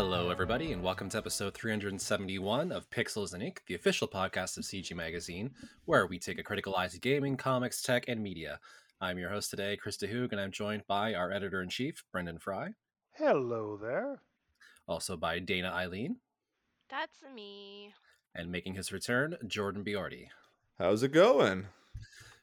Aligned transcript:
Hello, 0.00 0.30
everybody, 0.30 0.70
and 0.70 0.80
welcome 0.80 1.08
to 1.08 1.18
episode 1.18 1.54
371 1.54 2.70
of 2.70 2.88
Pixels 2.88 3.34
and 3.34 3.42
Ink, 3.42 3.62
the 3.66 3.74
official 3.74 4.06
podcast 4.06 4.56
of 4.56 4.62
CG 4.62 4.94
Magazine, 4.94 5.50
where 5.86 6.06
we 6.06 6.20
take 6.20 6.38
a 6.38 6.44
critical 6.44 6.76
eye 6.76 6.86
to 6.86 7.00
gaming, 7.00 7.36
comics, 7.36 7.82
tech, 7.82 8.04
and 8.06 8.22
media. 8.22 8.60
I'm 9.00 9.18
your 9.18 9.30
host 9.30 9.50
today, 9.50 9.76
Chris 9.76 9.96
DeHoog, 9.96 10.30
and 10.30 10.40
I'm 10.40 10.52
joined 10.52 10.86
by 10.86 11.14
our 11.14 11.32
editor 11.32 11.60
in 11.60 11.68
chief, 11.68 12.04
Brendan 12.12 12.38
Frye, 12.38 12.74
Hello 13.16 13.76
there. 13.76 14.20
also 14.86 15.16
by 15.16 15.40
Dana 15.40 15.70
Eileen, 15.74 16.18
That's 16.88 17.18
me. 17.34 17.92
and 18.36 18.52
making 18.52 18.74
his 18.74 18.92
return, 18.92 19.36
Jordan 19.48 19.82
Biordi. 19.84 20.28
How's 20.78 21.02
it 21.02 21.08
going? 21.10 21.66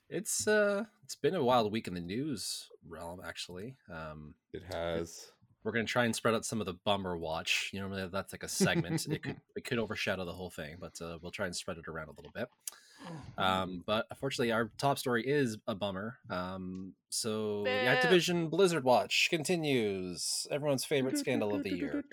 It's 0.09 0.45
uh, 0.45 0.83
it's 1.05 1.15
been 1.15 1.35
a 1.35 1.43
wild 1.43 1.71
week 1.71 1.87
in 1.87 1.93
the 1.93 2.01
news 2.01 2.67
realm, 2.85 3.21
actually. 3.25 3.75
Um, 3.89 4.35
It 4.51 4.63
has. 4.73 5.31
We're 5.65 5.71
gonna 5.71 5.83
try 5.83 6.05
and 6.05 6.15
spread 6.15 6.35
out 6.35 6.45
some 6.45 6.61
of 6.61 6.67
the 6.67 6.75
bummer 6.85 7.17
watch. 7.17 7.71
You 7.73 7.81
know, 7.81 8.07
that's 8.07 8.31
like 8.31 8.43
a 8.43 8.47
segment. 8.47 9.07
it 9.07 9.23
could 9.23 9.37
it 9.55 9.65
could 9.65 9.79
overshadow 9.79 10.23
the 10.23 10.31
whole 10.31 10.51
thing, 10.51 10.77
but 10.79 11.01
uh, 11.01 11.17
we'll 11.21 11.31
try 11.31 11.47
and 11.47 11.55
spread 11.55 11.77
it 11.77 11.87
around 11.87 12.07
a 12.07 12.11
little 12.11 12.31
bit. 12.33 12.47
Um, 13.37 13.83
but 13.85 14.07
unfortunately, 14.09 14.51
our 14.51 14.71
top 14.77 14.97
story 14.97 15.23
is 15.27 15.57
a 15.67 15.75
bummer. 15.75 16.17
Um, 16.29 16.93
so 17.09 17.63
the 17.63 17.69
Activision 17.69 18.49
Blizzard 18.49 18.83
watch 18.83 19.27
continues. 19.29 20.47
Everyone's 20.49 20.85
favorite 20.85 21.17
scandal 21.17 21.53
of 21.53 21.63
the 21.63 21.75
year. 21.75 22.03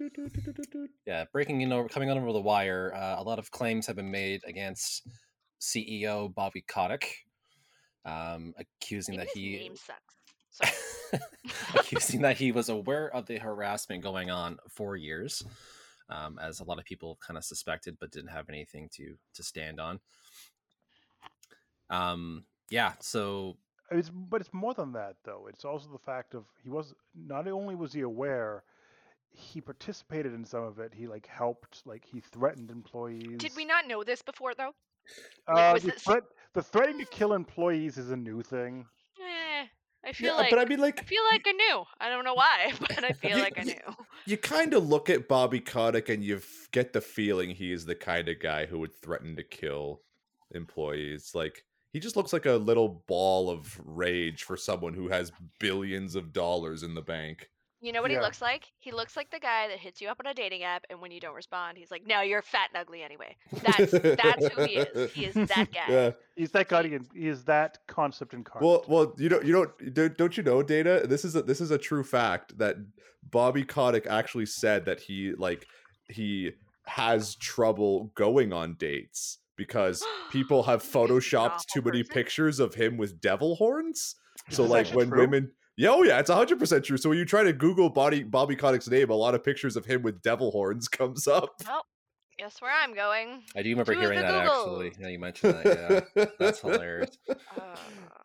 Yeah, 1.06 1.24
breaking 1.32 1.60
in 1.60 1.72
over, 1.72 1.88
coming 1.88 2.10
on 2.10 2.18
over 2.18 2.32
the 2.32 2.40
wire. 2.40 2.92
Uh, 2.94 3.16
a 3.18 3.22
lot 3.22 3.38
of 3.38 3.50
claims 3.50 3.86
have 3.86 3.96
been 3.96 4.10
made 4.10 4.42
against 4.46 5.06
CEO 5.60 6.34
Bobby 6.34 6.62
Kotick, 6.66 7.24
um, 8.04 8.52
accusing 8.58 9.16
that 9.16 9.28
he 9.28 9.56
name 9.56 9.76
sucks. 9.76 9.86
Sorry. 9.86 10.11
accusing 11.74 12.22
that 12.22 12.36
he 12.36 12.52
was 12.52 12.68
aware 12.68 13.14
of 13.14 13.26
the 13.26 13.38
harassment 13.38 14.02
going 14.02 14.30
on 14.30 14.58
for 14.68 14.96
years, 14.96 15.42
um, 16.08 16.38
as 16.40 16.60
a 16.60 16.64
lot 16.64 16.78
of 16.78 16.84
people 16.84 17.18
kind 17.26 17.36
of 17.38 17.44
suspected, 17.44 17.96
but 18.00 18.10
didn't 18.10 18.30
have 18.30 18.48
anything 18.48 18.88
to 18.94 19.16
to 19.34 19.42
stand 19.42 19.80
on. 19.80 20.00
Um, 21.90 22.44
yeah, 22.70 22.92
so 23.00 23.56
It's 23.90 24.10
but 24.10 24.40
it's 24.40 24.52
more 24.54 24.74
than 24.74 24.92
that 24.92 25.16
though. 25.24 25.46
It's 25.48 25.64
also 25.64 25.88
the 25.90 25.98
fact 25.98 26.34
of 26.34 26.44
he 26.62 26.70
was 26.70 26.94
not 27.14 27.46
only 27.48 27.74
was 27.74 27.92
he 27.92 28.00
aware, 28.00 28.64
he 29.30 29.60
participated 29.60 30.32
in 30.32 30.44
some 30.44 30.64
of 30.64 30.78
it. 30.78 30.92
He 30.94 31.06
like 31.06 31.26
helped, 31.26 31.82
like 31.86 32.04
he 32.04 32.20
threatened 32.20 32.70
employees. 32.70 33.38
Did 33.38 33.52
we 33.56 33.64
not 33.64 33.86
know 33.86 34.04
this 34.04 34.22
before, 34.22 34.54
though? 34.54 34.72
Uh, 35.48 35.54
like, 35.54 35.74
was 35.74 35.82
the, 35.82 35.88
it 35.88 35.94
s- 35.96 36.02
threat, 36.04 36.22
the 36.54 36.62
threatening 36.62 37.04
to 37.04 37.10
kill 37.10 37.32
employees 37.32 37.98
is 37.98 38.10
a 38.10 38.16
new 38.16 38.42
thing. 38.42 38.86
I 40.04 40.12
feel 40.12 40.34
Yeah, 40.34 40.34
like 40.34 40.50
but 40.50 40.58
I 40.58 40.64
mean, 40.64 40.80
I 40.80 40.82
like, 40.82 41.06
feel 41.06 41.22
like 41.30 41.42
I 41.46 41.52
knew. 41.52 41.84
I 42.00 42.08
don't 42.08 42.24
know 42.24 42.34
why, 42.34 42.72
but 42.80 43.04
I 43.04 43.12
feel 43.12 43.38
You- 43.38 43.42
like 43.42 43.58
I 43.58 43.62
knew. 43.62 43.96
you 44.26 44.36
kind 44.36 44.74
of 44.74 44.86
look 44.86 45.08
at 45.10 45.28
Bobby 45.28 45.60
Kotick 45.60 46.08
and 46.08 46.24
you 46.24 46.40
get 46.72 46.92
the 46.92 47.00
feeling 47.00 47.50
he 47.50 47.72
is 47.72 47.84
the 47.86 47.94
kind 47.94 48.28
of 48.28 48.40
guy 48.40 48.66
who 48.66 48.78
would 48.80 48.94
threaten 48.94 49.36
to 49.36 49.42
kill 49.44 50.02
employees. 50.52 51.32
Like, 51.34 51.64
he 51.92 52.00
just 52.00 52.16
looks 52.16 52.32
like 52.32 52.46
a 52.46 52.52
little 52.52 53.04
ball 53.06 53.50
of 53.50 53.80
rage 53.84 54.44
for 54.44 54.56
someone 54.56 54.94
who 54.94 55.08
has 55.08 55.32
billions 55.60 56.14
of 56.14 56.32
dollars 56.32 56.82
in 56.82 56.94
the 56.94 57.02
bank. 57.02 57.50
You 57.82 57.92
know 57.92 58.00
what 58.00 58.10
Yeah. 58.12 58.18
he 58.18 58.22
looks 58.24 58.40
like? 58.40 58.70
He 58.78 58.92
looks 58.92 59.16
like 59.16 59.30
the 59.32 59.40
guy 59.40 59.66
that 59.68 59.78
hits 59.78 60.00
you 60.00 60.08
up 60.08 60.20
on 60.20 60.26
a 60.30 60.32
dating 60.34 60.62
app, 60.62 60.84
and 60.88 61.00
when 61.00 61.10
you 61.10 61.18
don't 61.20 61.34
respond, 61.34 61.76
he's 61.76 61.90
like, 61.90 62.06
"No, 62.06 62.20
you're 62.20 62.40
fat 62.40 62.68
and 62.72 62.80
ugly 62.80 63.02
anyway." 63.02 63.36
That's 63.52 63.90
that's 63.90 64.48
who 64.54 64.62
he 64.64 64.76
is. 64.76 65.12
He 65.12 65.24
is 65.26 65.34
that 65.34 65.68
guy. 65.74 65.86
Yeah. 65.88 66.10
He's 66.36 66.52
that 66.52 66.68
guy. 66.68 66.82
in- 66.82 67.08
He 67.14 67.26
is 67.26 67.44
that 67.46 67.78
concept 67.88 68.34
incarnate. 68.34 68.64
Well, 68.66 68.84
well, 68.86 69.14
you 69.18 69.28
don't, 69.28 69.44
you 69.44 69.52
don't, 69.52 69.94
don't- 69.94 70.16
don't 70.16 70.36
you 70.36 70.44
know, 70.44 70.62
Data? 70.62 71.02
This 71.08 71.24
is 71.24 71.34
a, 71.34 71.42
this 71.42 71.60
is 71.60 71.72
a 71.72 71.78
true 71.78 72.04
fact 72.04 72.56
that 72.58 72.76
Bobby 73.28 73.64
Kotick 73.64 74.06
actually 74.06 74.46
said 74.46 74.84
that 74.84 75.00
he 75.00 75.32
like 75.36 75.66
he 76.08 76.52
has 76.86 77.34
trouble 77.36 78.12
going 78.14 78.52
on 78.52 78.74
dates 78.74 79.38
because 79.56 80.04
people 80.30 80.62
have 80.64 80.82
photoshopped 80.94 81.66
too 81.66 81.82
many 81.82 82.02
person. 82.04 82.14
pictures 82.14 82.60
of 82.60 82.74
him 82.74 82.96
with 82.96 83.20
devil 83.20 83.56
horns. 83.56 84.14
So 84.50 84.64
like 84.64 84.88
when 84.88 85.08
true? 85.08 85.20
women, 85.20 85.52
yeah, 85.76 85.90
oh 85.90 86.02
yeah, 86.02 86.18
it's 86.18 86.30
hundred 86.30 86.58
percent 86.58 86.84
true. 86.84 86.96
So 86.96 87.08
when 87.08 87.18
you 87.18 87.24
try 87.24 87.42
to 87.42 87.52
Google 87.52 87.88
Bobby 87.90 88.22
Bobby 88.22 88.56
Kotick's 88.56 88.88
name, 88.88 89.10
a 89.10 89.14
lot 89.14 89.34
of 89.34 89.42
pictures 89.44 89.76
of 89.76 89.84
him 89.84 90.02
with 90.02 90.22
devil 90.22 90.50
horns 90.50 90.88
comes 90.98 91.26
up. 91.26 91.50
Well, 91.66 91.84
guess 92.38 92.60
where 92.60 92.72
I'm 92.72 92.94
going. 92.94 93.42
I 93.56 93.62
do 93.62 93.70
remember 93.70 93.94
To 93.94 94.00
hearing 94.00 94.20
that 94.20 94.44
Google. 94.46 94.82
actually. 94.82 94.92
Yeah, 95.00 95.08
you 95.08 95.18
mentioned 95.18 95.54
that. 95.64 96.06
Yeah, 96.16 96.24
that's 96.38 96.60
hilarious. 96.60 97.16
Uh, 97.28 97.34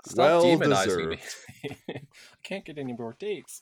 Stop 0.05 0.17
Well 0.17 0.43
demonizing 0.43 1.09
me. 1.09 1.19
I 1.89 2.01
can't 2.43 2.65
get 2.65 2.77
any 2.77 2.93
more 2.93 3.15
dates. 3.19 3.61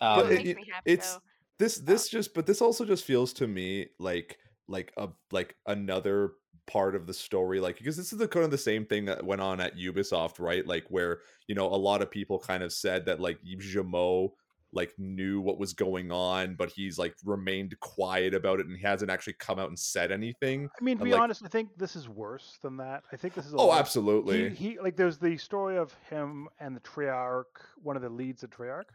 Um, 0.00 0.20
it 0.26 0.32
it- 0.32 0.44
makes 0.44 0.56
me 0.56 0.66
happy 0.72 0.90
it's 0.92 1.14
though. 1.14 1.20
this 1.58 1.76
this 1.78 2.08
just 2.08 2.34
but 2.34 2.46
this 2.46 2.60
also 2.60 2.84
just 2.84 3.04
feels 3.04 3.32
to 3.34 3.46
me 3.46 3.86
like 3.98 4.38
like 4.68 4.92
a 4.96 5.08
like 5.30 5.56
another 5.66 6.32
part 6.66 6.94
of 6.94 7.06
the 7.06 7.12
story 7.14 7.60
like 7.60 7.76
because 7.78 7.96
this 7.96 8.12
is 8.12 8.18
the 8.18 8.26
kind 8.26 8.44
of 8.44 8.50
the 8.50 8.56
same 8.58 8.86
thing 8.86 9.04
that 9.04 9.22
went 9.24 9.40
on 9.40 9.60
at 9.60 9.76
Ubisoft 9.76 10.38
right 10.38 10.66
like 10.66 10.84
where 10.88 11.20
you 11.46 11.54
know 11.54 11.66
a 11.66 11.76
lot 11.76 12.00
of 12.00 12.10
people 12.10 12.38
kind 12.38 12.62
of 12.62 12.72
said 12.72 13.04
that 13.06 13.20
like 13.20 13.38
Yves 13.44 13.72
Guillemot 13.72 14.30
like 14.72 14.92
knew 14.98 15.40
what 15.40 15.58
was 15.58 15.72
going 15.72 16.10
on 16.10 16.54
but 16.54 16.70
he's 16.70 16.98
like 16.98 17.14
remained 17.24 17.78
quiet 17.80 18.34
about 18.34 18.60
it 18.60 18.66
and 18.66 18.76
he 18.76 18.82
hasn't 18.82 19.10
actually 19.10 19.34
come 19.34 19.58
out 19.58 19.68
and 19.68 19.78
said 19.78 20.10
anything 20.10 20.68
I 20.80 20.82
mean, 20.82 20.96
to 20.96 21.02
and, 21.02 21.10
be 21.10 21.12
like- 21.12 21.20
honest, 21.22 21.42
I 21.44 21.48
think 21.48 21.68
this 21.76 21.94
is 21.94 22.08
worse 22.08 22.58
than 22.62 22.78
that. 22.78 23.04
I 23.12 23.16
think 23.16 23.34
this 23.34 23.46
is. 23.46 23.52
A 23.52 23.56
oh 23.56 23.72
absolutely 23.72 24.48
He, 24.50 24.70
he 24.70 24.80
like 24.80 24.96
there's 24.96 25.18
the 25.18 25.36
story 25.36 25.76
of 25.76 25.94
him 26.10 26.48
and 26.58 26.74
the 26.74 26.80
Treyarch, 26.80 27.44
one 27.82 27.94
of 27.94 28.02
the 28.02 28.08
leads 28.08 28.42
at 28.42 28.50
Treyarch, 28.50 28.86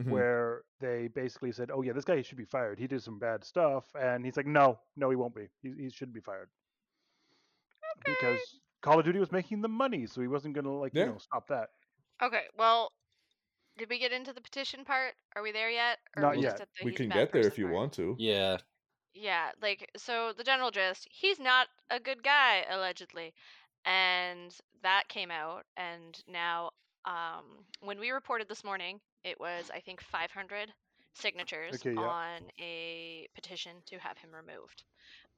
Mhm. 0.00 0.10
where 0.10 0.62
they 0.80 1.08
basically 1.08 1.52
said, 1.52 1.70
"Oh 1.70 1.82
yeah, 1.82 1.92
this 1.92 2.04
guy 2.04 2.20
should 2.22 2.36
be 2.36 2.44
fired. 2.44 2.78
He 2.78 2.86
did 2.86 3.02
some 3.02 3.18
bad 3.18 3.44
stuff," 3.44 3.84
and 3.98 4.24
he's 4.26 4.36
like, 4.36 4.44
"No, 4.46 4.78
no, 4.96 5.08
he 5.08 5.16
won't 5.16 5.34
be. 5.34 5.48
He, 5.62 5.72
he 5.84 5.88
should 5.90 6.12
be 6.12 6.20
fired 6.20 6.48
because 8.04 8.60
Call 8.82 8.98
of 8.98 9.04
Duty 9.04 9.18
was 9.18 9.32
making 9.32 9.62
the 9.62 9.68
money, 9.68 10.06
so 10.06 10.20
he 10.20 10.28
wasn't 10.28 10.54
gonna 10.54 10.72
like 10.76 10.92
Yeah. 10.92 11.02
you 11.02 11.12
know 11.12 11.18
stop 11.18 11.48
that." 11.48 11.70
Okay, 12.22 12.48
well, 12.54 12.92
did 13.78 13.90
we 13.90 13.98
get 13.98 14.12
into 14.12 14.32
the 14.32 14.40
petition 14.42 14.84
part? 14.84 15.16
Are 15.36 15.42
we 15.42 15.52
there 15.52 15.70
yet? 15.70 16.00
Or 16.16 16.24
Not 16.24 16.28
we 16.28 16.38
yet. 16.38 16.38
just 16.38 16.60
at 16.60 16.70
the 16.74 16.84
we 16.84 16.92
can 16.92 17.10
get 17.10 17.32
there 17.32 17.46
if 17.46 17.58
you 17.58 17.68
part? 17.68 17.68
want 17.68 17.92
to 17.94 18.16
yeah, 18.18 18.58
Yeah, 19.14 19.50
like 19.60 19.90
so 19.96 20.32
the 20.32 20.44
general 20.44 20.70
gist, 20.70 21.08
he's 21.10 21.40
not 21.40 21.68
a 21.90 21.98
good 21.98 22.22
guy 22.22 22.62
allegedly. 22.68 23.34
And 23.84 24.56
that 24.82 25.08
came 25.08 25.30
out 25.30 25.66
and 25.76 26.22
now 26.28 26.70
um 27.04 27.66
when 27.80 27.98
we 27.98 28.10
reported 28.10 28.48
this 28.48 28.62
morning, 28.64 29.00
it 29.24 29.40
was 29.40 29.70
I 29.70 29.80
think 29.80 30.00
500 30.02 30.72
signatures 31.14 31.82
Okay, 31.82 31.94
yeah. 31.94 32.12
on 32.12 32.50
a 32.60 33.26
petition 33.34 33.82
to 33.86 33.98
have 33.98 34.18
him 34.18 34.32
removed. 34.34 34.84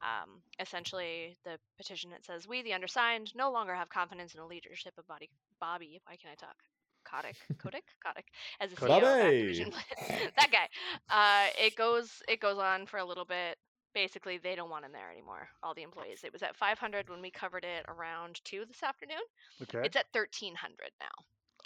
Um 0.02 0.42
essentially 0.60 1.36
the 1.44 1.58
petition 1.76 2.12
it 2.12 2.24
says 2.24 2.46
we 2.46 2.62
the 2.62 2.72
undersigned 2.74 3.32
no 3.34 3.50
longer 3.50 3.74
have 3.74 3.88
confidence 3.88 4.34
in 4.34 4.40
the 4.40 4.46
leadership 4.46 4.92
of 4.98 5.06
Bobby 5.06 5.28
Bobby, 5.60 6.00
why 6.06 6.16
can 6.16 6.30
I 6.30 6.34
talk? 6.34 6.56
Kotick, 7.04 7.36
Kotick, 7.58 7.84
Kotick, 8.04 8.26
as 8.60 8.70
the 8.70 8.76
CEO 8.76 9.08
of 9.14 9.20
Activision. 9.20 9.72
That 10.36 10.50
guy. 10.52 10.68
Uh, 11.08 11.48
it 11.58 11.74
goes 11.76 12.22
it 12.28 12.40
goes 12.40 12.58
on 12.58 12.86
for 12.86 12.98
a 12.98 13.04
little 13.04 13.24
bit. 13.24 13.56
Basically, 13.94 14.38
they 14.38 14.54
don't 14.54 14.70
want 14.70 14.84
him 14.84 14.92
there 14.92 15.10
anymore. 15.10 15.48
All 15.62 15.74
the 15.74 15.82
employees. 15.82 16.20
It 16.22 16.32
was 16.32 16.42
at 16.42 16.54
500 16.56 17.08
when 17.08 17.22
we 17.22 17.30
covered 17.30 17.64
it 17.64 17.84
around 17.88 18.40
two 18.44 18.64
this 18.66 18.82
afternoon. 18.82 19.16
Okay. 19.62 19.80
It's 19.86 19.96
at 19.96 20.06
1300 20.12 20.90
now. 21.00 21.06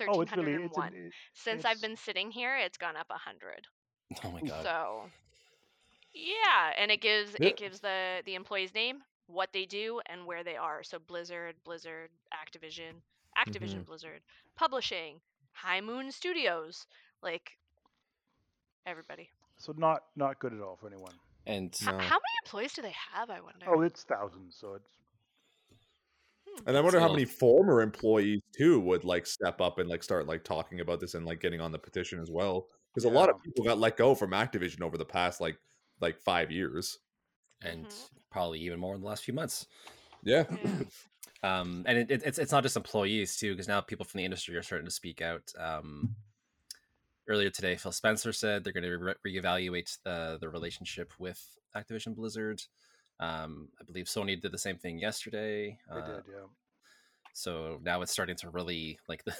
oh, 0.09 0.21
it's 0.23 0.33
really 0.37 0.65
it's 0.65 0.79
an, 0.79 0.95
it- 0.95 1.13
Since 1.35 1.65
I've 1.65 1.81
been 1.81 1.97
sitting 1.97 2.31
here, 2.31 2.57
it's 2.57 2.79
gone 2.79 2.97
up 2.97 3.11
100. 3.11 3.67
oh 4.25 4.31
my 4.31 4.41
god. 4.41 4.63
So, 4.63 5.11
yeah, 6.15 6.73
and 6.79 6.91
it 6.91 7.01
gives 7.01 7.35
Yeah. 7.41 7.49
it 7.49 7.57
gives 7.57 7.81
the 7.81 8.23
the 8.27 8.35
employee's 8.35 8.75
name, 8.75 9.03
what 9.27 9.53
they 9.53 9.65
do, 9.67 10.01
and 10.07 10.27
where 10.27 10.45
they 10.45 10.57
are. 10.57 10.83
So 10.83 10.99
Blizzard, 10.99 11.57
Blizzard, 11.65 12.11
Activision, 12.33 13.01
Activision, 13.39 13.77
Mm-hmm. 13.77 13.83
Blizzard, 13.83 14.21
Publishing, 14.57 15.21
High 15.53 15.81
Moon 15.81 16.13
Studios, 16.13 16.87
like 17.23 17.53
everybody. 18.87 19.31
so 19.59 19.73
not 19.77 20.01
not 20.17 20.39
good 20.39 20.53
at 20.53 20.61
all 20.61 20.77
for 20.77 20.87
anyone. 20.89 21.15
And 21.47 21.75
H- 21.75 21.87
No. 21.87 21.93
How 21.93 21.99
many 21.99 22.37
employees 22.45 22.73
do 22.73 22.83
they 22.83 22.95
have? 23.13 23.31
I 23.31 23.41
wonder. 23.41 23.67
Oh, 23.69 23.81
it's 23.83 24.05
thousands, 24.05 24.57
so 24.59 24.75
it's 24.75 24.91
Hmm. 26.47 26.69
And 26.69 26.77
I 26.77 26.81
wonder 26.81 27.01
how 27.01 27.09
many 27.11 27.25
former 27.25 27.81
employees 27.81 28.41
too 28.57 28.79
would 28.81 29.05
like 29.05 29.27
step 29.27 29.61
up 29.61 29.79
and 29.79 29.89
like 29.89 30.03
start 30.03 30.27
like 30.27 30.45
talking 30.45 30.81
about 30.81 31.01
this 31.01 31.15
and 31.15 31.25
like 31.25 31.41
getting 31.41 31.61
on 31.61 31.73
the 31.73 31.79
petition 31.79 32.21
as 32.21 32.31
well. 32.31 32.69
Because 32.93 33.05
a 33.05 33.09
lot 33.11 33.31
of 33.31 33.37
people 33.43 33.65
got 33.65 33.79
let 33.79 33.97
go 33.97 34.15
from 34.15 34.33
Activision 34.33 34.83
over 34.83 34.99
the 34.99 35.05
past 35.05 35.41
like 35.41 35.57
like 36.03 36.19
five 36.19 36.51
years. 36.51 36.99
and 37.65 37.87
Mhm. 37.87 38.09
probably 38.31 38.59
even 38.61 38.81
more 38.81 38.95
in 38.97 39.01
the 39.01 39.07
last 39.07 39.23
few 39.25 39.33
months. 39.35 39.67
Yeah. 40.25 40.45
Yeah. 40.65 40.81
Um, 41.45 41.83
and 41.89 41.99
it, 41.99 42.11
it, 42.11 42.23
it's 42.25 42.39
it's 42.39 42.53
not 42.53 42.63
just 42.63 42.77
employees 42.77 43.37
too, 43.37 43.51
because 43.53 43.67
now 43.67 43.81
people 43.81 44.05
from 44.05 44.19
the 44.19 44.25
industry 44.25 44.57
are 44.57 44.63
starting 44.63 44.87
to 44.87 44.93
speak 44.93 45.21
out. 45.21 45.43
Um, 45.59 46.15
earlier 47.29 47.51
today, 47.51 47.75
Phil 47.77 47.91
Spencer 47.91 48.33
said 48.33 48.63
they're 48.63 48.73
going 48.73 48.85
to 48.85 48.97
re- 48.97 49.15
reevaluate 49.41 49.99
the 50.05 50.39
the 50.41 50.49
relationship 50.49 51.13
with 51.19 51.41
Activision 51.77 52.15
Blizzard. 52.15 52.63
Um, 53.19 53.69
I 53.81 53.85
believe 53.85 54.07
Sony 54.07 54.41
did 54.41 54.53
the 54.53 54.59
same 54.59 54.79
thing 54.79 54.99
yesterday. 55.01 55.79
they 55.93 56.01
Uh, 56.01 56.07
did, 56.07 56.25
yeah. 56.29 56.47
so 57.35 57.81
now 57.83 58.03
it's 58.03 58.13
starting 58.13 58.37
to 58.37 58.51
really 58.51 58.99
like 59.09 59.25
the 59.29 59.35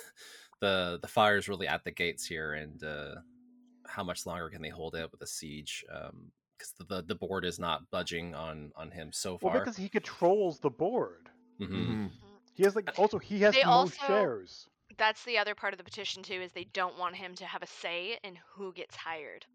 the 0.61 0.99
the 1.03 1.09
fire's 1.09 1.49
really 1.49 1.69
at 1.69 1.85
the 1.85 1.93
gates 1.93 2.27
here, 2.27 2.55
and 2.55 2.83
uh, 2.83 3.15
how 3.87 4.03
much 4.03 4.27
longer 4.27 4.49
can 4.51 4.63
they 4.63 4.71
hold 4.71 4.97
out 4.97 5.13
with 5.13 5.23
a 5.23 5.27
siege? 5.27 5.85
Because 6.63 6.73
the, 6.79 6.85
the 6.97 7.03
the 7.03 7.15
board 7.15 7.45
is 7.45 7.59
not 7.59 7.91
budging 7.91 8.35
on 8.35 8.73
on 8.77 8.91
him 8.91 9.11
so 9.13 9.39
Well, 9.43 9.53
far. 9.53 9.61
because 9.61 9.77
he 9.77 9.89
controls 9.89 10.61
the 10.61 10.71
board. 10.71 11.29
Mhm. 11.61 11.69
Mhm. 11.71 12.11
He 12.55 12.63
has 12.65 12.77
like 12.77 12.99
also 12.99 13.19
he 13.19 13.41
has 13.41 13.55
They 13.55 13.63
no 13.63 13.71
also- 13.71 14.07
shares. 14.07 14.69
That's 14.99 15.25
the 15.25 15.39
other 15.39 15.55
part 15.55 15.73
of 15.73 15.79
the 15.79 15.85
petition 15.85 16.23
too, 16.23 16.35
is 16.35 16.53
they 16.53 16.65
don't 16.65 16.99
want 16.99 17.17
him 17.17 17.35
to 17.37 17.47
have 17.47 17.63
a 17.63 17.67
say 17.67 18.19
in 18.23 18.39
who 18.55 18.73
gets 18.75 18.95
hired 18.95 19.47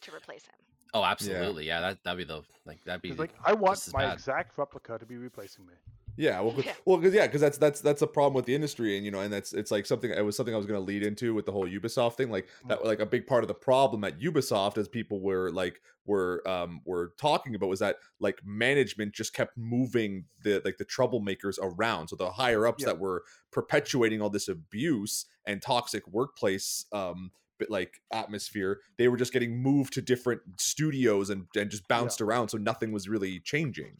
to 0.00 0.14
replace 0.14 0.46
him. 0.46 0.54
Oh, 0.94 1.04
absolutely. 1.04 1.66
Yeah, 1.66 1.80
that 1.80 2.02
that'd 2.04 2.16
be 2.18 2.24
the 2.24 2.42
like 2.64 2.82
that'd 2.84 3.02
be 3.02 3.12
like, 3.12 3.34
I 3.44 3.52
want 3.52 3.78
my 3.92 4.06
bad. 4.06 4.14
exact 4.14 4.56
replica 4.58 4.98
to 4.98 5.06
be 5.06 5.16
replacing 5.18 5.66
me. 5.66 5.74
Yeah, 6.16 6.40
well, 6.42 6.52
'cause- 6.54 6.64
Yeah. 6.66 6.74
well, 6.84 6.96
because 6.98 7.14
yeah, 7.14 7.26
because 7.26 7.40
that's 7.40 7.58
that's 7.58 7.80
that's 7.80 8.02
a 8.02 8.06
problem 8.06 8.34
with 8.34 8.44
the 8.46 8.54
industry, 8.54 8.96
and 8.96 9.04
you 9.04 9.10
know, 9.10 9.20
and 9.20 9.32
that's 9.32 9.52
it's 9.52 9.70
like 9.70 9.86
something. 9.86 10.10
It 10.10 10.24
was 10.24 10.36
something 10.36 10.54
I 10.54 10.56
was 10.58 10.66
going 10.66 10.78
to 10.80 10.84
lead 10.84 11.02
into 11.02 11.34
with 11.34 11.46
the 11.46 11.52
whole 11.52 11.66
Ubisoft 11.68 12.14
thing. 12.16 12.30
Like 12.30 12.48
that, 12.68 12.84
like 12.84 13.00
a 13.00 13.06
big 13.06 13.26
part 13.26 13.44
of 13.44 13.48
the 13.48 13.54
problem 13.54 14.04
at 14.04 14.18
Ubisoft, 14.20 14.78
as 14.78 14.88
people 14.88 15.20
were 15.20 15.50
like 15.50 15.80
were 16.06 16.42
um 16.48 16.80
were 16.84 17.12
talking 17.18 17.54
about, 17.54 17.68
was 17.68 17.80
that 17.80 17.96
like 18.20 18.40
management 18.44 19.14
just 19.14 19.34
kept 19.34 19.56
moving 19.56 20.24
the 20.42 20.60
like 20.64 20.78
the 20.78 20.84
troublemakers 20.84 21.58
around. 21.62 22.08
So 22.08 22.16
the 22.16 22.30
higher 22.30 22.66
ups 22.66 22.82
Yeah. 22.82 22.90
that 22.92 22.98
were 22.98 23.24
perpetuating 23.52 24.20
all 24.22 24.30
this 24.30 24.48
abuse 24.48 25.26
and 25.46 25.60
toxic 25.62 26.06
workplace 26.08 26.86
um 26.92 27.30
bit 27.58 27.70
like 27.70 28.00
atmosphere, 28.10 28.80
they 28.96 29.06
were 29.08 29.18
just 29.18 29.34
getting 29.34 29.62
moved 29.62 29.92
to 29.92 30.00
different 30.00 30.40
studios 30.58 31.28
and 31.28 31.46
and 31.56 31.70
just 31.70 31.86
bounced 31.88 32.20
around. 32.22 32.48
So 32.48 32.56
nothing 32.58 32.90
was 32.90 33.06
really 33.08 33.38
changing 33.40 33.98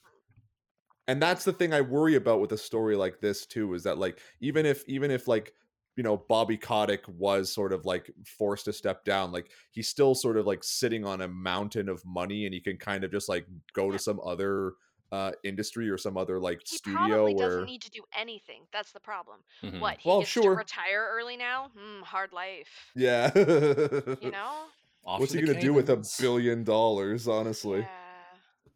and 1.11 1.21
that's 1.23 1.45
the 1.45 1.53
thing 1.53 1.73
i 1.75 1.81
worry 1.81 2.15
about 2.15 2.41
with 2.41 2.53
a 2.53 2.59
story 2.59 2.97
like 2.97 3.21
this 3.21 3.47
too 3.47 3.75
is 3.75 3.83
that 3.83 3.99
like 3.99 4.21
even 4.41 4.65
if 4.67 4.85
even 4.89 5.11
if 5.11 5.27
like 5.29 5.53
you 5.97 6.03
know 6.03 6.17
bobby 6.17 6.57
kotick 6.57 7.03
was 7.09 7.53
sort 7.53 7.73
of 7.73 7.85
like 7.85 8.11
forced 8.25 8.65
to 8.65 8.73
step 8.73 9.05
down 9.05 9.33
like 9.33 9.51
he's 9.73 9.89
still 9.89 10.15
sort 10.15 10.37
of 10.37 10.47
like 10.47 10.63
sitting 10.65 11.05
on 11.05 11.21
a 11.21 11.29
mountain 11.29 11.89
of 11.89 12.03
money 12.05 12.45
and 12.47 12.55
he 12.55 12.61
can 12.61 12.77
kind 12.77 13.05
of 13.05 13.11
just 13.11 13.29
like 13.29 13.47
go 13.73 13.87
Yeah. 13.87 13.93
to 13.93 13.99
some 13.99 14.21
other 14.25 14.75
uh 15.13 15.33
industry 15.43 15.91
or 15.91 15.99
some 15.99 16.17
other 16.17 16.39
like 16.39 16.61
He 16.65 16.77
studio 16.77 16.97
probably 17.09 17.35
where 17.35 17.49
doesn't 17.49 17.65
need 17.65 17.83
to 17.83 17.91
do 17.91 18.03
anything. 18.17 18.63
That's 18.73 18.93
the 18.93 19.01
problem. 19.01 19.41
Mhm. 19.65 19.81
What? 19.81 19.99
He 19.99 20.09
Well, 20.09 20.21
gets 20.21 20.31
sure. 20.31 20.43
to 20.45 20.51
retire 20.51 21.09
early 21.11 21.37
now? 21.37 21.71
Hmm, 21.77 22.03
hard 22.03 22.33
life. 22.33 22.69
yeah 22.95 23.33
You 23.35 24.31
know? 24.31 24.67
Off 25.05 25.19
what's 25.19 25.33
he 25.33 25.41
gonna 25.43 25.61
do 25.61 25.73
with 25.73 25.91
a 25.91 26.01
billion 26.21 26.63
dollars 26.63 27.27
honestly 27.27 27.81
Yeah. 27.81 28.10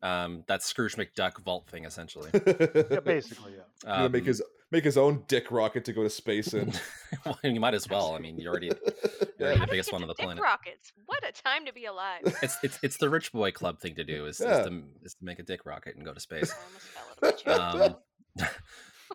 Um, 0.04 0.44
that 0.48 0.62
Scrooge 0.62 0.96
McDuck 0.96 1.40
vault 1.42 1.66
thing, 1.68 1.86
essentially. 1.86 2.28
Yeah, 2.34 3.00
basically, 3.04 3.52
yeah. 3.56 3.62
gonna 3.96 4.08
make 4.10 4.22
Um, 4.22 4.26
his 4.26 4.42
make 4.70 4.84
his 4.84 4.98
own 4.98 5.24
dick 5.28 5.50
rocket 5.50 5.84
to 5.86 5.92
go 5.94 6.02
to 6.02 6.10
space 6.10 6.52
in 6.52 6.72
well, 7.24 7.38
you 7.42 7.58
might 7.58 7.72
as 7.74 7.88
well. 7.88 8.14
I 8.14 8.18
mean, 8.18 8.38
you 8.38 8.48
already 8.50 8.66
you're 9.38 9.54
How 9.56 9.64
the 9.64 9.70
biggest 9.70 9.92
one 9.92 10.02
on 10.02 10.08
the 10.08 10.14
dick 10.14 10.24
planet. 10.26 10.42
Rockets. 10.42 10.92
What 11.06 11.26
a 11.26 11.32
time 11.32 11.64
to 11.64 11.72
be 11.72 11.86
alive. 11.86 12.20
It's 12.42 12.58
it's 12.62 12.78
it's 12.82 12.96
the 12.98 13.08
rich 13.08 13.32
boy 13.32 13.50
club 13.50 13.80
thing 13.80 13.94
to 13.94 14.04
do 14.04 14.26
is, 14.26 14.40
Yeah. 14.40 14.60
is, 14.60 14.66
to, 14.66 14.82
is 15.02 15.14
to 15.14 15.24
make 15.24 15.38
a 15.38 15.42
dick 15.42 15.64
rocket 15.64 15.96
and 15.96 16.04
go 16.04 16.12
to 16.12 16.20
space. 16.20 16.52
I 16.52 16.56
almost 16.66 16.86
fell 16.88 17.04
out 17.10 17.16
of 17.16 17.46
my 17.46 17.86
chair. 17.86 17.96
Um, 18.40 18.48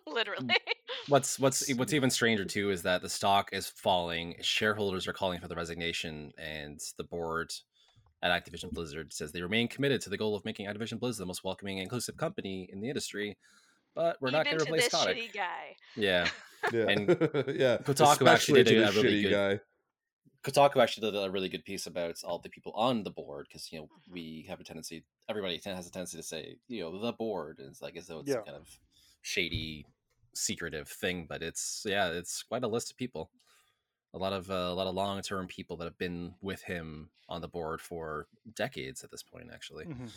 Literally. 0.07 0.56
what's 1.07 1.39
what's 1.39 1.71
what's 1.75 1.94
even 1.94 2.09
stranger 2.09 2.45
too 2.45 2.71
is 2.71 2.83
that 2.83 3.01
the 3.01 3.09
stock 3.09 3.50
is 3.53 3.68
falling. 3.68 4.36
Shareholders 4.41 5.07
are 5.07 5.13
calling 5.13 5.39
for 5.39 5.47
the 5.47 5.56
resignation, 5.56 6.31
and 6.38 6.80
the 6.97 7.03
board 7.03 7.51
at 8.21 8.31
Activision 8.31 8.71
Blizzard 8.71 9.13
says 9.13 9.31
they 9.31 9.42
remain 9.42 9.68
committed 9.68 10.01
to 10.01 10.10
the 10.10 10.18
goal 10.18 10.36
of 10.36 10.44
making 10.45 10.68
Activision 10.68 11.00
Blizzard 11.00 11.21
the 11.24 11.27
most 11.27 11.44
welcoming 11.44 11.77
and 11.80 11.83
inclusive 11.83 12.18
company 12.18 12.69
in 12.71 12.81
the 12.81 12.88
industry. 12.89 13.38
But 13.95 14.18
we're 14.21 14.31
not 14.31 14.45
going 14.45 14.57
to 14.60 14.66
to 14.66 14.71
replace 14.71 14.89
this 14.89 14.94
Kotick. 14.94 15.18
shitty 15.18 15.33
guy. 15.33 15.75
Yeah, 15.95 16.27
yeah 16.71 16.86
And 16.89 17.07
yeah 17.56 17.77
Kotaku 17.77 18.27
actually 18.27 18.63
did 18.63 18.75
to 18.92 19.00
a 19.00 19.01
really 19.04 19.24
good- 19.24 19.31
guy 19.31 19.60
Kotaku 20.42 20.81
actually 20.81 21.12
did 21.12 21.21
a 21.21 21.30
really 21.30 21.50
good 21.50 21.66
piece 21.66 21.86
about 21.86 22.16
all 22.24 22.39
the 22.39 22.50
people 22.50 22.71
on 22.74 23.04
the 23.04 23.10
board 23.12 23.48
because 23.50 23.71
you 23.74 23.80
know 23.80 23.86
Mhm. 23.86 24.13
we 24.13 24.45
have 24.48 24.60
a 24.62 24.63
tendency, 24.63 25.04
everybody 25.27 25.60
has 25.65 25.86
a 25.88 25.92
tendency 25.92 26.15
to 26.18 26.24
say 26.24 26.56
you 26.69 26.81
know 26.81 26.98
the 26.98 27.12
board, 27.12 27.60
and 27.60 27.68
it's 27.68 27.81
like 27.81 27.98
as 27.98 28.07
though 28.07 28.19
it's 28.19 28.30
Yeah. 28.30 28.42
kind 28.45 28.56
of 28.56 28.68
shady, 29.22 29.86
secretive 30.33 30.88
thing, 30.88 31.25
but 31.27 31.44
it's 31.44 31.83
yeah, 31.86 32.07
it's 32.10 32.44
quite 32.44 32.63
a 32.63 32.69
list 32.69 32.89
of 32.92 32.95
people, 32.95 33.31
a 34.14 34.18
lot 34.18 34.34
of 34.34 34.50
uh, 34.50 34.54
a 34.54 34.74
lot 34.74 34.88
of 34.88 34.96
long 34.96 35.22
term 35.22 35.48
people 35.48 35.78
that 35.78 35.86
have 35.86 35.98
been 35.98 36.34
with 36.42 36.62
him 36.64 37.10
on 37.28 37.42
the 37.42 37.48
board 37.48 37.82
for 37.82 38.28
decades 38.56 39.04
at 39.04 39.12
this 39.12 39.24
point, 39.24 39.50
actually. 39.54 39.86
Mhm. 39.86 40.10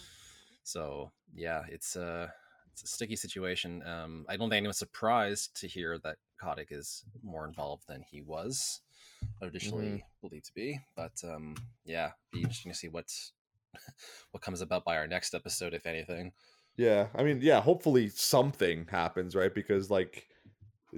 So 0.62 1.10
yeah, 1.34 1.62
it's 1.68 1.96
a 1.96 2.32
it's 2.72 2.84
a 2.84 2.86
sticky 2.86 3.16
situation. 3.16 3.82
Um, 3.86 4.24
I 4.28 4.36
don't 4.36 4.48
think 4.48 4.58
anyone's 4.58 4.78
surprised 4.78 5.60
to 5.60 5.68
hear 5.68 5.98
that 5.98 6.16
Kotick 6.40 6.68
is 6.70 7.04
more 7.22 7.46
involved 7.46 7.84
than 7.86 8.02
he 8.02 8.22
was 8.22 8.80
originally 9.42 10.04
believed 10.20 10.46
to 10.46 10.54
be. 10.54 10.80
But 10.96 11.12
um, 11.24 11.54
yeah, 11.84 12.12
be 12.32 12.40
interesting 12.40 12.72
to 12.72 12.78
see 12.78 12.88
what 12.88 13.12
what 14.30 14.42
comes 14.42 14.60
about 14.60 14.84
by 14.84 14.96
our 14.96 15.06
next 15.06 15.34
episode, 15.34 15.74
if 15.74 15.86
anything. 15.86 16.32
Yeah, 16.76 17.08
I 17.14 17.22
mean, 17.22 17.40
yeah, 17.42 17.60
hopefully 17.60 18.08
something 18.08 18.86
happens, 18.90 19.36
right? 19.36 19.54
Because 19.54 19.90
like 19.90 20.26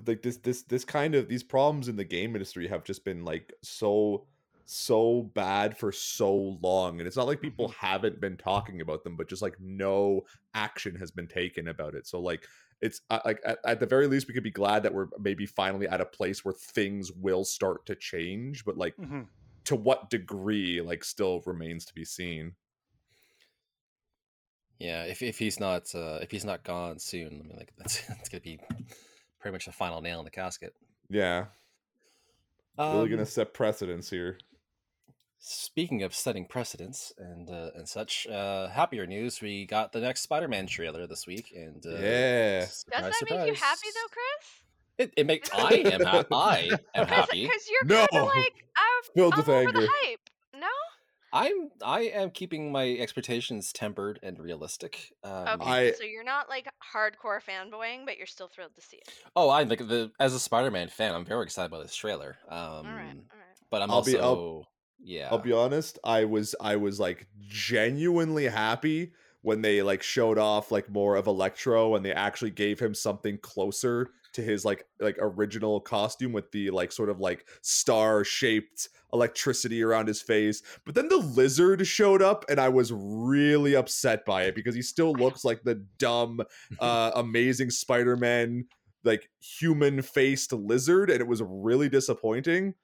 like 0.07 0.23
this 0.23 0.39
this 0.39 0.63
this 0.63 0.85
kind 0.85 1.15
of 1.15 1.29
these 1.29 1.43
problems 1.43 1.89
in 1.89 1.97
the 1.97 2.05
game 2.05 2.35
industry 2.35 2.67
have 2.69 2.85
just 2.85 3.05
been 3.05 3.25
like 3.25 3.53
so 3.63 4.27
so 4.67 5.31
bad 5.35 5.77
for 5.77 5.93
so 5.93 6.35
long 6.63 6.99
and 6.99 7.07
it's 7.07 7.17
not 7.17 7.27
like 7.27 7.41
people 7.41 7.69
haven't 7.79 8.19
been 8.21 8.37
talking 8.37 8.81
about 8.81 9.05
them 9.05 9.15
but 9.15 9.29
just 9.29 9.43
like 9.43 9.57
no 9.61 10.23
action 10.55 10.97
has 10.97 11.11
been 11.11 11.27
taken 11.29 11.69
about 11.69 11.95
it. 11.95 12.07
So 12.07 12.19
like 12.21 12.47
it's 12.81 13.03
uh, 13.11 13.21
like 13.25 13.41
at, 13.45 13.59
at 13.65 13.81
the 13.81 13.87
very 13.87 14.07
least 14.07 14.27
we 14.27 14.35
could 14.35 14.43
be 14.43 14.51
glad 14.51 14.83
that 14.83 14.95
we're 14.95 15.09
maybe 15.21 15.47
finally 15.47 15.87
at 15.87 16.01
a 16.01 16.07
place 16.07 16.45
where 16.45 16.55
things 16.55 17.13
will 17.13 17.45
start 17.45 17.87
to 17.87 17.95
change 17.95 18.65
but 18.65 18.77
like 18.77 18.97
Mhm. 18.97 19.27
to 19.65 19.77
what 19.77 20.11
degree 20.11 20.81
like 20.81 21.05
still 21.05 21.43
remains 21.47 21.85
to 21.87 21.95
be 21.95 22.05
seen. 22.05 22.55
Yeah, 24.79 25.05
if 25.05 25.23
if 25.23 25.39
he's 25.39 25.61
not 25.61 25.95
uh, 25.95 26.19
if 26.21 26.31
he's 26.31 26.45
not 26.45 26.65
gone 26.65 26.99
soon, 26.99 27.27
I 27.27 27.49
mean, 27.49 27.57
like 27.57 27.73
that's 27.79 28.07
that's 28.07 28.29
gonna 28.29 28.41
be 28.41 28.59
pretty 29.45 29.53
much 29.53 29.67
the 29.67 29.73
final 29.73 30.01
nail 30.01 30.21
in 30.21 30.25
the 30.25 30.31
casket. 30.31 30.73
yeah 31.11 31.45
really 32.79 33.11
gonna 33.11 33.21
Um, 33.23 33.27
set 33.29 33.53
precedents 33.53 34.09
here 34.09 34.39
Speaking 35.47 36.03
of 36.03 36.15
setting 36.15 36.47
precedents 36.47 37.13
and 37.19 37.51
uh, 37.51 37.69
and 37.75 37.87
such, 37.87 38.27
uh, 38.29 38.69
happier 38.69 39.07
news: 39.07 39.43
we 39.43 39.67
got 39.67 39.93
the 39.93 40.01
next 40.01 40.23
Spider-Man 40.23 40.67
trailer 40.67 41.07
this 41.07 41.27
week, 41.27 41.53
and 41.55 41.85
uh, 41.85 41.91
Yeah. 41.99 42.61
Does 42.61 42.73
surprise, 42.79 43.03
that 43.21 43.31
make 43.31 43.47
you 43.49 43.53
happy 43.53 43.89
though, 43.95 44.09
Chris? 44.11 44.63
It, 44.97 45.13
it 45.19 45.27
makes 45.27 45.51
I 45.55 45.75
am 45.85 46.01
ha- 46.03 46.25
I 46.33 46.71
am 46.95 47.07
happy. 47.19 47.43
Because 47.43 47.69
you're 47.71 47.85
No. 47.85 48.07
kind 48.11 48.23
of 48.23 48.35
like 48.35 48.55
I'm, 48.75 49.03
Filled 49.15 49.35
I'm 49.35 49.39
with 49.41 49.49
over 49.51 49.59
anger. 49.69 49.87
The 51.35 51.39
hype. 51.39 51.53
No. 51.53 51.61
I'm 51.61 51.71
I 51.85 52.01
am 52.03 52.31
keeping 52.31 52.73
my 52.73 52.91
expectations 52.93 53.73
tempered 53.73 54.19
and 54.23 54.39
realistic. 54.39 55.13
Um, 55.23 55.61
Okay. 55.61 55.89
I- 55.89 55.93
so 55.93 56.05
you're 56.05 56.25
not 56.25 56.49
like 56.49 56.67
hardcore 56.95 57.41
fanboying, 57.43 58.07
but 58.07 58.17
you're 58.17 58.27
still 58.27 58.49
thrilled 58.49 58.75
to 58.77 58.81
see 58.81 58.97
it. 58.99 59.09
Oh, 59.37 59.49
I 59.49 59.65
like 59.65 59.81
the 59.87 60.11
as 60.21 60.35
a 60.35 60.41
Spider-Man 60.41 60.89
fan, 60.89 61.15
I'm 61.15 61.25
very 61.25 61.43
excited 61.45 61.67
about 61.67 61.83
this 61.83 61.95
trailer. 61.95 62.37
Um, 62.49 62.59
all 62.59 62.83
right. 62.85 62.93
All 62.93 63.39
right. 63.39 63.59
but 63.71 63.83
I'm 63.83 63.91
I'll 63.91 63.97
also 63.99 64.13
be- 64.13 64.19
I'll- 64.21 64.69
yeah. 65.07 65.29
I'll 65.31 65.39
be 65.39 65.53
honest, 65.53 65.99
I 66.05 66.25
was 66.25 66.55
I 66.61 66.77
was 66.77 66.99
like 67.01 67.27
genuinely 67.41 68.45
happy 68.47 69.13
when 69.45 69.61
they 69.61 69.83
like 69.83 70.03
showed 70.03 70.39
off 70.39 70.73
like 70.73 70.91
more 70.91 71.17
of 71.17 71.27
Electro 71.27 71.95
and 71.95 72.05
they 72.05 72.13
actually 72.13 72.51
gave 72.51 72.81
him 72.81 72.95
something 72.95 73.37
closer 73.43 74.09
to 74.33 74.43
his 74.43 74.65
like 74.65 74.87
like 75.01 75.17
original 75.21 75.81
costume 75.81 76.33
with 76.33 76.51
the 76.51 76.71
like 76.71 76.91
sort 76.91 77.11
of 77.11 77.21
like 77.21 77.47
star 77.61 78.25
shaped 78.25 78.89
electricity 79.13 79.83
around 79.83 80.09
his 80.09 80.23
face. 80.23 80.63
But 80.87 80.95
then 80.95 81.09
the 81.09 81.19
lizard 81.19 81.87
showed 81.87 82.23
up 82.23 82.47
and 82.49 82.59
I 82.59 82.71
was 82.71 82.91
really 82.91 83.77
upset 83.77 84.25
by 84.25 84.45
it 84.45 84.55
because 84.55 84.75
he 84.75 84.83
still 84.83 85.13
looks 85.13 85.45
like 85.45 85.63
the 85.63 85.87
dumb 85.99 86.41
uh 86.81 87.11
amazing 87.15 87.69
Spider-Man 87.69 88.65
like 89.05 89.29
human 89.41 90.01
faced 90.01 90.55
lizard 90.55 91.11
and 91.11 91.21
it 91.21 91.29
was 91.29 91.43
really 91.45 91.91
disappointing. 91.91 92.75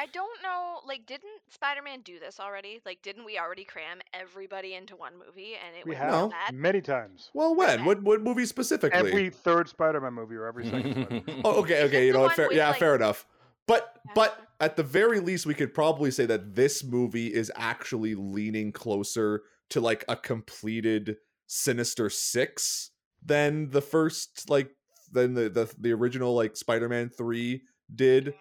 I 0.00 0.06
don't 0.06 0.42
know. 0.42 0.78
Like, 0.86 1.04
didn't 1.04 1.28
Spider-Man 1.50 2.00
do 2.00 2.18
this 2.18 2.40
already? 2.40 2.80
Like, 2.86 3.02
didn't 3.02 3.26
we 3.26 3.38
already 3.38 3.64
cram 3.64 3.98
everybody 4.14 4.72
into 4.72 4.96
one 4.96 5.12
movie 5.18 5.52
and 5.54 5.76
it 5.76 5.84
We 5.84 5.90
went 5.90 6.02
have 6.02 6.12
real 6.14 6.28
bad? 6.30 6.54
many 6.54 6.80
times. 6.80 7.30
Well, 7.34 7.54
when? 7.54 7.84
What 7.84 8.02
what 8.02 8.22
movie 8.22 8.46
specifically? 8.46 8.98
Every 8.98 9.28
third 9.28 9.68
Spider-Man 9.68 10.14
movie 10.14 10.36
or 10.36 10.46
every 10.46 10.64
second 10.64 10.96
movie. 10.96 11.42
Oh, 11.44 11.60
okay, 11.60 11.82
okay. 11.84 12.06
You 12.06 12.14
know 12.14 12.20
what? 12.20 12.34
Fair, 12.34 12.50
yeah, 12.52 12.70
like- 12.70 12.78
fair 12.78 12.94
enough. 12.94 13.26
But 13.66 14.00
Yeah. 14.06 14.12
but 14.14 14.46
at 14.58 14.76
the 14.76 14.82
very 14.82 15.20
least, 15.20 15.44
we 15.44 15.52
could 15.54 15.74
probably 15.74 16.10
say 16.10 16.24
that 16.26 16.54
this 16.54 16.82
movie 16.82 17.32
is 17.32 17.52
actually 17.54 18.14
leaning 18.14 18.72
closer 18.72 19.42
to 19.68 19.80
like 19.82 20.04
a 20.08 20.16
completed 20.16 21.18
Sinister 21.46 22.08
Six 22.08 22.90
than 23.22 23.68
the 23.68 23.82
first 23.82 24.48
like 24.48 24.70
than 25.12 25.34
the 25.34 25.50
the, 25.50 25.70
the 25.78 25.92
original 25.92 26.34
like 26.34 26.56
Spider-Man 26.56 27.10
three 27.10 27.62
did. 27.94 28.32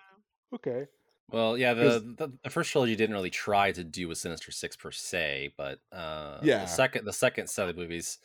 Okay. 0.56 0.86
Well, 1.32 1.58
yeah, 1.58 1.74
the, 1.74 2.00
the 2.18 2.32
the 2.44 2.50
first 2.50 2.72
trilogy 2.72 2.96
didn't 2.96 3.16
really 3.16 3.30
try 3.30 3.72
to 3.72 3.84
do 3.84 4.10
a 4.12 4.16
Sinister 4.16 4.52
Six 4.52 4.76
per 4.76 4.92
se, 4.92 5.54
but 5.58 5.80
uh, 5.92 6.40
Yeah. 6.44 6.60
the 6.60 6.66
second 6.68 7.06
the 7.06 7.14
second 7.14 7.50
set 7.50 7.70
of 7.70 7.78
movies 7.78 8.18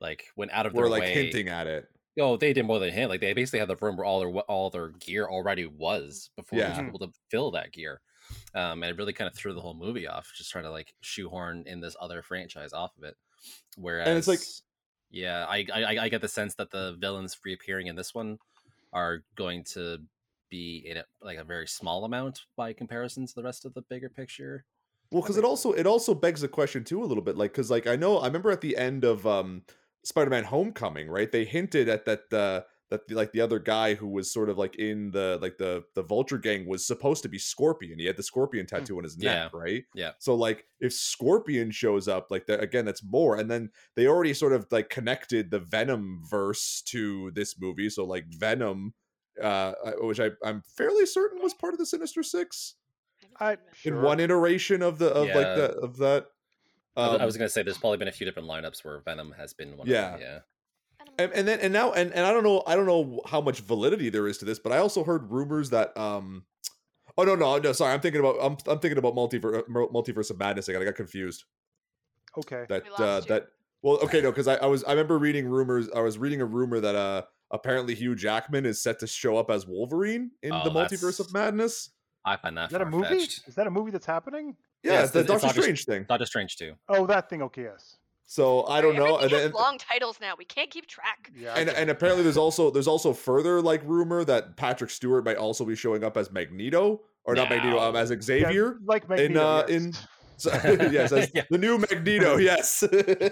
like 0.00 0.26
went 0.36 0.50
out 0.52 0.66
of 0.66 0.72
We're 0.74 0.82
their 0.84 0.90
like 0.90 1.02
way. 1.02 1.14
hinting 1.14 1.48
at 1.48 1.66
it. 1.66 1.88
Oh, 2.20 2.36
they 2.36 2.52
did 2.52 2.66
more 2.66 2.78
than 2.78 2.90
hint. 2.92 3.08
Like 3.10 3.20
they 3.20 3.32
basically 3.32 3.60
had 3.60 3.68
the 3.68 3.76
room 3.76 3.96
where 3.96 4.04
all 4.04 4.20
their 4.20 4.28
all 4.42 4.70
their 4.70 4.88
gear 4.88 5.26
already 5.26 5.66
was 5.66 6.30
before 6.36 6.58
they 6.58 6.82
were 6.82 6.88
able 6.88 6.98
to 7.00 7.12
fill 7.30 7.50
that 7.52 7.72
gear. 7.72 8.00
um, 8.54 8.82
and 8.82 8.90
it 8.90 8.96
really 8.96 9.12
kind 9.12 9.28
of 9.30 9.34
threw 9.36 9.52
the 9.54 9.60
whole 9.60 9.74
movie 9.74 10.06
off. 10.06 10.32
Just 10.36 10.50
trying 10.50 10.64
to 10.64 10.70
like 10.70 10.94
shoehorn 11.00 11.64
in 11.66 11.80
this 11.80 11.96
other 12.00 12.22
franchise 12.22 12.72
off 12.72 12.96
of 12.98 13.04
it. 13.04 13.16
Whereas, 13.76 14.08
it's 14.18 14.28
like- 14.28 14.40
yeah, 15.10 15.44
I, 15.48 15.66
I 15.74 15.96
I 16.04 16.08
get 16.08 16.20
the 16.22 16.28
sense 16.28 16.54
that 16.54 16.70
the 16.70 16.96
villains 16.98 17.38
reappearing 17.44 17.86
in 17.88 17.96
this 17.96 18.14
one 18.14 18.38
are 18.92 19.22
going 19.36 19.64
to 19.74 19.98
be 20.52 20.84
in 20.86 20.98
it 20.98 21.06
like 21.22 21.38
a 21.38 21.44
very 21.44 21.66
small 21.66 22.04
amount 22.04 22.42
by 22.56 22.74
comparison 22.74 23.26
to 23.26 23.34
the 23.34 23.42
rest 23.42 23.64
of 23.64 23.72
the 23.74 23.82
bigger 23.82 24.10
picture. 24.10 24.66
Well, 25.10 25.22
because 25.22 25.38
it 25.38 25.44
also 25.44 25.72
it 25.72 25.86
also 25.86 26.14
begs 26.14 26.42
the 26.42 26.48
question 26.48 26.84
too 26.84 27.02
a 27.02 27.06
little 27.06 27.24
bit, 27.24 27.36
like 27.36 27.52
because 27.52 27.70
like 27.70 27.86
I 27.86 27.96
know 27.96 28.18
I 28.18 28.26
remember 28.26 28.50
at 28.50 28.60
the 28.60 28.76
end 28.76 29.04
of 29.04 29.26
um 29.26 29.62
Spider-Man: 30.04 30.44
Homecoming, 30.44 31.08
right? 31.08 31.30
They 31.30 31.44
hinted 31.44 31.88
at 31.88 32.04
that 32.04 32.32
uh, 32.32 32.62
that 32.92 33.08
the, 33.08 33.14
like 33.14 33.32
the 33.32 33.40
other 33.40 33.58
guy 33.58 33.94
who 33.94 34.06
was 34.06 34.32
sort 34.32 34.50
of 34.50 34.58
like 34.58 34.76
in 34.76 35.10
the 35.10 35.38
like 35.40 35.56
the 35.56 35.84
the 35.94 36.02
Vulture 36.02 36.38
gang 36.38 36.66
was 36.66 36.86
supposed 36.86 37.22
to 37.22 37.28
be 37.28 37.38
Scorpion. 37.38 37.98
He 37.98 38.06
had 38.06 38.16
the 38.16 38.22
Scorpion 38.22 38.66
tattoo 38.66 38.98
on 38.98 39.04
his 39.04 39.16
neck, 39.16 39.52
right? 39.54 39.84
yeah. 39.94 40.10
So 40.18 40.34
like 40.34 40.66
if 40.80 40.92
Scorpion 40.92 41.70
shows 41.70 42.06
up, 42.06 42.30
like 42.30 42.46
that 42.46 42.62
again, 42.62 42.84
that's 42.84 43.02
more. 43.02 43.36
And 43.36 43.50
then 43.50 43.70
they 43.96 44.06
already 44.06 44.34
sort 44.34 44.52
of 44.52 44.66
like 44.70 44.90
connected 44.90 45.50
the 45.50 45.60
Venom 45.60 46.22
verse 46.28 46.82
to 46.86 47.30
this 47.32 47.58
movie. 47.58 47.88
So 47.88 48.04
like 48.04 48.26
Venom, 48.28 48.92
uh, 49.40 49.72
which 50.00 50.20
I 50.20 50.30
I'm 50.44 50.62
fairly 50.76 51.06
certain 51.06 51.40
was 51.42 51.54
part 51.54 51.72
of 51.74 51.78
the 51.78 51.86
Sinister 51.86 52.22
Six 52.22 52.74
I 53.40 53.52
in 53.84 53.94
sure. 53.94 54.00
one 54.02 54.20
iteration 54.20 54.82
of 54.82 54.98
the 54.98 55.08
of 55.08 55.26
like 55.28 55.46
Yeah. 55.46 55.54
the 55.54 55.72
of 55.78 55.96
that. 55.98 56.26
I 56.96 57.02
w- 57.04 57.18
I 57.18 57.22
Um, 57.22 57.26
was 57.26 57.36
gonna 57.36 57.48
say 57.48 57.62
there's 57.62 57.78
probably 57.78 57.98
been 57.98 58.08
a 58.08 58.12
few 58.12 58.26
different 58.26 58.48
lineups 58.48 58.84
where 58.84 59.00
Venom 59.00 59.32
has 59.38 59.54
been 59.54 59.76
one 59.76 59.86
Yeah. 59.88 60.14
of 60.14 60.20
them. 60.20 60.20
Yeah. 60.20 60.38
and, 61.18 61.32
and 61.32 61.48
then 61.48 61.60
and 61.60 61.72
now 61.72 61.92
and, 61.92 62.12
and 62.12 62.26
I 62.26 62.32
don't 62.32 62.44
know 62.44 62.62
I 62.66 62.76
don't 62.76 62.86
know 62.86 63.22
how 63.26 63.40
much 63.40 63.60
validity 63.60 64.08
there 64.10 64.26
is 64.28 64.38
to 64.38 64.44
this, 64.44 64.58
but 64.58 64.72
I 64.72 64.78
also 64.78 65.02
heard 65.04 65.30
rumors 65.30 65.70
that 65.70 65.96
um 65.96 66.44
oh 67.16 67.24
no 67.24 67.34
no 67.34 67.58
no 67.58 67.72
sorry 67.72 67.92
I'm 67.94 68.00
thinking 68.00 68.20
about 68.20 68.36
I'm 68.40 68.56
I'm 68.66 68.78
thinking 68.78 68.98
about 68.98 69.14
multiverse 69.14 69.66
multiverse 69.68 70.30
of 70.30 70.38
madness 70.38 70.68
again 70.68 70.80
I 70.82 70.84
got 70.84 70.94
confused 70.94 71.44
Okay. 72.38 72.64
that 72.68 72.84
We 72.84 72.90
uh 73.04 73.16
you. 73.20 73.26
that 73.28 73.48
well 73.82 73.98
okay 74.00 74.20
no 74.20 74.30
because 74.30 74.48
I, 74.48 74.56
I 74.56 74.66
was 74.66 74.84
I 74.84 74.90
remember 74.90 75.18
reading 75.18 75.46
rumors 75.48 75.88
I 75.94 76.00
was 76.00 76.18
reading 76.18 76.40
a 76.40 76.46
rumor 76.46 76.80
that 76.80 76.94
uh 76.94 77.22
apparently 77.52 77.94
Hugh 77.94 78.14
Jackman 78.14 78.66
is 78.66 78.80
set 78.82 78.98
to 79.00 79.06
show 79.06 79.36
up 79.36 79.50
as 79.50 79.66
Wolverine 79.66 80.30
in 80.42 80.52
Oh, 80.52 80.64
the 80.64 80.70
multiverse 80.70 81.20
of 81.20 81.32
madness 81.32 81.90
I 82.24 82.36
find 82.36 82.56
that 82.56 82.66
Is 82.66 82.72
that 82.72 82.82
a 82.82 82.86
movie? 82.86 83.16
Is 83.16 83.54
that 83.56 83.66
a 83.66 83.70
movie 83.70 83.90
that's 83.90 84.06
happening? 84.06 84.56
yeah, 84.82 84.92
Yeah, 84.94 85.02
it's 85.02 85.10
the 85.12 85.20
it's- 85.20 85.34
it's 85.34 85.42
Doctor 85.42 85.46
Doctor- 85.48 85.62
Strange 85.62 85.84
thing 85.84 86.04
Doctor 86.08 86.26
Strange 86.26 86.56
too. 86.56 86.74
Oh, 86.88 87.06
that 87.06 87.28
thing. 87.28 87.42
Okay, 87.42 87.62
yes. 87.62 87.96
so 88.24 88.64
I 88.66 88.80
don't 88.80 88.96
know 88.96 89.16
Everything 89.16 89.40
and 89.44 89.52
then 89.54 89.60
long 89.60 89.76
titles 89.78 90.18
now. 90.20 90.34
We 90.38 90.44
can't 90.44 90.70
keep 90.70 90.86
track. 90.86 91.30
Yeah. 91.36 91.54
And 91.54 91.68
and 91.68 91.90
apparently 91.90 92.22
there's 92.22 92.36
also 92.36 92.70
there's 92.70 92.86
also 92.88 93.12
further 93.12 93.60
like 93.60 93.82
rumor 93.84 94.24
that 94.24 94.56
Patrick 94.56 94.90
Stewart 94.90 95.24
might 95.24 95.36
also 95.36 95.64
be 95.64 95.74
showing 95.76 96.02
up 96.04 96.16
as 96.16 96.30
Magneto 96.32 97.02
or 97.24 97.34
not 97.34 97.50
Magneto 97.50 97.78
um, 97.78 97.92
No. 97.94 98.00
as 98.00 98.10
Yeah, 98.10 98.20
Xavier. 98.20 98.78
like 98.84 99.08
Magneto, 99.08 99.30
in 99.32 99.36
uh, 99.36 99.64
yes. 99.68 99.70
in- 99.70 99.92
So, 100.42 100.50
yes, 100.90 101.12
as 101.12 101.30
Yeah. 101.34 101.44
the 101.50 101.58
new 101.58 101.78
Magneto. 101.78 102.36
Yes, 102.42 102.82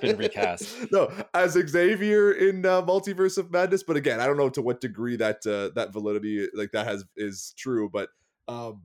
Been 0.00 0.17
recast. 0.17 0.90
No, 0.93 1.11
as 1.35 1.52
Xavier 1.52 2.33
in 2.33 2.64
uh, 2.64 2.83
Multiverse 2.83 3.38
of 3.38 3.50
Madness. 3.50 3.83
But 3.83 3.97
again, 3.97 4.21
I 4.21 4.26
don't 4.26 4.37
know 4.37 4.50
to 4.50 4.62
what 4.62 4.81
degree 4.81 5.17
that 5.17 5.45
uh, 5.47 5.75
that 5.75 5.93
validity 5.93 6.47
like 6.55 6.73
that 6.73 6.87
has 6.87 7.05
is 7.17 7.55
true. 7.59 7.88
But 7.93 8.09
um, 8.49 8.83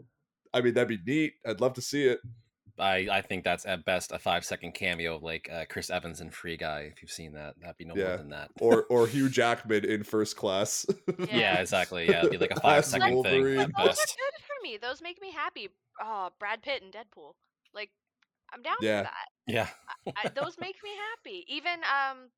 I 0.54 0.62
mean, 0.62 0.74
that'd 0.74 0.88
be 0.90 1.00
neat. 1.06 1.34
I'd 1.46 1.62
love 1.62 1.74
to 1.76 1.82
see 1.82 2.06
it. 2.06 2.20
I, 2.78 3.08
I 3.10 3.22
think 3.22 3.46
that's 3.46 3.66
at 3.66 3.86
best 3.86 4.12
a 4.12 4.20
five 4.20 4.44
second 4.44 4.74
cameo 4.74 5.18
like 5.22 5.50
uh, 5.50 5.64
Chris 5.70 5.90
Evans 5.90 6.20
in 6.20 6.30
Free 6.30 6.58
Guy. 6.58 6.90
If 6.94 7.02
you've 7.02 7.12
seen 7.12 7.32
that, 7.34 7.54
that'd 7.62 7.78
be 7.78 7.86
no 7.86 7.94
Yeah. 7.96 8.08
more 8.08 8.18
than 8.18 8.30
that. 8.32 8.52
Or 8.60 8.84
or 8.90 9.08
Hugh 9.08 9.30
Jackman 9.30 9.86
in 9.86 10.04
First 10.04 10.36
Class. 10.36 10.86
yeah, 11.32 11.60
exactly. 11.62 12.06
Yeah, 12.10 12.20
it'd 12.20 12.32
be 12.32 12.38
like 12.38 12.52
a 12.52 12.60
five 12.60 12.84
second 12.84 13.08
thing 13.24 13.42
Wolverine. 13.42 13.60
at 13.60 13.70
Those 13.78 13.86
are 13.86 13.90
best. 13.90 14.18
good 14.18 14.44
for 14.46 14.56
me. 14.64 14.78
Those 14.82 15.02
make 15.02 15.22
me 15.22 15.32
happy. 15.32 15.70
Oh, 16.02 16.30
Brad 16.38 16.62
Pitt 16.64 16.82
and 16.84 16.92
Deadpool. 16.92 17.36
Like, 17.74 17.92
I'm 18.56 18.62
down 18.64 18.76
Yeah. 18.82 19.00
for 19.00 19.04
that. 19.04 19.28
Yeah. 19.48 19.70
I, 20.18 20.30
those 20.30 20.56
make 20.60 20.78
me 20.84 20.92
happy. 21.12 21.46
Even 21.48 21.82
um, 21.84 22.30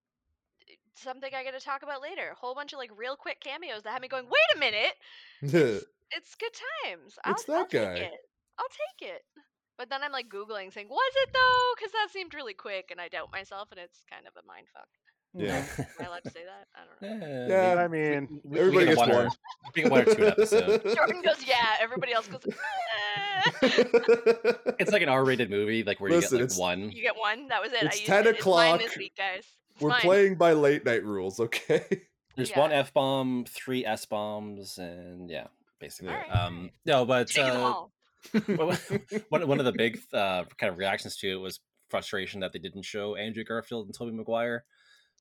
something 0.95 1.29
I 1.33 1.43
get 1.43 1.53
to 1.53 1.63
talk 1.63 1.83
about 1.83 2.01
later. 2.01 2.29
A 2.31 2.35
whole 2.35 2.55
bunch 2.55 2.73
of 2.73 2.79
like 2.79 2.91
real 2.97 3.15
quick 3.15 3.39
cameos 3.41 3.83
that 3.83 3.91
have 3.93 4.01
me 4.01 4.07
going. 4.07 4.25
Wait 4.25 4.55
a 4.55 4.59
minute, 4.59 4.95
it's 5.41 6.35
good 6.39 6.55
times. 6.85 7.15
I'll, 7.23 7.33
It's 7.33 7.47
I'll 7.49 7.55
that 7.57 7.69
guy. 7.69 7.93
Take 7.95 8.03
it. 8.13 8.19
I'll 8.59 8.73
take 8.99 9.09
it. 9.09 9.21
But 9.77 9.89
then 9.89 10.01
I'm 10.01 10.11
like 10.11 10.27
googling, 10.27 10.73
saying, 10.73 10.89
"Was 10.89 11.13
it 11.23 11.29
though?" 11.33 11.73
Because 11.77 11.91
that 11.91 12.07
seemed 12.11 12.33
really 12.33 12.55
quick, 12.55 12.89
and 12.89 12.99
I 12.99 13.09
doubt 13.09 13.29
myself, 13.31 13.69
and 13.71 13.79
it's 13.79 14.03
kind 14.09 14.25
of 14.25 14.33
a 14.33 14.45
mind 14.47 14.67
fuck. 14.73 14.89
Yeah. 15.37 15.63
Am 15.77 15.85
I 15.99 16.03
allowed 16.05 16.23
to 16.23 16.29
say 16.31 16.41
that? 16.45 16.67
I 16.75 17.07
don't 17.09 17.19
know. 17.19 17.47
Yeah, 17.49 17.83
I 17.83 17.87
mean, 17.87 18.41
we- 18.43 18.49
we 18.51 18.59
everybody 18.59 18.85
get 18.85 18.95
gets 18.95 18.99
one 18.99 19.11
or- 19.11 19.23
one. 19.25 19.29
We 19.75 19.81
get 19.83 19.91
one 19.91 20.01
or 20.01 20.05
two 20.05 20.23
an 20.23 20.31
episode. 20.31 20.83
Jordan 20.95 21.21
goes, 21.21 21.45
"Yeah." 21.45 21.55
Everybody 21.81 22.13
else 22.13 22.27
goes, 22.27 22.41
"Eh." 22.47 23.51
It's 24.79 24.91
like 24.91 25.01
an 25.01 25.09
R-rated 25.09 25.49
movie, 25.49 25.83
like 25.83 25.99
where 25.99 26.11
Listen, 26.11 26.39
you 26.39 26.43
get 26.47 26.51
like 26.53 26.59
one. 26.59 26.91
"You 26.91 27.01
get 27.01 27.17
one." 27.17 27.47
That 27.49 27.61
was 27.61 27.71
it. 27.73 27.83
It's 27.83 28.01
I 28.01 28.05
10 28.23 28.27
it. 28.27 28.39
O'clock. 28.39 28.79
this 28.79 28.97
week, 28.97 29.13
guys. 29.17 29.43
It's 29.73 29.81
We're 29.81 29.89
mine. 29.89 30.01
playing 30.01 30.35
by 30.35 30.53
late 30.53 30.85
night 30.85 31.03
rules, 31.03 31.39
okay? 31.39 31.85
There's 32.35 32.49
Yeah. 32.51 32.59
one 32.59 32.71
F 32.71 32.93
bomb, 32.93 33.45
three 33.47 33.85
S 33.85 34.05
bombs, 34.05 34.77
and 34.77 35.29
yeah, 35.29 35.47
basically. 35.79 36.13
Alright, 36.13 36.31
Um, 36.35 36.71
no, 36.85 37.05
but 37.05 37.27
Taking 37.27 37.51
them 37.53 37.63
uh, 37.63 37.65
all. 37.65 37.91
one 38.47 38.77
one 39.29 39.47
one 39.47 39.59
of 39.59 39.65
the 39.65 39.71
big 39.71 39.99
uh, 40.13 40.43
kind 40.57 40.71
of 40.71 40.77
reactions 40.77 41.15
to 41.17 41.27
it 41.31 41.35
was 41.35 41.59
frustration 41.89 42.41
that 42.41 42.53
they 42.53 42.59
didn't 42.59 42.83
show 42.83 43.15
Andrew 43.15 43.43
Garfield 43.43 43.85
and 43.87 43.95
Tobey 43.95 44.11
Maguire. 44.11 44.65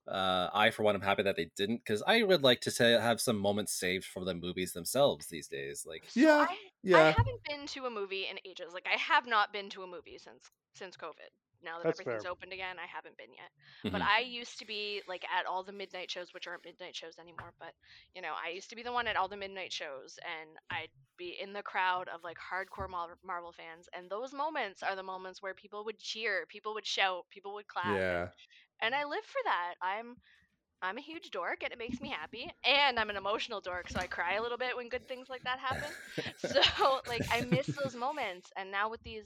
Uh, 0.09 0.49
I, 0.55 0.71
for 0.71 0.83
one, 0.85 0.95
am 0.95 1.01
happy 1.01 1.23
that 1.25 1.37
they 1.37 1.51
didn't 1.57 1.79
because 1.79 2.03
I 2.07 2.23
would 2.23 2.43
like 2.43 2.61
to 2.63 2.71
say 2.71 2.93
have 2.93 3.21
some 3.21 3.39
moments 3.39 3.73
saved 3.73 4.05
for 4.05 4.25
the 4.25 4.35
movies 4.35 4.73
themselves 4.73 5.27
these 5.27 5.49
days. 5.49 5.85
Like, 5.87 6.05
So 6.09 6.21
Yeah, 6.21 6.47
I, 6.49 6.57
I 6.93 7.03
haven't 7.17 7.43
been 7.45 7.67
to 7.69 7.87
a 7.87 7.91
movie 7.91 8.27
in 8.29 8.39
ages. 8.45 8.73
Like 8.73 8.87
I 8.87 8.97
have 8.99 9.27
not 9.27 9.53
been 9.53 9.69
to 9.71 9.83
a 9.83 9.87
movie 9.87 10.19
since 10.19 10.51
since 10.75 10.97
COVID. 10.97 11.31
Now 11.63 11.79
that 11.79 11.85
That's 11.85 11.91
everything's 11.91 12.25
fair. 12.25 12.31
opened 12.31 12.53
again, 12.53 12.79
I 12.79 12.87
haven't 12.87 13.17
been 13.17 13.33
yet. 13.33 13.51
But 13.91 14.01
mhm. 14.01 14.07
I 14.07 14.21
used 14.21 14.59
to 14.59 14.67
be 14.67 15.03
like 15.09 15.25
at 15.25 15.47
all 15.47 15.65
the 15.65 15.73
midnight 15.73 16.11
shows, 16.11 16.33
which 16.35 16.47
aren't 16.47 16.65
midnight 16.65 16.95
shows 16.95 17.19
anymore. 17.19 17.55
But 17.59 17.75
you 18.15 18.23
know, 18.23 18.35
I 18.41 18.51
used 18.51 18.71
to 18.71 18.77
be 18.77 18.83
the 18.83 18.93
one 18.93 19.07
at 19.09 19.17
all 19.17 19.29
the 19.29 19.37
midnight 19.37 19.73
shows, 19.73 20.19
and 20.25 20.51
I'd 20.71 20.91
be 21.17 21.37
in 21.41 21.53
the 21.53 21.63
crowd 21.63 22.09
of 22.09 22.23
like 22.23 22.37
hardcore 22.39 22.89
Marvel 23.25 23.53
fans. 23.53 23.89
And 23.93 24.11
those 24.11 24.33
moments 24.33 24.83
are 24.83 24.95
the 24.95 25.03
moments 25.03 25.43
where 25.43 25.55
people 25.55 25.85
would 25.87 25.99
cheer, 25.99 26.47
people 26.47 26.75
would 26.75 26.87
shout, 26.87 27.25
people 27.31 27.55
would 27.55 27.67
clap. 27.69 27.87
and- 27.97 27.97
Yeah. 27.97 28.29
And 28.83 28.95
I 28.95 29.04
live 29.04 29.25
for 29.25 29.40
that. 29.45 29.75
I'm 29.83 30.16
I'm 30.83 30.99
a 30.99 31.00
huge 31.00 31.30
dork 31.30 31.62
and 31.64 31.73
it 31.73 31.78
makes 31.78 32.00
me 32.00 32.11
happy. 32.11 32.50
And 32.64 32.99
I'm 32.99 33.09
an 33.11 33.16
emotional 33.16 33.61
dork, 33.61 33.88
so 33.88 33.99
I 33.99 34.06
cry 34.06 34.35
a 34.35 34.42
little 34.42 34.59
bit 34.59 34.76
when 34.76 34.88
good 34.88 35.09
things 35.09 35.28
like 35.30 35.42
that 35.45 35.59
happen. 35.59 35.88
so 36.38 37.00
like 37.09 37.23
I 37.33 37.42
miss 37.42 37.66
those 37.83 37.95
moments 37.97 38.50
and 38.56 38.71
now 38.71 38.90
with 38.90 39.02
these 39.02 39.25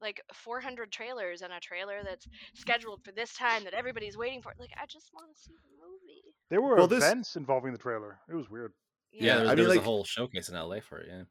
like 0.00 0.20
400 0.32 0.92
trailers 0.92 1.42
and 1.42 1.52
a 1.52 1.58
trailer 1.60 2.02
that's 2.04 2.26
scheduled 2.54 3.02
for 3.04 3.10
this 3.12 3.32
time 3.34 3.64
that 3.64 3.74
everybody's 3.74 4.16
waiting 4.16 4.42
for. 4.42 4.52
Like 4.58 4.70
I 4.80 4.86
just 4.86 5.10
want 5.14 5.26
to 5.34 5.40
see 5.40 5.52
the 5.54 5.84
movie. 5.84 6.22
there 6.50 6.60
were 6.62 6.76
Well, 6.76 6.86
this- 6.88 7.04
events 7.04 7.36
involving 7.36 7.72
the 7.72 7.78
trailer. 7.78 8.18
It 8.28 8.34
was 8.34 8.48
weird. 8.50 8.72
yeah, 9.12 9.34
there 9.36 9.40
was, 9.44 9.50
I 9.50 9.54
there 9.54 9.56
mean, 9.64 9.68
was 9.68 9.76
like- 9.76 9.82
a 9.82 9.88
whole 9.88 10.04
showcase 10.04 10.48
in 10.48 10.54
LA 10.56 10.80
for 10.80 10.98
it. 10.98 11.06
Yeah, 11.08 11.22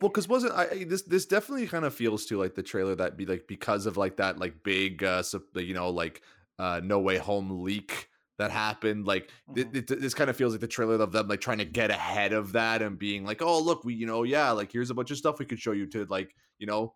Well, 0.00 0.10
because 0.10 0.28
wasn't 0.28 0.52
I 0.54 0.68
I- 0.70 0.84
this 0.84 1.02
this 1.02 1.26
definitely 1.26 1.66
kind 1.66 1.84
of 1.84 1.92
feels 1.94 2.24
to 2.26 2.38
like 2.38 2.54
the 2.54 2.62
trailer 2.62 2.94
that 2.96 3.16
be 3.16 3.26
like 3.26 3.46
because 3.48 3.86
of 3.86 3.96
like 3.96 4.16
that 4.18 4.38
like 4.38 4.62
big 4.62 5.02
uh 5.02 5.22
sup- 5.22 5.42
you 5.56 5.74
know 5.74 5.90
like 5.90 6.22
uh 6.58 6.80
No 6.82 7.00
Way 7.00 7.18
Home 7.18 7.62
leak 7.62 8.08
that 8.38 8.50
happened 8.52 9.04
like 9.06 9.30
th- 9.54 9.66
Mhm. 9.68 9.86
th- 9.88 10.00
this 10.00 10.14
kind 10.14 10.30
of 10.30 10.36
feels 10.36 10.52
like 10.52 10.60
the 10.60 10.68
trailer 10.68 10.94
of 10.94 11.10
them 11.12 11.26
like 11.28 11.40
trying 11.40 11.58
to 11.58 11.64
get 11.64 11.90
ahead 11.90 12.32
of 12.32 12.52
that 12.52 12.82
and 12.82 12.96
being 12.98 13.24
like 13.24 13.42
oh 13.42 13.60
look 13.60 13.84
we 13.84 13.94
you 13.94 14.06
know 14.06 14.22
yeah 14.22 14.50
like 14.52 14.70
here's 14.70 14.90
a 14.90 14.94
bunch 14.94 15.10
of 15.10 15.16
stuff 15.18 15.38
we 15.40 15.44
could 15.44 15.58
show 15.58 15.72
you 15.72 15.86
to 15.86 16.04
like 16.06 16.32
you 16.58 16.66
know 16.66 16.94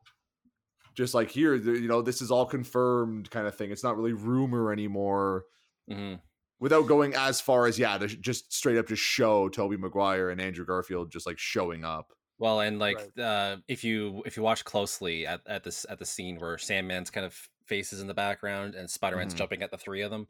just 0.95 1.15
like 1.15 1.31
here 1.31 1.59
the- 1.59 1.73
you 1.81 1.89
know 1.89 2.01
this 2.03 2.23
is 2.23 2.31
all 2.31 2.47
confirmed 2.47 3.31
kind 3.31 3.47
of 3.47 3.57
thing 3.57 3.71
it's 3.73 3.83
not 3.85 3.97
really 3.97 4.13
rumor 4.13 4.73
anymore 4.73 5.45
hmm 5.91 6.15
without 6.61 6.87
going 6.87 7.13
as 7.17 7.41
far 7.41 7.67
as 7.67 7.77
yeah 7.77 7.99
to 7.99 8.07
sh- 8.07 8.17
just 8.21 8.53
straight 8.53 8.79
up 8.79 8.87
just 8.87 9.03
show 9.03 9.49
Tobey 9.49 9.77
Maguire 9.77 10.31
and 10.31 10.41
Andrew 10.41 10.65
Garfield 10.65 11.11
just 11.11 11.27
like 11.27 11.39
showing 11.41 11.85
up 11.85 12.13
Well, 12.39 12.61
and 12.61 12.79
like 12.79 12.99
Right. 13.17 13.25
uh, 13.25 13.57
if 13.67 13.83
you 13.83 14.23
if 14.27 14.37
you 14.37 14.45
watch 14.45 14.65
closely 14.65 15.27
at 15.27 15.41
at 15.49 15.65
this 15.65 15.85
at 15.89 15.99
the 15.99 16.07
scene 16.07 16.39
where 16.39 16.57
Sandman's 16.59 17.11
kind 17.11 17.27
of 17.27 17.37
face 17.73 17.93
is 17.93 18.01
in 18.03 18.07
the 18.07 18.15
background 18.15 18.75
and 18.75 18.91
Spider 18.91 19.17
Man's 19.17 19.33
Mhm. 19.35 19.39
jumping 19.39 19.63
at 19.63 19.71
the 19.71 19.79
three 19.79 20.03
of 20.03 20.11
them, 20.11 20.29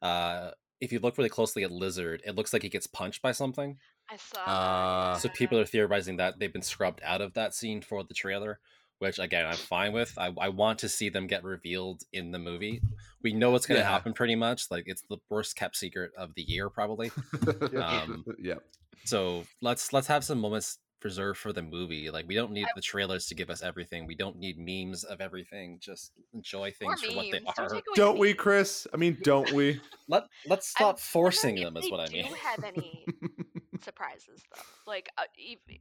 uh, 0.00 0.52
if 0.80 0.90
you 0.92 0.98
look 1.00 1.18
really 1.18 1.28
closely 1.28 1.62
at 1.64 1.70
Lizard, 1.70 2.22
it 2.24 2.34
looks 2.34 2.52
like 2.52 2.62
he 2.62 2.68
gets 2.70 2.86
punched 2.86 3.20
by 3.20 3.32
something. 3.32 3.78
I 4.08 4.16
saw. 4.16 4.40
Uh, 4.44 5.18
So 5.18 5.28
people 5.28 5.58
are 5.58 5.66
theorizing 5.66 6.16
that 6.16 6.38
they've 6.38 6.52
been 6.52 6.62
scrubbed 6.62 7.00
out 7.04 7.20
of 7.20 7.34
that 7.34 7.54
scene 7.54 7.82
for 7.82 8.02
the 8.04 8.14
trailer, 8.14 8.58
which 9.00 9.18
again 9.18 9.44
I'm 9.44 9.56
fine 9.56 9.92
with. 9.92 10.16
I, 10.16 10.32
I 10.40 10.48
want 10.48 10.78
to 10.78 10.88
see 10.88 11.10
them 11.10 11.26
get 11.26 11.44
revealed 11.44 12.04
in 12.12 12.30
the 12.30 12.38
movie. 12.38 12.80
We 13.22 13.32
know 13.34 13.50
what's 13.50 13.66
going 13.66 13.80
to 13.80 13.84
Yeah. 13.84 13.90
happen 13.90 14.14
pretty 14.14 14.36
much. 14.36 14.70
Like 14.70 14.84
it's 14.86 15.02
the 15.02 15.18
worst 15.28 15.56
kept 15.56 15.76
secret 15.76 16.12
of 16.16 16.34
the 16.34 16.42
year 16.42 16.70
probably. 16.70 17.10
Um, 17.76 18.24
yeah. 18.38 18.60
So 19.04 19.44
let's 19.60 19.92
let's 19.92 20.06
have 20.06 20.24
some 20.24 20.38
moments 20.40 20.78
preserved 21.00 21.38
for 21.38 21.52
the 21.52 21.62
movie. 21.62 22.10
Like 22.10 22.26
we 22.28 22.34
don't 22.34 22.52
need 22.52 22.66
the 22.74 22.80
trailers 22.80 23.26
to 23.26 23.34
give 23.34 23.50
us 23.50 23.62
everything. 23.62 24.06
We 24.06 24.14
don't 24.14 24.36
need 24.38 24.58
memes 24.58 25.04
of 25.04 25.20
everything. 25.20 25.78
Just 25.80 26.12
enjoy 26.32 26.72
things 26.72 27.02
for 27.02 27.14
what 27.14 27.26
they 27.30 27.40
memes. 27.40 27.54
Don't 27.56 27.72
are. 27.72 27.82
Don't 27.94 28.18
we, 28.18 28.28
memes. 28.28 28.38
Chris? 28.38 28.86
I 28.92 28.96
mean, 28.96 29.18
don't 29.22 29.52
we? 29.52 29.80
Let 30.08 30.24
let's 30.46 30.72
I'm 30.76 30.82
stop 30.82 31.00
forcing 31.00 31.56
them. 31.56 31.76
Is 31.76 31.90
what 31.90 32.00
I 32.00 32.12
mean. 32.12 32.24
do 32.24 32.30
mean. 32.30 32.38
have 32.38 32.64
any 32.64 33.06
surprises 33.82 34.42
though. 34.54 34.90
Like, 34.90 35.08
uh, 35.18 35.24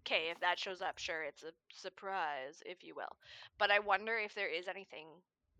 okay, 0.05 0.29
if 0.31 0.39
that 0.41 0.59
shows 0.59 0.81
up, 0.81 0.97
sure, 0.97 1.23
it's 1.23 1.43
a 1.43 1.51
surprise, 1.73 2.61
if 2.65 2.83
you 2.83 2.95
will. 2.95 3.15
But 3.57 3.71
I 3.71 3.79
wonder 3.79 4.17
if 4.17 4.35
there 4.35 4.49
is 4.49 4.67
anything 4.67 5.07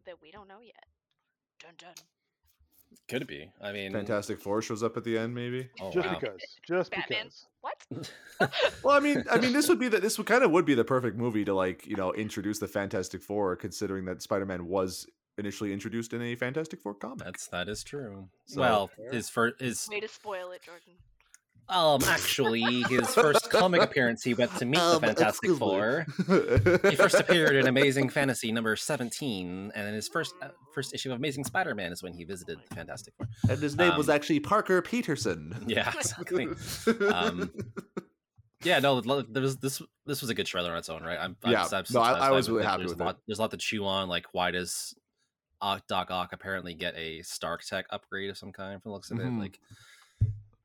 that 0.05 0.15
we 0.21 0.31
don't 0.31 0.47
know 0.47 0.61
yet. 0.61 0.85
Dun 1.59 1.73
dun. 1.77 1.93
Could 3.07 3.21
it 3.21 3.27
be. 3.27 3.49
I 3.61 3.71
mean, 3.71 3.93
Fantastic 3.93 4.41
Four 4.41 4.61
shows 4.61 4.83
up 4.83 4.97
at 4.97 5.03
the 5.05 5.17
end, 5.17 5.33
maybe. 5.33 5.69
Oh, 5.79 5.91
just 5.91 6.07
wow. 6.07 6.17
because. 6.19 6.41
Just 6.67 6.91
Batman. 6.91 7.25
because. 7.25 7.45
What? 7.61 8.11
Well, 8.83 8.95
I 8.95 8.99
mean, 8.99 9.23
I 9.31 9.39
mean, 9.39 9.51
this 9.51 9.67
would 9.67 9.79
be 9.79 9.87
the 9.87 9.99
this 9.99 10.17
would 10.19 10.27
kind 10.27 10.43
of 10.43 10.51
would 10.51 10.65
be 10.65 10.75
the 10.75 10.83
perfect 10.85 11.17
movie 11.17 11.43
to 11.45 11.53
like 11.55 11.87
you 11.87 11.95
know 11.95 12.13
introduce 12.13 12.59
the 12.59 12.67
Fantastic 12.67 13.23
Four, 13.23 13.55
considering 13.55 14.05
that 14.05 14.21
Spider 14.21 14.45
Man 14.45 14.67
was 14.67 15.07
initially 15.39 15.73
introduced 15.73 16.13
in 16.13 16.21
a 16.21 16.35
Fantastic 16.35 16.79
Four 16.81 16.93
comic. 16.93 17.19
That's 17.25 17.47
that 17.47 17.67
is 17.67 17.83
true. 17.83 18.29
So- 18.45 18.61
well, 18.61 18.87
Fair. 18.95 19.11
his 19.11 19.29
first 19.29 19.59
his 19.59 19.87
Way 19.89 20.01
to 20.01 20.07
spoil 20.07 20.51
it, 20.51 20.61
Jordan. 20.61 20.93
Um 21.69 22.01
actually 22.05 22.61
his 22.83 23.13
first 23.13 23.49
comic 23.51 23.81
appearance 23.81 24.23
he 24.23 24.33
went 24.33 24.55
to 24.57 24.65
meet 24.65 24.77
Um, 24.79 25.01
the 25.01 25.07
Fantastic. 25.07 25.51
Four. 25.51 26.05
He 26.89 26.95
first 26.95 27.15
appeared 27.19 27.55
in 27.55 27.67
Amazing 27.67 28.09
Fantasy 28.09 28.51
number 28.51 28.75
seventeen, 28.75 29.71
and 29.75 29.87
in 29.87 29.93
his 29.93 30.07
first 30.07 30.33
uh, 30.41 30.49
first 30.73 30.93
issue 30.93 31.11
of 31.11 31.17
Amazing 31.17 31.43
Spider 31.43 31.75
Man 31.75 31.91
is 31.91 32.01
when 32.01 32.13
he 32.13 32.23
visited 32.23 32.59
the 32.69 32.75
Fantastic 32.75 33.13
Four. 33.17 33.27
and 33.49 33.59
his 33.59 33.75
name 33.75 33.97
was 33.97 34.07
Um, 34.09 34.15
actually 34.15 34.39
Parker 34.39 34.81
Peterson. 34.81 35.65
Yeah, 35.67 35.91
exactly. 35.97 36.47
Um, 37.11 37.51
yeah, 38.63 38.79
no, 38.79 39.01
there 39.01 39.41
was 39.43 39.57
this. 39.57 39.81
This 40.05 40.21
was 40.21 40.29
a 40.29 40.33
good 40.33 40.45
trailer 40.47 40.71
on 40.71 40.77
its 40.77 40.89
own, 40.89 41.03
right? 41.03 41.19
I'm, 41.19 41.35
I'm 41.43 41.51
Yeah, 41.51 41.67
I'm 41.71 41.83
no, 41.93 42.01
I- 42.01 42.27
I 42.27 42.31
was 42.31 42.49
really 42.49 42.63
happy 42.63 42.83
there's 42.83 42.91
with 42.91 42.99
a 43.01 43.03
it. 43.03 43.05
lot, 43.05 43.17
There's 43.27 43.39
a 43.39 43.41
lot 43.41 43.51
to 43.51 43.57
chew 43.57 43.85
on. 43.85 44.07
Like, 44.09 44.25
why 44.31 44.51
does 44.51 44.95
Doc 45.87 46.11
Ock 46.11 46.29
apparently 46.33 46.73
get 46.73 46.95
a 46.95 47.21
Stark 47.23 47.63
Tech 47.63 47.85
upgrade 47.91 48.29
of 48.29 48.37
some 48.37 48.51
kind 48.51 48.81
from 48.81 48.89
the 48.89 48.93
looks 48.93 49.11
of 49.11 49.17
Mhm. 49.19 49.37
it? 49.37 49.39
Like, 49.41 49.59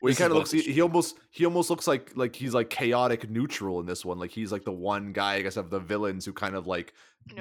Well, 0.02 0.10
he 0.10 0.16
kind 0.16 0.32
of 0.32 0.36
looks. 0.36 0.50
He, 0.50 0.60
he 0.62 0.80
almost. 0.80 1.16
He 1.30 1.44
almost 1.44 1.70
looks 1.70 1.86
like 1.86 2.10
like 2.16 2.34
he's 2.34 2.52
like 2.52 2.70
chaotic 2.70 3.30
neutral 3.30 3.78
in 3.78 3.86
this 3.86 4.04
one. 4.04 4.18
Like 4.18 4.32
he's 4.32 4.50
like 4.50 4.64
the 4.64 4.72
one 4.72 5.12
guy, 5.12 5.34
I 5.34 5.42
guess, 5.42 5.56
of 5.56 5.70
the 5.70 5.78
villains 5.78 6.24
who 6.24 6.32
kind 6.32 6.56
of 6.56 6.66
like 6.66 6.92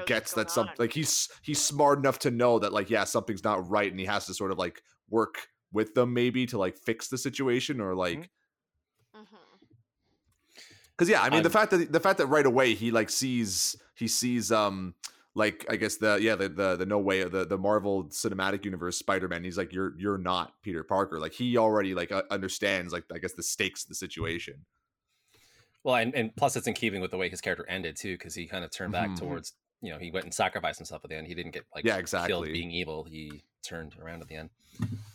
gets 0.06 0.34
that 0.34 0.46
going 0.46 0.50
some 0.50 0.68
on. 0.68 0.74
like 0.78 0.94
he's 0.94 1.28
he's 1.42 1.60
smart 1.60 1.98
enough 1.98 2.20
to 2.20 2.30
know 2.30 2.60
that 2.60 2.72
like 2.72 2.92
yeah 2.92 3.04
something's 3.04 3.44
not 3.44 3.68
right, 3.68 3.90
and 3.90 4.00
he 4.00 4.06
has 4.06 4.28
to 4.28 4.34
sort 4.36 4.52
of 4.52 4.60
like 4.60 4.84
work 5.10 5.48
with 5.74 5.96
them 5.96 6.14
maybe 6.14 6.46
to 6.46 6.58
like 6.60 6.78
fix 6.78 7.08
the 7.08 7.18
situation 7.18 7.82
or 7.82 7.96
like 7.96 8.30
Mhm. 9.16 9.26
because 10.92 11.10
yeah, 11.10 11.22
I 11.22 11.30
mean 11.30 11.42
the 11.44 11.50
I'm- 11.50 11.54
fact 11.54 11.72
that 11.72 11.92
the 11.92 12.00
fact 12.00 12.20
that 12.20 12.28
right 12.28 12.46
away 12.46 12.76
he 12.76 12.92
like 12.92 13.10
sees 13.10 13.76
he 13.96 14.08
sees 14.08 14.52
um 14.52 14.94
like 15.36 15.66
I 15.70 15.76
guess 15.78 15.98
the 15.98 16.18
yeah 16.22 16.36
the 16.36 16.50
the, 16.50 16.76
the 16.76 16.86
no 16.86 17.00
way 17.00 17.24
the 17.24 17.46
the 17.46 17.58
Marvel 17.58 18.06
Cinematic 18.06 18.66
Universe 18.66 18.98
Spider 18.98 19.28
Man. 19.28 19.44
He's 19.44 19.58
like 19.58 19.72
you're 19.74 19.94
you're 19.98 20.18
not 20.18 20.54
Peter 20.62 20.84
Parker. 20.84 21.20
Like 21.20 21.34
he 21.34 21.58
already 21.58 21.94
like 21.94 22.12
uh, 22.12 22.24
understands 22.30 22.92
like 22.94 23.06
I 23.14 23.18
guess 23.18 23.34
the 23.34 23.44
stakes 23.44 23.84
of 23.84 23.90
the 23.90 23.96
situation. 23.96 24.66
well, 25.84 25.96
and, 25.96 26.14
and 26.16 26.36
plus 26.36 26.56
it's 26.56 26.68
in 26.68 26.74
keeping 26.74 27.02
with 27.02 27.12
the 27.12 27.18
way 27.18 27.30
his 27.30 27.42
character 27.42 27.66
ended 27.70 27.96
too, 27.98 28.14
because 28.18 28.36
he 28.36 28.46
kind 28.48 28.64
of 28.66 28.72
turned 28.72 28.92
back 28.92 29.10
Mhm. 29.12 29.20
towards 29.20 29.54
you 29.82 29.92
know 29.92 29.98
he 30.00 30.12
went 30.12 30.26
and 30.26 30.34
sacrificed 30.34 30.80
himself 30.80 31.02
at 31.04 31.10
the 31.10 31.16
end. 31.18 31.28
He 31.28 31.34
didn't 31.34 31.54
get 31.54 31.66
like 31.74 31.86
Yeah, 31.86 31.94
killed 31.94 32.02
exactly. 32.02 32.52
being 32.52 32.72
evil. 32.72 33.04
He 33.06 33.42
turned 33.64 33.96
around 34.02 34.22
at 34.22 34.28
the 34.28 34.36
end. 34.36 34.50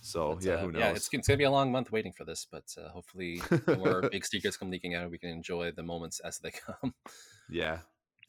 So 0.01 0.35
But, 0.37 0.45
yeah, 0.45 0.53
uh, 0.55 0.59
who 0.59 0.73
knows? 0.73 0.81
Yeah, 0.81 0.91
it's, 0.93 1.09
it's 1.13 1.27
gonna 1.29 1.37
be 1.37 1.45
a 1.45 1.51
long 1.51 1.71
month 1.73 1.93
waiting 1.93 2.13
for 2.13 2.25
this, 2.25 2.47
but 2.51 2.65
uh, 2.79 2.89
hopefully 2.91 3.43
more 3.77 4.03
big 4.11 4.25
secrets 4.25 4.57
come 4.57 4.71
leaking 4.71 4.95
out. 4.95 5.11
We 5.11 5.19
can 5.19 5.31
enjoy 5.31 5.73
the 5.73 5.83
moments 5.83 6.21
as 6.21 6.39
they 6.39 6.51
come. 6.53 6.95
yeah. 7.51 7.81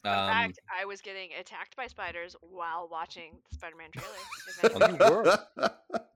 Fun 0.03 0.13
Um, 0.13 0.27
fact, 0.29 0.59
I 0.81 0.85
was 0.85 1.01
getting 1.01 1.29
attacked 1.39 1.75
by 1.75 1.87
spiders 1.87 2.35
while 2.41 2.87
watching 2.91 3.37
the 3.49 3.55
Spider-Man 3.55 3.89
trailer. 3.91 4.09
if 4.47 4.63
Well, 4.73 4.83
anyone- 4.83 5.25
You 5.25 5.61
were. 5.61 5.71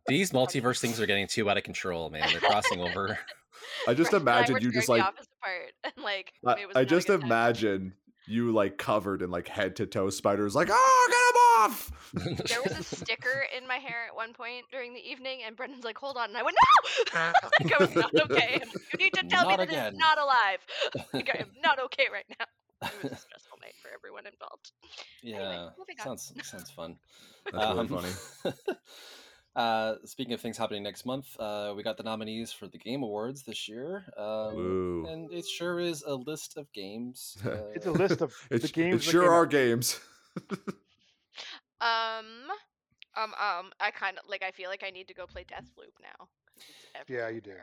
these 0.07 0.31
multiverse 0.33 0.79
things 0.79 0.99
are 0.99 1.05
getting 1.05 1.27
too 1.27 1.49
out 1.49 1.57
of 1.57 1.63
control, 1.63 2.09
man. 2.09 2.27
They're 2.31 2.39
crossing 2.39 2.81
over. 2.81 3.17
I 3.87 3.93
just 3.93 4.13
imagine 4.13 4.57
you 4.61 4.71
just 4.71 4.89
like 4.89 5.03
part, 5.03 5.71
and 5.83 5.93
like 6.03 6.33
I, 6.45 6.53
it 6.61 6.67
was 6.67 6.75
I 6.75 6.83
just 6.83 7.09
imagine 7.09 7.93
you 8.27 8.51
like 8.51 8.77
covered 8.77 9.21
in 9.21 9.29
like 9.31 9.47
head 9.47 9.75
to 9.77 9.85
toe 9.85 10.09
spiders 10.09 10.55
like 10.55 10.69
oh 10.71 11.07
get 11.09 11.17
him 11.29 11.41
off 11.73 11.91
There 12.47 12.61
was 12.63 12.77
a 12.79 12.83
sticker 12.83 13.45
in 13.55 13.67
my 13.67 13.75
hair 13.75 14.07
at 14.09 14.15
one 14.15 14.33
point 14.33 14.65
during 14.71 14.93
the 14.93 14.99
evening, 14.99 15.39
and 15.45 15.55
Brendan's 15.55 15.83
like, 15.83 15.97
"Hold 15.97 16.17
on," 16.17 16.29
and 16.29 16.37
I 16.37 16.43
went, 16.43 16.55
"No!" 17.13 17.19
like 17.63 17.73
I 17.79 17.83
was 17.83 17.95
not 17.95 18.15
okay. 18.31 18.59
Like, 18.61 18.73
you 18.93 18.97
need 19.05 19.13
to 19.13 19.23
tell 19.27 19.47
me 19.47 19.55
that 19.57 19.63
again. 19.69 19.87
it's 19.93 19.97
not 19.97 20.17
alive. 20.17 20.59
like 21.13 21.29
I 21.33 21.39
am 21.41 21.47
not 21.63 21.79
okay 21.85 22.05
right 22.11 22.25
now. 22.39 22.45
It 22.81 23.03
was 23.03 23.11
a 23.11 23.15
stressful 23.27 23.57
night 23.61 23.75
for 23.81 23.89
everyone 23.93 24.25
involved. 24.25 24.71
yeah, 25.21 25.69
moving 25.77 25.95
on. 25.99 26.05
sounds 26.17 26.33
sounds 26.43 26.69
fun. 26.71 26.97
That's 27.51 27.65
really 27.67 27.87
Um, 27.87 27.87
funny. 27.87 28.55
uh, 29.55 29.95
speaking 30.05 30.33
of 30.33 30.41
things 30.41 30.57
happening 30.57 30.83
next 30.83 31.05
month, 31.05 31.27
uh, 31.39 31.73
we 31.75 31.83
got 31.83 31.97
the 31.97 32.03
nominees 32.03 32.51
for 32.51 32.67
the 32.67 32.77
Game 32.77 33.03
Awards 33.03 33.43
this 33.43 33.67
year, 33.67 34.05
um, 34.17 34.55
Woo. 34.55 35.05
and 35.09 35.31
it 35.31 35.45
sure 35.47 35.79
is 35.79 36.03
a 36.03 36.15
list 36.15 36.57
of 36.57 36.71
games. 36.73 37.37
Uh, 37.45 37.57
It's 37.75 37.85
a 37.85 37.91
list 37.91 38.21
of 38.21 38.33
the 38.49 38.55
It's, 38.55 38.71
games. 38.71 39.07
it 39.07 39.11
sure 39.11 39.23
came 39.23 39.31
are 39.31 39.45
games. 39.45 39.99
Um, 41.81 42.47
um, 43.15 43.33
um. 43.33 43.71
I 43.79 43.91
kind 43.91 44.17
of 44.17 44.23
like. 44.29 44.43
I 44.43 44.51
feel 44.51 44.69
like 44.69 44.83
I 44.85 44.91
need 44.91 45.07
to 45.07 45.13
go 45.13 45.25
play 45.25 45.43
Deathloop 45.43 45.97
now. 46.01 46.27
Yeah, 47.07 47.29
you 47.29 47.41
do. 47.41 47.53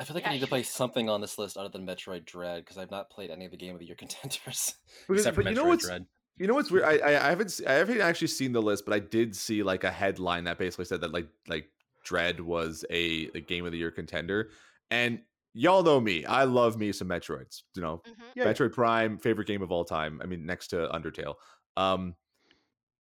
Everywhere. 0.00 0.02
I 0.02 0.04
feel 0.04 0.14
like 0.14 0.24
Yeah, 0.24 0.30
I 0.30 0.32
need 0.34 0.40
to 0.40 0.46
play 0.46 0.62
something 0.62 1.08
on 1.08 1.20
this 1.20 1.38
list 1.38 1.56
other 1.56 1.68
than 1.68 1.86
Metroid 1.86 2.24
Dread 2.24 2.64
because 2.64 2.78
I've 2.78 2.90
not 2.90 3.10
played 3.10 3.30
any 3.30 3.44
of 3.44 3.50
the 3.50 3.56
Game 3.56 3.74
of 3.74 3.80
the 3.80 3.86
Year 3.86 3.94
contenders 3.98 4.74
Because- 5.08 5.20
except 5.20 5.34
for 5.36 5.42
but 5.42 5.50
Metroid 5.52 5.56
you 5.56 5.62
know 5.62 5.68
what's 5.68 5.86
Dread. 5.86 6.06
you 6.38 6.46
know 6.46 6.54
what's 6.54 6.70
weird? 6.70 6.84
I, 6.84 6.98
I 6.98 7.26
I 7.26 7.28
haven't 7.30 7.46
s- 7.48 7.62
I 7.66 7.72
haven't 7.74 8.00
actually 8.00 8.28
seen 8.28 8.52
the 8.52 8.62
list, 8.62 8.84
but 8.84 8.94
I 8.94 8.98
did 8.98 9.36
see 9.36 9.62
like 9.62 9.84
a 9.84 9.90
headline 9.90 10.44
that 10.44 10.58
basically 10.58 10.84
said 10.86 11.00
that 11.02 11.12
like 11.12 11.28
like 11.48 11.66
Dread 12.04 12.40
was 12.40 12.84
a, 12.90 13.30
a 13.34 13.40
game 13.40 13.66
of 13.66 13.72
the 13.72 13.78
year 13.78 13.90
contender, 13.90 14.48
and 14.90 15.20
y'all 15.52 15.82
know 15.82 16.00
me. 16.00 16.24
I 16.24 16.44
love 16.44 16.78
me 16.78 16.92
some 16.92 17.08
Metroids. 17.08 17.62
You 17.74 17.82
know, 17.82 18.02
Mhm. 18.08 18.14
Yeah, 18.34 18.44
yeah. 18.44 18.52
Metroid 18.52 18.72
Prime, 18.72 19.18
favorite 19.18 19.46
game 19.48 19.60
of 19.62 19.70
all 19.70 19.84
time. 19.84 20.20
I 20.22 20.26
mean, 20.26 20.46
next 20.46 20.68
to 20.68 20.88
Undertale. 20.94 21.34
Um, 21.76 22.14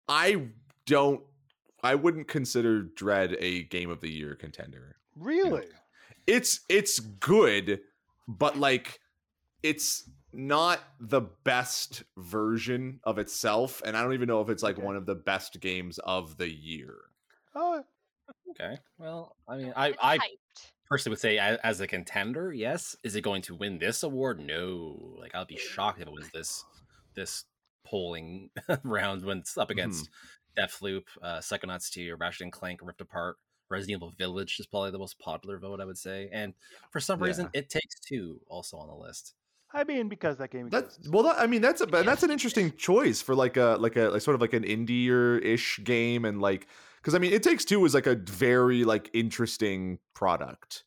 I 0.08 0.48
don't. 0.86 1.22
I 1.84 1.96
wouldn't 1.96 2.28
consider 2.28 2.84
Dread 2.84 3.36
a 3.40 3.64
game 3.64 3.90
of 3.90 4.00
the 4.02 4.10
year 4.10 4.34
contender. 4.36 4.96
Really? 5.16 5.66
It's 6.28 6.62
it's 6.70 7.00
good, 7.00 7.82
but 8.28 8.58
like, 8.58 9.00
it's 9.64 10.10
not 10.34 10.80
the 11.00 11.22
best 11.22 12.04
version 12.18 13.00
of 13.04 13.20
itself, 13.20 13.82
and 13.86 13.96
I 13.96 14.04
don't 14.04 14.14
even 14.14 14.28
know 14.28 14.42
if 14.42 14.50
it's 14.50 14.64
like 14.64 14.78
Okay. 14.78 14.86
one 14.86 14.96
of 14.96 15.06
the 15.06 15.16
best 15.16 15.60
games 15.60 15.98
of 16.00 16.38
the 16.38 16.50
year. 16.50 16.96
Oh, 17.54 17.84
Okay, 18.52 18.78
well, 18.98 19.36
I 19.48 19.58
mean, 19.58 19.74
I 19.76 19.94
I 20.02 20.20
personally 20.90 21.14
would 21.14 21.20
say 21.20 21.38
as, 21.38 21.58
as 21.64 21.82
a 21.82 21.88
contender, 21.88 22.52
yes. 22.54 22.96
Is 23.04 23.16
it 23.16 23.22
going 23.22 23.42
to 23.44 23.56
win 23.56 23.78
this 23.80 24.02
award? 24.04 24.40
No. 24.40 25.16
Like 25.20 25.36
I'd 25.36 25.48
be 25.48 25.58
shocked 25.58 26.02
if 26.02 26.08
it 26.08 26.14
was 26.14 26.30
this 26.32 26.64
this 27.16 27.46
polling 27.86 28.50
round 28.84 29.24
when 29.24 29.40
it's 29.40 29.58
up 29.58 29.70
against 29.70 30.10
Deathloop, 30.58 31.04
uh, 31.22 31.38
Psychonauts 31.40 31.90
2, 31.92 32.16
Ratchet 32.20 32.42
and 32.42 32.52
Clank, 32.52 32.80
Rift 32.82 33.02
Apart, 33.02 33.38
Resident 33.70 33.98
Evil 33.98 34.14
Village 34.18 34.58
is 34.60 34.68
probably 34.68 34.92
the 34.92 35.00
most 35.00 35.20
popular 35.20 35.58
vote, 35.60 35.80
I 35.80 35.86
would 35.86 35.98
say. 35.98 36.30
And 36.32 36.54
for 36.92 37.00
some 37.00 37.20
reason, 37.22 37.50
it 37.54 37.70
takes 37.70 38.00
two 38.00 38.40
also 38.48 38.78
on 38.78 38.88
the 38.88 38.96
list. 38.96 39.34
I 39.74 39.84
mean, 39.84 40.08
because 40.08 40.38
that 40.38 40.52
game 40.52 40.70
That's 40.70 41.00
well, 41.10 41.24
that, 41.24 41.38
I 41.40 41.48
mean, 41.48 41.62
that's 41.62 41.82
a 41.82 41.88
but 41.88 42.06
that's 42.06 42.24
an 42.24 42.32
interesting 42.32 42.72
choice 42.78 43.22
for 43.22 43.36
like 43.36 43.58
a 43.58 43.78
like 43.80 43.98
a 43.98 44.10
like 44.10 44.22
sort 44.22 44.36
of 44.36 44.42
like 44.42 44.54
an 44.54 44.64
indie 44.64 45.44
ish 45.44 45.80
game, 45.84 46.24
and 46.26 46.40
like 46.42 46.68
because 46.98 47.14
I 47.14 47.20
mean, 47.20 47.34
it 47.34 47.44
takes 47.44 47.66
two 47.66 47.84
is 47.86 47.94
like 47.94 48.08
a 48.08 48.16
very 48.16 48.84
like 48.84 49.10
interesting 49.14 50.00
product. 50.14 50.84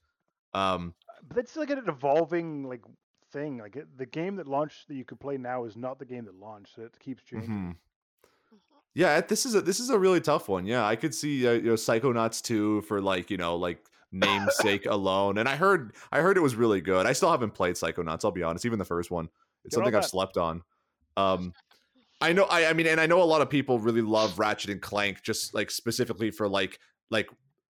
Um, 0.54 0.94
But 1.28 1.38
it's 1.38 1.56
like 1.56 1.70
an 1.70 1.82
evolving 1.86 2.64
like 2.64 2.82
thing. 3.30 3.58
Like 3.58 3.76
it, 3.76 3.98
the 3.98 4.06
game 4.06 4.36
that 4.36 4.48
launched 4.48 4.88
that 4.88 4.94
you 4.94 5.04
could 5.04 5.20
play 5.20 5.36
now 5.36 5.64
is 5.64 5.76
not 5.76 5.98
the 5.98 6.06
game 6.06 6.24
that 6.24 6.34
launched. 6.34 6.74
So 6.76 6.82
it 6.82 6.98
keeps 6.98 7.22
changing. 7.24 7.50
mhm. 7.50 7.76
Yeah, 8.98 9.20
this 9.20 9.46
is 9.46 9.54
a 9.54 9.60
this 9.60 9.78
is 9.78 9.90
a 9.90 9.98
really 9.98 10.20
tough 10.20 10.48
one. 10.48 10.66
Yeah, 10.66 10.84
I 10.84 10.96
could 10.96 11.14
see 11.14 11.46
uh, 11.46 11.52
you 11.52 11.62
know 11.62 11.74
Psychonauts 11.74 12.42
2 12.42 12.80
for 12.82 13.00
like, 13.00 13.30
you 13.30 13.36
know, 13.36 13.54
like 13.54 13.78
namesake 14.10 14.86
alone. 14.90 15.38
And 15.38 15.48
I 15.48 15.54
heard 15.54 15.92
I 16.10 16.20
heard 16.20 16.36
it 16.36 16.40
was 16.40 16.56
really 16.56 16.80
good. 16.80 17.06
I 17.06 17.12
still 17.12 17.30
haven't 17.30 17.54
played 17.54 17.76
Psychonauts, 17.76 18.24
I'll 18.24 18.32
be 18.32 18.42
honest, 18.42 18.66
even 18.66 18.80
the 18.80 18.84
first 18.84 19.12
one. 19.12 19.28
It's 19.64 19.76
something 19.76 19.94
I've 19.94 20.04
slept 20.04 20.36
on. 20.36 20.62
Um 21.16 21.52
I 22.20 22.32
know 22.32 22.42
I 22.50 22.66
I 22.66 22.72
mean 22.72 22.88
and 22.88 23.00
I 23.00 23.06
know 23.06 23.22
a 23.22 23.30
lot 23.32 23.40
of 23.40 23.48
people 23.48 23.78
really 23.78 24.02
love 24.02 24.36
Ratchet 24.36 24.70
and 24.70 24.82
Clank 24.82 25.22
just 25.22 25.54
like 25.54 25.70
specifically 25.70 26.32
for 26.32 26.48
like 26.48 26.80
like 27.08 27.28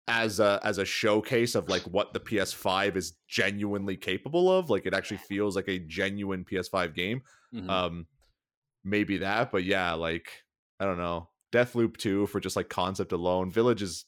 as 0.08 0.40
a 0.40 0.62
as 0.64 0.78
a 0.78 0.86
showcase 0.86 1.56
of 1.56 1.68
like 1.68 1.82
what 1.82 2.14
the 2.14 2.22
PS5 2.22 2.96
is 2.96 3.16
genuinely 3.28 3.98
capable 3.98 4.50
of. 4.50 4.70
Like 4.70 4.86
it 4.86 4.94
actually 4.94 5.18
feels 5.18 5.58
like 5.58 5.68
a 5.68 5.78
genuine 5.78 6.46
PS5 6.46 6.96
game 6.96 7.22
Mhm. 7.54 7.70
um 7.70 8.08
maybe 8.86 9.18
that 9.18 9.52
but 9.52 9.66
yeah 9.66 9.92
like 9.94 10.30
i 10.80 10.86
don't 10.86 10.98
know 10.98 11.30
deathloop 11.52 11.98
2 11.98 12.28
for 12.28 12.40
just 12.40 12.56
like 12.56 12.70
concept 12.70 13.12
alone 13.12 13.52
village 13.52 13.82
is 13.82 14.06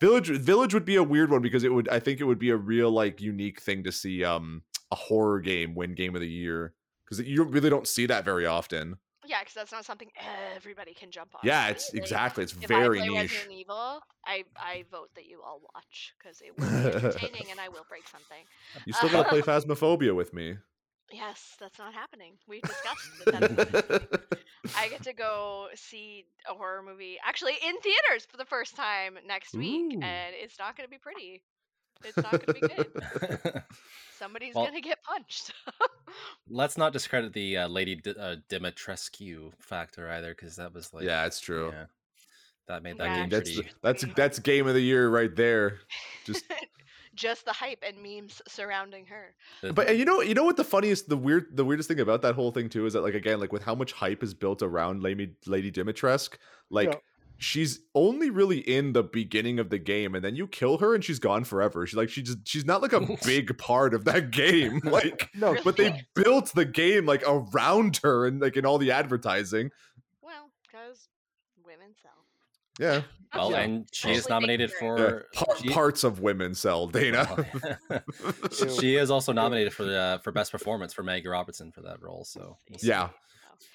village 0.00 0.28
village 0.28 0.74
would 0.74 0.84
be 0.84 0.96
a 0.96 1.02
weird 1.02 1.30
one 1.30 1.42
because 1.42 1.64
it 1.64 1.72
would 1.72 1.88
i 1.88 1.98
think 1.98 2.20
it 2.20 2.24
would 2.24 2.38
be 2.38 2.50
a 2.50 2.56
real 2.56 2.90
like 2.90 3.20
unique 3.20 3.60
thing 3.60 3.82
to 3.84 3.92
see 3.92 4.24
um 4.24 4.62
a 4.90 4.96
horror 4.96 5.40
game 5.40 5.74
win 5.74 5.94
game 5.94 6.14
of 6.14 6.20
the 6.20 6.28
year 6.28 6.74
because 7.04 7.26
you 7.26 7.42
really 7.44 7.70
don't 7.70 7.88
see 7.88 8.06
that 8.06 8.24
very 8.24 8.46
often 8.46 8.96
Yeah, 9.26 9.36
Yeah, 9.36 9.40
because 9.40 9.54
that's 9.54 9.72
not 9.72 9.84
something 9.84 10.10
everybody 10.54 10.94
can 10.94 11.10
jump 11.10 11.34
on. 11.34 11.40
Yeah, 11.42 11.68
it's 11.68 11.92
Like, 11.92 12.02
exactly. 12.02 12.44
It's 12.44 12.52
if 12.52 12.68
very 12.68 13.00
I 13.00 13.06
play 13.06 13.14
niche. 13.14 13.32
Resident 13.32 13.52
Evil, 13.52 14.00
I 14.26 14.44
I 14.56 14.84
vote 14.90 15.10
that 15.14 15.24
you 15.26 15.40
all 15.42 15.60
watch 15.74 16.14
because 16.18 16.42
it 16.42 16.52
will 16.58 16.68
be 16.68 16.96
entertaining 16.96 17.50
and 17.50 17.58
I 17.58 17.68
will 17.68 17.86
break 17.88 18.06
something. 18.06 18.44
You 18.86 18.92
still 18.92 19.08
gotta 19.08 19.28
play 19.28 19.40
Phasmophobia 19.50 20.14
with 20.14 20.34
me. 20.34 20.58
Yes, 21.14 21.56
that's 21.60 21.78
not 21.78 21.94
happening. 21.94 22.32
We 22.48 22.60
discussed 22.60 23.24
that. 23.26 23.40
that's 23.40 23.56
not 23.56 23.90
happening. 23.90 24.08
I 24.76 24.88
get 24.88 25.02
to 25.04 25.12
go 25.12 25.68
see 25.74 26.24
a 26.50 26.54
horror 26.54 26.82
movie 26.82 27.18
actually 27.24 27.52
in 27.52 27.76
theaters 27.80 28.26
for 28.30 28.36
the 28.38 28.44
first 28.46 28.74
time 28.76 29.18
next 29.26 29.54
week, 29.54 29.94
Ooh. 29.94 30.00
and 30.02 30.34
it's 30.34 30.58
not 30.58 30.76
going 30.76 30.86
to 30.86 30.90
be 30.90 30.98
pretty. 30.98 31.42
It's 32.04 32.16
not 32.16 32.32
going 32.32 32.40
to 32.46 32.52
be 32.54 32.60
good. 32.60 33.62
Somebody's 34.18 34.54
Well- 34.54 34.64
going 34.64 34.74
to 34.74 34.80
get 34.80 35.02
punched. 35.02 35.52
Let's 36.48 36.76
not 36.78 36.92
discredit 36.92 37.32
the 37.32 37.58
uh, 37.58 37.68
Lady 37.68 37.96
D- 37.96 38.14
uh, 38.18 38.36
Dimitrescu 38.48 39.52
factor 39.60 40.08
either, 40.10 40.34
because 40.34 40.56
that 40.56 40.72
was 40.74 40.92
like 40.94 41.04
yeah, 41.04 41.26
it's 41.26 41.40
true. 41.40 41.70
yeah, 41.72 41.84
that 42.68 42.82
made 42.82 42.98
that 42.98 43.04
Yeah, 43.04 43.16
game 43.20 43.28
That's 43.30 43.52
pretty. 43.54 43.68
the- 43.68 43.74
that's 43.82 44.04
that's 44.16 44.38
game 44.38 44.66
of 44.66 44.74
the 44.74 44.80
year 44.82 45.08
right 45.08 45.34
there. 45.34 45.78
Just 46.24 46.44
Just 47.14 47.44
the 47.44 47.52
hype 47.52 47.82
and 47.86 47.96
memes 48.02 48.42
surrounding 48.48 49.06
her. 49.06 49.34
Uh, 49.62 49.72
but 49.72 49.88
and 49.88 49.98
you 49.98 50.04
know, 50.04 50.20
you 50.20 50.34
know 50.34 50.44
what 50.44 50.56
the 50.56 50.64
funniest, 50.64 51.08
the 51.08 51.16
weird, 51.16 51.56
the 51.56 51.64
weirdest 51.64 51.88
thing 51.88 52.00
about 52.00 52.22
that 52.22 52.34
whole 52.34 52.50
thing 52.50 52.68
too 52.68 52.86
is 52.86 52.92
that 52.94 53.02
like 53.02 53.14
again, 53.14 53.40
like 53.40 53.52
with 53.52 53.62
how 53.62 53.74
much 53.74 53.92
hype 53.92 54.22
is 54.22 54.34
built 54.34 54.62
around 54.62 55.02
Lady 55.02 55.34
Lady 55.46 55.70
Dimitrescu, 55.70 56.34
like 56.70 56.88
Yeah. 56.92 56.98
she's 57.38 57.80
only 57.94 58.30
really 58.30 58.58
in 58.58 58.92
the 58.94 59.02
beginning 59.02 59.58
of 59.58 59.70
the 59.70 59.78
game, 59.78 60.14
and 60.14 60.24
then 60.24 60.34
you 60.36 60.46
kill 60.48 60.78
her 60.78 60.94
and 60.94 61.04
she's 61.04 61.18
gone 61.18 61.44
forever. 61.44 61.86
She's 61.86 61.96
like 61.96 62.08
she 62.10 62.22
just 62.22 62.38
she's 62.46 62.64
not 62.64 62.82
like 62.82 62.92
a 62.92 63.06
big 63.24 63.56
part 63.58 63.94
of 63.94 64.04
that 64.06 64.30
game, 64.30 64.80
like. 64.84 65.30
No, 65.36 65.56
But 65.64 65.76
they 65.76 66.02
built 66.14 66.52
the 66.54 66.64
game 66.64 67.06
like 67.06 67.22
around 67.26 67.98
her 68.02 68.26
and 68.26 68.40
like 68.40 68.56
in 68.56 68.64
all 68.66 68.78
the 68.78 68.90
advertising. 68.92 69.70
Well, 70.22 70.50
because 70.62 71.08
women 71.64 71.94
sell. 72.02 72.12
Yeah, 72.78 73.02
well, 73.34 73.50
yeah. 73.50 73.60
and 73.60 73.88
she 73.92 74.10
is 74.12 74.28
nominated 74.28 74.72
for 74.72 74.98
yeah. 74.98 75.40
Par- 75.40 75.56
she- 75.60 75.68
parts 75.70 76.04
of 76.04 76.20
women 76.20 76.54
sell 76.54 76.86
Dana. 76.86 77.26
She- 78.52 78.68
she 78.68 78.96
is 78.96 79.10
also 79.10 79.32
nominated 79.32 79.72
for 79.72 79.84
the 79.84 79.98
uh, 79.98 80.18
for 80.18 80.32
best 80.32 80.52
performance 80.52 80.92
for 80.92 81.02
Maggie 81.02 81.28
Robertson 81.28 81.72
for 81.72 81.82
that 81.82 82.02
role. 82.02 82.24
So 82.24 82.56
we'll 82.70 82.78
yeah. 82.82 83.08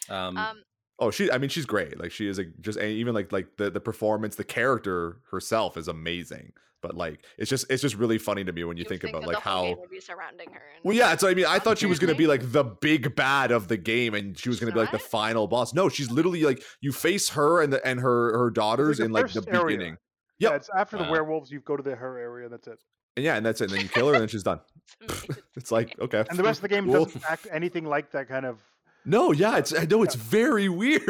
um, 0.10 0.38
Um, 0.38 0.58
Oh, 1.02 1.12
she. 1.12 1.32
I 1.32 1.38
mean, 1.38 1.50
she's 1.50 1.66
great. 1.66 1.98
Like 1.98 2.12
she 2.12 2.28
is 2.28 2.40
a, 2.40 2.46
just 2.60 2.78
and 2.78 2.90
even 2.90 3.14
like 3.16 3.32
like 3.32 3.56
the 3.58 3.70
the 3.72 3.80
performance, 3.80 4.36
the 4.36 4.44
character 4.44 5.22
herself 5.32 5.78
is 5.78 5.88
amazing. 5.88 6.52
But 6.82 6.96
like 6.96 7.26
it's 7.38 7.50
just 7.50 7.66
it's 7.70 7.82
just 7.82 7.96
really 7.96 8.18
funny 8.18 8.44
to 8.46 8.54
me 8.54 8.64
when 8.64 8.78
you, 8.78 8.86
think, 8.86 9.04
about 9.04 9.24
like 9.28 9.36
the 9.44 9.50
whole 9.50 9.64
game 9.66 9.78
how. 9.78 9.86
be 9.92 10.00
surrounding 10.00 10.48
her. 10.52 10.62
And 10.76 10.84
Well, 10.86 10.96
yeah. 10.96 11.16
So 11.18 11.28
I 11.28 11.34
mean, 11.34 11.46
I 11.46 11.60
thought 11.60 11.78
she 11.78 11.86
was 11.88 12.00
gonna 12.00 12.16
be 12.16 12.26
like 12.28 12.52
the 12.54 12.64
big 12.64 13.16
bad 13.16 13.52
of 13.52 13.68
the 13.68 13.76
game, 13.78 14.14
and 14.14 14.38
she 14.38 14.48
was 14.50 14.60
gonna 14.60 14.72
be 14.72 14.80
like 14.80 14.92
the 14.92 15.00
final 15.00 15.46
boss. 15.48 15.74
No, 15.74 15.90
she's 15.90 16.10
literally 16.10 16.44
like 16.44 16.64
you 16.80 16.92
face 16.94 17.30
her 17.30 17.62
and 17.62 17.74
the 17.74 17.86
and 17.86 18.00
her 18.00 18.38
her 18.38 18.50
daughters 18.50 18.98
the 19.00 19.06
in 19.06 19.12
like 19.12 19.32
the 19.34 19.44
area. 19.50 19.66
beginning. 19.78 19.98
yeah, 20.38 20.56
it's 20.56 20.70
after 20.74 20.98
the 20.98 21.04
Wow. 21.04 21.12
werewolves. 21.12 21.52
You 21.52 21.60
go 21.60 21.76
to 21.76 21.84
the 21.84 21.96
her 21.96 22.18
area. 22.18 22.48
That's 22.48 22.68
it. 22.68 22.80
And 23.18 23.26
yeah, 23.26 23.36
and 23.36 23.46
that's 23.46 23.60
it. 23.60 23.66
And 23.66 23.74
then 23.74 23.82
you 23.82 23.90
kill 23.90 24.08
her, 24.08 24.14
and 24.14 24.22
then 24.22 24.30
she's 24.30 24.44
done. 24.44 24.62
It's 25.58 25.72
like 25.74 26.00
okay. 26.00 26.24
And 26.30 26.40
the 26.40 26.44
rest 26.44 26.60
of 26.60 26.62
the 26.62 26.70
game 26.70 26.86
cool. 26.86 27.06
doesn't 27.06 27.24
act 27.30 27.48
anything 27.52 27.84
like 27.86 28.12
that 28.12 28.30
kind 28.30 28.46
of. 28.46 28.62
No, 29.06 29.32
yeah, 29.32 29.58
it's 29.58 29.74
I 29.78 29.86
know 29.86 30.04
it's 30.04 30.16
very 30.16 30.70
weird. 30.82 31.04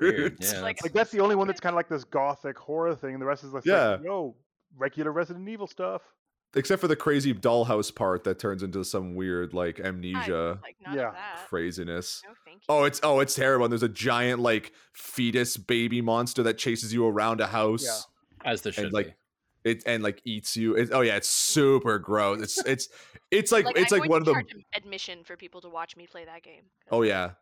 Weird, 0.00 0.36
yeah, 0.40 0.60
like- 0.60 0.76
that's- 0.76 0.82
Like 0.82 0.92
that's 0.92 1.10
the 1.10 1.20
only 1.20 1.34
one 1.34 1.46
that's 1.48 1.60
kind 1.60 1.72
of 1.74 1.76
like 1.76 1.88
this 1.88 2.04
gothic 2.04 2.56
horror 2.58 2.94
thing. 2.94 3.18
The 3.18 3.24
rest 3.24 3.42
is 3.44 3.52
like, 3.52 3.64
Yeah. 3.64 3.90
like, 3.92 4.04
yo, 4.04 4.36
regular 4.76 5.12
Resident 5.12 5.48
Evil 5.48 5.66
stuff. 5.66 6.02
Except 6.54 6.80
for 6.80 6.88
the 6.88 6.96
crazy 6.96 7.34
dollhouse 7.34 7.94
part 7.94 8.24
that 8.24 8.38
turns 8.38 8.62
into 8.62 8.82
some 8.84 9.14
weird 9.14 9.52
like 9.52 9.80
I- 9.80 9.88
amnesia 9.88 10.58
like 10.62 10.76
Yeah. 10.94 11.12
craziness. 11.48 12.22
No, 12.24 12.32
thank 12.46 12.56
you. 12.58 12.64
Oh, 12.68 12.84
it's 12.84 13.00
oh, 13.02 13.20
it's 13.20 13.34
terrible. 13.34 13.66
And 13.66 13.72
there's 13.72 13.82
a 13.82 13.88
giant 13.88 14.40
like 14.40 14.72
fetus 14.94 15.56
baby 15.56 16.00
monster 16.00 16.42
that 16.44 16.56
chases 16.56 16.94
you 16.94 17.06
around 17.06 17.40
a 17.40 17.46
house. 17.46 18.06
as 18.44 18.62
there 18.62 18.72
should 18.72 18.92
like, 18.92 19.06
be. 19.06 19.14
It 19.70 19.82
and 19.84 20.02
like 20.02 20.22
eats 20.24 20.56
you. 20.56 20.76
It, 20.76 20.90
oh 20.92 21.00
yeah, 21.00 21.16
it's 21.16 21.28
super 21.28 21.98
gross. 21.98 22.40
It's 22.40 22.64
it's 22.64 22.88
it's 23.32 23.50
like, 23.52 23.66
it's 23.76 23.92
I'm 23.92 23.98
like 23.98 24.08
going 24.08 24.10
one 24.10 24.20
of 24.22 24.26
the. 24.26 24.44
admission 24.76 25.24
for 25.24 25.36
people 25.36 25.60
to 25.62 25.68
watch 25.68 25.96
me 25.96 26.06
play 26.06 26.24
that 26.24 26.44
game. 26.44 26.62
Oh 26.92 27.02
yeah, 27.02 27.26
mm, 27.26 27.34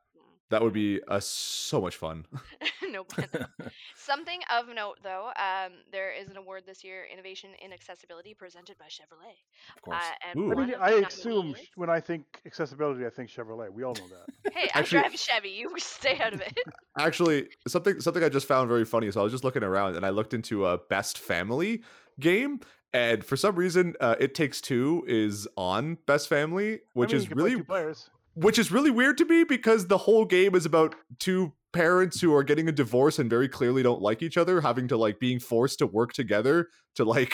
that 0.51 0.63
would 0.63 0.73
be 0.73 1.01
uh, 1.09 1.21
so 1.21 1.81
much 1.81 1.97
fun. 1.97 2.27
no 2.91 3.05
pun 3.05 3.25
intended. 3.25 3.49
Something 3.97 4.41
of 4.55 4.67
note, 4.75 4.99
though, 5.03 5.29
um, 5.37 5.73
there 5.91 6.13
is 6.13 6.29
an 6.29 6.37
award 6.37 6.65
this 6.67 6.85
year, 6.85 7.05
Innovation 7.13 7.51
in 7.65 7.73
Accessibility, 7.73 8.35
presented 8.35 8.77
by 8.79 8.85
Chevrolet. 8.87 9.35
of 9.77 9.83
course. 9.83 9.97
Uh, 10.01 10.29
and 10.31 10.53
I 10.53 10.55
mean, 10.55 10.75
of 10.75 10.81
I 10.83 10.91
assume 11.07 11.47
nominees- 11.49 11.71
when 11.77 11.91
I 11.91 12.01
think 12.01 12.25
accessibility, 12.47 13.07
I 13.07 13.11
think 13.11 13.31
Chevrolet. 13.31 13.71
We 13.73 13.83
all 13.83 13.95
know 13.95 14.07
that. 14.09 14.53
Hey, 14.53 14.71
I 14.75 14.81
Actually- 14.81 15.01
drive 15.01 15.15
a 15.15 15.17
Chevy. 15.17 15.49
You 15.49 15.73
stay 15.79 16.19
out 16.21 16.35
of 16.35 16.41
it. 16.41 16.57
Actually, 16.99 17.49
something 17.67 18.01
something 18.01 18.23
I 18.23 18.29
just 18.29 18.47
found 18.47 18.69
very 18.69 18.85
funny. 18.85 19.11
So 19.11 19.21
I 19.21 19.25
was 19.25 19.33
just 19.33 19.45
looking 19.45 19.63
around 19.65 19.97
and 19.97 20.05
I 20.05 20.11
looked 20.11 20.35
into 20.35 20.67
a 20.67 20.79
best 20.79 21.19
family 21.19 21.83
game. 22.21 22.61
And 22.93 23.25
for 23.25 23.37
some 23.37 23.57
reason, 23.57 23.95
uh, 24.01 24.15
It 24.21 24.37
Takes 24.37 24.61
Two 24.61 25.03
is 25.09 25.49
on 25.57 25.99
Best 26.07 26.29
Family, 26.29 26.81
which 26.93 27.11
I 27.11 27.15
mean, 27.15 27.17
is 27.17 27.23
you 27.25 27.29
can 27.31 27.39
play 27.39 27.45
really 27.51 27.57
two 27.57 27.65
players. 27.65 28.11
Which 28.35 28.59
is 28.59 28.71
really 28.71 28.91
weird 28.91 29.17
to 29.19 29.25
me 29.25 29.45
because 29.45 29.87
the 29.87 29.99
whole 29.99 30.25
game 30.25 30.55
is 30.55 30.67
about 30.67 30.95
two 31.19 31.53
parents 31.73 32.21
who 32.21 32.35
are 32.35 32.45
getting 32.45 32.69
a 32.69 32.73
divorce 32.73 33.19
and 33.19 33.29
very 33.29 33.49
clearly 33.49 33.83
don't 33.83 34.01
like 34.03 34.23
each 34.23 34.37
other 34.37 34.61
having 34.61 34.87
to 34.89 34.97
like 34.97 35.19
being 35.19 35.41
forced 35.41 35.79
to 35.81 35.87
work 35.87 36.13
together 36.13 36.69
to 36.95 37.05
like 37.05 37.33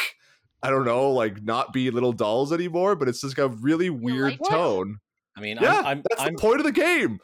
i 0.63 0.71
don't 0.71 0.87
know 0.87 1.11
like 1.11 1.43
not 1.43 1.73
be 1.75 1.91
little 1.91 2.13
dolls 2.13 2.51
anymore 2.53 2.97
but 2.97 3.07
it's 3.07 3.21
just 3.21 3.37
got 3.37 3.45
a 3.45 3.57
really 3.61 3.91
weird 3.91 4.33
like 4.33 4.41
tone 4.49 4.99
I 5.37 5.41
mean, 5.43 5.59
yeah 5.61 5.81
I'm 5.81 5.87
I'm, 5.87 6.03
that's 6.09 6.23
I'm, 6.23 6.35
the 6.35 6.41
point 6.41 6.61
of 6.61 6.65
the 6.65 6.73
game 6.73 7.19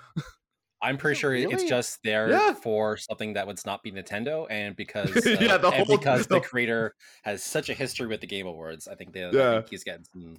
I'm 0.82 0.98
pretty 0.98 1.16
it 1.16 1.20
sure 1.20 1.34
it's 1.34 1.64
just 1.64 1.98
there 2.04 2.28
Yeah. 2.30 2.52
for 2.52 2.98
something 2.98 3.32
that 3.32 3.46
would 3.46 3.58
not 3.64 3.82
be 3.82 3.90
Nintendo, 3.90 4.46
and 4.50 4.76
because 4.76 5.10
uh, 5.26 5.36
Yeah, 5.40 5.56
the 5.56 5.68
and 5.68 5.86
whole- 5.86 5.96
because 5.96 6.26
the 6.26 6.34
the- 6.34 6.40
creator 6.46 6.94
has 7.24 7.42
such 7.42 7.70
a 7.70 7.74
history 7.74 8.06
with 8.06 8.20
the 8.20 8.26
Game 8.26 8.46
Awards, 8.46 8.86
I 8.86 8.94
think 8.94 9.12
they, 9.14 9.24
I 9.24 9.30
Yeah. 9.30 9.52
think 9.54 9.70
he's 9.70 9.84
getting 9.84 10.04
some 10.12 10.36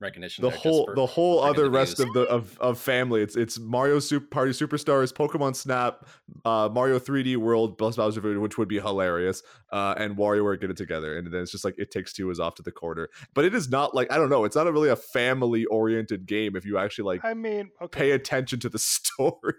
recognition. 0.00 0.42
the 0.42 0.50
whole 0.50 0.86
for- 0.86 0.94
the 0.94 1.06
whole 1.06 1.40
other 1.42 1.64
good 1.64 1.72
rest 1.74 2.00
of 2.00 2.12
the 2.12 2.22
of, 2.22 2.58
of 2.60 2.78
family. 2.78 3.22
It's 3.22 3.36
it's 3.36 3.58
mario 3.58 3.98
super 3.98 4.26
party 4.26 4.52
superstars 4.52 5.12
pokemon 5.12 5.56
snap 5.56 6.06
uh 6.44 6.68
mario 6.72 6.98
3d 6.98 7.36
world 7.36 7.78
plus 7.78 7.96
bowser 7.96 8.20
Fury, 8.20 8.38
which 8.38 8.58
would 8.58 8.68
be 8.68 8.78
hilarious 8.80 9.42
uh 9.72 9.94
and 9.96 10.16
WarioWare 10.16 10.60
get 10.60 10.70
it 10.70 10.76
together. 10.76 11.16
And 11.18 11.26
then 11.32 11.42
it's 11.42 11.52
just 11.52 11.64
like 11.64 11.74
it 11.78 11.90
takes 11.90 12.12
two 12.12 12.30
is 12.30 12.38
off 12.40 12.54
to 12.56 12.62
the 12.62 12.72
corner. 12.72 13.08
But 13.34 13.44
it 13.44 13.54
is 13.54 13.68
not 13.68 13.94
like 13.94 14.10
i 14.12 14.16
don't 14.16 14.30
know 14.30 14.44
it's 14.44 14.56
not 14.56 14.66
a 14.66 14.72
really 14.72 14.88
a 14.88 14.96
family 14.96 15.64
oriented 15.66 16.26
game 16.26 16.56
if 16.56 16.64
you 16.64 16.78
actually 16.78 17.04
like 17.04 17.24
I 17.24 17.34
mean, 17.34 17.70
okay. 17.82 17.98
pay 17.98 18.10
attention 18.12 18.60
to 18.60 18.68
the 18.68 18.78
story. 18.78 19.54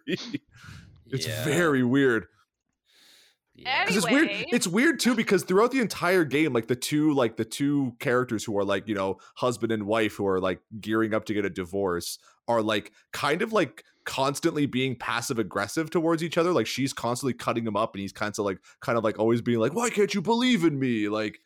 It's 1.11 1.27
Yeah, 1.27 1.43
very 1.43 1.83
weird 1.83 2.27
yeah. 3.63 3.85
'Cause 3.85 3.97
it's 3.97 4.09
weird. 4.09 4.27
It's 4.31 4.67
weird 4.67 4.99
too 4.99 5.15
because 5.15 5.43
throughout 5.43 5.71
the 5.71 5.79
entire 5.79 6.23
game, 6.25 6.53
like 6.53 6.67
the 6.67 6.75
two, 6.75 7.13
like 7.13 7.37
the 7.37 7.45
two 7.45 7.93
characters 7.99 8.43
who 8.43 8.57
are 8.57 8.63
like 8.65 8.87
you 8.87 8.95
know 8.95 9.17
husband 9.35 9.71
and 9.71 9.85
wife 9.85 10.15
who 10.15 10.27
are 10.27 10.39
like 10.39 10.59
gearing 10.79 11.13
up 11.13 11.25
to 11.25 11.33
get 11.33 11.45
a 11.45 11.49
divorce 11.49 12.19
are 12.47 12.61
like 12.61 12.91
kind 13.13 13.41
of 13.41 13.53
like 13.53 13.83
constantly 14.05 14.65
being 14.65 14.95
passive 14.95 15.37
aggressive 15.37 15.89
towards 15.91 16.23
each 16.23 16.37
other. 16.37 16.51
Like 16.51 16.65
she's 16.67 16.93
constantly 16.93 17.33
cutting 17.33 17.65
him 17.65 17.75
up, 17.75 17.93
and 17.93 18.01
he's 18.01 18.11
kind 18.13 18.33
of 18.37 18.45
like 18.45 18.59
kind 18.81 18.97
of 18.97 19.03
like 19.03 19.19
always 19.19 19.41
being 19.41 19.59
like, 19.59 19.73
"Why 19.73 19.89
can't 19.89 20.13
you 20.13 20.21
believe 20.21 20.63
in 20.63 20.79
me?" 20.79 21.09
Like. 21.09 21.39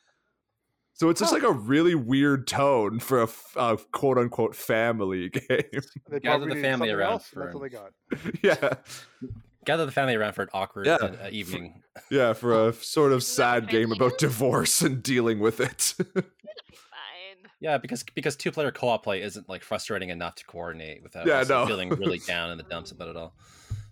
So 0.96 1.10
it's 1.10 1.20
just 1.20 1.32
Huh. 1.32 1.38
like 1.40 1.44
a 1.44 1.52
really 1.52 1.96
weird 1.96 2.46
tone 2.46 3.00
for 3.00 3.24
a 3.58 3.78
quote 3.92 4.20
unquote 4.20 4.56
family 4.56 5.28
game. 5.32 5.42
They 5.50 6.20
Gather 6.20 6.46
probably 6.46 6.54
the 6.54 6.62
family 6.62 6.90
something 6.90 6.92
around 6.92 7.24
for 7.24 7.40
That's 7.46 7.56
what 7.56 7.64
an- 7.64 7.70
they 7.72 8.30
got. 8.30 8.44
yeah. 8.44 9.30
Gather 9.66 9.86
the 9.86 9.92
family 9.92 10.16
around 10.16 10.34
for 10.34 10.42
an 10.44 10.50
awkward 10.54 10.86
Yeah. 10.86 10.96
uh, 10.96 11.30
evening. 11.32 11.84
Yeah, 12.10 12.34
for 12.34 12.68
a 12.70 12.74
sort 12.96 13.12
of 13.12 13.20
Isn't 13.20 13.38
that 13.38 13.54
what 13.62 13.64
sad 13.64 13.70
game 13.70 13.92
about 13.92 14.18
divorce 14.18 14.82
and 14.82 15.02
dealing 15.04 15.40
with 15.40 15.60
it. 15.60 15.94
It'll 16.00 16.22
be 16.22 16.28
fine. 16.76 17.52
Yeah, 17.60 17.78
because 17.78 18.04
because 18.16 18.36
two 18.36 18.52
player 18.52 18.72
co 18.72 18.90
op 18.90 19.04
play 19.04 19.22
isn't 19.22 19.48
like 19.50 19.64
frustrating 19.64 20.10
enough 20.10 20.36
to 20.36 20.46
coordinate 20.46 21.02
without 21.04 21.26
Yeah, 21.26 21.44
no. 21.48 21.66
feeling 21.66 21.90
really 21.90 22.20
down 22.28 22.52
in 22.52 22.58
the 22.58 22.64
dumps 22.64 22.92
about 22.92 23.08
it 23.10 23.16
all. 23.18 23.36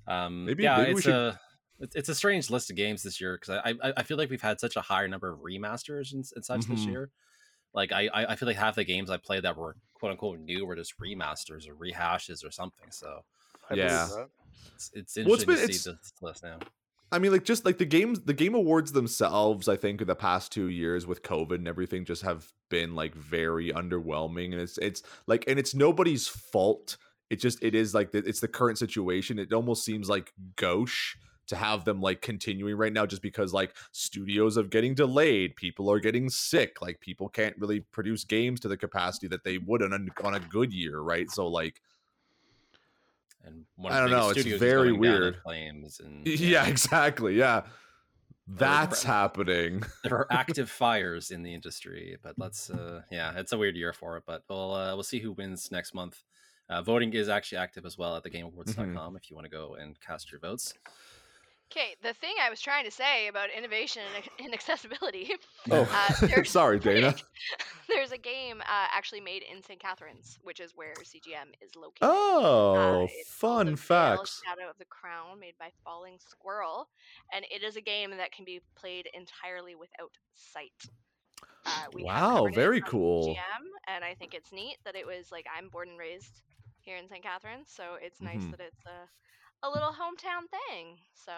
Um, 0.08 0.46
Maybe- 0.46 0.64
yeah, 0.64 0.78
maybe 0.78 0.90
we 0.90 0.96
it's 0.96 1.04
should- 1.04 1.14
a 1.14 1.40
it's, 1.80 1.96
it's 1.96 2.10
a 2.10 2.16
strange 2.16 2.50
list 2.52 2.70
of 2.70 2.76
games 2.76 3.02
this 3.02 3.20
year 3.20 3.40
because 3.42 3.60
I, 3.66 3.74
I 3.84 3.94
I 3.98 4.04
feel 4.04 4.18
like 4.18 4.30
we've 4.30 4.42
had 4.42 4.60
such 4.60 4.76
a 4.76 4.82
higher 4.82 5.08
number 5.08 5.32
of 5.32 5.40
remasters 5.40 6.14
and, 6.14 6.24
and 6.36 6.46
such 6.46 6.66
this 6.68 6.82
Mhm. 6.82 6.92
year. 6.92 7.10
Like 7.74 7.92
I 7.92 8.08
I 8.14 8.26
I 8.32 8.36
feel 8.36 8.48
like 8.48 8.58
half 8.58 8.76
the 8.76 8.84
games 8.84 9.10
I 9.10 9.18
played 9.18 9.44
that 9.44 9.58
were 9.58 9.76
quote 9.96 10.12
unquote 10.12 10.40
new 10.40 10.66
were 10.66 10.76
just 10.76 10.94
remasters 11.00 11.68
or 11.68 11.74
rehashes 11.76 12.46
or 12.46 12.52
something. 12.52 12.88
So 12.92 13.22
I 13.70 13.76
believe 13.76 13.90
Yeah. 13.90 14.08
It's 14.76 14.92
it's 14.94 15.18
Well, 15.18 15.34
it's 15.34 15.44
interesting 15.44 15.48
been- 15.48 15.68
to 15.68 15.74
see 15.74 15.92
this 15.92 16.14
list 16.22 16.44
now. 16.44 16.60
I 17.14 17.20
mean, 17.20 17.34
like 17.34 17.44
just 17.44 17.66
like 17.66 17.78
the 17.78 17.84
games, 17.86 18.22
the 18.22 18.34
game 18.34 18.56
awards 18.56 18.94
themselves, 18.94 19.68
I 19.68 19.76
think 19.76 20.00
in 20.00 20.08
the 20.08 20.16
past 20.16 20.54
two 20.54 20.70
years 20.70 21.06
with 21.06 21.24
COVID 21.24 21.56
and 21.56 21.68
everything, 21.68 22.06
just 22.06 22.22
have 22.22 22.48
been 22.70 22.96
like 22.96 23.14
very 23.16 23.72
underwhelming, 23.74 24.54
and 24.54 24.62
it's 24.62 24.78
it's 24.78 25.04
like, 25.28 25.44
and 25.48 25.60
it's 25.60 25.76
nobody's 25.76 26.30
fault. 26.30 26.98
It 27.30 27.42
just 27.42 27.62
it 27.62 27.76
is 27.76 27.94
like 27.94 28.12
the, 28.12 28.20
it's 28.20 28.40
the 28.40 28.48
current 28.48 28.78
situation. 28.78 29.40
It 29.40 29.52
almost 29.52 29.84
seems 29.84 30.08
like 30.10 30.32
gauche 30.56 31.18
to 31.48 31.58
have 31.58 31.84
them 31.84 32.00
like 32.00 32.22
continuing 32.22 32.78
right 32.78 32.94
now, 32.94 33.06
just 33.06 33.22
because 33.22 33.52
like 33.52 33.76
studios 33.92 34.58
are 34.58 34.64
getting 34.64 34.96
delayed, 34.96 35.58
people 35.58 35.92
are 35.92 36.00
getting 36.00 36.30
sick, 36.30 36.82
like 36.82 37.02
people 37.02 37.28
can't 37.28 37.58
really 37.58 37.82
produce 37.92 38.24
games 38.24 38.62
to 38.62 38.70
the 38.70 38.78
capacity 38.78 39.28
that 39.28 39.44
they 39.44 39.58
would 39.58 39.84
on 39.84 39.92
a, 39.92 40.26
on 40.26 40.36
a 40.36 40.40
good 40.40 40.72
year, 40.72 41.02
right? 41.02 41.30
So 41.30 41.48
like, 41.48 41.82
and 43.44 43.66
one 43.76 43.92
I 43.92 44.00
don't 44.00 44.12
know, 44.12 44.30
it's 44.30 44.44
very 44.44 44.92
going 44.92 45.02
down 45.02 45.16
in 45.16 45.22
weird. 45.22 45.36
Flames 45.44 46.00
and 46.00 46.28
Yeah, 46.40 46.66
exactly. 46.66 47.36
Yeah. 47.36 47.64
That's 48.48 49.04
Bra- 49.04 49.14
happening. 49.14 49.84
there 50.04 50.18
are 50.18 50.28
active 50.30 50.70
fires 50.70 51.32
in 51.32 51.42
the 51.44 51.54
industry 51.54 52.18
but 52.22 52.36
let's 52.38 52.70
uh 52.70 53.02
yeah 53.10 53.32
it's 53.38 53.54
a 53.54 53.58
weird 53.58 53.76
year 53.78 53.94
for 53.94 54.18
it 54.18 54.24
but 54.26 54.44
we'll 54.50 54.74
uh, 54.74 54.94
we'll 54.94 55.04
see 55.04 55.20
who 55.20 55.32
wins 55.32 55.72
next 55.72 55.94
month 55.94 56.24
uh, 56.70 56.82
voting 56.82 57.14
is 57.14 57.30
actually 57.30 57.60
active 57.60 57.86
as 57.86 57.98
well 57.98 58.16
at 58.16 58.24
thegameawards.com 58.24 59.16
if 59.16 59.30
you 59.30 59.36
want 59.36 59.46
to 59.46 59.52
go 59.52 59.76
and 59.76 60.00
cast 60.02 60.32
your 60.32 60.40
votes 60.40 60.74
Okay, 61.72 61.96
the 62.04 62.14
thing 62.14 62.36
I 62.42 62.50
was 62.50 62.60
trying 62.60 62.84
to 62.84 62.92
say 62.92 63.28
about 63.28 63.50
innovation 63.50 64.04
and, 64.40 64.54
accessibility. 64.54 65.32
Oh, 65.72 65.86
Uh, 65.94 66.44
sorry, 66.44 66.80
Dana. 66.84 67.16
There's 67.88 68.12
a 68.12 68.18
game 68.18 68.60
uh, 68.62 68.88
actually 68.92 69.22
made 69.22 69.44
in 69.44 69.64
St. 69.64 69.80
Catharines, 69.80 70.38
which 70.44 70.60
is 70.60 70.74
where 70.76 70.94
CGM 71.04 71.52
is 71.62 71.76
located. 71.78 72.00
Oh, 72.02 73.06
Uh, 73.06 73.08
fun 73.28 73.68
called 73.68 73.68
The 73.68 73.76
Vale 73.76 73.78
facts. 73.78 74.42
Shadow 74.46 74.70
of 74.70 74.78
the 74.80 74.86
Crown, 74.86 75.40
made 75.40 75.54
by 75.58 75.72
Falling 75.84 76.18
Squirrel, 76.20 76.90
and 77.34 77.46
it 77.50 77.64
is 77.64 77.78
a 77.78 77.82
game 77.82 78.12
that 78.12 78.34
can 78.34 78.44
be 78.44 78.60
played 78.76 79.08
entirely 79.14 79.76
without 79.76 80.12
sight. 80.34 80.72
Uh, 81.66 81.86
Wow, 81.94 82.48
very 82.48 82.82
cool. 82.82 83.34
GM, 83.34 83.64
and 83.88 84.04
I 84.04 84.14
think 84.16 84.34
it's 84.34 84.52
neat 84.52 84.78
that 84.84 84.96
it 84.96 85.06
was 85.06 85.32
like 85.32 85.46
I'm 85.56 85.70
born 85.70 85.90
and 85.90 85.98
raised 86.00 86.44
here 86.82 86.98
in 86.98 87.08
St. 87.08 87.24
Catharines, 87.24 87.70
so 87.72 87.96
it's 88.02 88.22
nice 88.22 88.42
Mhm. 88.44 88.52
that 88.52 88.60
it's 88.60 88.86
a 88.86 89.08
a 89.64 89.70
little 89.70 89.90
hometown 89.90 90.48
thing. 90.70 90.98
So 91.14 91.32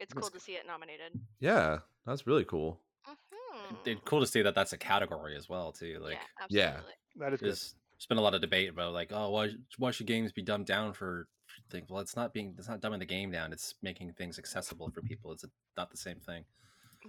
it's 0.00 0.12
that's 0.14 0.28
cool 0.28 0.30
to 0.30 0.40
see 0.40 0.52
it 0.52 0.66
nominated. 0.66 1.12
Yeah, 1.40 1.78
that's 2.06 2.26
really 2.26 2.44
cool. 2.44 2.80
hmm 3.06 3.74
it's 3.84 4.00
cool 4.04 4.20
to 4.20 4.26
see 4.26 4.42
that 4.42 4.54
that's 4.54 4.72
a 4.72 4.76
category 4.78 5.34
as 5.36 5.48
well 5.48 5.72
too 5.72 5.98
like 6.02 6.18
yeah, 6.50 6.72
yeah. 6.74 6.80
that 7.16 7.32
is. 7.32 7.40
There's, 7.40 7.74
there's 7.92 8.06
been 8.08 8.18
a 8.18 8.20
lot 8.20 8.34
of 8.34 8.40
debate 8.42 8.68
about 8.68 8.92
like 8.92 9.10
oh 9.12 9.30
why 9.30 9.50
why 9.78 9.90
should 9.92 10.06
games 10.06 10.30
be 10.32 10.42
dumbed 10.42 10.66
down 10.66 10.92
for 10.92 11.26
things 11.70 11.86
well 11.88 12.00
it's 12.00 12.14
not 12.16 12.34
being 12.34 12.54
it's 12.58 12.68
not 12.68 12.80
dumbing 12.82 12.98
the 12.98 13.06
game 13.06 13.30
down 13.32 13.52
it's 13.52 13.74
making 13.82 14.12
things 14.12 14.38
accessible 14.38 14.90
for 14.90 15.00
people 15.02 15.32
it's 15.32 15.44
not 15.76 15.90
the 15.90 15.96
same 15.96 16.18
thing 16.20 16.44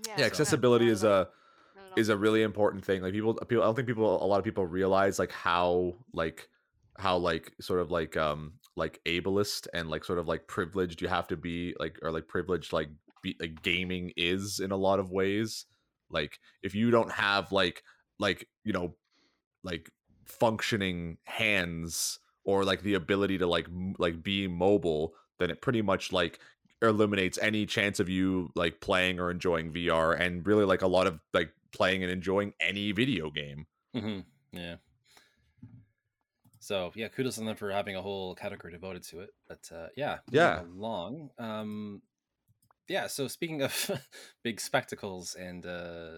Yeah, 0.06 0.13
Yeah, 0.17 0.23
not- 0.23 0.25
accessibility 0.32 0.86
not 0.86 0.91
is 0.91 1.03
a 1.03 1.08
Not 1.08 1.86
at 1.86 1.91
all. 1.91 1.99
is 1.99 2.10
a 2.10 2.17
really 2.17 2.43
important 2.43 2.86
thing. 2.86 3.01
Like 3.01 3.13
people, 3.13 3.34
people, 3.36 3.63
I 3.63 3.65
don't 3.67 3.75
think 3.75 3.88
people, 3.88 4.23
a 4.23 4.25
lot 4.25 4.38
of 4.39 4.45
people 4.45 4.65
realize 4.65 5.19
like 5.19 5.32
how 5.32 5.95
like 6.13 6.47
how 6.97 7.17
like 7.17 7.53
sort 7.62 7.79
of 7.79 7.91
like 7.91 8.17
um 8.17 8.60
like 8.75 9.01
ableist 9.05 9.67
and 9.73 9.89
like 9.89 10.03
sort 10.03 10.19
of 10.19 10.27
like 10.27 10.47
privileged 10.47 11.01
you 11.01 11.07
have 11.07 11.27
to 11.27 11.38
be 11.38 11.75
like 11.79 11.99
or 12.01 12.12
like 12.12 12.27
privileged 12.27 12.73
like 12.73 12.89
be 13.21 13.36
like 13.39 13.62
gaming 13.62 14.12
is 14.17 14.60
in 14.60 14.71
a 14.71 14.77
lot 14.77 14.99
of 14.99 15.12
ways. 15.12 15.65
Like 16.10 16.39
if 16.63 16.75
you 16.75 16.91
don't 16.91 17.12
have 17.12 17.51
like 17.51 17.83
like 18.19 18.47
you 18.63 18.73
know 18.73 18.95
like 19.63 19.89
functioning 20.25 21.17
hands 21.25 22.19
or 22.43 22.63
like 22.65 22.81
the 22.81 22.93
ability 22.93 23.38
to 23.38 23.47
like 23.47 23.65
m- 23.67 23.95
like 23.99 24.23
be 24.23 24.47
mobile, 24.47 25.15
then 25.39 25.49
it 25.49 25.62
pretty 25.62 25.81
much 25.81 26.12
like 26.12 26.39
eliminates 26.81 27.38
any 27.39 27.65
chance 27.65 27.99
of 27.99 28.10
you 28.10 28.49
like 28.55 28.81
playing 28.81 29.19
or 29.19 29.31
enjoying 29.31 29.71
VR 29.71 30.13
and 30.13 30.45
really 30.45 30.65
like 30.65 30.81
a 30.81 30.88
lot 30.88 31.07
of 31.07 31.19
like 31.33 31.53
playing 31.73 32.03
and 32.03 32.12
enjoying 32.12 32.53
any 32.60 32.91
video 32.91 33.29
game. 33.31 33.67
hmm 33.93 34.21
Yeah. 34.51 34.77
So 36.67 36.91
yeah, 36.95 37.08
kudos 37.08 37.39
on 37.39 37.45
them 37.45 37.56
for 37.56 37.71
having 37.71 37.95
a 37.95 38.01
whole 38.01 38.36
category 38.36 38.73
devoted 38.73 39.03
to 39.03 39.21
it. 39.21 39.30
But 39.47 39.69
uh, 39.73 39.88
yeah, 39.95 40.17
Yeah. 40.30 40.63
long. 40.75 41.30
Um, 41.39 42.01
yeah. 42.89 43.08
So 43.08 43.30
speaking 43.30 43.62
of 43.62 43.91
big 44.43 44.60
spectacles 44.60 45.36
and 45.36 45.65
uh, 45.65 46.10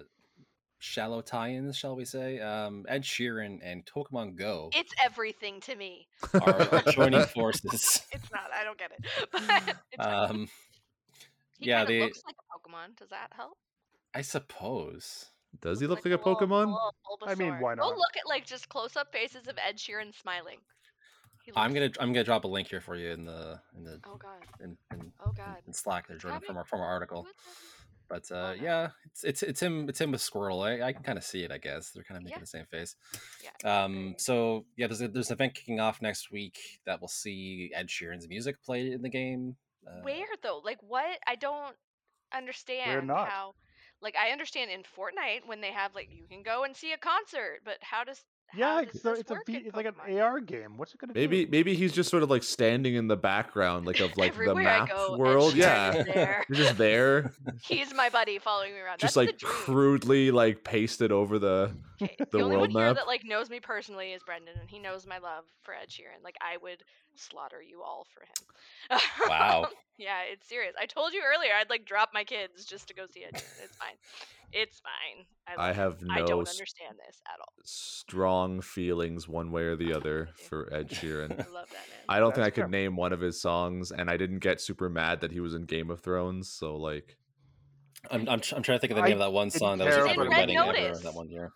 shallow 0.79 1.21
tie-ins, 1.21 1.77
shall 1.77 1.95
we 1.95 2.03
say? 2.03 2.39
Um, 2.39 2.83
Ed 2.89 3.03
Sheeran 3.03 3.59
and 3.61 3.85
Pokemon 3.85 4.37
Go 4.37 4.71
It's 4.73 4.91
everything 5.05 5.59
to 5.61 5.75
me. 5.75 6.07
are, 6.33 6.73
are 6.73 6.91
joining 6.93 7.21
forces. 7.35 8.01
It's 8.11 8.31
not. 8.31 8.49
I 8.51 8.63
don't 8.63 8.77
get 8.79 8.91
it. 8.91 9.05
But 9.31 9.75
it's. 9.91 10.03
Um, 10.03 10.49
he 11.59 11.67
yeah, 11.69 11.85
they- 11.85 11.99
looks 12.01 12.23
like 12.25 12.35
a 12.39 12.69
Pokemon. 12.69 12.97
Does 12.97 13.09
that 13.09 13.33
help? 13.35 13.55
I 14.15 14.21
suppose. 14.23 15.27
Does 15.61 15.79
he 15.79 15.87
look 15.87 16.03
Looks 16.05 16.05
like 16.05 16.19
a 16.19 16.23
Pokemon? 16.23 16.67
little 16.67 16.93
I 17.25 17.35
mean, 17.35 17.53
Bulbasaur. 17.53 17.61
why 17.61 17.75
Go 17.75 17.89
not? 17.89 17.97
look 17.97 18.17
at 18.17 18.27
like 18.27 18.45
just 18.45 18.69
close-up 18.69 19.11
faces 19.11 19.47
of 19.47 19.57
Ed 19.57 19.77
Sheeran 19.77 20.13
smiling. 20.19 20.57
I'm 21.55 21.73
gonna 21.73 21.89
I'm 21.99 22.13
gonna 22.13 22.23
drop 22.23 22.43
a 22.43 22.47
link 22.47 22.67
here 22.67 22.81
for 22.81 22.95
you 22.95 23.09
in 23.09 23.25
the 23.25 23.59
in 23.75 23.83
the 23.83 23.99
Oh 24.05 24.17
god. 24.17 24.43
in, 24.61 24.77
in, 24.91 25.11
Oh 25.25 25.31
god. 25.35 25.57
in 25.65 25.73
Slack 25.73 26.07
there, 26.07 26.17
Jordan, 26.17 26.41
from 26.45 26.57
our 26.57 26.65
from 26.65 26.79
our 26.81 26.87
article. 26.87 27.25
But 28.07 28.23
uh, 28.31 28.35
Oh, 28.35 28.55
no. 28.55 28.63
yeah, 28.63 28.89
it's 29.05 29.23
it's 29.23 29.41
it's 29.43 29.59
him 29.61 29.89
it's 29.89 29.99
him 29.99 30.11
with 30.11 30.21
Squirtle. 30.21 30.63
I, 30.63 30.85
I 30.87 30.93
can 30.93 31.01
kind 31.01 31.17
of 31.17 31.23
see 31.23 31.43
it. 31.43 31.51
I 31.51 31.57
guess 31.57 31.89
they're 31.89 32.03
kind 32.03 32.17
of 32.17 32.23
making 32.23 32.37
Yeah. 32.37 32.41
the 32.41 32.45
same 32.47 32.65
face. 32.65 32.95
Yeah. 33.43 33.83
Um. 33.83 34.13
So 34.19 34.65
yeah, 34.77 34.85
there's 34.87 35.01
a, 35.01 35.07
there's 35.07 35.29
an 35.31 35.35
event 35.35 35.55
kicking 35.55 35.79
off 35.79 36.01
next 36.03 36.31
week 36.31 36.59
that 36.85 37.01
will 37.01 37.07
see 37.07 37.71
Ed 37.73 37.87
Sheeran's 37.87 38.27
music 38.27 38.61
played 38.63 38.93
in 38.93 39.01
the 39.01 39.09
game. 39.09 39.55
Uh, 39.87 40.01
Where 40.03 40.27
though? 40.43 40.61
Like 40.63 40.79
what? 40.81 41.17
I 41.25 41.33
don't 41.35 41.75
understand 42.31 43.07
not? 43.07 43.27
how. 43.27 43.55
Like 44.01 44.15
I 44.15 44.31
understand 44.31 44.71
in 44.71 44.81
Fortnite 44.81 45.45
when 45.47 45.61
they 45.61 45.71
have 45.71 45.93
like 45.95 46.09
you 46.11 46.25
can 46.27 46.43
go 46.43 46.63
and 46.63 46.75
see 46.75 46.93
a 46.93 46.97
concert, 46.97 47.59
but 47.65 47.77
how 47.81 48.03
does 48.03 48.23
Yeah, 48.55 48.75
how 48.75 48.81
does 48.83 48.95
it's, 48.95 49.05
a, 49.05 49.09
this 49.09 49.19
it's, 49.19 49.31
a 49.31 49.33
work 49.35 49.45
v, 49.45 49.57
it's 49.57 49.75
like 49.75 49.85
an 49.85 50.19
AR 50.19 50.39
game. 50.39 50.77
What's 50.77 50.93
it 50.93 50.99
gonna 50.99 51.13
Maybe 51.13 51.45
do? 51.45 51.51
maybe 51.51 51.75
he's 51.75 51.91
just 51.91 52.09
sort 52.09 52.23
of 52.23 52.29
like 52.29 52.43
standing 52.43 52.95
in 52.95 53.07
the 53.07 53.17
background, 53.17 53.85
like 53.85 53.99
of 53.99 54.15
like 54.17 54.33
the 54.33 54.53
Everywhere 54.53 54.63
map 54.63 54.89
go, 54.89 55.17
world. 55.17 55.53
Yeah, 55.55 55.93
is 55.95 56.05
there. 56.05 56.43
he's 56.47 56.57
just 56.57 56.77
there, 56.77 57.31
He's 57.63 57.93
my 57.93 58.09
buddy 58.09 58.39
following 58.39 58.73
me 58.73 58.79
around. 58.79 58.99
just 58.99 59.15
That's 59.15 59.27
like 59.27 59.39
crudely 59.41 60.31
like 60.31 60.63
pasted 60.63 61.11
over 61.11 61.37
the. 61.39 61.71
'Kay, 61.99 62.15
the 62.17 62.25
the 62.31 62.41
only 62.41 62.55
world 62.55 62.73
one 62.73 62.81
here 62.83 62.87
map. 62.87 62.95
that 62.95 63.07
like 63.07 63.25
knows 63.25 63.49
me 63.49 63.59
personally 63.59 64.13
is 64.13 64.23
Brendan, 64.23 64.55
and 64.59 64.69
he 64.69 64.79
knows 64.79 65.05
my 65.05 65.17
love 65.17 65.43
for 65.61 65.73
Ed 65.73 65.89
Sheeran. 65.89 66.23
Like 66.23 66.35
I 66.41 66.55
would 66.57 66.81
slaughter 67.19 67.61
you 67.61 67.81
all 67.83 68.05
for 68.13 68.21
him. 68.21 68.99
Wow. 69.29 69.67
yeah, 69.97 70.21
it's 70.31 70.47
serious. 70.47 70.73
I 70.79 70.85
told 70.85 71.13
you 71.13 71.21
earlier 71.25 71.51
I'd 71.53 71.69
like 71.69 71.85
drop 71.85 72.09
my 72.13 72.23
kids 72.23 72.65
just 72.65 72.87
to 72.87 72.93
go 72.93 73.05
see 73.11 73.23
Ed 73.23 73.33
Sheeran. 73.35 73.63
It's 73.63 73.75
fine. 73.77 73.95
It's 74.51 74.79
fine. 74.81 75.25
I, 75.47 75.61
I 75.61 75.67
love 75.67 75.75
him. 75.75 75.83
have 75.83 75.97
I 76.17 76.19
no 76.21 76.25
don't 76.25 76.49
understand 76.49 76.95
this 77.05 77.21
at 77.27 77.39
all. 77.39 77.53
strong 77.63 78.61
feelings 78.61 79.27
one 79.27 79.51
way 79.51 79.63
or 79.63 79.75
the 79.75 79.93
other 79.97 80.29
for 80.49 80.73
Ed 80.73 80.89
Sheeran. 80.89 81.31
I 81.33 81.51
love 81.53 81.69
that 81.69 81.87
man. 81.89 82.05
I 82.07 82.19
don't 82.19 82.33
think 82.33 82.47
I 82.47 82.49
could 82.49 82.63
fair. 82.63 82.67
name 82.69 82.95
one 82.95 83.13
of 83.13 83.19
his 83.21 83.39
songs, 83.41 83.91
and 83.91 84.09
I 84.09 84.17
didn't 84.17 84.39
get 84.39 84.59
super 84.61 84.89
mad 84.89 85.21
that 85.21 85.31
he 85.31 85.39
was 85.39 85.53
in 85.53 85.65
Game 85.65 85.89
of 85.91 86.01
Thrones. 86.01 86.49
So 86.49 86.75
like, 86.77 87.17
I'm, 88.09 88.27
I'm 88.27 88.39
tr- 88.39 88.55
I'm 88.55 88.63
trying 88.63 88.77
to 88.77 88.81
think 88.81 88.91
of 88.91 88.97
the 88.97 89.03
I 89.03 89.07
name 89.09 89.13
of 89.17 89.19
that 89.19 89.31
one 89.33 89.51
song 89.51 89.77
that 89.79 89.85
was 89.85 89.95
care 89.95 90.05
at 90.07 90.11
every 90.17 90.29
wedding 90.29 90.57
Red 90.57 90.67
ever 90.69 90.77
Notice. 90.81 90.99
that 91.01 91.13
one 91.13 91.29
year. 91.29 91.51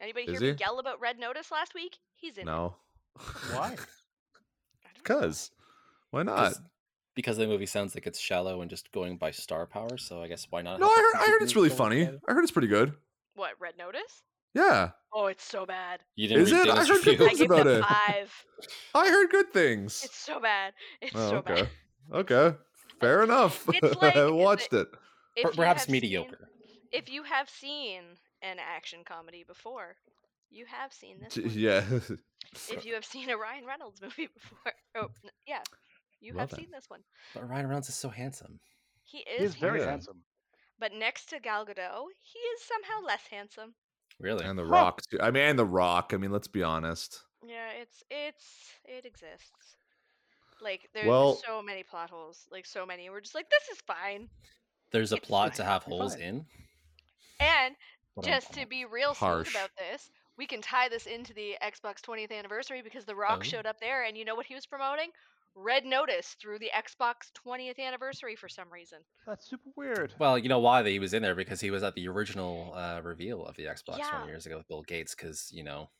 Anybody 0.00 0.24
Is 0.26 0.38
hear 0.40 0.48
he? 0.48 0.52
me 0.52 0.58
yell 0.60 0.78
about 0.78 1.00
Red 1.00 1.18
Notice 1.18 1.50
last 1.50 1.74
week? 1.74 1.98
He's 2.14 2.36
in. 2.38 2.42
it. 2.42 2.46
no, 2.46 2.76
Why? 3.52 3.76
I 5.06 5.12
don't 5.12 5.20
know. 5.22 5.26
Because 5.26 5.50
why 6.10 6.22
not? 6.22 6.36
Because, 6.36 6.60
because 7.14 7.36
the 7.36 7.46
movie 7.46 7.66
sounds 7.66 7.94
like 7.94 8.06
it's 8.06 8.18
shallow 8.18 8.60
and 8.60 8.70
just 8.70 8.90
going 8.92 9.16
by 9.18 9.30
star 9.30 9.66
power. 9.66 9.96
So 9.98 10.22
I 10.22 10.28
guess 10.28 10.46
why 10.50 10.62
not? 10.62 10.80
No, 10.80 10.86
I 10.88 11.10
heard, 11.14 11.20
I 11.22 11.30
heard 11.30 11.42
it's 11.42 11.54
really 11.56 11.70
funny. 11.70 12.02
it? 12.02 12.20
I 12.28 12.32
heard 12.32 12.42
it's 12.42 12.52
pretty 12.52 12.68
good. 12.68 12.94
What 13.34 13.52
Red 13.60 13.76
Notice? 13.78 14.22
Yeah, 14.54 14.90
Oh, 15.12 15.26
it's 15.26 15.44
so 15.44 15.66
bad. 15.66 15.98
You 16.14 16.28
didn't 16.28 16.44
Is 16.44 16.52
read 16.52 16.68
it? 16.68 16.72
I 16.74 16.84
heard 16.86 17.02
good 17.04 17.18
things 17.18 17.40
about 17.40 17.66
it 17.66 17.84
five. 17.84 18.46
I 18.94 19.08
heard 19.08 19.30
good 19.30 19.52
things. 19.52 20.02
It's 20.04 20.16
so 20.16 20.38
bad. 20.40 20.72
It's 21.00 21.12
Oh, 21.16 21.30
so 21.30 21.36
okay, 21.38 21.54
bad. 21.54 21.68
okay, 22.12 22.56
fair 23.00 23.22
enough. 23.24 23.64
It's 23.72 24.00
like- 24.00 24.14
I 24.16 24.30
watched 24.30 24.72
it. 24.72 24.86
If 25.36 25.42
Per- 25.44 25.50
you 25.50 25.56
Perhaps 25.56 25.80
have 25.82 25.86
seen- 25.86 25.92
mediocre. 25.92 26.48
if 26.92 27.08
you 27.10 27.24
have 27.24 27.48
seen 27.50 28.02
an 28.42 28.58
action 28.60 29.00
comedy 29.04 29.42
before, 29.44 29.96
you 30.50 30.66
have 30.66 30.92
seen 30.92 31.16
this. 31.20 31.36
One. 31.36 31.50
Yeah. 31.52 31.82
If 32.70 32.84
you 32.84 32.94
have 32.94 33.04
seen 33.04 33.30
a 33.30 33.36
Ryan 33.36 33.64
Reynolds 33.66 34.00
movie 34.02 34.28
before, 34.32 34.72
oh 34.96 35.08
yeah, 35.46 35.62
you 36.20 36.32
Love 36.32 36.40
have 36.40 36.50
that. 36.50 36.56
seen 36.60 36.70
this 36.72 36.88
one. 36.88 37.00
But 37.34 37.48
Ryan 37.48 37.66
Reynolds 37.68 37.88
is 37.88 37.94
so 37.94 38.08
handsome. 38.08 38.60
He 39.04 39.18
is, 39.18 39.40
He's 39.40 39.54
very 39.60 39.80
Yeah. 39.80 39.90
handsome. 39.90 40.22
but 40.78 40.92
next 40.92 41.26
to 41.30 41.40
Gal 41.40 41.64
Gadot, 41.66 42.06
he 42.20 42.38
is 42.38 42.62
somehow 42.62 43.06
less 43.06 43.22
handsome. 43.30 43.74
Really? 44.20 44.44
and 44.44 44.58
the 44.58 44.62
Huh. 44.64 44.70
Rock. 44.70 45.00
Too. 45.10 45.18
I 45.20 45.30
mean, 45.30 45.42
and 45.44 45.58
the 45.58 45.66
Rock. 45.66 46.12
I 46.14 46.16
mean, 46.18 46.30
let's 46.30 46.46
be 46.48 46.62
honest. 46.62 47.20
Yeah, 47.46 47.70
it's 47.80 48.02
it's 48.10 48.46
it 48.84 49.04
exists. 49.04 49.76
Like 50.62 50.88
there's 50.94 51.06
Well- 51.06 51.34
so 51.46 51.60
many 51.62 51.82
plot 51.82 52.10
holes, 52.10 52.46
like 52.50 52.64
so 52.64 52.86
many. 52.86 53.10
We're 53.10 53.20
just 53.20 53.34
like, 53.34 53.50
this 53.50 53.76
is 53.76 53.82
fine. 53.86 54.28
There's 54.92 55.12
a 55.12 55.16
It's 55.16 55.26
plot 55.26 55.54
to 55.56 55.64
have 55.64 55.82
holes 55.82 56.14
in. 56.14 56.46
And 57.40 57.74
but 58.14 58.24
I'm- 58.26 58.34
just 58.34 58.52
to 58.54 58.64
be 58.66 58.84
real 58.84 59.12
Harsh. 59.14 59.50
smooth 59.50 59.56
about 59.56 59.70
this, 59.76 60.08
we 60.36 60.46
can 60.46 60.60
tie 60.60 60.88
this 60.88 61.06
into 61.06 61.32
the 61.34 61.54
Xbox 61.62 62.00
20th 62.00 62.32
anniversary 62.32 62.82
because 62.82 63.04
The 63.04 63.14
Rock 63.14 63.38
Oh. 63.40 63.42
showed 63.44 63.66
up 63.66 63.78
there, 63.80 64.04
and 64.04 64.16
you 64.16 64.24
know 64.24 64.34
what 64.34 64.46
he 64.46 64.54
was 64.54 64.66
promoting? 64.66 65.10
Red 65.56 65.84
Notice 65.84 66.34
through 66.40 66.58
the 66.58 66.70
Xbox 66.74 67.30
20th 67.46 67.78
anniversary 67.78 68.34
for 68.34 68.48
some 68.48 68.68
reason. 68.72 68.98
That's 69.24 69.48
super 69.48 69.70
weird. 69.76 70.12
Well, 70.18 70.36
you 70.36 70.48
know 70.48 70.58
why 70.58 70.82
that 70.82 70.90
he 70.90 70.98
was 70.98 71.14
in 71.14 71.22
there 71.22 71.36
because 71.36 71.60
he 71.60 71.70
was 71.70 71.84
at 71.84 71.94
the 71.94 72.08
original 72.08 72.72
uh, 72.74 73.00
reveal 73.04 73.46
of 73.46 73.54
the 73.56 73.66
Xbox 73.66 73.98
Yeah. 73.98 74.10
20 74.10 74.26
years 74.26 74.46
ago 74.46 74.56
with 74.56 74.66
Bill 74.66 74.82
Gates. 74.82 75.14
Because 75.14 75.50
you 75.52 75.62
know, 75.62 75.90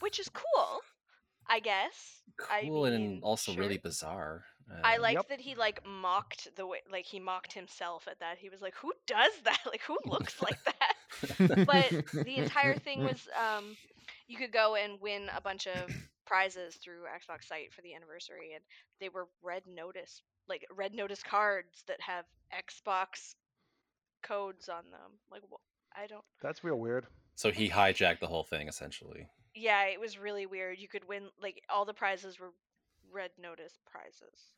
which 0.00 0.18
is 0.18 0.30
cool, 0.30 0.80
I 1.46 1.60
guess. 1.60 2.22
I 2.50 2.62
cool 2.62 2.84
mean, 2.84 2.92
and 2.94 3.22
also 3.22 3.54
really 3.54 3.74
sure. 3.74 3.82
bizarre. 3.82 4.44
I 4.82 4.96
like 4.96 5.14
Yep. 5.16 5.28
that 5.28 5.40
he 5.40 5.54
like 5.56 5.84
mocked 5.84 6.56
the 6.56 6.66
way, 6.66 6.80
like 6.90 7.04
he 7.04 7.20
mocked 7.20 7.52
himself 7.52 8.08
at 8.10 8.18
that. 8.20 8.38
He 8.38 8.48
was 8.48 8.62
like, 8.62 8.74
"Who 8.76 8.92
does 9.06 9.32
that? 9.44 9.58
Like, 9.66 9.82
who 9.82 9.98
looks 10.06 10.40
like 10.40 10.62
that?" 10.64 10.91
But 11.38 11.90
the 12.12 12.36
entire 12.36 12.76
thing 12.76 13.04
was, 13.04 13.28
um, 13.38 13.76
you 14.28 14.36
could 14.36 14.52
go 14.52 14.74
and 14.76 15.00
win 15.00 15.28
a 15.36 15.40
bunch 15.40 15.66
of 15.66 15.90
prizes 16.26 16.76
through 16.76 17.02
Xbox 17.04 17.44
site 17.44 17.72
for 17.72 17.82
the 17.82 17.94
anniversary, 17.94 18.52
and 18.54 18.62
they 19.00 19.08
were 19.08 19.28
red 19.42 19.62
notice, 19.66 20.22
like 20.48 20.66
red 20.74 20.94
notice 20.94 21.22
cards 21.22 21.84
that 21.88 22.00
have 22.00 22.24
Xbox 22.52 23.34
codes 24.22 24.68
on 24.68 24.84
them. 24.90 25.18
Like, 25.30 25.42
wh- 25.50 26.00
I 26.00 26.06
don't. 26.06 26.24
That's 26.42 26.64
real 26.64 26.78
weird. 26.78 27.06
So 27.34 27.50
he 27.50 27.68
hijacked 27.68 28.20
the 28.20 28.26
whole 28.26 28.44
thing 28.44 28.68
essentially. 28.68 29.26
Yeah, 29.54 29.84
it 29.86 30.00
was 30.00 30.18
really 30.18 30.46
weird. 30.46 30.78
You 30.78 30.88
could 30.88 31.06
win 31.08 31.24
like 31.42 31.62
all 31.68 31.84
the 31.84 31.94
prizes 31.94 32.38
were 32.38 32.52
red 33.12 33.30
notice 33.40 33.78
prizes. 33.90 34.52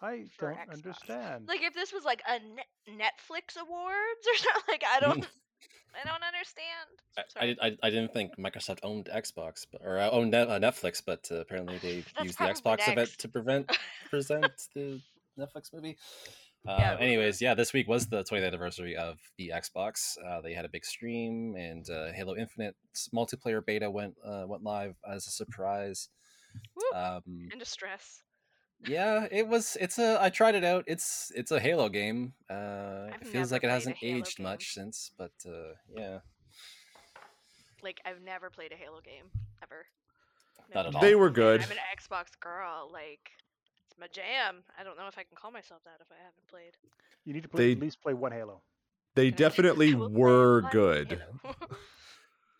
I 0.00 0.26
don't 0.38 0.54
Xbox. 0.56 0.72
understand. 0.72 1.48
Like 1.48 1.62
if 1.62 1.74
this 1.74 1.92
was 1.92 2.04
like 2.04 2.22
a 2.28 2.38
Net- 2.38 2.66
Netflix 2.88 3.60
awards 3.60 4.26
or 4.26 4.36
something, 4.36 4.62
like 4.68 4.84
I 4.88 5.00
don't, 5.00 5.26
I 6.00 6.06
don't 6.06 6.22
understand. 6.22 6.88
I, 7.16 7.66
I, 7.66 7.66
I, 7.68 7.76
I 7.88 7.90
didn't 7.90 8.12
think 8.12 8.36
Microsoft 8.36 8.78
owned 8.82 9.08
Xbox, 9.12 9.66
but, 9.70 9.80
or 9.84 9.98
uh, 9.98 10.10
owned 10.10 10.34
uh, 10.34 10.46
Netflix, 10.60 11.02
but 11.04 11.26
uh, 11.30 11.36
apparently 11.36 11.78
they 11.78 12.04
used 12.22 12.38
the 12.38 12.44
Xbox 12.44 12.88
event 12.88 13.10
to 13.18 13.28
prevent 13.28 13.70
present 14.10 14.52
the 14.74 15.00
Netflix 15.38 15.72
movie. 15.72 15.96
Uh, 16.66 16.76
Yeah, 16.78 16.96
anyways, 17.00 17.40
yeah, 17.40 17.54
this 17.54 17.72
week 17.72 17.88
was 17.88 18.06
the 18.06 18.22
20th 18.22 18.46
anniversary 18.46 18.96
of 18.96 19.18
the 19.38 19.52
Xbox. 19.54 20.16
Uh, 20.24 20.40
they 20.40 20.52
had 20.52 20.64
a 20.64 20.68
big 20.68 20.84
stream, 20.84 21.54
and 21.56 21.88
uh, 21.90 22.12
Halo 22.12 22.36
Infinite 22.36 22.76
multiplayer 23.14 23.64
beta 23.64 23.90
went 23.90 24.14
uh, 24.24 24.44
went 24.46 24.62
live 24.62 24.94
as 25.08 25.26
a 25.26 25.30
surprise. 25.30 26.08
Woo, 26.76 26.98
Um, 26.98 27.22
in 27.52 27.58
distress. 27.58 28.22
Yeah, 28.86 29.26
it 29.30 29.46
was. 29.48 29.76
It's 29.80 29.98
a. 29.98 30.18
I 30.22 30.30
tried 30.30 30.54
it 30.54 30.64
out. 30.64 30.84
It's 30.86 31.32
it's 31.34 31.50
a 31.50 31.58
Halo 31.60 31.88
game. 31.88 32.32
Uh, 32.50 33.08
I've 33.12 33.22
it 33.22 33.26
feels 33.26 33.50
like 33.52 33.64
it 33.64 33.70
hasn't 33.70 33.96
aged 34.02 34.36
game. 34.38 34.44
much 34.44 34.72
since, 34.74 35.10
but 35.18 35.32
uh, 35.46 35.74
yeah, 35.96 36.18
Like 37.82 38.00
I've 38.04 38.22
never 38.22 38.50
played 38.50 38.72
a 38.72 38.76
Halo 38.76 39.00
game 39.00 39.24
ever. 39.62 39.86
Not 40.74 40.86
at 40.86 40.94
all. 40.94 41.00
They 41.00 41.14
were 41.14 41.30
good. 41.30 41.62
I'm 41.62 41.70
an 41.70 41.78
Xbox 41.96 42.38
girl. 42.40 42.90
Like 42.92 43.30
it's 43.86 43.98
my 43.98 44.06
jam. 44.12 44.62
I 44.78 44.84
don't 44.84 44.96
know 44.98 45.06
if 45.08 45.16
I 45.18 45.22
can 45.22 45.36
call 45.36 45.50
myself 45.50 45.82
that 45.84 45.96
if 46.00 46.06
I 46.10 46.16
haven't 46.22 46.46
played. 46.48 46.76
you 47.24 47.32
need 47.32 47.42
to 47.44 47.48
play, 47.48 47.66
They- 47.66 47.72
at 47.72 47.80
least 47.80 48.00
play 48.02 48.14
one 48.14 48.32
Halo. 48.32 48.60
They 49.14 49.30
definitely 49.30 49.94
were 49.94 50.62
good. 50.70 51.20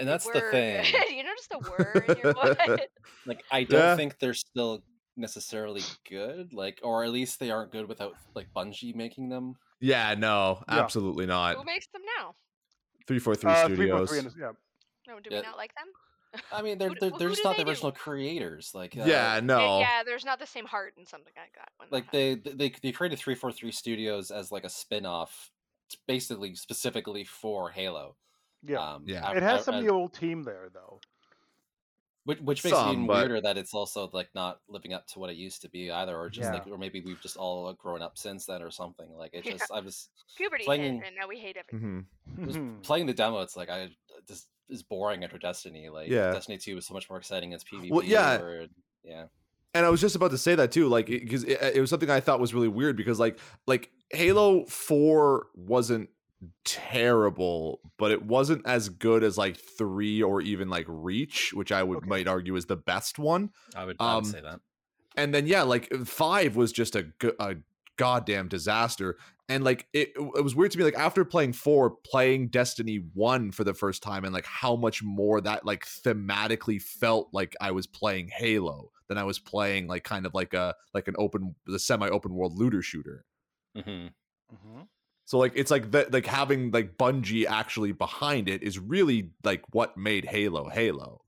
And 0.00 0.08
that's 0.08 0.24
the 0.26 0.40
thing. 0.50 0.84
you 1.10 1.22
noticed 1.22 1.50
the 1.50 1.58
word 1.58 2.04
in 2.08 2.16
your 2.22 2.32
voice. 2.66 2.80
Like 3.26 3.42
I 3.52 3.64
don't 3.64 3.78
Yeah. 3.80 3.96
think 3.96 4.18
they're 4.18 4.34
still 4.34 4.82
necessarily 5.18 5.82
good. 6.08 6.52
Like, 6.52 6.80
or 6.82 7.04
at 7.04 7.10
least 7.10 7.40
they 7.40 7.50
aren't 7.50 7.72
good 7.72 7.88
without 7.88 8.14
like 8.34 8.46
Bungie 8.54 8.94
making 8.94 9.28
them. 9.28 9.56
Yeah, 9.80 10.14
no, 10.14 10.62
Yeah. 10.68 10.78
absolutely 10.80 11.26
not. 11.26 11.56
Who 11.56 11.64
makes 11.64 11.86
them 11.88 12.02
now? 12.18 12.34
Three 13.06 13.18
four 13.18 13.34
three 13.34 13.50
Uh, 13.50 13.64
studios. 13.66 14.10
343 14.10 14.18
and- 14.18 14.56
yeah. 15.06 15.12
No, 15.14 15.20
do 15.20 15.30
Yeah. 15.30 15.40
we 15.40 15.46
not 15.46 15.56
like 15.56 15.74
them? 15.74 15.86
I 16.52 16.60
mean, 16.60 16.76
they're 16.76 16.88
Who 16.90 16.94
d- 16.94 17.00
they're, 17.00 17.10
who 17.10 17.18
they're 17.18 17.28
do 17.28 17.34
just 17.34 17.44
not 17.44 17.52
they 17.56 17.62
the 17.62 17.64
do? 17.64 17.70
original 17.70 17.92
creators. 17.92 18.74
Like, 18.74 18.94
uh, 18.96 19.04
yeah, 19.04 19.34
Yeah, 19.36 19.40
no. 19.40 19.80
Yeah, 19.80 20.02
there's 20.04 20.24
not 20.26 20.38
the 20.38 20.46
same 20.46 20.66
heart 20.66 20.94
in 20.98 21.06
something 21.06 21.32
like 21.36 21.54
that. 21.54 21.70
When 21.78 21.88
that 21.88 21.92
like 21.94 22.04
happens. 22.06 22.44
they 22.44 22.68
they 22.68 22.74
they 22.82 22.92
created 22.92 23.18
three 23.18 23.34
four 23.34 23.50
three 23.50 23.72
studios 23.72 24.30
as 24.30 24.52
like 24.52 24.64
a 24.64 24.68
spin 24.68 25.06
off, 25.06 25.50
basically 26.06 26.54
specifically 26.54 27.24
for 27.24 27.70
Halo. 27.70 28.16
Yeah. 28.62 28.78
Um, 28.94 29.04
Yeah. 29.06 29.24
out- 29.26 29.36
It 29.38 29.42
has 29.42 29.60
out- 29.60 29.64
some 29.64 29.74
of 29.76 29.84
the 29.84 29.90
old 29.90 30.12
team 30.12 30.42
there, 30.42 30.68
though. 30.72 31.00
Which, 32.28 32.40
which 32.40 32.62
makes 32.62 32.76
it 32.76 32.88
even 32.92 33.06
but- 33.06 33.16
weirder 33.16 33.40
that 33.40 33.56
it's 33.56 33.72
also 33.72 34.10
like 34.12 34.28
not 34.34 34.60
living 34.68 34.92
up 34.92 35.06
to 35.08 35.18
what 35.18 35.30
it 35.30 35.36
used 35.36 35.62
to 35.62 35.70
be 35.70 35.90
either, 35.90 36.14
or 36.14 36.28
just 36.28 36.44
Yeah. 36.52 36.58
like, 36.58 36.66
or 36.66 36.76
maybe 36.76 37.00
we've 37.00 37.20
just 37.22 37.38
all 37.38 37.72
grown 37.72 38.02
up 38.02 38.18
since 38.18 38.44
then 38.44 38.60
or 38.60 38.70
something. 38.70 39.08
Like 39.16 39.30
it 39.32 39.46
Yeah. 39.46 39.52
just, 39.52 39.72
I 39.72 39.80
was 39.80 40.10
puberty 40.36 40.64
playing- 40.64 40.96
hit, 40.98 41.06
and 41.06 41.16
now 41.16 41.26
we 41.26 41.38
hate 41.38 41.56
everything. 41.56 42.04
Mhm. 42.28 42.44
just 42.44 42.58
Mhm. 42.58 42.82
playing 42.82 43.06
the 43.06 43.14
demo. 43.14 43.40
It's 43.40 43.56
like 43.56 43.70
I 43.70 43.88
this 44.26 44.46
is 44.68 44.82
boring 44.82 45.24
after 45.24 45.38
Destiny. 45.38 45.88
Like 45.88 46.10
Yeah. 46.10 46.30
Destiny 46.32 46.58
Two 46.58 46.74
was 46.74 46.86
so 46.86 46.92
much 46.92 47.08
more 47.08 47.18
exciting 47.18 47.54
as 47.54 47.64
PvP. 47.64 47.90
Well, 47.90 48.04
yeah. 48.04 48.36
Or, 48.42 48.66
yeah, 49.02 49.28
and 49.72 49.86
I 49.86 49.88
was 49.88 50.02
just 50.02 50.14
about 50.14 50.30
to 50.32 50.38
say 50.38 50.54
that 50.54 50.70
too, 50.70 50.86
like 50.88 51.06
because 51.06 51.44
it, 51.44 51.58
it 51.76 51.80
was 51.80 51.88
something 51.88 52.10
I 52.10 52.20
thought 52.20 52.40
was 52.40 52.52
really 52.52 52.68
weird 52.68 52.94
because 52.98 53.18
like 53.18 53.38
like 53.66 53.90
Halo 54.10 54.66
Four 54.66 55.46
wasn't 55.54 56.10
terrible, 56.64 57.80
but 57.98 58.10
it 58.10 58.22
wasn't 58.24 58.66
as 58.66 58.88
good 58.88 59.24
as 59.24 59.38
like 59.38 59.56
three 59.56 60.22
or 60.22 60.40
even 60.40 60.68
like 60.68 60.86
Reach, 60.88 61.52
which 61.54 61.72
I 61.72 61.82
would 61.82 62.02
Okay. 62.02 62.06
might 62.06 62.28
argue 62.28 62.56
is 62.56 62.66
the 62.66 62.76
best 62.76 63.18
one. 63.18 63.50
I 63.74 63.84
would, 63.84 64.00
I 64.04 64.14
would 64.14 64.26
Um, 64.26 64.26
say 64.26 64.40
that. 64.40 64.60
And 65.16 65.34
then 65.34 65.46
yeah, 65.46 65.62
like 65.62 65.92
five 66.06 66.56
was 66.56 66.72
just 66.72 66.96
a, 66.96 67.12
a 67.40 67.56
goddamn 67.96 68.48
disaster. 68.48 69.18
And 69.48 69.64
like 69.64 69.88
it, 69.92 70.10
it 70.16 70.44
was 70.44 70.54
weird 70.54 70.72
to 70.72 70.78
me, 70.78 70.84
like 70.84 70.94
after 70.98 71.24
playing 71.24 71.54
four, 71.54 71.90
playing 72.04 72.48
Destiny 72.50 72.96
one 73.14 73.50
for 73.52 73.64
the 73.64 73.74
first 73.74 74.02
time, 74.02 74.24
and 74.24 74.34
like 74.34 74.46
how 74.46 74.76
much 74.76 75.02
more 75.02 75.40
that 75.40 75.64
like 75.66 75.86
thematically 75.86 76.80
felt 76.82 77.30
like 77.32 77.56
I 77.60 77.70
was 77.72 77.86
playing 77.86 78.28
Halo 78.28 78.92
than 79.08 79.18
I 79.18 79.24
was 79.24 79.38
playing 79.38 79.86
like 79.88 80.04
kind 80.04 80.26
of 80.26 80.34
like 80.34 80.54
a 80.54 80.74
like 80.94 81.08
an 81.08 81.16
open, 81.18 81.56
the 81.66 81.78
semi 81.78 82.08
open 82.08 82.34
world 82.34 82.58
looter 82.58 82.82
shooter. 82.82 83.24
Mm-hmm. 83.74 84.08
Mhm. 84.54 84.88
So 85.28 85.36
like 85.36 85.52
it's 85.56 85.70
like 85.70 85.90
that 85.90 86.10
like 86.10 86.24
having 86.24 86.70
like 86.70 86.96
Bungie 86.96 87.44
actually 87.44 87.92
behind 87.92 88.48
it 88.48 88.62
is 88.62 88.78
really 88.78 89.28
like 89.44 89.62
what 89.72 89.94
made 89.94 90.24
Halo 90.24 90.70
Halo. 90.70 91.20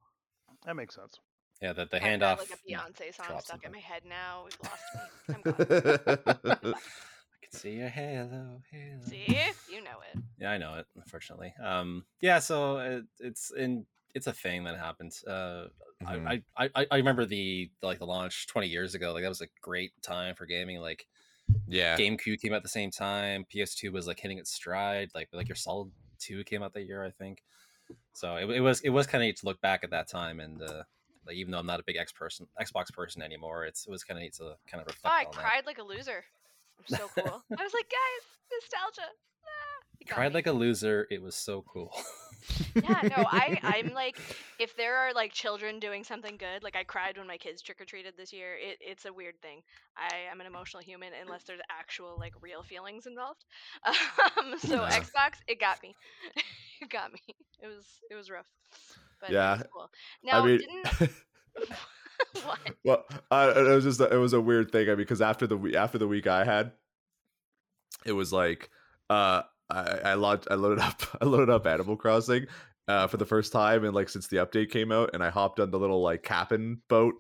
That 0.65 0.75
makes 0.75 0.95
sense. 0.95 1.19
Yeah, 1.61 1.75
the 1.75 1.85
the 1.85 1.97
I've 2.03 2.19
handoff. 2.19 2.21
got, 2.21 2.39
like 2.39 2.49
a 2.49 2.73
Beyonce 2.73 3.15
song 3.15 3.27
drops 3.27 3.45
stuck 3.45 3.63
in 3.63 3.73
my 3.73 3.79
head 3.79 4.05
now. 4.09 4.47
We've 4.47 4.59
lost 4.65 4.85
me. 4.95 5.35
I'm 5.35 6.63
gone. 6.63 6.75
I 6.75 7.39
can 7.43 7.51
see 7.53 7.73
your 7.73 7.91
halo, 7.91 8.63
halo. 8.71 9.03
See, 9.03 9.37
you 9.71 9.85
know 9.85 9.99
it. 10.15 10.23
Yeah, 10.39 10.53
I 10.53 10.57
know 10.57 10.77
it. 10.77 10.87
Unfortunately, 10.97 11.53
um, 11.63 12.07
yeah. 12.23 12.39
So 12.39 12.79
it, 12.79 13.05
it's 13.19 13.51
in 13.51 13.85
it's 14.15 14.27
a 14.29 14.33
thing 14.33 14.65
that 14.65 14.79
happened. 14.79 15.13
Uh, 15.29 15.67
Mhm. 16.03 16.27
I, 16.27 16.43
I 16.57 16.71
I 16.75 16.87
I 16.93 16.97
remember 16.97 17.27
the 17.27 17.71
like 17.83 17.99
the 17.99 18.07
launch 18.07 18.47
twenty 18.47 18.69
years 18.69 18.95
ago. 18.95 19.13
Like 19.13 19.25
that 19.25 19.29
was 19.29 19.43
a 19.43 19.49
great 19.61 19.93
time 20.01 20.35
for 20.35 20.47
gaming. 20.47 20.81
Like 20.81 21.07
yeah. 21.69 21.97
GameCube 21.97 22.41
came 22.41 22.53
out 22.53 22.57
at 22.57 22.63
the 22.63 22.69
same 22.69 22.91
time. 22.91 23.45
PS2 23.55 23.93
was 23.93 24.07
like 24.07 24.21
hitting 24.21 24.39
its 24.39 24.53
stride. 24.53 25.11
Like 25.15 25.29
Metal 25.33 25.45
Gear 25.47 25.55
Solid 25.57 25.91
Two 26.19 26.45
came 26.45 26.63
out 26.63 26.75
that 26.75 26.85
year, 26.87 27.05
I 27.05 27.11
think. 27.11 27.43
So 28.13 28.37
it, 28.37 28.49
it 28.51 28.61
was 28.61 28.81
it 28.83 28.91
was 28.91 29.07
kind 29.07 29.23
of 29.23 29.27
neat 29.27 29.37
to 29.39 29.47
look 29.47 29.61
back 29.61 29.85
at 29.85 29.91
that 29.91 30.09
time 30.09 30.41
and. 30.41 30.63
uh 30.63 30.83
like 31.27 31.37
even 31.37 31.53
though 31.53 31.59
I'm 31.59 31.67
not 31.67 31.79
a 31.79 31.83
big 31.87 31.99
X 31.99 32.13
person, 32.13 32.47
Xbox 32.59 32.91
person 32.95 33.21
anymore, 33.21 33.67
it's 33.67 33.87
it 33.87 33.91
was 33.91 34.03
kind 34.03 34.17
of 34.19 34.23
neat 34.23 34.33
to 34.37 34.55
kind 34.67 34.81
of 34.81 34.87
reflect 34.87 35.05
Oh, 35.05 35.11
I 35.11 35.25
on 35.27 35.31
that. 35.33 35.39
cried 35.39 35.67
like 35.67 35.77
a 35.77 35.83
loser. 35.83 36.25
So 36.87 36.97
cool. 37.15 37.43
I 37.59 37.63
was 37.63 37.75
like, 37.75 37.91
guys, 37.91 38.25
nostalgia. 38.51 39.11
Ah, 39.45 40.15
Cried 40.15 40.29
me. 40.31 40.35
like 40.35 40.47
a 40.47 40.53
loser. 40.53 41.07
It 41.11 41.21
was 41.21 41.35
so 41.35 41.63
cool. 41.71 41.93
yeah, 42.83 43.03
no, 43.09 43.27
I 43.29 43.59
I'm 43.65 43.93
like, 43.95 44.21
if 44.59 44.77
there 44.77 44.97
are 44.97 45.13
like 45.13 45.33
children 45.33 45.79
doing 45.79 46.05
something 46.05 46.37
good, 46.37 46.63
like 46.63 46.77
I 46.77 46.85
cried 46.85 47.17
when 47.19 47.27
my 47.27 47.37
kids 47.37 47.63
trick 47.63 47.81
or 47.81 47.85
treated 47.85 48.15
this 48.17 48.33
year. 48.33 48.55
It, 48.55 48.79
it's 48.81 49.05
a 49.07 49.13
weird 49.13 49.41
thing. 49.43 49.63
I 49.97 50.31
am 50.31 50.41
an 50.41 50.47
emotional 50.47 50.83
human 50.83 51.13
unless 51.21 51.45
there's 51.45 51.61
actual 51.71 52.19
like 52.19 52.33
real 52.41 52.63
feelings 52.63 53.07
involved. 53.07 53.45
Um, 54.39 54.55
so 54.59 54.83
Yeah. 54.83 55.01
Xbox, 55.01 55.33
it 55.49 55.61
got 55.61 55.83
me. 55.83 55.95
it 56.81 56.91
got 56.91 57.13
me. 57.13 57.21
It 57.63 57.67
was 57.67 57.85
it 58.11 58.15
was 58.15 58.31
rough. 58.31 58.47
But 59.21 59.31
Yeah. 59.33 59.63
cool. 59.73 59.91
Now, 60.23 60.43
I 60.43 60.47
mean, 60.47 60.59
didn't 60.59 60.89
what? 62.45 62.59
well, 62.85 63.05
uh, 63.31 63.53
it 63.57 63.63
was 63.75 63.85
just 63.85 64.01
a, 64.01 64.13
it 64.15 64.17
was 64.19 64.33
a 64.33 64.41
weird 64.41 64.71
thing 64.73 64.87
I 64.89 64.91
mean, 64.91 64.99
because 64.99 65.21
after 65.21 65.47
the 65.47 65.77
after 65.77 65.99
the 65.99 66.09
week 66.09 66.27
I 66.27 66.45
had, 66.45 66.73
it 68.05 68.13
was 68.13 68.33
like 68.33 68.71
uh, 69.09 69.43
I 69.71 70.11
I, 70.11 70.15
load, 70.15 70.47
I 70.51 70.55
loaded 70.55 70.79
up 70.85 71.03
I 71.21 71.25
loaded 71.25 71.51
up 71.51 71.67
Animal 71.67 71.97
Crossing 71.97 72.47
uh, 72.89 73.07
for 73.07 73.17
the 73.17 73.27
first 73.27 73.53
time 73.53 73.85
and 73.85 73.95
like 73.95 74.09
since 74.09 74.27
the 74.29 74.39
update 74.39 74.71
came 74.71 74.91
out, 74.93 75.11
and 75.15 75.23
I 75.23 75.31
hopped 75.31 75.61
on 75.61 75.71
the 75.71 75.79
little 75.79 76.03
like 76.03 76.23
Cap'n 76.23 76.81
boat, 76.89 77.15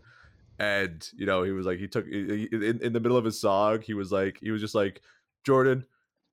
and 0.58 1.06
you 1.16 1.26
know 1.26 1.42
he 1.42 1.52
was 1.52 1.66
like 1.66 1.78
he 1.78 1.88
took 1.88 2.06
he- 2.06 2.48
he- 2.50 2.56
in 2.68 2.80
in 2.82 2.92
the 2.92 3.00
middle 3.00 3.16
of 3.16 3.24
his 3.24 3.40
song 3.40 3.80
he 3.82 3.94
was 3.94 4.10
like 4.12 4.38
he 4.42 4.50
was 4.50 4.60
just 4.60 4.74
like 4.74 5.00
Jordan. 5.44 5.84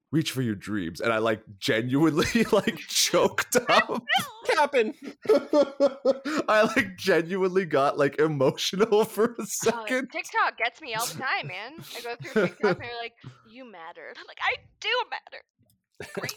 Reach 0.09 0.31
for 0.31 0.41
your 0.41 0.55
dreams, 0.55 1.01
and 1.01 1.11
I 1.11 1.17
like 1.17 1.41
genuinely 1.59 2.45
like 2.53 2.77
choked 2.77 3.57
up. 3.69 4.01
Captain. 4.45 4.93
I 6.47 6.61
like 6.77 6.95
genuinely 6.95 7.65
got 7.65 7.97
like 7.97 8.17
emotional 8.19 9.03
for 9.03 9.25
a 9.25 9.35
Oh, 9.41 9.43
second. 9.45 10.09
TikTok 10.11 10.57
gets 10.57 10.81
me 10.81 10.93
all 10.93 11.05
the 11.05 11.19
time, 11.19 11.47
man. 11.47 11.73
I 11.97 12.01
go 12.01 12.15
through 12.21 12.41
TikTok 12.47 12.71
and 12.71 12.81
they're 12.81 13.01
like, 13.01 13.13
"You 13.49 13.69
matter." 13.69 14.13
I'm 14.17 14.25
like, 14.29 14.39
"I 14.41 14.55
do 14.79 14.89
matter." 15.11 15.43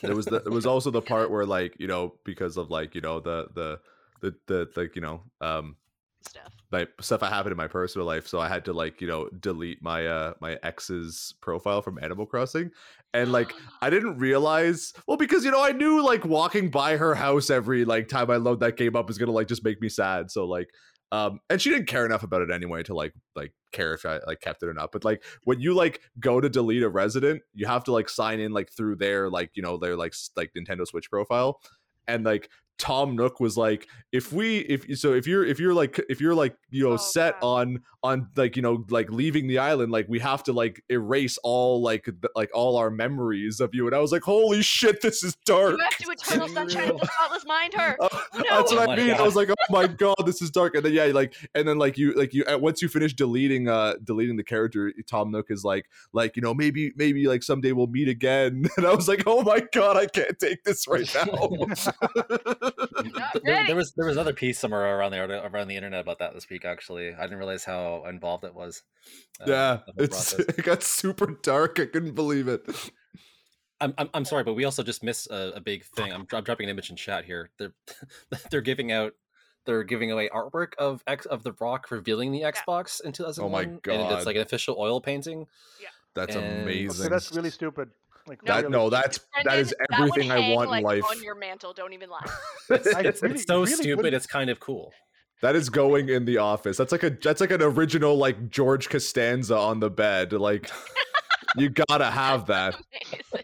There 0.02 0.16
was 0.16 0.26
the 0.26 0.36
it 0.36 0.50
was 0.50 0.66
also 0.66 0.90
the 0.90 1.02
part 1.02 1.30
where 1.30 1.44
like 1.44 1.76
you 1.78 1.86
know 1.86 2.14
because 2.24 2.56
of 2.56 2.70
like 2.70 2.94
you 2.94 3.00
know 3.00 3.20
the 3.20 3.48
the 3.54 3.80
the 4.20 4.36
the 4.46 4.70
like 4.76 4.94
you 4.96 5.02
know 5.02 5.22
um 5.40 5.76
Stuff. 6.22 6.52
my 6.70 6.86
stuff 7.00 7.20
that 7.20 7.32
happened 7.32 7.52
in 7.52 7.56
my 7.56 7.66
personal 7.66 8.06
life 8.06 8.26
so 8.26 8.38
i 8.38 8.46
had 8.46 8.62
to 8.66 8.74
like 8.74 9.00
you 9.00 9.06
know 9.06 9.30
delete 9.40 9.82
my 9.82 10.06
uh 10.06 10.34
my 10.40 10.58
ex's 10.62 11.34
profile 11.40 11.80
from 11.80 11.98
animal 12.02 12.26
crossing 12.26 12.70
and 13.14 13.32
like 13.32 13.54
i 13.80 13.88
didn't 13.88 14.18
realize 14.18 14.92
well 15.06 15.16
because 15.16 15.46
you 15.46 15.50
know 15.50 15.64
i 15.64 15.72
knew 15.72 16.04
like 16.04 16.26
walking 16.26 16.68
by 16.68 16.98
her 16.98 17.14
house 17.14 17.48
every 17.48 17.86
like 17.86 18.06
time 18.06 18.30
i 18.30 18.36
load 18.36 18.60
that 18.60 18.76
game 18.76 18.94
up 18.96 19.08
is 19.08 19.16
gonna 19.16 19.32
like 19.32 19.48
just 19.48 19.64
make 19.64 19.80
me 19.80 19.88
sad 19.88 20.30
so 20.30 20.44
like 20.44 20.68
um 21.12 21.40
and 21.48 21.60
she 21.60 21.70
didn't 21.70 21.86
care 21.86 22.06
enough 22.06 22.22
about 22.22 22.42
it 22.42 22.50
anyway 22.50 22.82
to 22.82 22.94
like 22.94 23.12
like 23.34 23.52
care 23.72 23.94
if 23.94 24.04
i 24.04 24.18
like 24.26 24.40
kept 24.40 24.62
it 24.62 24.68
or 24.68 24.74
not 24.74 24.92
but 24.92 25.04
like 25.04 25.22
when 25.44 25.60
you 25.60 25.74
like 25.74 26.00
go 26.18 26.40
to 26.40 26.48
delete 26.48 26.82
a 26.82 26.88
resident 26.88 27.42
you 27.54 27.66
have 27.66 27.84
to 27.84 27.92
like 27.92 28.08
sign 28.08 28.40
in 28.40 28.52
like 28.52 28.70
through 28.70 28.96
their 28.96 29.28
like 29.28 29.50
you 29.54 29.62
know 29.62 29.76
their 29.76 29.96
like 29.96 30.14
like 30.36 30.52
nintendo 30.56 30.86
switch 30.86 31.10
profile 31.10 31.60
and 32.08 32.24
like 32.24 32.48
Tom 32.80 33.14
Nook 33.14 33.38
was 33.40 33.56
like, 33.56 33.86
if 34.10 34.32
we 34.32 34.58
if 34.58 34.98
so 34.98 35.12
if 35.12 35.26
you're 35.26 35.44
if 35.44 35.60
you're 35.60 35.74
like 35.74 36.00
if 36.08 36.20
you're 36.20 36.34
like 36.34 36.56
you 36.70 36.82
know 36.82 36.94
Oh, 36.94 36.96
set 36.96 37.40
God. 37.40 37.46
on 37.46 37.82
on 38.02 38.28
like 38.34 38.56
you 38.56 38.62
know 38.62 38.84
like 38.88 39.08
leaving 39.10 39.46
the 39.46 39.58
island, 39.58 39.92
like 39.92 40.06
we 40.08 40.18
have 40.18 40.42
to 40.44 40.52
like 40.52 40.82
erase 40.88 41.38
all 41.44 41.80
like 41.82 42.06
th- 42.06 42.16
like 42.34 42.50
all 42.54 42.76
our 42.76 42.90
memories 42.90 43.60
of 43.60 43.74
you. 43.74 43.86
And 43.86 43.94
I 43.94 43.98
was 44.00 44.10
like, 44.10 44.22
holy 44.22 44.62
shit, 44.62 45.00
this 45.02 45.22
is 45.22 45.36
dark. 45.44 45.76
You 45.78 45.84
have 45.84 45.96
to 45.98 46.10
eternal 46.10 46.48
sunshine 46.54 46.90
of 46.90 46.98
the 47.00 47.06
spotless 47.20 47.44
mind 47.46 47.74
her. 47.74 47.96
Uh, 48.00 48.08
no. 48.34 48.42
That's 48.50 48.72
Oh 48.72 48.76
what 48.76 48.86
my 48.88 48.92
I 48.94 48.96
mean. 48.96 49.10
I 49.14 49.22
was 49.22 49.36
like, 49.36 49.50
"Oh 49.50 49.54
my 49.70 49.86
god, 49.86 50.16
this 50.26 50.40
is 50.42 50.50
dark." 50.50 50.74
And 50.74 50.84
then 50.84 50.92
yeah, 50.94 51.04
like, 51.06 51.34
and 51.54 51.68
then 51.68 51.78
like 51.78 51.98
you, 51.98 52.12
like 52.14 52.32
you, 52.34 52.44
uh, 52.46 52.58
once 52.58 52.80
you 52.82 52.88
finish 52.88 53.12
deleting, 53.14 53.68
uh, 53.68 53.94
deleting 54.02 54.36
the 54.36 54.44
character, 54.44 54.92
Tom 55.06 55.30
Nook 55.30 55.50
is 55.50 55.62
like, 55.62 55.86
like 56.12 56.34
you 56.36 56.42
know, 56.42 56.54
maybe, 56.54 56.92
maybe 56.96 57.26
like 57.28 57.42
someday 57.42 57.72
we'll 57.72 57.86
meet 57.86 58.08
again. 58.08 58.64
And 58.78 58.86
I 58.86 58.94
was 58.94 59.06
like, 59.08 59.22
"Oh 59.26 59.42
my 59.42 59.60
god, 59.72 59.96
I 59.98 60.06
can't 60.06 60.38
take 60.38 60.64
this 60.64 60.88
right 60.88 61.08
now." 61.14 61.50
Not 62.78 63.42
There, 63.44 63.66
there 63.66 63.76
was 63.76 63.92
there 63.92 64.06
was 64.06 64.16
another 64.16 64.32
piece 64.32 64.58
somewhere 64.58 64.98
around 64.98 65.12
the 65.12 65.46
around 65.46 65.68
the 65.68 65.76
internet 65.76 66.00
about 66.00 66.18
that 66.18 66.34
this 66.34 66.48
week. 66.48 66.64
Actually, 66.64 67.14
I 67.14 67.22
didn't 67.22 67.38
realize 67.38 67.64
how 67.64 68.04
involved 68.08 68.44
it 68.44 68.54
was. 68.54 68.82
uh, 69.40 69.44
yeah, 69.46 69.78
it's 69.96 70.34
process. 70.34 70.40
it 70.58 70.64
got 70.64 70.82
super 70.82 71.38
dark. 71.42 71.78
I 71.80 71.86
couldn't 71.86 72.14
believe 72.14 72.48
it. 72.48 72.62
I'm, 73.80 73.94
I'm 73.96 74.10
I'm 74.12 74.24
sorry, 74.24 74.44
but 74.44 74.54
we 74.54 74.64
also 74.64 74.82
just 74.82 75.02
missed 75.02 75.30
a, 75.30 75.54
a 75.56 75.60
big 75.60 75.84
thing. 75.84 76.12
I'm, 76.12 76.26
I'm 76.32 76.44
dropping 76.44 76.64
an 76.64 76.70
image 76.70 76.90
in 76.90 76.96
chat 76.96 77.24
here. 77.24 77.50
They're 77.58 77.72
they're 78.50 78.60
giving 78.60 78.92
out 78.92 79.14
they're 79.66 79.84
giving 79.84 80.10
away 80.10 80.28
artwork 80.34 80.72
of 80.78 81.02
X 81.06 81.26
of 81.26 81.42
the 81.42 81.52
Rock 81.60 81.90
revealing 81.90 82.32
the 82.32 82.42
Xbox 82.42 83.00
in 83.02 83.12
2001. 83.12 83.64
Oh 83.64 83.70
my 83.72 83.78
God. 83.82 84.16
it's 84.16 84.26
like 84.26 84.36
an 84.36 84.42
official 84.42 84.76
oil 84.78 85.00
painting. 85.00 85.46
Yeah, 85.80 85.88
that's 86.14 86.36
And- 86.36 86.62
amazing. 86.62 87.06
Okay, 87.06 87.10
that's 87.10 87.34
really 87.34 87.50
stupid. 87.50 87.90
Like 88.30 88.44
No, 88.44 88.52
that 88.54 88.60
really 88.62 88.72
no, 88.72 88.88
stupid. 88.88 89.02
that's 89.04 89.18
that 89.18 89.42
Brendan, 89.44 89.60
is 89.60 89.68
that 89.90 90.00
would 90.00 90.08
everything 90.10 90.30
I 90.30 90.54
want 90.54 90.70
like, 90.70 90.78
in 90.78 90.84
life. 90.84 91.04
On 91.10 91.22
your 91.22 91.34
mantle, 91.34 91.72
don't 91.72 91.92
even 91.92 92.08
lie. 92.08 92.24
It's, 92.70 92.94
I 92.94 93.00
it's, 93.00 93.22
really- 93.22 93.34
it's 93.34 93.44
so 93.44 93.60
really 93.62 93.72
stupid. 93.74 93.96
wouldn't- 93.96 94.14
It's 94.14 94.26
kind 94.26 94.48
of 94.50 94.60
cool. 94.60 94.92
That 95.42 95.56
is 95.56 95.68
going 95.70 96.10
in 96.10 96.24
the 96.26 96.38
office. 96.38 96.76
That's 96.76 96.92
like 96.92 97.02
a 97.02 97.10
that's 97.10 97.40
like 97.40 97.50
an 97.50 97.60
original 97.62 98.16
like 98.16 98.50
George 98.50 98.88
Costanza 98.88 99.56
on 99.56 99.80
the 99.80 99.88
bed. 99.90 100.32
Like 100.32 100.70
you 101.56 101.70
gotta 101.70 102.04
have 102.10 102.46
that. 102.46 102.76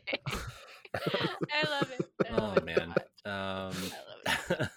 I 0.95 1.71
love 1.71 1.91
it. 1.99 2.07
I 2.31 2.31
Oh 2.31 2.55
man. 2.65 2.95
Um, 3.25 3.73
I 3.75 4.21
love 4.29 4.51
it. 4.51 4.69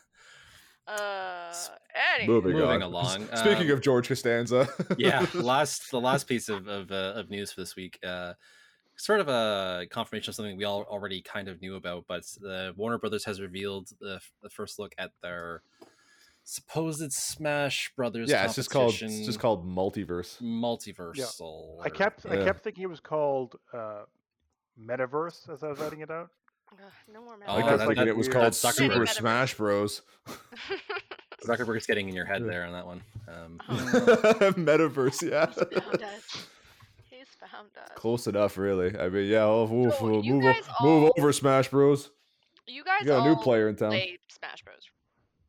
Uh, 0.87 1.53
anywho. 2.17 2.27
Moving, 2.27 2.53
Moving 2.53 2.69
on. 2.69 2.81
along, 2.81 3.27
Speaking 3.35 3.67
um, 3.67 3.71
of 3.73 3.81
George 3.81 4.07
Costanza, 4.07 4.67
yeah 4.97 5.25
last 5.35 5.91
the 5.91 5.99
last 6.01 6.23
piece 6.27 6.49
of 6.49 6.67
of, 6.67 6.89
uh, 6.91 7.13
of 7.15 7.29
news 7.29 7.51
for 7.51 7.61
this 7.61 7.75
week 7.75 7.99
uh 8.03 8.33
sort 8.99 9.19
of 9.21 9.27
a 9.29 9.87
confirmation 9.89 10.29
of 10.29 10.35
something 10.35 10.57
we 10.57 10.65
all 10.65 10.83
already 10.83 11.21
kind 11.21 11.47
of 11.47 11.61
knew 11.61 11.75
about 11.75 12.03
but 12.07 12.23
the 12.41 12.73
warner 12.75 12.97
brothers 12.97 13.23
has 13.25 13.39
revealed 13.39 13.89
the, 14.01 14.19
the 14.43 14.49
first 14.49 14.77
look 14.77 14.93
at 14.97 15.11
their 15.23 15.61
supposed 16.43 17.11
smash 17.13 17.91
brothers 17.95 18.29
yeah, 18.29 18.43
it's 18.43 18.55
just 18.55 18.69
called 18.69 18.93
it's 19.01 19.25
just 19.25 19.39
called 19.39 19.65
multiverse. 19.65 20.41
multiversal 20.41 21.77
I 21.83 21.89
kept 21.89 22.25
I 22.25 22.43
kept 22.43 22.63
thinking 22.63 22.83
it 22.83 22.89
was 22.89 22.99
called 22.99 23.55
uh, 23.73 24.01
Metaverse 24.81 25.49
as 25.51 25.63
I 25.63 25.67
was 25.67 25.79
writing 25.79 25.99
it 26.01 26.09
out. 26.09 26.29
Ugh, 26.71 26.77
no 27.13 27.21
more 27.21 27.35
Oh, 27.47 27.53
I 27.53 27.57
Oh, 27.57 27.65
kept 27.65 27.77
that- 27.79 27.87
thinking 27.87 27.95
that- 28.05 28.07
it 28.07 28.15
was 28.17 28.27
weird. 28.27 28.33
called 28.33 28.45
that's 28.45 28.63
Zuckerberg. 28.63 28.75
Super 28.93 29.05
Metaverse. 29.05 29.09
Smash 29.09 29.53
Bros. 29.55 30.01
zuckerberg's 31.45 31.85
getting 31.85 32.09
in 32.09 32.15
your 32.15 32.25
head 32.25 32.41
Yeah. 32.41 32.47
there 32.47 32.65
on 32.65 32.73
that 32.73 32.85
one 32.85 33.01
um, 33.27 33.59
Oh. 33.69 33.75
Metaverse, 34.57 35.29
yeah. 35.29 35.47
He's 37.41 37.49
found 37.51 37.65
us. 37.67 37.71
He's 37.73 37.75
found 37.75 37.91
us. 37.91 37.97
Close 37.97 38.27
enough, 38.27 38.57
really. 38.57 38.97
I 38.99 39.09
mean, 39.09 39.27
yeah. 39.27 39.43
Oh, 39.45 39.63
oof, 39.71 39.93
So, 39.95 40.21
you 40.21 40.33
move, 40.35 40.43
o- 40.45 40.53
guys 40.53 40.63
move 40.81 41.03
all- 41.03 41.13
over, 41.17 41.31
Smash 41.33 41.69
Bros. 41.69 42.09
You 42.67 42.83
guys 42.83 43.01
You 43.01 43.07
got 43.07 43.25
a 43.25 43.29
new 43.29 43.35
player 43.35 43.67
in 43.69 43.75
town. 43.75 43.89
play 43.91 44.17
Smash 44.27 44.63
Bros. 44.63 44.83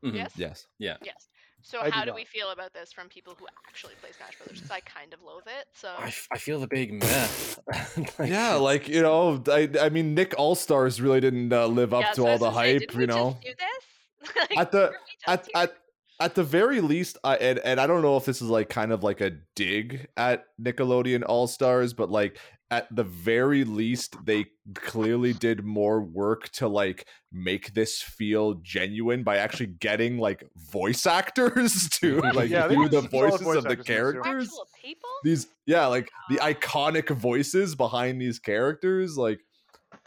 mhm. 0.05 0.14
Yes. 0.16 0.32
Yes. 0.36 0.66
yeah 0.78 0.97
Yes. 1.03 1.26
So 1.62 1.78
I 1.80 1.91
how 1.91 2.01
do 2.01 2.07
not. 2.07 2.14
we 2.16 2.24
feel 2.24 2.51
about 2.53 2.72
this 2.72 2.91
from 2.91 3.11
people 3.11 3.34
who 3.38 3.47
actually 3.68 3.93
play 4.01 4.09
Smash 4.16 4.38
Brothers? 4.38 4.57
Because 4.61 4.70
I 4.70 4.80
kind 4.80 5.12
of 5.12 5.20
loathe 5.22 5.43
it. 5.47 5.66
So 5.74 5.93
I 5.99 6.11
feel 6.38 6.59
the 6.59 6.66
big 6.66 6.95
meh 6.95 7.28
Like, 8.18 8.30
yeah, 8.30 8.55
like 8.55 8.88
you 8.88 9.03
know, 9.03 9.43
I 9.47 9.68
I 9.78 9.91
mean, 9.91 10.14
Nick 10.14 10.34
All 10.38 10.55
Stars 10.55 11.03
really 11.03 11.20
didn't 11.20 11.53
uh, 11.53 11.66
live 11.66 11.93
up 11.93 12.01
Yeah, 12.03 12.11
to 12.12 12.16
so 12.16 12.26
all 12.28 12.38
the 12.38 12.47
gonna 12.51 12.55
say, 12.57 12.72
hype, 12.72 12.80
didn't 12.80 12.95
you 12.95 13.01
we 13.01 13.07
know. 13.07 13.30
Just 13.32 13.43
do 13.43 13.53
this? 13.59 14.36
Like, 14.51 14.59
At 14.59 14.72
the- 14.72 14.78
weren't 14.78 14.93
we 14.93 15.34
just 15.36 15.51
at, 15.55 15.62
at 15.62 15.76
at 16.20 16.34
the 16.34 16.44
very 16.44 16.80
least, 16.80 17.18
I 17.24 17.36
and, 17.36 17.58
and 17.60 17.80
I 17.80 17.86
don't 17.86 18.02
know 18.02 18.16
if 18.16 18.24
this 18.26 18.42
is 18.42 18.48
like 18.48 18.68
kind 18.68 18.92
of 18.92 19.02
like 19.02 19.20
a 19.20 19.32
dig 19.56 20.06
at 20.16 20.44
Nickelodeon 20.60 21.24
All 21.26 21.46
Stars, 21.46 21.92
but 21.94 22.10
like 22.10 22.38
at 22.70 22.86
the 22.94 23.02
very 23.02 23.64
least, 23.64 24.14
they 24.24 24.46
clearly 24.74 25.32
did 25.32 25.64
more 25.64 26.00
work 26.00 26.48
to 26.50 26.68
like 26.68 27.06
make 27.32 27.74
this 27.74 28.00
feel 28.00 28.54
genuine 28.62 29.24
by 29.24 29.38
actually 29.38 29.66
getting 29.66 30.18
like 30.18 30.44
voice 30.70 31.06
actors 31.06 31.88
to 32.00 32.20
like 32.34 32.50
Yeah, 32.50 32.68
do 32.68 32.88
the 32.88 33.00
voices 33.00 33.40
voice 33.40 33.56
of 33.56 33.64
the 33.64 33.70
actors 33.70 33.72
in 33.72 33.78
this 33.78 33.86
too. 33.86 33.92
characters. 33.92 34.60
people. 34.82 35.08
These 35.24 35.46
yeah, 35.66 35.86
like 35.86 36.10
the 36.28 36.36
iconic 36.36 37.08
voices 37.10 37.74
behind 37.74 38.20
these 38.20 38.38
characters, 38.38 39.16
like 39.16 39.40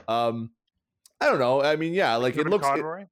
um 0.08 0.52
I 1.20 1.30
don't 1.30 1.40
know. 1.40 1.62
I 1.64 1.76
mean, 1.78 1.94
yeah, 1.94 2.16
like 2.18 2.38
it 2.38 2.48
looks 2.48 2.66
it, 2.68 2.70
Conroy. 2.72 3.06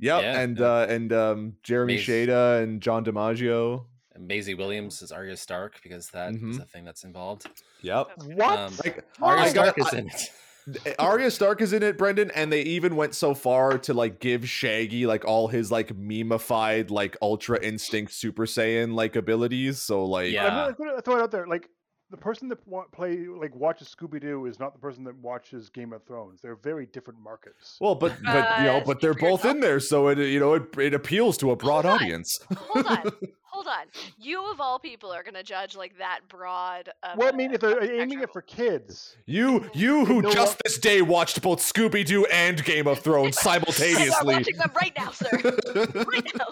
Yep, 0.00 0.22
Yeah, 0.22 0.40
and 0.40 0.58
yeah. 0.58 0.66
uh 0.66 0.86
and 0.88 1.12
um 1.12 1.52
Jeremy 1.62 1.94
Maze. 1.96 2.06
Shada 2.06 2.62
and 2.62 2.80
John 2.80 3.04
DiMaggio. 3.04 3.84
And 4.14 4.28
Maisie 4.28 4.54
Williams 4.54 5.02
is 5.02 5.10
Arya 5.10 5.36
Stark 5.36 5.80
because 5.82 6.08
that 6.10 6.34
is 6.34 6.40
Mhm. 6.40 6.62
a 6.62 6.64
thing 6.66 6.84
that's 6.84 7.02
involved. 7.04 7.46
Yep. 7.82 8.08
What? 8.26 8.58
Um, 8.58 8.72
Like 8.84 9.04
Arya 9.20 9.48
Stark 9.50 9.78
is 9.78 9.92
in 9.92 10.08
it. 10.08 10.94
Arya 10.98 11.30
Stark 11.30 11.60
is 11.60 11.72
in 11.74 11.82
it, 11.82 11.98
Brendan, 11.98 12.30
and 12.30 12.50
they 12.50 12.62
even 12.62 12.96
went 12.96 13.14
so 13.14 13.34
far 13.34 13.76
to 13.78 13.92
like 13.92 14.20
give 14.20 14.48
Shaggy 14.48 15.06
like 15.06 15.24
all 15.26 15.48
his 15.48 15.70
like 15.70 15.88
memeified 15.96 16.90
like 16.90 17.16
Ultra 17.20 17.58
Instinct 17.62 18.12
Super 18.12 18.46
Saiyan 18.46 18.94
like 18.94 19.14
abilities. 19.16 19.82
So 19.82 20.04
like 20.06 20.32
Yeah. 20.32 20.46
I'm 20.68 20.68
I'm 20.80 20.86
gonna 20.88 21.02
throw 21.02 21.16
it 21.18 21.22
out 21.22 21.30
there. 21.30 21.46
Like 21.46 21.68
the 22.14 22.20
person 22.20 22.48
that 22.48 22.58
wa- 22.68 22.84
play 22.92 23.26
like 23.26 23.54
watches 23.56 23.94
Scooby 23.94 24.20
Doo 24.20 24.46
is 24.46 24.58
not 24.60 24.72
the 24.72 24.78
person 24.78 25.02
that 25.04 25.16
watches 25.16 25.68
Game 25.68 25.92
of 25.92 26.02
Thrones. 26.04 26.40
They're 26.40 26.54
very 26.56 26.86
different 26.86 27.18
markets. 27.20 27.76
well, 27.80 27.94
but 27.94 28.12
but 28.24 28.58
you 28.58 28.64
know, 28.64 28.76
Uh, 28.76 28.84
but 28.84 29.00
they're 29.00 29.14
both 29.14 29.40
yourself. 29.44 29.54
in 29.56 29.60
there, 29.60 29.80
so 29.80 30.08
it 30.08 30.18
you 30.18 30.38
know 30.40 30.54
it 30.54 30.62
it 30.78 30.94
appeals 30.94 31.36
to 31.38 31.50
a 31.50 31.56
broad 31.56 31.84
Hold 31.84 31.86
on. 31.86 32.02
audience. 32.02 32.38
Hold 32.56 32.86
on, 32.86 33.10
hold 33.54 33.66
on. 33.68 33.86
You 34.18 34.50
of 34.50 34.60
all 34.60 34.78
people 34.78 35.12
are 35.12 35.22
gonna 35.22 35.42
judge 35.42 35.76
like 35.76 35.96
that 35.98 36.20
broad. 36.28 36.88
Of 37.02 37.16
well, 37.18 37.28
I 37.28 37.30
a- 37.30 37.34
mean, 37.36 37.52
if 37.54 37.60
they're 37.60 37.78
a 37.78 38.00
aiming 38.02 38.20
it 38.20 38.32
for 38.32 38.42
kids, 38.42 39.16
You 39.26 39.70
you 39.74 40.04
who 40.04 40.22
know 40.22 40.30
just 40.32 40.52
what? 40.56 40.60
this 40.64 40.78
day 40.78 41.02
watched 41.02 41.40
both 41.42 41.60
Scooby 41.60 42.04
Doo 42.04 42.24
and 42.26 42.62
Game 42.64 42.86
of 42.86 42.98
Thrones 43.04 43.36
You 43.44 43.50
are 43.50 43.54
simultaneously. 43.54 44.34
watching 44.34 44.56
them 44.56 44.70
right 44.80 44.92
now, 44.96 45.10
sir. 45.10 45.28
right 46.12 46.30
now. 46.36 46.46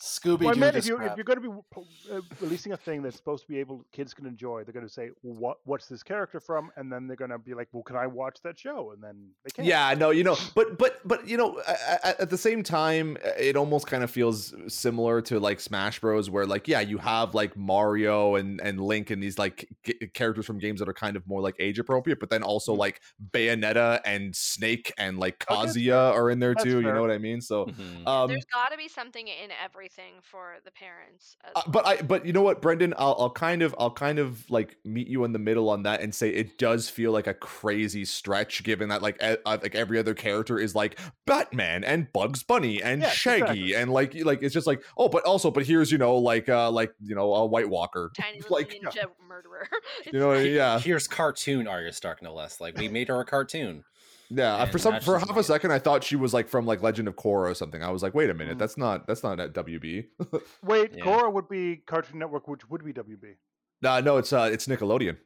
Scooby 0.00 0.40
well, 0.40 0.50
I 0.50 0.54
Doo. 0.54 0.60
meant 0.60 0.76
if 0.76 0.86
you 0.86 1.00
if 1.00 1.16
you're 1.16 1.24
going 1.24 1.40
to 1.40 1.48
be 1.50 2.12
uh, 2.12 2.20
releasing 2.40 2.72
a 2.72 2.76
thing 2.76 3.02
that's 3.02 3.16
supposed 3.16 3.44
to 3.44 3.48
be 3.48 3.58
able 3.58 3.84
kids 3.92 4.12
can 4.12 4.26
enjoy, 4.26 4.62
they're 4.64 4.72
going 4.74 4.86
to 4.86 4.92
say, 4.92 5.10
"What 5.22 5.58
what's 5.64 5.86
this 5.88 6.02
character 6.02 6.40
from?" 6.40 6.70
And 6.76 6.92
then 6.92 7.06
they're 7.06 7.16
going 7.16 7.30
to 7.30 7.38
be 7.38 7.54
like, 7.54 7.68
"Well, 7.72 7.82
can 7.82 7.96
I 7.96 8.06
watch 8.06 8.38
that 8.42 8.58
show?" 8.58 8.92
And 8.92 9.02
then 9.02 9.30
they 9.44 9.50
can't. 9.50 9.66
Yeah, 9.66 9.94
no, 9.94 10.10
you 10.10 10.22
know, 10.24 10.36
but 10.54 10.78
but 10.78 11.00
but 11.06 11.26
you 11.26 11.36
know, 11.36 11.60
at, 11.66 12.20
at 12.20 12.30
the 12.30 12.36
same 12.38 12.62
time, 12.62 13.16
it 13.38 13.56
almost 13.56 13.86
kind 13.86 14.04
of 14.04 14.10
feels 14.10 14.52
similar 14.68 15.22
to 15.22 15.40
like 15.40 15.60
Smash 15.60 16.00
Bros, 16.00 16.28
where 16.28 16.43
like 16.46 16.68
yeah, 16.68 16.80
you 16.80 16.98
have 16.98 17.34
like 17.34 17.56
Mario 17.56 18.34
and 18.36 18.60
and 18.60 18.80
Link 18.80 19.10
and 19.10 19.22
these 19.22 19.38
like 19.38 19.68
g- 19.84 19.94
characters 20.14 20.46
from 20.46 20.58
games 20.58 20.80
that 20.80 20.88
are 20.88 20.94
kind 20.94 21.16
of 21.16 21.26
more 21.26 21.40
like 21.42 21.56
age 21.58 21.78
appropriate, 21.78 22.20
but 22.20 22.30
then 22.30 22.42
also 22.42 22.72
Mhm. 22.72 22.78
like 22.78 23.00
Bayonetta 23.30 24.00
and 24.04 24.34
Snake 24.34 24.92
and 24.98 25.18
like 25.18 25.38
Okay, 25.50 25.72
Kazuya 25.72 26.12
are 26.12 26.30
in 26.30 26.38
there 26.40 26.54
That's 26.54 26.64
too. 26.64 26.80
You 26.80 26.92
know 26.92 27.00
what 27.00 27.10
I 27.10 27.18
mean? 27.18 27.40
So, 27.40 27.68
Mhm. 27.68 28.06
um, 28.06 28.26
There's 28.26 28.44
got 28.46 28.70
to 28.70 28.76
be 28.76 28.88
something 28.88 29.28
in 29.28 29.50
everything 29.52 30.20
for 30.22 30.58
the 30.64 30.70
parents. 30.70 31.36
As 31.44 31.56
Uh, 31.56 31.62
well. 31.66 31.72
but 31.72 31.86
I, 31.86 32.02
but 32.02 32.26
you 32.26 32.32
know 32.32 32.42
what, 32.42 32.60
Brendan, 32.60 32.94
I'll, 32.98 33.14
I'll 33.16 33.30
kind 33.30 33.62
of, 33.62 33.76
I'll 33.78 33.92
kind 33.92 34.18
of 34.18 34.50
like 34.50 34.76
meet 34.84 35.06
you 35.06 35.22
in 35.22 35.30
the 35.32 35.38
middle 35.38 35.70
on 35.70 35.84
that 35.84 36.00
and 36.00 36.12
say 36.12 36.30
it 36.30 36.58
does 36.58 36.90
feel 36.90 37.12
like 37.12 37.28
a 37.28 37.34
crazy 37.34 38.04
stretch, 38.04 38.64
given 38.64 38.88
that 38.88 39.02
like, 39.02 39.14
e- 39.22 39.36
uh, 39.46 39.58
like 39.62 39.76
every 39.76 39.96
other 40.00 40.14
character 40.14 40.58
is 40.58 40.74
like 40.74 40.98
Batman 41.26 41.84
and 41.84 42.12
Bugs 42.12 42.42
Bunny 42.42 42.82
and 42.82 43.02
Yes, 43.02 43.12
Shaggy 43.12 43.72
exactly. 43.72 43.74
and 43.74 43.92
like, 43.92 44.16
like 44.24 44.42
it's 44.42 44.52
just 44.52 44.66
like, 44.66 44.82
oh, 44.98 45.08
but 45.08 45.22
also, 45.24 45.48
but 45.52 45.64
here's 45.64 45.92
you 45.92 45.98
know 45.98 46.16
like, 46.16 46.33
uh, 46.48 46.70
like 46.70 46.92
you 47.02 47.14
know 47.14 47.34
a 47.34 47.46
White 47.46 47.68
Walker, 47.68 48.10
tiny 48.20 48.40
like 48.50 48.70
ninja 48.70 49.04
murderer. 49.28 49.68
you 50.12 50.18
know, 50.18 50.32
yeah, 50.34 50.78
Here's 50.78 51.06
cartoon 51.06 51.66
Arya 51.68 51.92
Stark, 51.92 52.22
no 52.22 52.34
less. 52.34 52.60
Like 52.60 52.76
we 52.76 52.88
made 52.88 53.08
her 53.08 53.20
a 53.20 53.24
cartoon. 53.24 53.84
yeah. 54.30 54.54
uh, 54.56 54.66
For 54.66 54.78
some, 54.78 54.94
for 55.00 55.18
she's 55.18 55.28
half 55.28 55.30
a 55.30 55.34
made- 55.34 55.44
second, 55.44 55.70
I 55.72 55.78
thought 55.78 56.02
she 56.04 56.16
was 56.16 56.32
like 56.34 56.48
from 56.48 56.66
like 56.66 56.82
Legend 56.82 57.08
of 57.08 57.16
Korra 57.16 57.50
or 57.50 57.54
something. 57.54 57.82
I 57.82 57.90
was 57.90 58.02
like, 58.02 58.14
wait 58.14 58.30
a 58.30 58.34
minute, 58.34 58.56
Mm. 58.56 58.58
that's 58.58 58.76
not, 58.78 59.06
that's 59.06 59.22
not 59.22 59.38
at 59.40 59.52
WB. 59.52 60.06
Wait, 60.64 60.92
Yeah. 60.96 61.04
Korra 61.04 61.32
would 61.32 61.48
be 61.48 61.76
Cartoon 61.86 62.18
Network, 62.18 62.48
which 62.48 62.68
would 62.70 62.84
be 62.84 62.92
WB. 62.92 63.36
uh, 63.84 64.00
no, 64.00 64.16
it's 64.16 64.32
uh, 64.32 64.48
it's 64.52 64.66
Nickelodeon. 64.66 65.16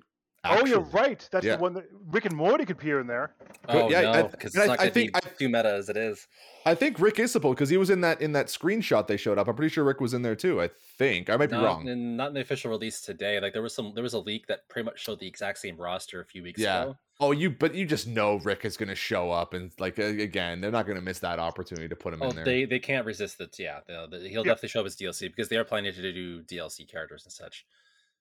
Oh, 0.45 0.64
you're 0.64 0.80
right. 0.80 1.28
That's 1.32 1.45
Yeah. 1.45 1.57
the 1.57 1.62
one 1.62 1.74
that 1.74 1.84
Rick 2.11 2.24
and 2.26 2.34
Morty 2.36 2.64
could 2.64 2.76
appear 2.76 3.01
in 3.01 3.07
there. 3.07 3.34
Oh 3.68 3.91
yeah, 3.91 4.03
no, 4.03 4.28
because 4.28 4.55
it's 4.55 4.64
I- 4.64 4.66
not 4.66 4.72
I 4.74 4.76
going 4.84 4.89
to 4.91 4.95
be 4.95 5.01
think- 5.11 5.16
I- 5.16 5.20
too 5.30 5.49
meta 5.49 5.72
as 5.72 5.89
it 5.89 5.97
is. 5.97 6.26
I 6.64 6.74
think 6.74 7.01
Rick 7.01 7.18
is 7.18 7.32
supposed 7.32 7.57
because 7.57 7.68
he 7.70 7.76
was 7.76 7.91
in 7.91 8.01
that 8.03 8.20
in 8.22 8.32
that 8.32 8.47
screenshot 8.47 9.07
they 9.09 9.16
showed 9.16 9.36
up. 9.39 9.49
I'm 9.49 9.57
pretty 9.57 9.72
sure 9.72 9.84
Rick 9.84 10.01
was 10.01 10.14
in 10.14 10.22
there 10.22 10.36
too. 10.36 10.62
I 10.62 10.70
think 10.97 11.28
I 11.28 11.36
might 11.36 11.51
be 11.51 11.57
wrong. 11.57 11.86
in, 11.89 12.16
not 12.16 12.28
in 12.28 12.34
the 12.34 12.41
official 12.41 12.70
release 12.70 13.01
today. 13.01 13.41
Like 13.41 13.53
there 13.53 13.62
was 13.62 13.74
some, 13.74 13.93
there 13.95 14.03
was 14.03 14.14
a 14.14 14.18
leak 14.20 14.47
that 14.47 14.68
pretty 14.68 14.84
much 14.86 15.01
showed 15.03 15.18
the 15.18 15.26
exact 15.26 15.59
same 15.59 15.76
roster 15.76 16.20
a 16.20 16.24
few 16.24 16.43
weeks 16.43 16.61
Yeah. 16.61 16.82
ago. 16.82 16.97
Oh, 17.20 17.32
you 17.32 17.51
but 17.51 17.74
you 17.74 17.84
just 17.84 18.07
know 18.07 18.36
Rick 18.36 18.64
is 18.64 18.76
going 18.76 18.89
to 18.91 18.95
show 18.95 19.30
up 19.32 19.55
and 19.55 19.72
like 19.80 19.99
again, 19.99 20.61
they're 20.61 20.70
not 20.70 20.86
going 20.86 20.99
to 20.99 21.05
miss 21.05 21.18
that 21.18 21.39
opportunity 21.41 21.89
to 21.89 21.97
put 21.97 22.14
him 22.14 22.22
Oh, 22.22 22.30
in 22.30 22.36
there. 22.36 22.45
they 22.45 22.64
they 22.64 22.78
can't 22.78 23.05
resist 23.05 23.41
it. 23.41 23.59
Yeah, 23.59 23.80
the, 23.86 24.07
the, 24.09 24.28
he'll 24.28 24.47
Yeah. 24.47 24.53
definitely 24.53 24.68
show 24.68 24.80
up 24.80 24.86
as 24.86 24.95
DLC 24.97 25.22
because 25.28 25.49
they 25.49 25.57
are 25.57 25.64
planning 25.64 25.93
to 25.93 26.12
do 26.12 26.43
DLC 26.43 26.89
characters 26.89 27.24
and 27.24 27.32
such. 27.32 27.66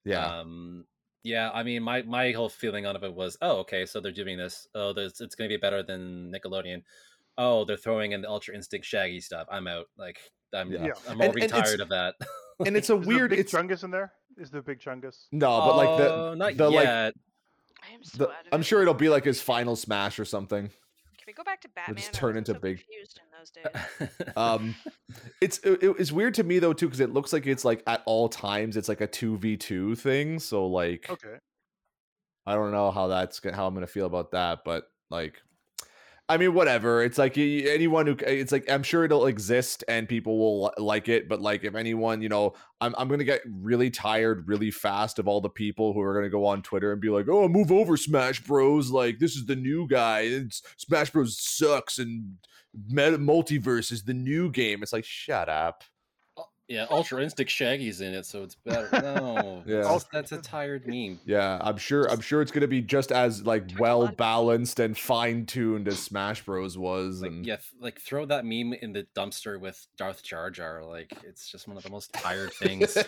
yeah. 0.03 0.39
Um, 0.39 0.86
yeah. 1.24 1.49
I 1.53 1.63
mean, 1.63 1.84
my 1.84 2.01
my 2.03 2.32
whole 2.32 2.49
feeling 2.49 2.86
on 2.86 2.95
it 3.01 3.13
was, 3.13 3.38
oh, 3.41 3.57
okay, 3.59 3.86
so 3.86 3.99
they're 3.99 4.11
doing 4.11 4.38
this. 4.38 4.68
Oh, 4.76 4.93
there's, 4.93 5.20
it's 5.22 5.36
going 5.36 5.49
to 5.49 5.55
be 5.55 5.59
better 5.59 5.84
than 5.84 6.32
Nickelodeon. 6.34 6.84
Oh, 7.38 7.65
they're 7.65 7.78
throwing 7.78 8.13
in 8.13 8.22
the 8.22 8.30
Ultra 8.30 8.55
Instinct 8.55 8.86
Shaggy 8.86 9.20
stuff. 9.22 9.47
I'm 9.51 9.68
out. 9.68 9.86
Like, 9.97 10.18
I'm 10.53 10.72
Yeah. 10.72 10.86
Yeah. 10.88 10.91
I'm 11.07 11.22
already 11.22 11.41
and 11.43 11.51
it's- 11.51 11.70
tired 11.70 11.82
of 11.82 11.89
that. 11.89 12.15
and 12.65 12.76
it's 12.76 12.89
a 12.89 12.95
Is 12.99 13.05
weird 13.07 13.30
Big 13.32 13.39
it's 13.39 13.51
Chungus 13.53 13.84
in 13.84 13.91
there? 13.91 14.13
Is 14.38 14.49
there 14.51 14.61
Big 14.61 14.80
Chungus? 14.80 15.26
no, 15.32 15.49
but 15.61 15.78
like 15.78 15.97
the 15.97 16.13
oh, 16.13 16.34
not 16.36 16.57
the 16.57 16.70
like. 16.70 16.88
I 16.88 17.11
am 17.93 18.03
so 18.03 18.18
the, 18.18 18.24
out 18.30 18.30
of 18.47 18.53
I'm 18.53 18.61
it. 18.61 18.63
sure 18.63 18.82
it'll 18.82 18.93
be 18.93 19.09
like 19.09 19.24
his 19.24 19.39
final 19.41 19.76
smash 19.76 20.20
or 20.20 20.26
something. 20.26 20.70
We 21.28 21.34
go 21.34 21.44
back 21.44 21.60
to 21.62 21.70
Batman? 21.70 21.98
just 21.98 22.14
turn 22.14 22.38
into 22.38 22.54
so 22.54 22.60
big- 22.60 22.78
confused 22.78 23.20
in 23.22 23.38
those 23.38 24.10
days. 24.10 24.34
Um 24.38 24.76
it's 25.42 25.58
it, 25.60 25.80
it's 26.00 26.12
weird 26.12 26.34
to 26.36 26.44
me 26.44 26.60
though 26.60 26.74
too 26.74 26.88
because 26.88 27.02
it 27.02 27.12
looks 27.14 27.34
like 27.34 27.46
it's 27.46 27.66
like 27.66 27.84
at 27.86 28.02
all 28.06 28.30
times 28.30 28.78
it's 28.78 28.88
like 28.90 29.02
a 29.02 29.08
2v2 29.08 29.98
thing, 29.98 30.40
so 30.40 30.66
like 30.68 31.10
Okay. 31.10 31.36
I 32.46 32.56
don't 32.56 32.72
know 32.72 32.92
how 32.92 33.08
that's 33.08 33.42
how 33.54 33.68
I'm 33.68 33.74
gonna 33.74 33.88
feel 33.88 34.06
about 34.06 34.32
that, 34.32 34.60
but 34.64 34.86
like, 35.10 35.42
I 36.30 36.36
mean, 36.36 36.54
whatever. 36.54 37.02
It's 37.04 37.18
like 37.18 37.38
anyone 37.38 38.06
who 38.06 38.18
it's 38.20 38.52
like 38.52 38.70
I'm 38.70 38.84
sure 38.84 39.06
it'll 39.06 39.28
exist 39.28 39.86
and 39.88 40.10
people 40.10 40.38
will 40.38 40.74
like 40.78 41.08
it, 41.08 41.30
but 41.30 41.42
like 41.42 41.64
if 41.64 41.74
anyone, 41.74 42.22
you 42.22 42.28
know, 42.28 42.54
I'm 42.82 42.94
I'm 42.98 43.08
gonna 43.08 43.24
get 43.24 43.42
really 43.46 43.90
tired 43.90 44.46
really 44.46 44.70
fast 44.70 45.20
of 45.20 45.28
all 45.30 45.40
the 45.40 45.50
people 45.50 45.94
who 45.94 46.02
are 46.02 46.14
gonna 46.14 46.30
go 46.30 46.46
on 46.46 46.62
Twitter 46.62 46.92
and 46.92 47.00
be 47.00 47.10
like, 47.10 47.30
oh, 47.30 47.48
move 47.48 47.72
over, 47.72 47.96
Smash 47.96 48.44
Bros. 48.44 48.92
Like 48.92 49.20
this 49.20 49.38
is 49.38 49.46
the 49.46 49.56
new 49.56 49.88
guy. 49.88 50.30
Smash 50.76 51.12
Bros. 51.12 51.40
sucks 51.40 51.98
and 51.98 52.36
Meta- 52.90 53.18
multiverse 53.18 53.92
is 53.92 54.04
the 54.04 54.14
new 54.14 54.52
game. 54.52 54.84
It's 54.84 54.94
like 54.94 55.06
shut 55.06 55.48
up. 55.48 55.84
Yeah, 56.68 56.86
Ultra 56.89 57.24
Instinct 57.24 57.51
Shaggy's 57.51 58.01
in 58.01 58.13
it, 58.13 58.26
so 58.26 58.43
it's 58.43 58.55
better. 58.55 58.89
No, 58.91 59.63
Yeah. 59.68 59.84
that's, 59.84 60.03
that's 60.11 60.32
a 60.34 60.41
tired 60.41 60.86
meme. 60.86 61.20
Yeah, 61.26 61.57
I'm 61.61 61.78
sure. 61.78 62.09
I'm 62.11 62.20
sure 62.20 62.41
it's 62.41 62.51
gonna 62.51 62.68
be 62.68 62.82
just 62.82 63.11
as 63.11 63.45
like 63.45 63.63
well 63.80 64.07
balanced 64.07 64.80
and 64.80 64.97
fine 64.97 65.45
tuned 65.45 65.88
as 65.88 65.99
Smash 65.99 66.43
Bros. 66.43 66.78
was. 66.78 67.22
Like 67.22 67.32
and 67.32 67.45
yeah, 67.45 67.57
like 67.80 68.01
throw 68.01 68.26
that 68.26 68.45
meme 68.45 68.74
in 68.74 68.91
the 68.91 69.07
dumpster 69.15 69.59
with 69.59 69.88
Darth 69.97 70.24
Jar 70.24 70.49
Jar. 70.51 70.84
Like 70.84 71.13
it's 71.24 71.49
just 71.49 71.68
one 71.68 71.78
of 71.78 71.84
the 71.84 71.89
most 71.89 72.11
tired 72.11 72.51
things. 72.53 72.93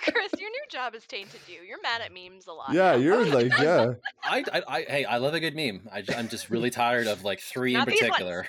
Chris, 0.00 0.32
your 0.38 0.50
new 0.50 0.64
job 0.70 0.94
has 0.94 1.04
tainted 1.06 1.40
you. 1.48 1.60
You're 1.66 1.82
mad 1.82 2.00
at 2.02 2.12
memes 2.12 2.46
a 2.46 2.52
lot. 2.52 2.72
yeah, 2.72 2.92
now. 2.92 2.96
you're 2.96 3.26
like 3.26 3.52
yeah. 3.58 3.94
I, 4.22 4.44
I, 4.52 4.62
I, 4.68 4.82
hey, 4.82 5.04
I 5.04 5.18
love 5.18 5.34
a 5.34 5.40
good 5.40 5.56
meme. 5.56 5.88
I, 5.92 6.02
am 6.14 6.28
just 6.28 6.50
really 6.50 6.70
tired 6.70 7.08
of 7.08 7.24
like 7.24 7.40
three 7.40 7.72
Not 7.74 7.88
in 7.88 7.94
these 7.94 8.02
ones. 8.02 8.10
particular. 8.12 8.46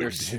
There's, 0.00 0.34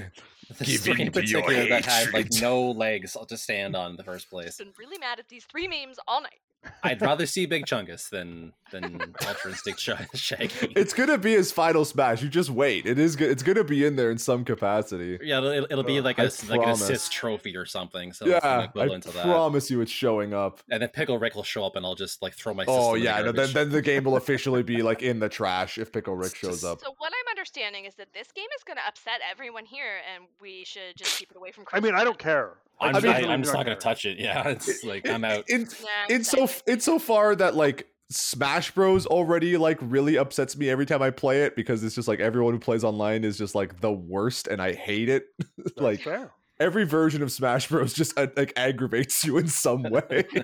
there's 0.50 0.70
Give 0.72 0.82
three 0.82 1.02
in 1.02 1.08
in 1.08 1.14
to 1.14 1.26
your 1.26 1.42
particular 1.42 1.70
that 1.70 1.86
had 1.86 2.14
like 2.14 2.32
no 2.42 2.72
legs 2.72 3.16
to 3.28 3.38
stand 3.38 3.76
on 3.76 3.92
in 3.92 3.98
the 3.98 4.04
first 4.04 4.30
place. 4.30 4.48
I've 4.48 4.58
place. 4.58 4.58
been 4.58 4.74
really 4.78 4.98
mad 4.98 5.20
at 5.20 5.28
these 5.28 5.46
three 5.46 5.68
memes 5.68 5.98
all 6.08 6.22
night. 6.22 6.40
I'd 6.84 7.02
rather 7.02 7.26
see 7.28 7.46
Big 7.46 7.66
Chungus 7.66 8.10
than 8.10 8.54
than 8.72 9.00
Ultra 9.26 9.52
Instinct 9.52 9.80
Sh- 9.80 9.92
Shaggy. 10.16 10.74
It's 10.76 10.94
gonna 10.94 11.18
be 11.18 11.32
his 11.32 11.52
final 11.52 11.86
smash. 11.86 12.22
You 12.22 12.30
just 12.30 12.50
wait. 12.50 12.86
It 12.86 13.00
is. 13.00 13.16
go- 13.16 13.26
It's 13.26 13.44
gonna 13.44 13.64
be 13.64 13.86
in 13.86 13.96
there 13.96 14.12
in 14.12 14.18
some 14.18 14.44
capacity. 14.44 15.18
yeah, 15.22 15.38
it'll, 15.40 15.68
it'll 15.70 15.84
be 15.84 16.00
uh, 16.00 16.04
like 16.04 16.20
I 16.20 16.24
a 16.24 16.26
s- 16.28 16.50
like 16.50 16.62
an 16.62 16.70
assist 16.70 17.12
trophy 17.12 17.56
or 17.56 17.66
something. 17.66 18.12
So 18.14 18.26
it's 18.26 18.34
an 18.36 18.42
yeah, 18.44 18.68
I 18.84 18.88
to 19.00 19.12
that. 19.12 19.24
promise 19.24 19.70
you, 19.72 19.82
it's 19.82 19.92
showing 19.92 20.34
up. 20.34 20.60
And 20.70 20.82
then 20.82 20.90
Pickle 20.90 21.18
Rick 21.20 21.36
will 21.36 21.44
show 21.44 21.64
up, 21.66 21.76
and 21.76 21.86
I'll 21.86 21.96
just 21.96 22.22
like 22.22 22.34
throw 22.34 22.54
my. 22.54 22.66
Oh 22.68 22.96
system 22.96 23.00
the 23.00 23.06
yeah, 23.06 23.22
no, 23.22 23.32
then 23.32 23.54
then 23.54 23.70
the 23.70 23.82
game 23.82 24.04
will 24.04 24.18
officially 24.24 24.64
be 24.64 24.82
like 24.82 25.02
in 25.02 25.20
the 25.20 25.30
trash 25.30 25.78
if 25.78 25.92
Pickle 25.92 26.16
Rick 26.16 26.36
shows 26.36 26.64
up. 26.64 26.82
So 26.82 26.94
what 26.98 27.14
I'm 27.14 27.30
understanding 27.32 27.86
is 27.86 27.96
that 27.96 28.14
this 28.14 28.32
game 28.34 28.48
is 28.58 28.64
going 28.64 28.78
to 28.78 28.86
upset 28.88 29.20
everyone 29.32 29.66
here, 29.66 30.00
and 30.14 30.26
we 30.42 30.66
should 30.66 30.96
just 30.98 31.18
keep 31.18 31.32
it 31.32 31.38
away 31.38 31.52
from. 31.52 31.66
Chris 31.66 31.82
I 31.82 31.84
mean, 31.86 31.96
I 31.96 32.04
don't 32.04 32.20
care. 32.20 32.56
I'm, 32.80 32.96
I 32.96 33.00
mean- 33.00 33.12
I, 33.12 33.34
am 33.34 33.42
just 33.44 33.54
not 33.54 33.66
gonna 33.66 33.76
touch 33.78 34.06
it. 34.06 34.18
Yeah, 34.20 34.48
it's 34.50 34.84
like 34.84 35.08
I'm 35.10 35.24
out. 35.24 35.46
In, 35.50 35.62
Nah, 35.64 35.68
I'm 36.10 36.16
in 36.16 36.24
so 36.24 36.46
sad. 36.46 36.64
in 36.68 36.80
so 36.80 37.00
far 37.00 37.36
that 37.36 37.56
like 37.56 37.88
Smash 38.10 38.72
Bros 38.72 39.06
already 39.06 39.58
like 39.58 39.78
really 39.82 40.18
upsets 40.18 40.56
me 40.56 40.70
every 40.70 40.86
time 40.86 41.02
I 41.02 41.10
play 41.10 41.44
it 41.44 41.56
because 41.56 41.84
it's 41.84 41.94
just 41.96 42.08
like 42.08 42.20
everyone 42.20 42.54
who 42.54 42.60
plays 42.60 42.84
online 42.84 43.24
is 43.24 43.38
just 43.38 43.54
like 43.56 43.82
the 43.82 43.92
worst 43.92 44.48
and 44.48 44.62
I 44.62 44.74
hate 44.74 45.10
it. 45.10 45.26
That's 45.58 45.78
like 45.78 46.02
fair. 46.02 46.32
every 46.60 46.86
version 46.86 47.22
of 47.22 47.32
Smash 47.34 47.68
Bros 47.68 47.94
just 47.94 48.18
uh, 48.18 48.28
like 48.38 48.54
aggravates 48.56 49.26
you 49.26 49.38
in 49.38 49.48
some 49.50 49.84
way. 49.84 50.26
I. 50.34 50.44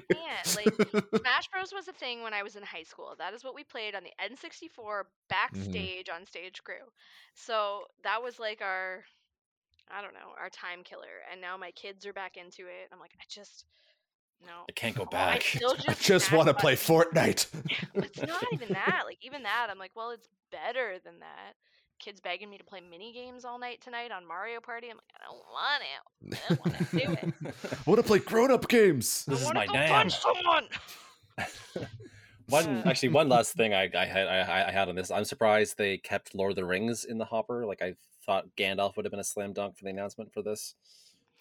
Like 0.56 0.76
Smash 1.16 1.48
Bros 1.54 1.72
was 1.74 1.88
a 1.88 1.94
thing 1.94 2.22
when 2.22 2.34
I 2.34 2.44
was 2.44 2.56
in 2.58 2.64
high 2.64 2.84
school. 2.84 3.16
That 3.18 3.34
is 3.34 3.44
what 3.46 3.56
we 3.56 3.64
played 3.64 3.96
on 3.96 4.04
the 4.04 4.12
N64 4.22 5.04
backstage 5.30 6.10
on 6.14 6.26
Stage 6.26 6.62
Crew. 6.64 6.76
So 7.34 7.84
that 8.04 8.22
was 8.22 8.40
like 8.40 8.62
our, 8.62 9.06
I 9.92 10.02
don't 10.02 10.14
know, 10.14 10.34
our 10.40 10.50
time 10.50 10.84
killer. 10.84 11.22
And 11.32 11.40
now 11.42 11.58
my 11.58 11.72
kids 11.72 12.06
are 12.06 12.14
back 12.14 12.38
into 12.38 12.64
it. 12.64 12.90
I'm 12.92 13.00
like, 13.00 13.12
I 13.20 13.24
just 13.30 13.66
no. 14.46 14.64
I 14.68 14.72
can't 14.74 14.96
go 14.96 15.04
Oh, 15.04 15.08
I 15.16 15.34
back. 15.34 15.42
still 15.44 15.72
I 15.88 15.94
just 15.94 16.02
just 16.02 16.32
want 16.32 16.48
to 16.48 16.54
play. 16.54 16.76
Fortnite. 16.76 17.48
It's 17.96 18.22
not 18.22 18.44
even 18.54 18.70
that. 18.74 19.04
Like 19.06 19.20
even 19.22 19.44
that, 19.44 19.68
I'm 19.70 19.78
like, 19.80 19.92
well, 19.96 20.12
it's 20.12 20.28
better 20.52 20.96
than 21.04 21.20
that. 21.20 21.54
Kids 22.00 22.20
begging 22.20 22.50
me 22.50 22.58
to 22.58 22.64
play 22.66 22.82
mini 22.82 23.14
games 23.14 23.46
all 23.46 23.58
night 23.60 23.80
tonight 23.80 24.12
on 24.12 24.28
Mario 24.28 24.60
Party. 24.60 24.90
I'm 24.90 24.98
like, 24.98 25.14
I 25.16 25.24
don't 25.24 25.40
want 25.54 25.84
it. 25.84 26.40
I 26.44 26.50
don't 26.50 26.66
want 26.66 26.90
to 26.90 26.98
do 26.98 27.14
it. 27.14 27.54
I 27.72 27.90
want 27.90 28.02
to 28.02 28.06
play 28.08 28.20
grown-up 28.20 28.68
games. 28.68 29.24
This 29.26 29.46
I 29.46 29.48
is 29.48 29.54
my 29.54 29.66
to 29.66 29.72
go 29.72 29.80
name. 29.80 29.90
punch 29.90 30.20
someone. 30.20 30.68
One 32.50 32.84
actually, 32.86 33.10
one 33.10 33.30
last 33.30 33.54
thing 33.54 33.74
I, 33.74 33.90
I 33.98 34.06
had 34.06 34.28
I, 34.28 34.68
I 34.68 34.72
had 34.72 34.90
on 34.90 34.96
this. 34.96 35.12
I'm 35.12 35.24
surprised 35.24 35.78
they 35.78 35.98
kept 35.98 36.36
Lord 36.36 36.52
of 36.52 36.56
the 36.58 36.66
Rings 36.66 37.06
in 37.06 37.18
the 37.18 37.26
hopper. 37.26 37.66
Like 37.66 37.82
I 37.82 37.94
thought 38.26 38.46
Gandalf 38.56 38.96
would 38.96 39.06
have 39.06 39.12
been 39.12 39.20
a 39.20 39.24
slam 39.24 39.54
dunk 39.54 39.78
for 39.78 39.84
the 39.86 39.90
announcement 39.92 40.34
for 40.34 40.42
this, 40.42 40.76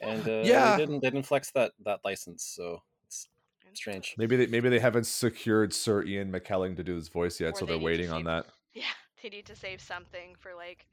and 0.00 0.26
uh, 0.28 0.42
Yeah. 0.44 0.76
they 0.76 0.82
didn't 0.82 1.00
they 1.02 1.10
didn't 1.10 1.26
flex 1.26 1.50
that 1.52 1.72
that 1.84 2.00
license. 2.04 2.44
So 2.44 2.82
it's 3.06 3.28
strange. 3.74 4.14
Maybe 4.18 4.36
they 4.36 4.46
maybe 4.46 4.68
they 4.68 4.78
haven't 4.80 5.06
secured 5.06 5.72
Sir 5.72 6.02
Ian 6.04 6.30
McKellen 6.32 6.76
to 6.76 6.84
do 6.84 6.94
his 6.96 7.08
voice 7.08 7.40
yet, 7.40 7.54
Or 7.54 7.58
so 7.60 7.64
they 7.66 7.72
they're 7.72 7.76
need 7.78 7.80
to 7.80 7.84
waiting 7.86 8.10
on 8.10 8.24
that. 8.24 8.46
Yeah, 8.74 8.84
they 9.22 9.28
need 9.28 9.44
to 9.46 9.54
save 9.56 9.82
something 9.82 10.34
for 10.38 10.54
like 10.54 10.86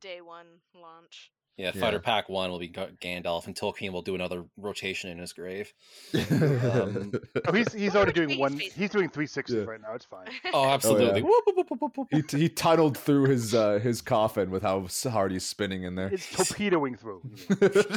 day 0.00 0.22
one 0.22 0.46
launch. 0.74 1.30
Yeah, 1.60 1.72
Yeah. 1.74 1.80
Fighter 1.80 2.00
Pack 2.00 2.28
One 2.28 2.50
will 2.50 2.58
be 2.58 2.68
Gandalf, 2.68 3.46
and 3.46 3.54
Tolkien 3.54 3.92
will 3.92 4.02
do 4.02 4.14
another 4.14 4.44
rotation 4.56 5.10
in 5.10 5.18
his 5.18 5.32
grave. 5.32 5.72
Um, 6.14 7.12
Oh, 7.46 7.52
he's 7.52 7.72
he's 7.72 7.96
already 7.96 8.12
doing 8.12 8.38
one. 8.38 8.58
He's 8.58 8.90
doing 8.90 9.08
three 9.08 9.26
sixes 9.26 9.56
Yeah. 9.56 9.62
right 9.70 9.80
now. 9.80 9.94
It's 9.94 10.04
fine. 10.04 10.26
Oh, 10.54 10.64
absolutely. 10.68 11.20
yeah. 11.20 11.26
Whoop, 11.26 11.44
whoop, 11.46 11.70
whoop, 11.70 11.80
whoop, 11.80 11.96
whoop. 11.96 12.08
he, 12.30 12.38
he 12.38 12.48
tunneled 12.48 12.96
through 12.96 13.24
his 13.26 13.54
uh, 13.54 13.78
his 13.78 14.00
coffin 14.02 14.50
with 14.50 14.62
how 14.62 14.84
s- 14.84 15.04
hard 15.04 15.32
he's 15.32 15.44
spinning 15.46 15.82
in 15.84 15.94
there. 15.96 16.08
It's 16.12 16.30
torpedoing 16.30 16.96
through. 16.96 17.22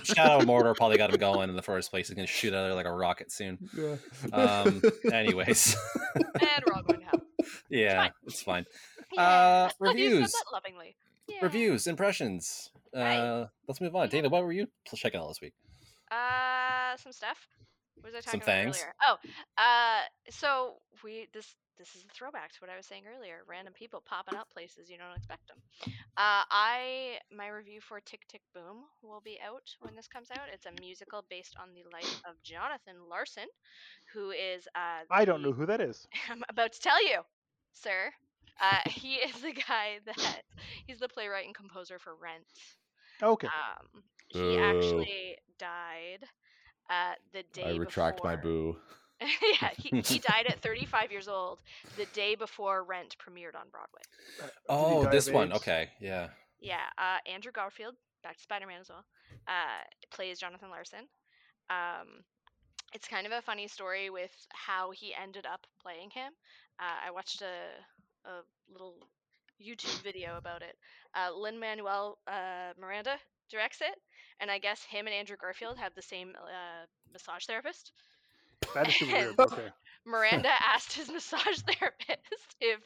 Shadow 0.03 0.37
of 0.39 0.45
Mordor 0.45 0.75
probably 0.75 0.97
got 0.97 1.09
him 1.11 1.19
going 1.19 1.49
in 1.49 1.55
the 1.55 1.61
first 1.61 1.89
place. 1.91 2.07
He's 2.07 2.15
gonna 2.15 2.27
shoot 2.27 2.53
out 2.53 2.63
of 2.63 2.65
there 2.69 2.75
like 2.75 2.85
a 2.85 2.91
rocket 2.91 3.31
soon. 3.31 3.57
Yeah. 3.77 3.95
Um, 4.33 4.81
anyways, 5.11 5.75
and 6.15 6.25
we're 6.65 6.73
all 6.73 6.83
going 6.83 6.99
to 7.01 7.05
hell. 7.05 7.21
yeah, 7.69 8.09
it's 8.25 8.41
fine. 8.41 8.65
Yeah. 9.13 9.21
Uh, 9.21 9.69
Oh, 9.81 9.91
you 9.91 10.09
said 10.09 10.11
reviews. 10.15 10.31
that 10.31 10.43
lovingly. 10.51 10.95
Yeah. 11.27 11.37
Reviews, 11.41 11.87
impressions. 11.87 12.71
Right. 12.95 13.17
Uh, 13.17 13.47
let's 13.67 13.81
move 13.81 13.95
on. 13.95 14.09
Dana, 14.09 14.29
what 14.29 14.43
were 14.43 14.53
you 14.53 14.67
checking 14.95 15.19
out 15.19 15.27
this 15.29 15.41
week? 15.41 15.53
Uh, 16.11 16.95
some 16.97 17.11
stuff. 17.11 17.37
What 17.95 18.13
was 18.13 18.15
I 18.15 18.19
Some 18.29 18.39
talking 18.39 18.53
about 18.53 18.63
things. 18.63 18.77
earlier? 18.81 18.93
Oh, 19.07 19.15
uh, 19.57 20.01
so 20.29 20.73
we 21.03 21.27
this 21.33 21.55
this 21.77 21.95
is 21.95 22.03
a 22.03 22.13
throwback 22.13 22.51
to 22.51 22.57
what 22.59 22.69
I 22.69 22.77
was 22.77 22.85
saying 22.85 23.03
earlier. 23.07 23.41
Random 23.47 23.73
people 23.73 24.03
popping 24.05 24.37
up 24.37 24.49
places 24.51 24.89
you 24.89 24.97
don't 24.97 25.15
expect 25.15 25.47
them. 25.47 25.57
Uh, 26.17 26.43
I 26.51 27.17
my 27.35 27.47
review 27.47 27.79
for 27.81 27.99
Tick 28.01 28.21
Tick 28.27 28.41
Boom 28.53 28.83
will 29.01 29.21
be 29.23 29.39
out 29.45 29.63
when 29.81 29.95
this 29.95 30.07
comes 30.07 30.29
out. 30.31 30.49
It's 30.53 30.65
a 30.65 30.81
musical 30.81 31.23
based 31.29 31.55
on 31.61 31.69
the 31.73 31.83
life 31.93 32.21
of 32.29 32.41
Jonathan 32.43 32.95
Larson, 33.09 33.47
who 34.13 34.31
is 34.31 34.67
uh. 34.75 35.05
I 35.09 35.25
don't 35.25 35.41
the- 35.41 35.49
know 35.49 35.53
who 35.55 35.65
that 35.67 35.81
is. 35.81 36.07
I'm 36.29 36.43
about 36.49 36.73
to 36.73 36.79
tell 36.79 37.03
you, 37.07 37.21
sir. 37.73 38.11
Uh, 38.61 38.87
he 38.89 39.15
is 39.27 39.41
the 39.41 39.53
guy 39.53 39.99
that 40.05 40.41
he's 40.85 40.99
the 40.99 41.07
playwright 41.07 41.45
and 41.45 41.55
composer 41.55 41.97
for 41.99 42.13
Rent. 42.15 42.43
Okay. 43.21 43.47
Um, 43.47 44.03
he 44.27 44.39
Boo. 44.39 44.57
actually 44.57 45.37
died 45.57 46.25
uh, 46.89 47.13
the 47.33 47.43
day. 47.53 47.63
I 47.65 47.71
retract 47.77 48.23
my 48.23 48.35
boo. 48.35 48.77
yeah, 49.21 49.69
he, 49.77 49.93
he 50.03 50.19
died 50.19 50.47
at 50.47 50.61
35 50.61 51.11
years 51.11 51.27
old, 51.27 51.59
the 51.95 52.05
day 52.07 52.35
before 52.35 52.83
Rent 52.83 53.15
premiered 53.17 53.55
on 53.55 53.69
Broadway. 53.71 54.01
Uh, 54.41 54.47
did 54.77 54.87
he 54.87 54.99
Oh, 54.99 55.05
this 55.05 55.29
one. 55.29 55.51
AIDS? 55.51 55.57
Okay, 55.57 55.89
yeah. 55.99 56.29
Yeah, 56.59 56.85
uh, 56.97 57.17
Andrew 57.31 57.51
Garfield, 57.51 57.95
back 58.23 58.37
to 58.37 58.43
Spider-Man 58.43 58.81
as 58.81 58.89
well, 58.89 59.05
uh, 59.47 59.83
plays 60.11 60.39
Jonathan 60.39 60.69
Larson. 60.69 61.07
Um, 61.69 62.23
it's 62.93 63.07
kind 63.07 63.25
of 63.25 63.31
a 63.31 63.41
funny 63.41 63.67
story 63.67 64.09
with 64.09 64.31
how 64.49 64.91
he 64.91 65.13
ended 65.13 65.45
up 65.45 65.65
playing 65.81 66.09
him. 66.11 66.31
Uh, 66.79 67.07
I 67.07 67.11
watched 67.11 67.41
a 67.41 67.55
a 68.25 68.41
little 68.71 68.95
YouTube 69.61 70.01
video 70.03 70.37
about 70.37 70.61
it. 70.61 70.75
Uh, 71.15 71.35
Lin 71.35 71.59
Manuel 71.59 72.17
uh, 72.27 72.73
Miranda 72.79 73.17
directs 73.49 73.81
it, 73.81 73.95
and 74.39 74.49
I 74.49 74.59
guess 74.59 74.83
him 74.83 75.05
and 75.07 75.13
Andrew 75.13 75.37
Garfield 75.39 75.77
have 75.77 75.93
the 75.95 76.01
same 76.01 76.33
uh, 76.35 76.85
massage 77.11 77.45
therapist. 77.45 77.91
That 78.73 78.87
is 78.87 78.95
super 78.95 79.11
weird. 79.11 79.35
Okay. 79.39 79.69
Miranda 80.05 80.49
asked 80.73 80.93
his 80.93 81.09
massage 81.09 81.59
therapist 81.79 82.55
if 82.59 82.79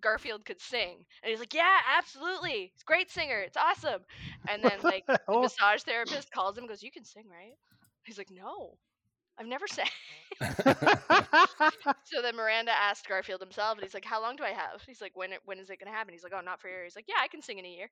Garfield 0.00 0.44
could 0.44 0.60
sing, 0.60 1.04
and 1.22 1.30
he's 1.30 1.38
like, 1.38 1.54
"Yeah, 1.54 1.78
absolutely. 1.96 2.72
He's 2.72 2.82
a 2.82 2.86
great 2.86 3.10
singer. 3.10 3.38
It's 3.40 3.56
awesome." 3.56 4.00
And 4.48 4.62
then 4.62 4.80
like 4.82 5.06
the 5.06 5.20
the 5.28 5.40
massage 5.40 5.82
therapist 5.82 6.30
calls 6.32 6.56
him, 6.56 6.64
and 6.64 6.68
goes, 6.68 6.82
"You 6.82 6.90
can 6.90 7.04
sing, 7.04 7.24
right?" 7.30 7.54
He's 8.04 8.18
like, 8.18 8.30
"No, 8.30 8.76
I've 9.38 9.46
never 9.46 9.66
said. 9.66 9.88
So 12.04 12.22
then 12.22 12.36
Miranda 12.36 12.72
asked 12.72 13.08
Garfield 13.08 13.40
himself, 13.40 13.76
and 13.76 13.82
he's 13.82 13.94
like, 13.94 14.04
"How 14.04 14.20
long 14.22 14.36
do 14.36 14.44
I 14.44 14.50
have?" 14.52 14.82
He's 14.86 15.00
like, 15.00 15.16
"When 15.16 15.32
when 15.44 15.58
is 15.58 15.70
it 15.70 15.78
gonna 15.80 15.90
happen?" 15.96 16.12
He's 16.14 16.22
like, 16.22 16.32
"Oh, 16.34 16.40
not 16.40 16.60
for 16.60 16.68
a 16.68 16.70
year." 16.70 16.84
He's 16.84 16.96
like, 16.96 17.08
"Yeah, 17.08 17.16
I 17.20 17.28
can 17.28 17.42
sing 17.42 17.58
in 17.58 17.64
a 17.64 17.68
year." 17.68 17.90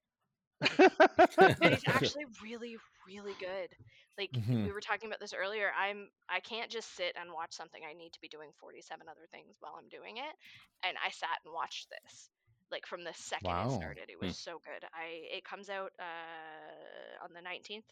And 1.63 1.73
he's 1.73 1.85
actually 1.87 2.25
really, 2.43 2.77
really 3.07 3.35
good. 3.35 3.75
Like 4.19 4.33
Mhm. 4.33 4.67
we 4.67 4.73
were 4.73 4.81
talking 4.81 5.09
about 5.09 5.21
this 5.21 5.33
earlier. 5.33 5.73
I'm 5.73 6.11
I 6.29 6.41
can't 6.41 6.71
just 6.71 6.95
sit 6.95 7.17
and 7.17 7.33
watch 7.33 7.53
something. 7.55 7.83
I 7.85 7.95
need 7.95 8.13
to 8.13 8.21
be 8.21 8.29
doing 8.29 8.53
47 8.61 9.09
other 9.09 9.27
things 9.31 9.57
while 9.61 9.77
I'm 9.79 9.89
doing 9.89 10.19
it. 10.19 10.35
And 10.83 10.97
I 11.05 11.11
sat 11.11 11.39
and 11.45 11.55
watched 11.55 11.89
this. 11.91 12.31
Like 12.71 12.87
from 12.87 13.05
the 13.05 13.15
second 13.15 13.59
Wow. 13.59 13.59
it 13.59 13.71
started, 13.71 14.09
it 14.11 14.19
Hmm. 14.21 14.31
was 14.31 14.33
so 14.33 14.59
good. 14.65 14.85
I 14.93 15.07
it 15.31 15.45
comes 15.45 15.69
out 15.71 15.93
uh, 15.99 17.25
on 17.25 17.33
the 17.33 17.43
19th. 17.43 17.87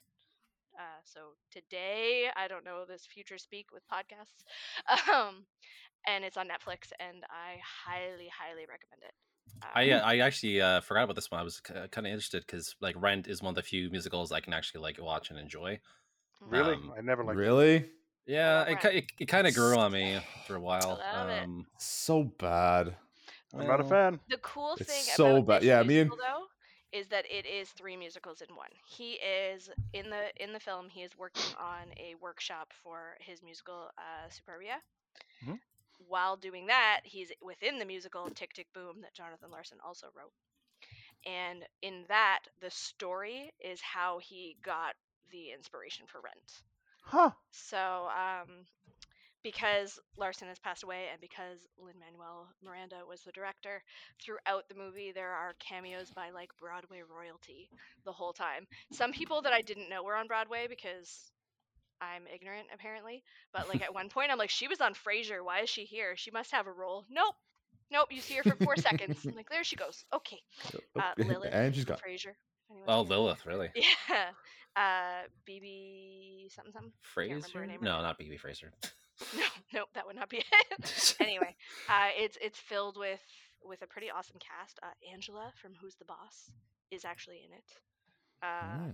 Uh, 0.78 1.00
so 1.04 1.20
today, 1.50 2.28
I 2.36 2.48
don't 2.48 2.64
know 2.64 2.84
this 2.86 3.06
future 3.06 3.38
speak 3.38 3.66
with 3.72 3.82
podcasts, 3.92 4.44
um, 5.12 5.44
and 6.06 6.24
it's 6.24 6.36
on 6.36 6.46
Netflix, 6.48 6.90
and 7.00 7.24
I 7.28 7.58
highly, 7.86 8.28
highly 8.36 8.62
recommend 8.62 9.02
it. 9.02 9.12
I 9.74 9.90
Um, 9.90 10.00
uh, 10.00 10.04
I 10.04 10.18
actually 10.18 10.60
uh, 10.60 10.80
forgot 10.80 11.04
about 11.04 11.16
this 11.16 11.30
one. 11.30 11.40
I 11.40 11.44
was 11.44 11.60
kind 11.60 11.78
of 11.84 12.06
interested 12.06 12.44
because 12.46 12.76
like 12.80 12.94
Rent 12.98 13.26
is 13.28 13.42
one 13.42 13.50
of 13.50 13.56
the 13.56 13.62
few 13.62 13.90
musicals 13.90 14.32
I 14.32 14.40
can 14.40 14.52
actually 14.54 14.80
like 14.82 15.00
watch 15.00 15.30
and 15.30 15.38
enjoy. 15.38 15.80
really? 16.40 16.74
Um, 16.74 16.92
I 16.96 17.00
never 17.02 17.24
liked 17.24 17.38
it. 17.38 17.42
Really? 17.42 17.90
Yeah, 18.26 18.62
it, 18.68 18.84
it, 18.84 19.04
it 19.18 19.26
kind 19.26 19.46
of 19.46 19.54
grew 19.54 19.76
on 19.76 19.90
me 19.92 20.20
for 20.46 20.54
a 20.56 20.60
while. 20.60 21.00
love 21.14 21.28
it. 21.30 21.42
Um, 21.44 21.66
So 21.78 22.22
bad. 22.24 22.94
I'm 23.52 23.66
not 23.66 23.80
a 23.80 23.84
fan. 23.84 24.20
The 24.28 24.38
cool 24.38 24.76
It's 24.78 24.88
thing 24.88 25.02
so 25.16 25.36
about 25.38 25.46
bad. 25.46 25.62
this 25.62 25.68
Yeah, 25.68 25.82
me 25.82 25.98
and- 26.00 26.10
though, 26.12 26.44
is 26.92 27.08
that 27.08 27.24
it 27.30 27.46
is 27.46 27.70
three 27.70 27.96
musicals 27.96 28.40
in 28.42 28.54
one. 28.56 28.70
He 28.84 29.12
is 29.14 29.70
in 29.92 30.10
the 30.10 30.30
in 30.42 30.52
the 30.52 30.60
film. 30.60 30.88
He 30.88 31.02
is 31.02 31.16
working 31.18 31.54
on 31.58 31.88
a 31.98 32.14
workshop 32.20 32.72
for 32.82 33.16
his 33.20 33.42
musical 33.42 33.90
uh, 33.98 34.28
Superbia. 34.28 34.76
Mhm. 35.42 35.60
While 36.08 36.36
doing 36.36 36.66
that, 36.66 37.02
he's 37.04 37.30
within 37.40 37.78
the 37.78 37.84
musical 37.84 38.28
Tick 38.30 38.52
Tick 38.54 38.72
Boom 38.72 39.02
that 39.02 39.14
Jonathan 39.14 39.50
Larson 39.50 39.78
also 39.80 40.10
wrote. 40.14 40.32
And 41.26 41.66
in 41.82 42.04
that, 42.08 42.40
the 42.60 42.70
story 42.70 43.52
is 43.60 43.80
how 43.80 44.18
he 44.18 44.56
got 44.62 44.96
the 45.30 45.52
inspiration 45.52 46.06
for 46.06 46.20
Rent. 46.20 46.62
Huh. 47.02 47.32
So, 47.50 48.08
um, 48.10 48.66
because 49.42 49.98
Larson 50.16 50.48
has 50.48 50.58
passed 50.58 50.82
away 50.82 51.06
and 51.10 51.20
because 51.20 51.58
Lin 51.78 51.94
Manuel 51.98 52.48
Miranda 52.62 52.96
was 53.08 53.22
the 53.22 53.32
director, 53.32 53.82
throughout 54.22 54.68
the 54.68 54.74
movie 54.74 55.12
there 55.12 55.30
are 55.30 55.54
cameos 55.58 56.10
by 56.10 56.30
like 56.30 56.50
Broadway 56.58 57.02
royalty 57.02 57.70
the 58.04 58.12
whole 58.12 58.32
time. 58.32 58.66
Some 58.92 59.12
people 59.12 59.42
that 59.42 59.52
I 59.52 59.62
didn't 59.62 59.88
know 59.88 60.02
were 60.02 60.16
on 60.16 60.26
Broadway 60.26 60.66
because 60.68 61.30
I'm 62.00 62.22
ignorant 62.32 62.68
apparently, 62.74 63.22
but 63.52 63.68
like 63.68 63.82
at 63.82 63.94
one 63.94 64.08
point 64.10 64.30
I'm 64.30 64.38
like, 64.38 64.50
she 64.50 64.68
was 64.68 64.80
on 64.80 64.94
Frasier. 64.94 65.44
Why 65.44 65.60
is 65.60 65.68
she 65.70 65.84
here? 65.84 66.16
She 66.16 66.30
must 66.30 66.52
have 66.52 66.66
a 66.66 66.72
role. 66.72 67.04
Nope. 67.10 67.34
Nope, 67.92 68.08
you 68.12 68.20
see 68.20 68.34
her 68.34 68.44
for 68.44 68.64
four 68.64 68.76
seconds. 68.76 69.18
I'm 69.26 69.34
like, 69.34 69.50
there 69.50 69.64
she 69.64 69.74
goes. 69.76 70.04
Okay. 70.14 70.38
Uh, 70.96 71.12
Lilith 71.18 71.52
and 71.52 71.74
she's 71.74 71.84
got 71.84 72.00
Frasier. 72.00 72.34
if 72.68 72.84
oh, 72.86 73.02
here. 73.02 73.10
Lilith, 73.10 73.46
really? 73.46 73.70
Yeah. 73.74 74.30
Uh, 74.76 75.26
Bebe 75.44 76.48
something 76.54 76.72
something. 76.72 76.92
remember 77.16 77.48
her 77.52 77.64
Fraser? 77.64 77.84
No, 77.84 78.00
not 78.02 78.18
Bebe 78.18 78.36
Fraser. 78.36 78.72
No, 79.36 79.44
no, 79.74 79.84
that 79.94 80.06
would 80.06 80.16
not 80.16 80.28
be 80.28 80.38
it. 80.70 81.16
anyway, 81.20 81.54
uh, 81.88 82.08
it's 82.16 82.38
it's 82.40 82.58
filled 82.58 82.96
with 82.98 83.20
with 83.62 83.82
a 83.82 83.86
pretty 83.86 84.10
awesome 84.10 84.36
cast. 84.40 84.78
Uh, 84.82 84.86
Angela 85.12 85.52
from 85.60 85.72
Who's 85.80 85.96
the 85.96 86.04
Boss 86.06 86.50
is 86.90 87.04
actually 87.04 87.42
in 87.46 87.52
it. 87.56 87.70
Uh, 88.42 88.92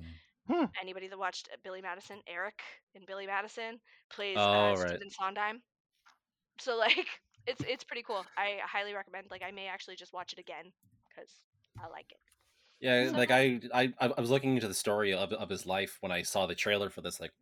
Mm. 0.48 0.70
Anybody 0.80 1.08
that 1.08 1.18
watched 1.18 1.48
uh, 1.52 1.56
Billy 1.64 1.82
Madison, 1.82 2.18
Eric 2.28 2.60
in 2.94 3.02
Billy 3.04 3.26
Madison 3.26 3.80
plays 4.12 4.36
Oh, 4.38 4.42
uh, 4.42 4.74
right. 4.76 4.90
Stephen 4.90 5.10
Sondheim. 5.10 5.60
So 6.60 6.76
like, 6.76 7.04
it's 7.48 7.60
it's 7.68 7.82
pretty 7.82 8.04
cool. 8.04 8.24
I 8.38 8.58
highly 8.64 8.94
recommend. 8.94 9.26
Like, 9.28 9.42
I 9.44 9.50
may 9.50 9.66
actually 9.66 9.96
just 9.96 10.12
watch 10.12 10.32
it 10.32 10.38
again 10.38 10.66
because 11.08 11.30
I 11.84 11.88
like 11.90 12.06
it. 12.12 12.18
Yeah, 12.78 13.08
So- 13.10 13.16
like 13.16 13.32
I, 13.32 13.58
I, 13.74 13.92
I 14.00 14.20
was 14.20 14.30
looking 14.30 14.54
into 14.54 14.68
the 14.68 14.74
story 14.74 15.12
of, 15.12 15.32
of 15.32 15.48
his 15.48 15.66
life 15.66 15.96
when 16.00 16.12
I 16.12 16.22
saw 16.22 16.46
the 16.46 16.54
trailer 16.54 16.90
for 16.90 17.00
this 17.00 17.18
like 17.20 17.32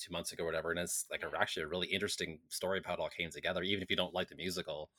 two 0.00 0.12
months 0.12 0.32
ago 0.32 0.44
or 0.44 0.46
whatever, 0.46 0.70
and 0.70 0.80
it's 0.80 1.06
like 1.10 1.22
a, 1.22 1.30
actually 1.38 1.64
a 1.64 1.68
really 1.68 1.88
interesting 1.88 2.38
story 2.48 2.78
of 2.78 2.86
how 2.86 2.94
it 2.94 3.00
all 3.00 3.08
came 3.08 3.30
together. 3.30 3.62
Even 3.62 3.82
if 3.82 3.90
you 3.90 3.96
don't 3.96 4.14
like 4.14 4.28
the 4.28 4.36
musical, 4.36 4.90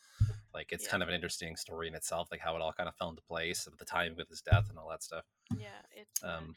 like 0.53 0.71
it's 0.71 0.85
Yeah. 0.85 0.91
kind 0.91 1.03
of 1.03 1.09
an 1.09 1.15
interesting 1.15 1.55
story 1.55 1.87
in 1.87 1.95
itself, 1.95 2.29
like 2.31 2.41
how 2.41 2.55
it 2.55 2.61
all 2.61 2.73
kind 2.73 2.89
of 2.89 2.95
fell 2.95 3.09
into 3.09 3.21
place 3.23 3.67
at 3.67 3.77
the 3.77 3.85
time 3.85 4.15
with 4.17 4.29
his 4.29 4.41
death 4.41 4.69
and 4.69 4.77
all 4.77 4.89
that 4.89 5.03
stuff. 5.03 5.25
Yeah, 5.57 5.81
it's. 5.91 6.23
uh, 6.23 6.27
Um, 6.39 6.55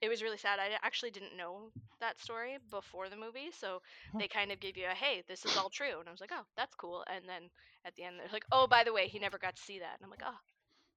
it 0.00 0.08
was 0.08 0.22
really 0.22 0.38
sad. 0.38 0.60
I 0.60 0.78
actually 0.82 1.10
didn't 1.10 1.36
know 1.36 1.72
that 2.00 2.20
story 2.20 2.58
before 2.70 3.08
the 3.08 3.16
movie, 3.16 3.50
so 3.52 3.82
they 4.18 4.28
kind 4.28 4.52
of 4.52 4.60
gave 4.60 4.76
you 4.76 4.86
a 4.86 4.94
hey, 4.94 5.24
this 5.28 5.44
is 5.44 5.56
all 5.56 5.70
true, 5.70 5.98
and 6.00 6.08
I 6.08 6.12
was 6.12 6.20
like, 6.20 6.32
oh, 6.32 6.46
that's 6.56 6.74
cool. 6.76 7.04
And 7.10 7.28
then 7.28 7.50
at 7.84 7.96
the 7.96 8.04
end, 8.04 8.18
they're 8.18 8.28
like, 8.32 8.46
oh, 8.52 8.66
by 8.68 8.84
the 8.84 8.92
way, 8.92 9.08
he 9.08 9.18
never 9.18 9.38
got 9.38 9.56
to 9.56 9.62
see 9.62 9.80
that, 9.80 9.96
and 9.98 10.04
I'm 10.04 10.10
like, 10.10 10.22
oh, 10.24 10.38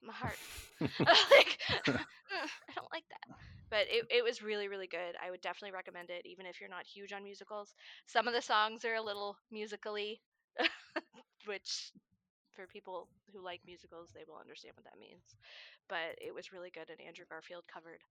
my 0.03 0.13
heart, 0.13 0.39
like, 0.99 1.59
I 1.87 2.73
don't 2.75 2.91
like 2.93 3.05
that. 3.09 3.27
But 3.69 3.87
it, 3.89 4.05
it 4.11 4.23
was 4.23 4.41
really 4.43 4.67
really 4.67 4.87
good. 4.87 5.15
I 5.23 5.31
would 5.31 5.41
definitely 5.41 5.73
recommend 5.73 6.09
it, 6.09 6.25
even 6.25 6.45
if 6.45 6.59
you're 6.59 6.69
not 6.69 6.85
huge 6.85 7.13
on 7.13 7.23
musicals. 7.23 7.73
Some 8.05 8.27
of 8.27 8.33
the 8.33 8.41
songs 8.41 8.85
are 8.85 8.95
a 8.95 9.01
little 9.01 9.37
musically, 9.51 10.21
which 11.45 11.91
for 12.55 12.67
people 12.67 13.07
who 13.33 13.43
like 13.43 13.61
musicals, 13.65 14.09
they 14.13 14.23
will 14.27 14.39
understand 14.39 14.75
what 14.75 14.85
that 14.85 14.99
means. 14.99 15.23
But 15.89 16.17
it 16.21 16.33
was 16.33 16.53
really 16.53 16.71
good, 16.71 16.89
and 16.89 17.01
Andrew 17.01 17.25
Garfield 17.29 17.63
covered 17.71 18.01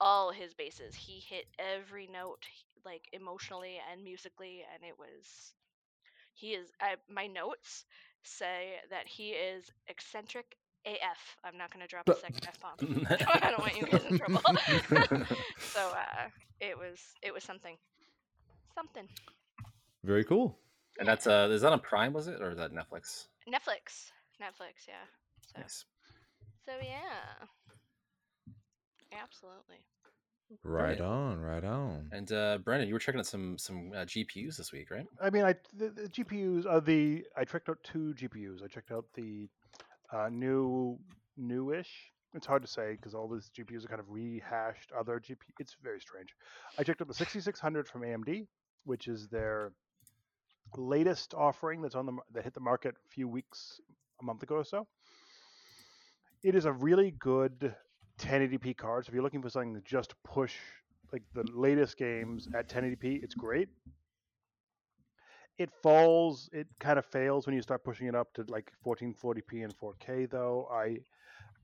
all 0.00 0.32
his 0.32 0.54
bases. 0.54 0.94
He 0.94 1.20
hit 1.28 1.46
every 1.58 2.08
note, 2.08 2.44
like 2.84 3.04
emotionally 3.12 3.78
and 3.92 4.02
musically, 4.04 4.62
and 4.74 4.84
it 4.84 4.98
was. 4.98 5.54
He 6.34 6.54
is. 6.54 6.70
I, 6.80 6.96
my 7.08 7.26
notes 7.26 7.84
say 8.22 8.76
that 8.90 9.06
he 9.08 9.30
is 9.30 9.70
eccentric 9.88 10.56
AF. 10.86 11.36
I'm 11.44 11.56
not 11.56 11.72
going 11.72 11.82
to 11.82 11.88
drop 11.88 12.08
a 12.08 12.16
second 12.16 12.46
F 12.46 12.60
bomb. 12.60 13.06
I 13.42 13.50
don't 13.50 13.60
want 13.60 13.76
you 13.76 13.86
guys 13.86 14.04
in 14.08 14.18
trouble. 14.18 14.40
so 15.58 15.80
uh, 15.80 16.28
it 16.60 16.76
was. 16.76 16.98
It 17.22 17.32
was 17.32 17.42
something. 17.42 17.76
Something. 18.74 19.08
Very 20.02 20.24
cool. 20.24 20.58
and 20.98 21.08
that's 21.08 21.26
uh, 21.26 21.48
is 21.50 21.62
that 21.62 21.72
on 21.72 21.80
Prime? 21.80 22.12
Was 22.12 22.28
it 22.28 22.40
or 22.40 22.50
is 22.50 22.58
that 22.58 22.72
Netflix? 22.72 23.26
Netflix. 23.48 24.10
Netflix. 24.42 24.86
Yeah. 24.88 25.04
So. 25.54 25.60
Nice. 25.60 25.84
So 26.66 26.72
yeah. 26.82 27.46
Absolutely. 29.22 29.84
Right 30.62 30.98
Brilliant. 30.98 31.00
on, 31.00 31.40
right 31.40 31.64
on. 31.64 32.10
And 32.12 32.30
uh, 32.30 32.58
Brendan, 32.58 32.88
you 32.88 32.94
were 32.94 33.00
checking 33.00 33.18
out 33.18 33.26
some 33.26 33.56
some 33.58 33.92
uh, 33.94 34.04
GPUs 34.04 34.56
this 34.56 34.72
week, 34.72 34.90
right? 34.90 35.06
I 35.20 35.30
mean, 35.30 35.44
I 35.44 35.54
the, 35.76 35.88
the 35.88 36.08
GPUs 36.08 36.66
are 36.66 36.80
the 36.80 37.24
I 37.36 37.44
checked 37.44 37.68
out 37.68 37.78
two 37.82 38.14
GPUs. 38.16 38.62
I 38.62 38.66
checked 38.66 38.92
out 38.92 39.06
the 39.14 39.48
uh, 40.12 40.28
new 40.30 40.98
newish. 41.36 41.90
It's 42.34 42.46
hard 42.46 42.62
to 42.62 42.68
say 42.68 42.92
because 42.92 43.14
all 43.14 43.28
these 43.28 43.50
GPUs 43.56 43.84
are 43.84 43.88
kind 43.88 44.00
of 44.00 44.10
rehashed 44.10 44.90
other 44.98 45.20
GPU. 45.20 45.36
It's 45.60 45.76
very 45.82 46.00
strange. 46.00 46.34
I 46.78 46.82
checked 46.82 47.00
out 47.00 47.08
the 47.08 47.14
6600 47.24 47.88
from 47.88 48.02
AMD, 48.02 48.46
which 48.84 49.08
is 49.08 49.28
their 49.28 49.72
latest 50.76 51.34
offering 51.34 51.82
that's 51.82 51.94
on 51.94 52.06
the 52.06 52.12
that 52.32 52.44
hit 52.44 52.54
the 52.54 52.60
market 52.60 52.94
a 53.06 53.08
few 53.08 53.28
weeks, 53.28 53.80
a 54.20 54.24
month 54.24 54.42
ago 54.42 54.56
or 54.56 54.64
so. 54.64 54.86
It 56.42 56.54
is 56.54 56.64
a 56.64 56.72
really 56.72 57.12
good 57.12 57.74
1080p 58.18 58.76
card. 58.76 59.04
So 59.04 59.10
if 59.10 59.14
you're 59.14 59.22
looking 59.22 59.42
for 59.42 59.48
something 59.48 59.74
to 59.74 59.80
just 59.80 60.14
push 60.24 60.54
like 61.12 61.22
the 61.32 61.44
latest 61.54 61.96
games 61.96 62.48
at 62.54 62.68
1080p, 62.68 63.22
it's 63.22 63.34
great 63.34 63.68
it 65.58 65.70
falls 65.82 66.48
it 66.52 66.66
kind 66.80 66.98
of 66.98 67.06
fails 67.06 67.46
when 67.46 67.54
you 67.54 67.62
start 67.62 67.84
pushing 67.84 68.06
it 68.06 68.14
up 68.14 68.32
to 68.34 68.44
like 68.48 68.72
1440p 68.84 69.62
and 69.64 69.74
4k 69.78 70.28
though 70.30 70.68
i 70.72 70.98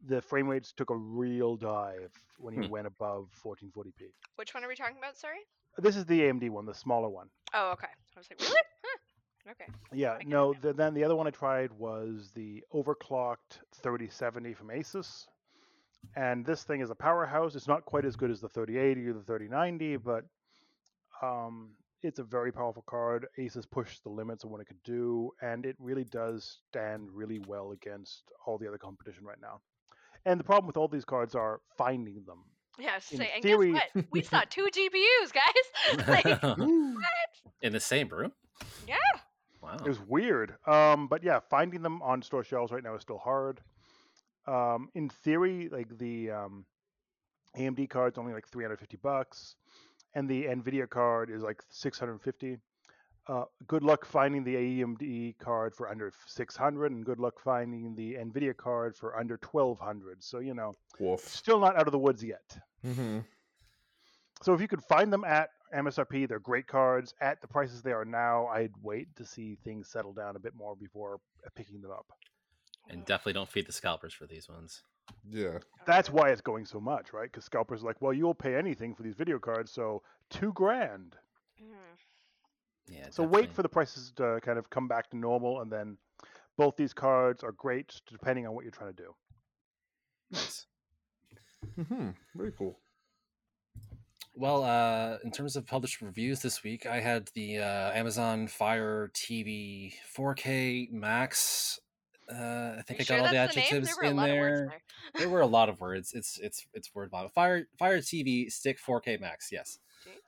the 0.07 0.20
frame 0.22 0.49
rates 0.49 0.72
took 0.72 0.91
a 0.91 0.97
real 0.97 1.57
dive 1.57 2.12
when 2.38 2.55
you 2.55 2.62
Hmm. 2.62 2.70
went 2.70 2.86
above 2.86 3.28
1440p 3.45 4.12
Which 4.36 4.55
one 4.55 4.64
are 4.64 4.68
we 4.68 4.74
talking 4.74 4.97
about? 4.99 5.16
Sorry. 5.18 5.38
this 5.78 5.97
is 5.97 6.07
the 6.07 6.20
amd 6.20 6.51
one 6.51 6.66
the 6.66 6.74
smaller 6.74 7.09
one 7.09 7.28
Oh, 7.53 7.72
okay. 7.72 7.88
I 8.16 8.18
was 8.18 8.28
like, 8.30 8.41
really? 8.41 8.57
Huh. 8.84 9.51
Okay. 9.53 9.66
yeah 9.93 10.18
no 10.26 10.55
the, 10.62 10.72
then 10.72 10.95
the 10.95 11.03
other 11.05 11.16
one 11.16 11.26
i 11.26 11.30
tried 11.30 11.72
was 11.72 12.30
the 12.34 12.62
overclocked 12.74 13.59
3070 13.82 14.55
from 14.55 14.68
asus 14.68 15.26
and 16.16 16.45
this 16.47 16.62
thing 16.64 16.80
is 16.80 16.91
a 16.91 16.95
powerhouse 16.95 17.55
it's 17.57 17.66
not 17.68 17.84
quite 17.84 18.05
as 18.05 18.16
good 18.16 18.30
as 18.30 18.41
the 18.41 18.49
3080 18.49 19.09
or 19.09 19.12
the 19.14 19.22
3090 19.22 19.97
but 19.97 20.24
um 21.22 21.70
it's 22.03 22.18
a 22.18 22.24
very 22.24 22.53
powerful 22.53 22.82
card. 22.86 23.26
Asus 23.38 23.68
pushed 23.70 24.03
the 24.05 24.11
limits 24.11 24.44
of 24.44 24.51
what 24.51 24.61
it 24.61 24.66
could 24.66 24.82
do, 24.84 25.30
and 25.42 25.66
it 25.66 25.76
really 25.78 26.05
does 26.05 26.59
stand 26.70 27.09
really 27.12 27.40
well 27.46 27.72
against 27.72 28.24
all 28.46 28.59
the 28.59 28.66
other 28.68 28.78
competition 28.78 29.24
right 29.24 29.40
now. 29.40 29.61
And 30.24 30.38
the 30.38 30.44
problem 30.44 30.66
with 30.66 30.76
all 30.76 30.88
these 30.88 31.05
cards 31.05 31.34
are 31.34 31.61
finding 31.76 32.22
them. 32.26 32.44
Yeah, 32.78 32.96
In 33.11 33.18
say, 33.18 33.30
and 33.34 33.42
theory- 33.42 33.72
guess 33.72 33.82
what? 33.92 34.05
We 34.11 34.22
saw 34.22 34.42
two 34.48 34.66
GPUs, 34.72 35.32
guys. 35.32 36.09
like, 36.09 36.59
In 37.62 37.72
the 37.72 37.80
same 37.80 38.09
room? 38.09 38.32
yeah. 38.86 38.96
Wow. 39.62 39.76
It 39.76 39.88
was 39.88 40.01
weird. 40.01 40.55
Um, 40.66 41.07
but 41.07 41.22
yeah, 41.22 41.40
finding 41.51 41.82
them 41.82 42.01
on 42.01 42.22
store 42.22 42.42
shelves 42.44 42.72
right 42.72 42.82
now 42.82 42.94
is 42.94 43.03
still 43.03 43.18
hard. 43.18 43.61
Um, 44.46 44.88
in 44.94 45.11
theory, 45.11 45.68
like 45.70 45.98
the 45.98 46.30
um, 46.30 46.64
AMD 47.59 47.90
card's 47.90 48.16
only 48.16 48.32
like 48.32 48.48
350 48.48 48.96
bucks, 49.03 49.57
and 50.14 50.28
the 50.28 50.44
Nvidia 50.44 50.88
card 50.88 51.30
is 51.30 51.42
like 51.42 51.62
650. 51.70 52.58
Uh, 53.28 53.44
good 53.68 53.84
luck 53.84 54.04
finding 54.04 54.42
the 54.42 54.54
AMD 54.56 55.38
card 55.38 55.74
for 55.74 55.88
under 55.88 56.12
600, 56.26 56.90
and 56.90 57.04
good 57.04 57.20
luck 57.20 57.38
finding 57.38 57.94
the 57.94 58.14
Nvidia 58.14 58.56
card 58.56 58.96
for 58.96 59.16
under 59.16 59.38
1200. 59.50 60.22
So 60.22 60.40
you 60.40 60.54
know, 60.54 60.72
Woof. 60.98 61.20
still 61.20 61.61
not 61.61 61.76
out 61.76 61.86
of 61.86 61.92
the 61.92 61.98
woods 61.98 62.24
yet. 62.24 62.58
Mm-hmm. 62.84 63.20
So 64.42 64.54
if 64.54 64.61
you 64.61 64.68
could 64.68 64.82
find 64.82 65.12
them 65.12 65.24
at 65.24 65.50
MSRP, 65.76 66.26
they're 66.26 66.40
great 66.40 66.66
cards. 66.66 67.14
At 67.20 67.40
the 67.40 67.46
prices 67.46 67.82
they 67.82 67.92
are 67.92 68.06
now, 68.06 68.46
I'd 68.46 68.72
wait 68.82 69.14
to 69.16 69.24
see 69.24 69.58
things 69.62 69.88
settle 69.88 70.14
down 70.14 70.34
a 70.34 70.38
bit 70.38 70.54
more 70.56 70.74
before 70.74 71.20
picking 71.54 71.80
them 71.82 71.90
up. 71.92 72.06
and 72.88 73.04
definitely 73.04 73.34
don't 73.34 73.48
feed 73.48 73.66
the 73.66 73.72
scalpers 73.72 74.14
for 74.14 74.26
these 74.26 74.48
ones. 74.48 74.82
Yeah. 75.28 75.58
That's 75.86 76.11
why 76.11 76.30
it's 76.30 76.40
going 76.40 76.66
so 76.66 76.80
much, 76.80 77.12
right? 77.12 77.30
Because 77.30 77.44
scalpers 77.44 77.82
are 77.82 77.86
like, 77.86 78.00
well, 78.00 78.12
you'll 78.12 78.34
pay 78.34 78.54
anything 78.56 78.94
for 78.94 79.02
these 79.02 79.14
video 79.14 79.38
cards, 79.38 79.72
so 79.72 80.02
two 80.28 80.52
grand. 80.52 81.16
Mhm. 81.61 81.74
Yeah. 82.88 83.04
So 83.11 83.22
definitely. 83.24 83.40
wait 83.40 83.52
for 83.52 83.62
the 83.62 83.68
prices 83.68 84.12
to 84.16 84.40
kind 84.42 84.58
of 84.58 84.70
come 84.70 84.88
back 84.88 85.11
to 85.11 85.16
normal, 85.16 85.61
and 85.61 85.70
then 85.70 85.96
both 86.56 86.76
these 86.76 86.92
cards 86.92 87.42
are 87.42 87.52
great 87.52 88.00
depending 88.11 88.46
on 88.46 88.54
what 88.54 88.64
you're 88.64 88.72
trying 88.72 88.94
to 88.94 89.02
do. 89.02 89.14
Nice. 90.30 90.66
Mm-hmm. 91.78 92.11
Very 92.34 92.52
cool. 92.52 92.78
Well, 94.34 94.64
uh, 94.64 95.18
in 95.24 95.30
terms 95.32 95.56
of 95.56 95.66
published 95.66 96.00
reviews 96.00 96.40
this 96.40 96.62
week, 96.62 96.86
I 96.86 97.00
had 97.00 97.28
the 97.34 97.58
uh, 97.58 97.92
Amazon 97.92 98.46
Fire 98.46 99.11
TV 99.14 99.92
4K 100.16 100.90
Max. 100.90 101.78
Uh, 102.31 102.76
I 102.78 102.83
think 102.83 103.01
I 103.01 103.05
got 103.05 103.07
sure 103.07 103.18
all 103.20 103.28
the 103.31 103.37
adjectives 103.37 103.89
There 103.89 103.97
were 103.97 104.05
in 104.11 104.16
lot 104.16 104.31
of 104.31 104.37
words 104.37 104.61
there. 104.61 104.68
there. 104.68 105.20
there 105.22 105.28
were 105.28 105.41
a 105.41 105.47
lot 105.59 105.68
of 105.68 105.81
words. 105.81 106.12
It's 106.14 106.39
it's 106.39 106.66
it's 106.74 106.95
word 106.95 107.11
vomit. 107.11 107.33
Fire 107.33 107.66
Fire 107.78 107.99
TV 107.99 108.51
Stick 108.51 108.78
4K 108.81 109.20
Max. 109.20 109.51
Yes. 109.53 109.78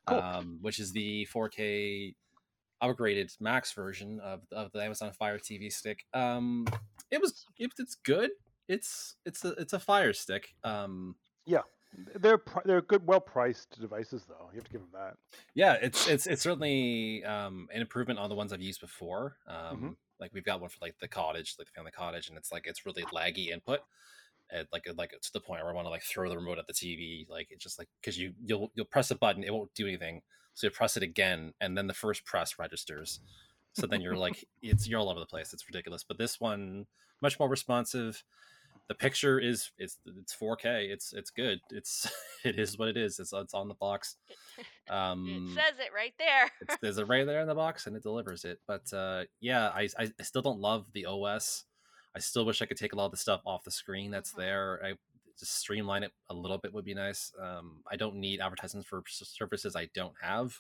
Cool. 0.07 0.19
um, 0.19 0.59
which 0.61 0.79
is 0.79 0.93
the 0.93 1.27
4K 1.33 2.15
upgraded 2.83 3.33
Max 3.41 3.73
version 3.73 4.19
of, 4.21 4.41
of 4.51 4.73
the 4.73 4.83
Amazon 4.83 5.13
Fire 5.13 5.39
TV 5.39 5.73
stick. 5.73 6.05
Um, 6.13 6.67
it 7.11 7.21
was 7.21 7.47
it, 7.59 7.71
it's 7.79 7.95
good. 7.95 8.31
It's 8.69 9.17
it's 9.25 9.45
a 9.45 9.51
it's 9.53 9.73
a 9.73 9.79
Fire 9.79 10.13
stick. 10.13 10.55
Um, 10.65 11.15
yeah, 11.47 11.61
They're 12.17 12.39
pri- 12.39 12.63
they're 12.65 12.83
good, 12.83 13.07
well 13.07 13.21
priced 13.21 13.81
devices, 13.81 14.25
though. 14.29 14.49
You 14.53 14.57
have 14.57 14.65
to 14.65 14.71
give 14.73 14.81
them 14.81 14.91
that. 14.95 15.15
yeah, 15.55 15.75
it's 15.81 16.09
it's 16.09 16.27
it's 16.27 16.43
certainly 16.43 17.25
um, 17.25 17.69
an 17.73 17.81
improvement 17.81 18.19
on 18.19 18.29
the 18.29 18.35
ones 18.35 18.53
I've 18.53 18.61
used 18.63 18.81
before. 18.81 19.37
Um, 19.47 19.97
Like 20.23 20.33
we've 20.33 20.45
got 20.45 20.61
one 20.61 20.71
for 20.71 20.79
like 20.81 20.95
the 21.01 21.09
cottage, 21.09 21.57
like 21.59 21.67
the 21.67 21.73
family 21.73 21.91
cottage, 21.91 22.29
and 22.29 22.39
it's 22.39 22.53
like 22.53 22.67
it's 22.67 22.87
really 22.87 23.03
laggy 23.03 23.49
input. 23.49 23.81
And 24.51 24.69
like 24.73 24.87
like 24.97 25.11
to 25.11 25.33
the 25.33 25.41
point 25.41 25.63
where 25.63 25.73
I 25.73 25.75
want 25.75 25.87
to 25.87 25.91
like 25.91 26.05
throw 26.05 26.29
the 26.29 26.37
remote 26.37 26.59
at 26.59 26.69
the 26.69 26.73
TV. 26.73 27.29
Like 27.29 27.49
it's 27.51 27.63
just 27.63 27.79
like 27.79 27.89
because 28.01 28.17
you 28.17 28.33
you'll 28.43 28.71
you'll 28.77 28.87
press 28.87 29.11
a 29.11 29.17
button, 29.17 29.43
it 29.43 29.53
won't 29.53 29.75
do 29.75 29.89
anything. 29.89 30.23
So 30.55 30.69
you 30.69 30.71
press 30.71 30.97
it 30.97 31.03
again, 31.03 31.55
and 31.61 31.77
then 31.77 31.89
the 31.89 31.95
first 31.95 32.25
press 32.25 32.59
registers. 32.59 33.19
So 33.73 33.87
then 33.87 34.01
you're 34.01 34.17
like 34.17 34.45
it's 34.63 34.89
you're 34.89 35.01
all 35.01 35.11
over 35.11 35.19
the 35.19 35.27
place. 35.27 35.53
It's 35.53 35.67
ridiculous. 35.67 36.05
But 36.05 36.19
this 36.19 36.41
one 36.41 36.87
much 37.21 37.41
more 37.41 37.49
responsive. 37.49 38.23
The 38.89 38.95
picture 38.95 39.39
is 39.39 39.71
it's 39.79 39.99
it's 40.05 40.35
4K. 40.35 40.91
It's 40.91 41.13
it's 41.13 41.31
good. 41.31 41.61
It's 41.71 42.11
it 42.45 42.59
is 42.59 42.79
what 42.79 42.89
it 42.89 42.97
is. 42.97 43.19
It's 43.19 43.33
it's 43.33 43.55
on 43.55 43.69
the 43.69 43.75
box. 43.75 44.17
Um, 44.91 45.29
it 45.29 45.55
says 45.55 45.79
it 45.79 45.93
right 45.95 46.13
there. 46.19 46.51
it's, 46.61 46.77
there's 46.83 46.99
a 46.99 47.07
right 47.07 47.25
there 47.25 47.41
in 47.41 47.47
the 47.47 47.55
box 47.55 47.87
and 47.87 47.97
it 47.97 48.03
delivers 48.03 48.45
it 48.45 48.59
but 48.67 48.93
uh 48.93 49.23
yeah 49.41 49.69
I, 49.69 49.89
I 49.97 50.11
i 50.19 50.23
still 50.23 50.43
don't 50.43 50.59
love 50.59 50.87
the 50.93 51.07
os 51.07 51.65
i 52.17 52.19
still 52.19 52.45
wish 52.45 52.61
i 52.61 52.67
could 52.67 52.77
take 52.77 52.93
a 52.93 52.97
lot 52.97 53.07
of 53.07 53.13
the 53.13 53.17
stuff 53.17 53.41
off 53.47 53.63
the 53.65 53.71
screen 53.71 54.11
that's 54.11 54.33
Mhm. 54.33 54.37
there 54.39 54.81
i 54.85 54.93
just 55.39 55.57
streamline 55.57 56.03
it 56.03 56.13
a 56.31 56.35
little 56.35 56.59
bit 56.59 56.75
would 56.75 56.85
be 56.85 56.95
nice 56.95 57.33
um 57.41 57.83
i 57.91 57.97
don't 57.97 58.17
need 58.17 58.41
advertisements 58.41 58.89
for 58.89 59.03
services 59.07 59.77
i 59.77 59.89
don't 59.95 60.15
have 60.21 60.59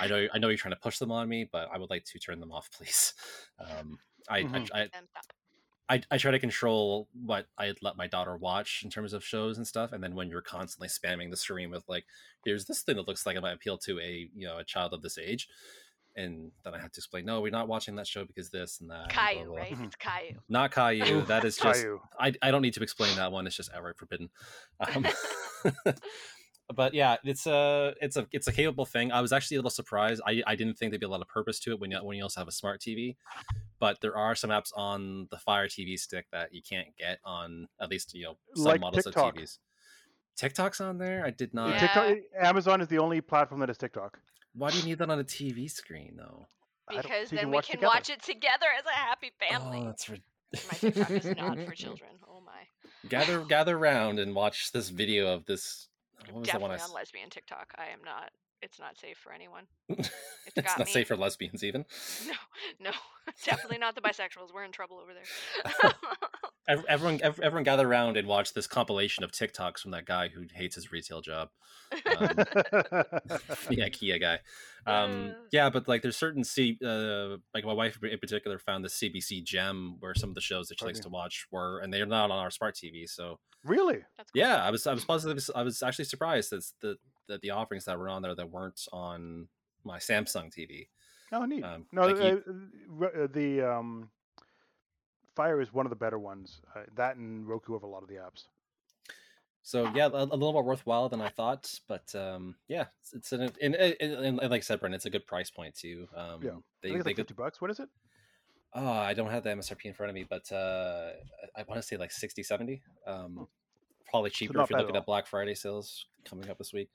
i 0.00 0.06
know 0.08 0.26
i 0.34 0.38
know 0.38 0.48
you're 0.48 0.58
trying 0.58 0.74
to 0.74 0.80
push 0.80 0.98
them 0.98 1.12
on 1.12 1.28
me 1.28 1.48
but 1.50 1.68
i 1.72 1.78
would 1.78 1.90
like 1.90 2.04
to 2.04 2.18
turn 2.18 2.40
them 2.40 2.52
off 2.52 2.68
please 2.76 3.14
um 3.60 3.98
I, 4.28 4.42
Mhm. 4.42 4.68
I, 4.74 4.80
I 4.80 4.86
Them 4.88 5.08
up. 5.16 5.24
I, 5.88 6.02
I 6.10 6.18
try 6.18 6.30
to 6.30 6.38
control 6.38 7.08
what 7.12 7.46
I 7.58 7.72
let 7.80 7.96
my 7.96 8.06
daughter 8.06 8.36
watch 8.36 8.82
in 8.84 8.90
terms 8.90 9.12
of 9.12 9.24
shows 9.24 9.56
and 9.56 9.66
stuff, 9.66 9.92
and 9.92 10.02
then 10.02 10.14
when 10.14 10.28
you're 10.28 10.42
constantly 10.42 10.88
spamming 10.88 11.30
the 11.30 11.36
screen 11.36 11.70
with 11.70 11.84
like, 11.88 12.04
here's 12.44 12.66
this 12.66 12.82
thing 12.82 12.96
that 12.96 13.08
looks 13.08 13.24
like 13.24 13.36
it 13.36 13.40
might 13.40 13.54
appeal 13.54 13.78
to 13.78 13.98
a 14.00 14.28
you 14.34 14.46
know 14.46 14.58
a 14.58 14.64
child 14.64 14.92
of 14.92 15.02
this 15.02 15.16
age, 15.18 15.48
and 16.18 16.50
then 16.64 16.74
I 16.74 16.78
have 16.78 16.92
to 16.92 16.98
explain, 16.98 17.24
no, 17.24 17.40
we're 17.40 17.52
not 17.52 17.68
watching 17.68 17.94
that 17.96 18.06
show 18.06 18.24
because 18.24 18.50
this 18.50 18.80
and 18.80 18.90
that. 18.90 19.02
and 19.04 19.12
blah, 19.12 19.22
Caillou, 19.22 19.46
blah. 19.46 19.56
right? 19.56 19.76
It's 19.80 19.96
Caillou. 19.96 20.38
Not 20.48 20.72
Caillou. 20.72 21.22
That 21.22 21.44
is 21.44 21.56
just 21.62 21.82
Caillou. 21.82 22.00
I, 22.18 22.34
I 22.42 22.50
don't 22.50 22.62
need 22.62 22.74
to 22.74 22.82
explain 22.82 23.14
that 23.16 23.30
one. 23.30 23.46
It's 23.46 23.56
just 23.56 23.70
outright 23.74 23.96
forbidden. 23.96 24.28
Um, 24.94 25.06
but 26.74 26.94
yeah, 26.94 27.16
it's 27.24 27.46
a 27.46 27.94
it's 28.00 28.16
a 28.16 28.26
it's 28.32 28.46
a 28.48 28.52
capable 28.52 28.84
thing. 28.86 29.10
I 29.12 29.20
was 29.20 29.32
actually 29.32 29.56
a 29.56 29.60
little 29.60 29.70
surprised. 29.70 30.20
I, 30.26 30.42
I 30.46 30.54
didn't 30.54 30.74
think 30.78 30.90
there'd 30.92 31.00
be 31.00 31.06
a 31.06 31.08
lot 31.08 31.22
of 31.22 31.28
purpose 31.28 31.58
to 31.60 31.72
it 31.72 31.80
when 31.80 31.90
you 31.90 31.98
when 32.04 32.16
you 32.16 32.22
also 32.22 32.40
have 32.40 32.48
a 32.48 32.52
smart 32.52 32.80
TV. 32.80 33.16
But 33.78 34.00
there 34.00 34.16
are 34.16 34.34
some 34.34 34.50
apps 34.50 34.70
on 34.76 35.28
the 35.30 35.38
Fire 35.38 35.66
TV 35.68 35.98
stick 35.98 36.26
that 36.32 36.52
you 36.52 36.60
can't 36.62 36.88
get 36.98 37.18
on 37.24 37.68
at 37.80 37.88
least 37.90 38.14
you 38.14 38.24
know 38.24 38.36
some 38.54 38.64
Like 38.64 38.80
models 38.80 39.04
TikTok. 39.04 39.36
of 39.36 39.42
TVs. 39.42 39.58
TikTok's 40.36 40.80
on 40.80 40.98
there. 40.98 41.24
I 41.24 41.30
did 41.30 41.52
not. 41.54 41.70
Yeah. 41.70 41.78
TikTok, 41.80 42.16
Amazon 42.40 42.80
is 42.80 42.88
the 42.88 42.98
only 42.98 43.20
platform 43.20 43.60
that 43.60 43.70
is 43.70 43.78
TikTok. 43.78 44.18
Why 44.54 44.70
do 44.70 44.78
you 44.78 44.84
need 44.84 44.98
that 44.98 45.10
on 45.10 45.18
a 45.18 45.24
TV 45.24 45.70
screen 45.70 46.14
though? 46.16 46.48
Because 46.88 47.28
so 47.30 47.36
then 47.36 47.44
can 47.44 47.50
we 47.50 47.56
can 47.56 47.62
together. 47.76 47.86
watch 47.86 48.08
it 48.10 48.22
together 48.22 48.66
as 48.78 48.84
a 48.86 48.90
happy 48.96 49.30
family. 49.38 49.80
Oh, 49.82 49.86
that's 49.86 50.08
rid- 50.08 50.22
My 50.54 50.78
TikTok 50.78 51.10
is 51.10 51.36
not 51.36 51.58
for 51.66 51.72
children. 51.74 52.10
Oh 52.28 52.40
my. 52.40 53.08
gather 53.08 53.40
gather 53.44 53.78
round 53.78 54.18
and 54.18 54.34
watch 54.34 54.72
this 54.72 54.88
video 54.88 55.32
of 55.34 55.44
this. 55.46 55.88
What 56.32 56.44
Definitely 56.44 56.70
I? 56.70 56.74
on 56.74 56.80
s- 56.90 56.94
lesbian 56.94 57.30
TikTok. 57.30 57.72
I 57.78 57.86
am 57.92 58.00
not. 58.04 58.30
It's 58.60 58.80
not 58.80 58.98
safe 58.98 59.16
for 59.18 59.32
anyone. 59.32 59.64
it's 59.88 60.10
not 60.78 60.78
me. 60.80 60.84
safe 60.92 61.06
for 61.08 61.16
lesbians 61.16 61.62
even. 61.62 61.84
No, 62.26 62.34
no, 62.80 62.90
definitely 63.44 63.78
not 63.78 63.94
the 63.94 64.00
bisexuals. 64.00 64.52
We're 64.52 64.64
in 64.64 64.72
trouble 64.72 64.98
over 64.98 65.12
there. 65.14 65.92
Ev- 66.68 66.84
Everyone, 66.88 67.20
everyone, 67.22 67.62
gather 67.62 67.88
around 67.88 68.16
and 68.16 68.28
watch 68.28 68.52
this 68.52 68.66
compilation 68.66 69.24
of 69.24 69.32
TikToks 69.32 69.78
from 69.78 69.92
that 69.92 70.04
guy 70.04 70.28
who 70.28 70.44
hates 70.54 70.74
his 70.74 70.92
retail 70.92 71.20
job, 71.22 71.48
um, 71.92 71.96
the 72.36 73.78
IKEA 73.78 74.20
guy. 74.20 74.38
Um, 74.86 75.34
yeah, 75.50 75.70
but 75.70 75.88
like, 75.88 76.02
there's 76.02 76.16
certain 76.16 76.44
C, 76.44 76.78
uh, 76.84 77.36
like 77.54 77.64
my 77.64 77.72
wife 77.72 77.98
in 78.02 78.18
particular 78.18 78.58
found 78.58 78.84
the 78.84 78.88
CBC 78.88 79.44
gem 79.44 79.96
where 80.00 80.14
some 80.14 80.28
of 80.28 80.34
the 80.34 80.40
shows 80.42 80.68
that 80.68 80.78
she 80.78 80.84
likes 80.84 81.00
to 81.00 81.08
watch 81.08 81.46
were, 81.50 81.80
and 81.80 81.92
they're 81.92 82.06
not 82.06 82.30
on 82.30 82.38
our 82.38 82.50
smart 82.50 82.74
TV. 82.74 83.08
So 83.08 83.38
really? 83.64 83.98
Cool. 84.16 84.26
yeah, 84.34 84.62
I 84.62 84.70
was, 84.70 84.86
I 84.86 84.92
was 84.92 85.04
positive, 85.04 85.42
I 85.54 85.62
was 85.62 85.82
actually 85.82 86.04
surprised 86.04 86.50
that 86.50 86.64
the 86.80 86.96
that 87.28 87.40
the 87.42 87.50
offerings 87.50 87.84
that 87.84 87.98
were 87.98 88.08
on 88.08 88.22
there 88.22 88.34
that 88.34 88.50
weren't 88.50 88.80
on 88.92 89.48
my 89.84 89.98
Samsung 89.98 90.52
TV. 90.52 90.88
Oh, 91.32 91.44
neat. 91.44 91.62
Um, 91.62 91.86
no, 91.92 92.06
like 92.06 92.20
uh, 92.20 92.36
r- 93.00 93.24
uh, 93.24 93.26
the 93.30 93.62
um, 93.62 94.10
Fire 95.38 95.60
is 95.60 95.72
one 95.72 95.86
of 95.86 95.90
the 95.90 95.96
better 95.96 96.18
ones. 96.18 96.60
Uh, 96.74 96.80
that 96.96 97.14
and 97.16 97.46
Roku 97.48 97.72
have 97.74 97.84
a 97.84 97.86
lot 97.86 98.02
of 98.02 98.08
the 98.08 98.16
apps. 98.16 98.44
So 99.62 99.88
yeah, 99.94 100.06
a, 100.06 100.24
a 100.24 100.24
little 100.24 100.52
more 100.52 100.64
worthwhile 100.64 101.08
than 101.08 101.20
I 101.20 101.28
thought, 101.28 101.72
but 101.88 102.12
um, 102.14 102.56
yeah, 102.66 102.86
it's, 103.00 103.12
it's 103.12 103.32
an 103.32 103.42
and, 103.62 103.74
and, 103.76 103.96
and, 104.00 104.12
and 104.24 104.36
like 104.50 104.52
I 104.52 104.60
said, 104.60 104.80
Brent, 104.80 104.94
it's 104.96 105.04
a 105.06 105.10
good 105.10 105.26
price 105.26 105.48
point 105.50 105.74
too. 105.76 106.08
Um, 106.16 106.42
Yeah. 106.42 106.50
they, 106.82 106.88
I 106.88 106.92
think 106.92 106.96
it's 106.96 107.04
they 107.04 107.10
like 107.10 107.16
could, 107.16 107.16
fifty 107.28 107.34
bucks. 107.34 107.60
What 107.60 107.70
is 107.70 107.78
it? 107.78 107.88
oh, 108.74 108.86
I 108.88 109.14
don't 109.14 109.30
have 109.30 109.44
the 109.44 109.50
MSRP 109.50 109.84
in 109.86 109.94
front 109.94 110.10
of 110.10 110.14
me, 110.14 110.26
but 110.28 110.50
uh, 110.52 111.10
I, 111.56 111.60
I 111.60 111.64
want 111.68 111.80
to 111.80 111.86
say 111.86 111.96
like 111.96 112.10
60, 112.12 112.42
70. 112.42 112.82
Um, 113.06 113.46
probably 114.10 114.28
cheaper 114.30 114.52
not 114.54 114.64
if 114.64 114.70
you're 114.70 114.76
bad 114.78 114.82
at 114.82 114.86
looking 114.88 114.96
at. 115.00 115.06
Black 115.06 115.26
Friday 115.26 115.54
sales 115.54 116.04
coming 116.24 116.48
up 116.50 116.58
this 116.58 116.72
week. 116.72 116.90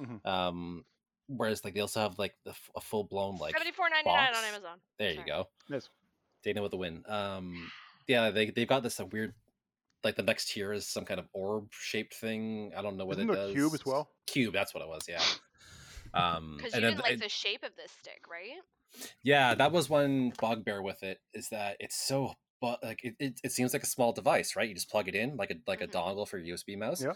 Mhm. 0.00 0.24
Um, 0.24 0.84
whereas 1.28 1.64
like 1.64 1.74
they 1.74 1.80
also 1.80 2.00
have 2.00 2.18
like 2.18 2.34
the, 2.44 2.50
f- 2.50 2.70
a 2.76 2.80
full 2.80 3.04
blown 3.04 3.36
like 3.38 3.54
Seventy 3.54 3.72
four 3.72 3.88
ninety 3.90 4.08
nine 4.08 4.34
on. 4.34 4.44
Amazon. 4.44 4.78
there 4.98 5.12
you 5.12 5.22
go, 5.26 5.48
Yes. 5.68 5.88
Dana 6.44 6.62
with 6.62 6.70
the 6.70 6.76
win. 6.76 7.02
Um, 7.08 7.70
yeah, 8.06 8.30
they 8.30 8.50
they've 8.50 8.68
got 8.68 8.82
this 8.82 9.00
uh, 9.00 9.06
weird. 9.06 9.34
Like 10.04 10.16
the 10.16 10.22
next 10.22 10.50
tier 10.52 10.72
is 10.72 10.86
some 10.86 11.04
kind 11.04 11.18
of 11.18 11.26
orb 11.32 11.68
shaped 11.72 12.14
thing. 12.14 12.72
I 12.76 12.82
don't 12.82 12.96
know 12.96 13.04
what 13.06 13.16
Isn't 13.18 13.30
it 13.30 13.34
does. 13.34 13.52
Cube 13.52 13.74
as 13.74 13.84
well? 13.84 14.10
Cube, 14.26 14.52
that's 14.52 14.72
what 14.74 14.82
it 14.82 14.88
was. 14.88 15.02
Yeah. 15.08 15.22
Um, 16.14 16.54
Because 16.58 16.74
you 16.74 16.80
then 16.80 16.90
didn't 16.92 17.02
like 17.02 17.12
it- 17.14 17.20
the 17.22 17.28
shape 17.28 17.64
of 17.64 17.70
this 17.76 17.90
stick, 18.00 18.22
right? 18.30 18.60
yeah, 19.22 19.54
that 19.54 19.72
was 19.72 19.90
one 19.90 20.32
bugbear 20.40 20.80
with 20.80 21.02
it 21.02 21.20
is 21.34 21.48
that 21.50 21.76
it's 21.80 21.96
so 21.96 22.34
but 22.60 22.82
like 22.82 23.04
it, 23.04 23.14
it, 23.18 23.40
it 23.44 23.52
seems 23.52 23.72
like 23.74 23.82
a 23.82 23.86
small 23.86 24.12
device, 24.12 24.56
right? 24.56 24.66
You 24.68 24.74
just 24.74 24.88
plug 24.90 25.08
it 25.08 25.14
in 25.14 25.36
like 25.36 25.50
a 25.50 25.56
like 25.66 25.80
a 25.82 25.86
Mhm. 25.88 25.92
dongle 25.92 26.28
for 26.28 26.38
your 26.38 26.56
USB 26.56 26.76
mouse. 26.78 27.02
Yeah. 27.02 27.12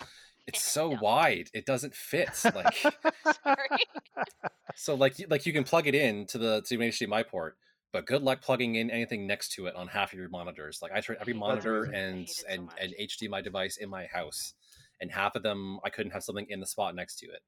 It's 0.46 0.62
so 0.76 0.90
no. 0.90 0.98
wide, 1.00 1.48
it 1.54 1.64
doesn't 1.66 1.94
fit. 1.94 2.28
Like 2.44 2.74
Sorry. 3.44 3.78
so, 4.74 4.94
like 4.96 5.14
like 5.30 5.46
you 5.46 5.52
can 5.52 5.64
plug 5.64 5.86
it 5.86 5.94
in 5.94 6.26
to 6.26 6.38
the 6.38 6.60
to 6.62 6.74
an 6.74 6.80
HDMI 6.82 7.26
port, 7.26 7.56
but 7.92 8.06
good 8.06 8.22
luck 8.22 8.40
plugging 8.42 8.76
in 8.76 8.90
anything 8.90 9.26
next 9.26 9.52
to 9.52 9.66
it 9.66 9.74
on 9.74 9.88
half 9.88 10.12
of 10.12 10.18
your 10.18 10.28
monitors. 10.28 10.78
Like 10.82 10.92
I 10.92 11.00
tried 11.00 11.18
every 11.20 11.34
monitor 11.34 11.84
and 11.84 12.18
hate 12.20 12.30
it 12.30 12.34
so 12.36 12.46
and 12.48 12.64
much. 12.66 12.76
and 12.80 12.94
HDMI 13.00 13.42
device 13.44 13.76
in 13.78 13.88
my 13.88 14.06
house, 14.06 14.54
and 15.00 15.10
half 15.10 15.34
of 15.36 15.42
them 15.42 15.80
I 15.84 15.90
couldn't 15.90 16.12
have 16.12 16.22
something 16.24 16.46
in 16.48 16.60
the 16.60 16.66
spot 16.66 16.94
next 16.94 17.16
to 17.20 17.26
it. 17.26 17.40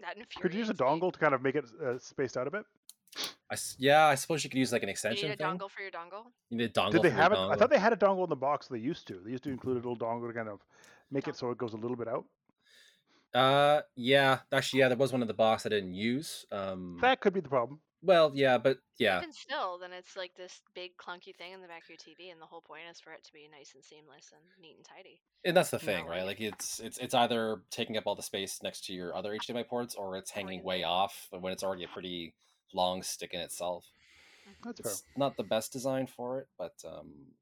That 0.00 0.16
Could 0.40 0.52
you 0.52 0.60
use 0.60 0.68
a 0.70 0.74
dongle 0.74 1.12
to 1.12 1.18
kind 1.18 1.34
of 1.34 1.42
make 1.42 1.54
it 1.54 1.64
uh, 1.84 1.98
spaced 1.98 2.36
out 2.36 2.46
a 2.46 2.50
bit? 2.50 2.64
I 3.50 3.54
s- 3.54 3.76
yeah, 3.78 4.04
I 4.06 4.14
suppose 4.14 4.44
you 4.44 4.50
could 4.50 4.58
use 4.58 4.70
like 4.72 4.82
an 4.82 4.88
You 4.88 4.92
extension 4.92 5.28
need 5.30 5.34
a 5.34 5.36
thing. 5.38 5.46
dongle 5.58 5.70
for 5.70 5.80
your 5.80 5.90
dongle. 5.90 6.24
You 6.50 6.58
need 6.58 6.64
a 6.64 6.68
dongle. 6.72 6.92
Did 6.92 7.02
they 7.02 7.08
for 7.10 7.14
your 7.14 7.22
have 7.22 7.32
it? 7.32 7.38
I 7.38 7.54
thought 7.56 7.70
they 7.70 7.78
had 7.78 7.92
a 7.94 7.96
dongle 7.96 8.24
in 8.24 8.28
the 8.28 8.36
box. 8.36 8.66
They 8.68 8.78
used 8.78 9.06
to. 9.08 9.20
They 9.24 9.30
used 9.30 9.44
to 9.44 9.50
include 9.50 9.74
a 9.82 9.88
little 9.88 9.96
dongle 9.96 10.26
to 10.28 10.34
kind 10.34 10.48
of 10.48 10.60
make 11.10 11.28
it 11.28 11.36
so 11.36 11.50
it 11.50 11.56
goes 11.56 11.72
a 11.72 11.76
little 11.76 11.96
bit 11.96 12.08
out. 12.08 12.24
Uh, 13.34 13.82
yeah, 13.96 14.38
actually, 14.52 14.80
yeah, 14.80 14.88
there 14.88 14.96
was 14.96 15.12
one 15.12 15.22
in 15.22 15.28
the 15.28 15.34
box 15.34 15.64
I 15.66 15.68
didn't 15.70 15.94
use. 15.94 16.44
Um, 16.50 16.98
That 17.00 17.20
could 17.20 17.32
be 17.32 17.40
the 17.40 17.48
problem. 17.48 17.80
Well, 18.06 18.32
yeah, 18.34 18.58
but 18.58 18.78
yeah, 18.98 19.22
Even 19.22 19.32
still, 19.32 19.78
then 19.78 19.92
it's 19.92 20.14
like 20.16 20.34
this 20.34 20.60
big 20.74 20.96
clunky 20.96 21.34
thing 21.34 21.52
in 21.52 21.60
the 21.60 21.66
back 21.66 21.84
of 21.84 21.88
your 21.88 21.96
TV, 21.96 22.30
and 22.30 22.40
the 22.40 22.46
whole 22.46 22.60
point 22.60 22.86
is 22.88 23.00
for 23.00 23.12
it 23.14 23.24
to 23.24 23.32
be 23.32 23.48
nice 23.48 23.74
and 23.74 23.82
seamless 23.82 24.32
and 24.32 24.54
neat 24.58 24.76
and 24.76 24.84
tidy. 24.84 25.24
and 25.44 25.56
that's 25.56 25.70
the 25.70 25.78
Yeah. 25.80 25.92
thing, 25.94 26.06
right? 26.06 26.24
Like 26.24 26.40
it's 26.40 26.80
it's 26.80 26.98
it's 26.98 27.14
either 27.14 27.62
taking 27.70 27.96
up 27.96 28.06
all 28.06 28.16
the 28.16 28.22
space 28.22 28.62
next 28.62 28.84
to 28.86 28.92
your 28.92 29.14
other 29.14 29.32
HDMI 29.32 29.62
ports, 29.62 29.94
or 29.94 30.16
it's 30.16 30.30
hanging 30.30 30.62
way 30.64 30.82
off 30.82 31.28
when 31.30 31.52
it's 31.52 31.62
already 31.62 31.84
a 31.84 31.88
pretty 31.88 32.34
long 32.72 33.02
stick 33.02 33.32
in 33.32 33.40
itself. 33.40 33.92
That's 34.62 34.80
fair. 34.80 34.98
It's 34.98 35.06
not 35.16 35.36
the 35.36 35.44
best 35.44 35.72
design 35.72 36.06
for 36.08 36.40
it, 36.40 36.48
but 36.58 36.74
um, 36.86 37.32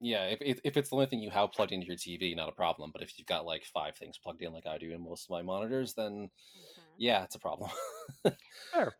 yeah, 0.00 0.26
if, 0.26 0.40
if 0.42 0.60
if 0.64 0.76
it's 0.78 0.90
the 0.90 0.96
only 0.96 1.06
thing 1.06 1.20
you 1.20 1.30
have 1.30 1.52
plugged 1.52 1.72
into 1.72 1.86
your 1.88 1.96
TV, 1.96 2.34
not 2.34 2.50
a 2.50 2.52
problem. 2.52 2.92
But 2.92 3.02
if 3.02 3.18
you've 3.18 3.26
got 3.28 3.46
like 3.46 3.64
five 3.64 3.96
things 3.96 4.18
plugged 4.18 4.42
in, 4.42 4.52
like 4.52 4.66
I 4.66 4.78
do 4.78 4.92
in 4.92 5.02
most 5.02 5.26
of 5.26 5.30
my 5.30 5.42
monitors, 5.42 5.94
then 5.94 6.30
Mhm. 6.54 6.98
yeah, 6.98 7.24
it's 7.24 7.36
a 7.36 7.40
problem. 7.40 7.70
Fair. 8.72 8.98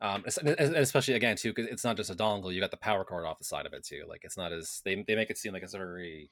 Um, 0.00 0.24
and 0.40 0.76
especially 0.76 1.14
again 1.14 1.36
too, 1.36 1.52
because 1.52 1.66
it's 1.70 1.82
not 1.84 1.96
just 1.96 2.10
a 2.10 2.14
dongle. 2.14 2.52
You 2.54 2.60
got 2.60 2.70
the 2.70 2.76
power 2.76 3.04
cord 3.04 3.26
off 3.26 3.38
the 3.38 3.44
side 3.44 3.66
of 3.66 3.72
it 3.72 3.84
too. 3.84 4.04
Like 4.08 4.22
it's 4.24 4.36
not 4.36 4.52
as 4.52 4.80
they 4.84 5.02
they 5.02 5.16
make 5.16 5.30
it 5.30 5.38
seem 5.38 5.52
like 5.52 5.62
it's 5.64 5.74
a 5.74 5.78
very 5.78 6.30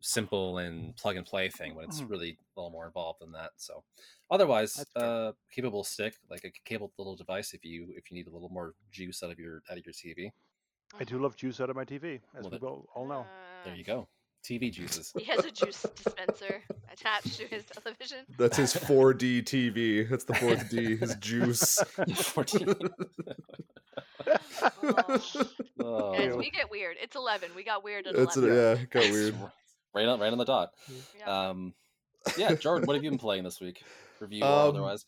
simple 0.00 0.58
and 0.58 0.96
plug 0.96 1.16
and 1.16 1.26
play 1.26 1.48
thing 1.50 1.74
when 1.74 1.84
it's 1.84 2.00
Mhm. 2.00 2.10
really 2.10 2.30
a 2.30 2.60
little 2.60 2.70
more 2.70 2.86
involved 2.86 3.20
than 3.20 3.32
that. 3.32 3.50
So, 3.56 3.84
otherwise, 4.30 4.74
That's 4.74 4.90
fair. 4.92 5.04
uh, 5.04 5.32
capable 5.50 5.84
stick 5.84 6.14
like 6.30 6.42
a 6.44 6.50
cabled 6.64 6.92
little 6.98 7.16
device 7.16 7.52
if 7.54 7.64
you 7.64 7.92
if 7.96 8.10
you 8.10 8.16
need 8.16 8.26
a 8.26 8.30
little 8.30 8.48
more 8.48 8.74
juice 8.90 9.22
out 9.22 9.30
of 9.30 9.38
your 9.38 9.62
out 9.70 9.76
of 9.78 9.84
your 9.84 9.92
TV. 9.92 10.32
I 10.98 11.04
do 11.04 11.18
love 11.20 11.36
juice 11.36 11.60
out 11.60 11.70
of 11.70 11.76
my 11.76 11.84
TV, 11.84 12.20
as 12.34 12.42
Well, 12.42 12.50
we 12.50 12.58
that- 12.58 12.66
all 12.66 12.88
all 12.94 13.06
know. 13.06 13.26
There 13.64 13.74
Uh, 13.74 13.76
you 13.76 13.84
go, 13.84 14.08
TV 14.44 14.72
juices. 14.72 15.12
He 15.18 15.24
has 15.24 15.44
a 15.44 15.50
juice 15.50 15.84
dispenser 16.02 16.62
attached 16.92 17.36
to 17.38 17.46
his 17.46 17.64
television. 17.66 18.18
That's 18.38 18.56
his 18.56 18.72
4D 18.88 19.42
TV. 19.44 20.08
That's 20.08 20.24
the 20.24 20.34
fourth 20.34 20.68
D. 20.70 20.96
His 20.96 21.14
juice. 21.20 21.78
14. 22.14 22.74
Oh. 24.82 25.20
Oh, 25.82 26.12
Guys, 26.16 26.36
we 26.36 26.50
get 26.50 26.70
weird. 26.70 26.96
It's 27.00 27.16
11. 27.16 27.50
We 27.56 27.64
got 27.64 27.82
weird 27.84 28.06
at 28.06 28.14
That's 28.16 28.36
11. 28.36 28.56
yeah, 28.56 28.84
got 28.90 29.10
weird. 29.10 29.34
r- 29.40 29.52
Right 29.92 30.06
on, 30.06 30.20
right 30.20 30.30
on 30.30 30.38
the 30.38 30.44
dot. 30.44 30.70
Yeah. 31.18 31.48
Um, 31.48 31.74
yeah, 32.36 32.54
Jordan, 32.54 32.86
what 32.86 32.94
have 32.94 33.02
you 33.02 33.10
been 33.10 33.18
playing 33.18 33.42
this 33.42 33.60
week? 33.60 33.82
Review 34.20 34.44
or 34.44 34.46
Um, 34.46 34.68
otherwise? 34.68 35.04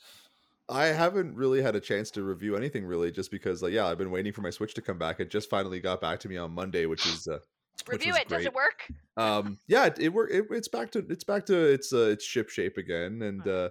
I 0.68 0.86
haven't 0.86 1.36
really 1.36 1.62
had 1.62 1.76
a 1.76 1.80
chance 1.80 2.10
to 2.12 2.22
review 2.24 2.56
anything 2.56 2.84
really, 2.84 3.12
just 3.12 3.30
because 3.30 3.62
like 3.62 3.72
yeah, 3.72 3.86
I've 3.86 3.98
been 3.98 4.10
waiting 4.10 4.32
for 4.32 4.40
my 4.40 4.50
Switch 4.50 4.74
to 4.74 4.82
come 4.82 4.98
back. 4.98 5.20
It 5.20 5.30
just 5.30 5.48
finally 5.50 5.78
got 5.80 6.00
back 6.00 6.18
to 6.20 6.28
me 6.28 6.36
on 6.36 6.50
Monday, 6.52 6.86
which 6.86 7.06
is 7.06 7.28
uh, 7.28 7.32
which 7.34 7.42
Review 7.88 8.14
it. 8.14 8.28
Does 8.28 8.44
it 8.44 8.54
work? 8.54 8.88
um 9.18 9.58
yeah 9.66 9.84
it, 9.86 9.98
it 9.98 10.08
work 10.08 10.30
it, 10.32 10.46
it's 10.50 10.68
back 10.68 10.90
to 10.90 11.04
it's 11.10 11.24
back 11.24 11.44
to 11.44 11.54
its 11.54 11.92
uh, 11.92 12.08
its 12.08 12.24
ship 12.24 12.48
shape 12.48 12.78
again 12.78 13.20
and 13.20 13.46
uh 13.46 13.68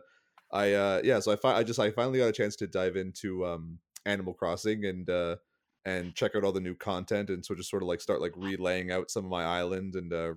i 0.52 0.74
uh 0.74 1.02
yeah 1.04 1.20
so 1.20 1.32
i 1.32 1.36
fi- 1.36 1.58
i 1.58 1.64
just 1.64 1.80
i 1.80 1.90
finally 1.90 2.20
got 2.20 2.28
a 2.28 2.32
chance 2.32 2.56
to 2.56 2.68
dive 2.68 2.96
into 2.96 3.44
um 3.44 3.80
animal 4.06 4.36
crossing 4.36 4.86
and 4.86 5.10
uh 5.10 5.36
and 5.84 6.14
check 6.14 6.36
out 6.36 6.44
all 6.44 6.52
the 6.52 6.62
new 6.62 6.76
content 6.76 7.32
and 7.32 7.44
so 7.44 7.56
just 7.56 7.72
sort 7.72 7.82
of 7.82 7.88
like 7.88 8.00
start 8.00 8.22
like 8.22 8.34
relaying 8.38 8.92
out 8.92 9.10
some 9.10 9.26
of 9.26 9.32
my 9.32 9.44
island 9.44 9.96
and 9.96 10.14
uh 10.14 10.34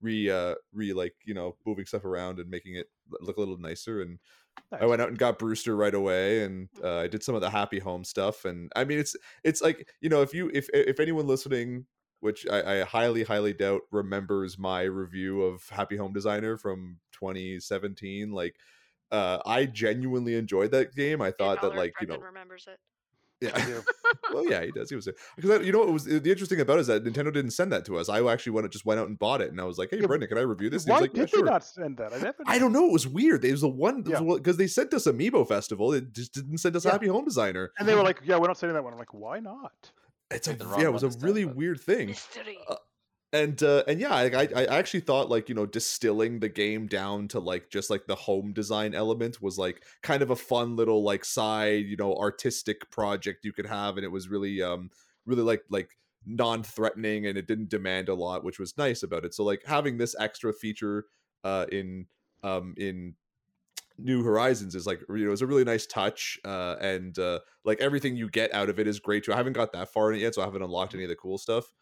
re 0.00 0.30
uh 0.30 0.54
re 0.72 0.92
like 0.92 1.16
you 1.24 1.34
know 1.34 1.56
moving 1.66 1.84
stuff 1.84 2.04
around 2.04 2.38
and 2.38 2.48
making 2.48 2.76
it 2.76 2.86
look 3.20 3.36
a 3.36 3.40
little 3.40 3.58
nicer 3.58 4.02
and 4.02 4.20
I 4.70 4.86
went 4.86 5.02
out 5.02 5.08
and 5.08 5.18
got 5.18 5.40
Brewster 5.40 5.74
right 5.74 5.94
away, 5.94 6.44
and 6.44 6.68
uh, 6.82 6.98
I 6.98 7.08
did 7.08 7.24
some 7.24 7.34
of 7.34 7.40
the 7.40 7.50
Happy 7.50 7.80
Home 7.80 8.04
stuff. 8.04 8.44
And 8.44 8.70
I 8.76 8.84
mean, 8.84 9.00
it's 9.00 9.16
it's 9.42 9.60
like 9.60 9.88
you 10.00 10.08
know, 10.08 10.22
if 10.22 10.32
you 10.32 10.48
if 10.54 10.68
if 10.72 11.00
anyone 11.00 11.26
listening, 11.26 11.86
which 12.24 12.46
I, 12.50 12.80
I 12.80 12.84
highly 12.84 13.22
highly 13.22 13.52
doubt, 13.52 13.82
remembers 13.90 14.58
my 14.58 14.82
review 14.82 15.42
of 15.42 15.68
Happy 15.68 15.96
Home 15.98 16.12
Designer 16.14 16.56
from 16.56 16.98
2017, 17.12 18.32
like 18.32 18.56
uh, 19.12 19.38
I 19.44 19.66
genuinely 19.66 20.34
enjoyed 20.34 20.70
that 20.72 20.94
game. 20.94 21.20
I 21.20 21.30
thought 21.30 21.60
that 21.60 21.68
Fowler 21.72 21.76
like 21.76 21.92
you 22.00 22.06
know, 22.06 22.16
remembers 22.18 22.66
it. 22.66 22.78
yeah, 23.40 23.50
I 23.54 24.32
well, 24.34 24.48
yeah, 24.48 24.64
he 24.64 24.70
does. 24.72 24.88
He 24.88 24.96
was 24.96 25.06
because 25.36 25.66
you 25.66 25.70
know 25.72 25.80
what 25.80 25.92
was 25.92 26.04
the 26.06 26.16
interesting 26.30 26.60
about 26.60 26.78
it 26.78 26.80
is 26.80 26.86
that 26.86 27.04
Nintendo 27.04 27.32
didn't 27.32 27.50
send 27.50 27.70
that 27.72 27.84
to 27.84 27.98
us. 27.98 28.08
I 28.08 28.22
actually 28.32 28.52
went 28.52 28.72
just 28.72 28.86
went 28.86 28.98
out 29.00 29.08
and 29.08 29.18
bought 29.18 29.42
it, 29.42 29.50
and 29.50 29.60
I 29.60 29.64
was 29.64 29.76
like, 29.76 29.90
"Hey, 29.90 30.00
Yeah, 30.00 30.06
Brendan, 30.06 30.28
can 30.30 30.38
I 30.38 30.42
review 30.42 30.70
this?" 30.70 30.84
And 30.84 30.88
he 30.88 30.92
Why 30.92 31.00
was 31.00 31.02
like, 31.02 31.12
did 31.12 31.18
"Yeah, 31.20 31.24
they 31.26 31.30
sure." 31.30 31.44
not 31.44 31.64
send 31.64 31.96
that? 31.98 32.14
I 32.14 32.18
never. 32.18 32.36
I 32.46 32.58
don't 32.58 32.72
know. 32.72 32.86
It 32.86 32.92
was 32.92 33.06
weird. 33.06 33.44
It 33.44 33.52
was 33.52 33.60
the 33.60 33.68
one 33.68 34.02
Yeah. 34.06 34.20
because 34.20 34.56
they 34.56 34.66
sent 34.66 34.94
us 34.94 35.06
Amiibo 35.06 35.46
Festival. 35.46 35.92
It 35.92 36.12
just 36.12 36.32
didn't 36.32 36.56
send 36.58 36.74
us 36.74 36.86
Yeah. 36.86 36.92
Happy 36.92 37.08
Home 37.08 37.24
Designer. 37.26 37.70
And 37.78 37.86
they 37.86 37.94
were 37.94 38.02
like, 38.10 38.20
"Yeah, 38.24 38.38
we're 38.38 38.46
not 38.48 38.56
sending 38.56 38.74
that 38.74 38.82
one." 38.82 38.94
I'm 38.94 38.98
like, 38.98 39.12
"Why 39.12 39.40
not?" 39.40 39.92
It's 40.30 40.48
a 40.48 40.54
the 40.54 40.66
wrong 40.66 40.80
yeah. 40.80 40.86
It 40.88 40.92
was 40.92 41.02
a 41.02 41.10
really 41.20 41.44
but- 41.44 41.56
weird 41.56 41.80
thing. 41.80 42.14
Uh, 42.68 42.76
And 43.32 43.60
uh, 43.64 43.82
and 43.88 43.98
yeah, 43.98 44.14
I, 44.14 44.26
I 44.26 44.48
I 44.52 44.78
actually 44.78 45.00
thought 45.00 45.28
like 45.28 45.48
you 45.48 45.56
know 45.56 45.66
distilling 45.66 46.38
the 46.38 46.48
game 46.48 46.86
down 46.86 47.26
to 47.28 47.40
like 47.40 47.68
just 47.68 47.90
like 47.90 48.06
the 48.06 48.14
home 48.14 48.52
design 48.52 48.94
element 48.94 49.42
was 49.42 49.58
like 49.58 49.82
kind 50.04 50.22
of 50.22 50.30
a 50.30 50.36
fun 50.36 50.76
little 50.76 51.02
like 51.02 51.24
side 51.24 51.84
you 51.86 51.96
know 51.96 52.14
artistic 52.14 52.88
project 52.92 53.44
you 53.44 53.52
could 53.52 53.66
have, 53.66 53.96
and 53.96 54.04
it 54.04 54.12
was 54.12 54.28
really 54.28 54.62
um 54.62 54.88
really 55.26 55.42
like 55.42 55.64
like 55.68 55.90
non-threatening 56.24 57.26
and 57.26 57.36
it 57.36 57.48
didn't 57.48 57.68
demand 57.70 58.08
a 58.08 58.14
lot, 58.14 58.44
which 58.44 58.60
was 58.60 58.78
nice 58.78 59.02
about 59.02 59.24
it. 59.24 59.34
So 59.34 59.42
like 59.42 59.62
having 59.66 59.98
this 59.98 60.14
extra 60.18 60.52
feature 60.52 61.06
uh 61.42 61.66
in 61.72 62.06
um 62.44 62.74
in 62.78 63.16
New 63.98 64.22
Horizons 64.24 64.74
is 64.74 64.86
like 64.86 65.00
you 65.08 65.26
know 65.26 65.32
it's 65.32 65.40
a 65.40 65.46
really 65.46 65.64
nice 65.64 65.86
touch 65.86 66.38
uh 66.44 66.76
and 66.80 67.18
uh 67.18 67.38
like 67.64 67.80
everything 67.80 68.16
you 68.16 68.28
get 68.28 68.52
out 68.52 68.68
of 68.68 68.78
it 68.78 68.86
is 68.88 69.00
great 69.00 69.24
too. 69.24 69.32
I 69.32 69.36
haven't 69.36 69.52
got 69.52 69.72
that 69.72 69.92
far 69.92 70.10
in 70.12 70.18
it 70.18 70.22
yet, 70.22 70.34
so 70.34 70.42
I 70.42 70.44
haven't 70.44 70.62
unlocked 70.62 70.94
any 70.94 71.04
of 71.04 71.08
the 71.08 71.16
cool 71.16 71.38
stuff. 71.38 71.72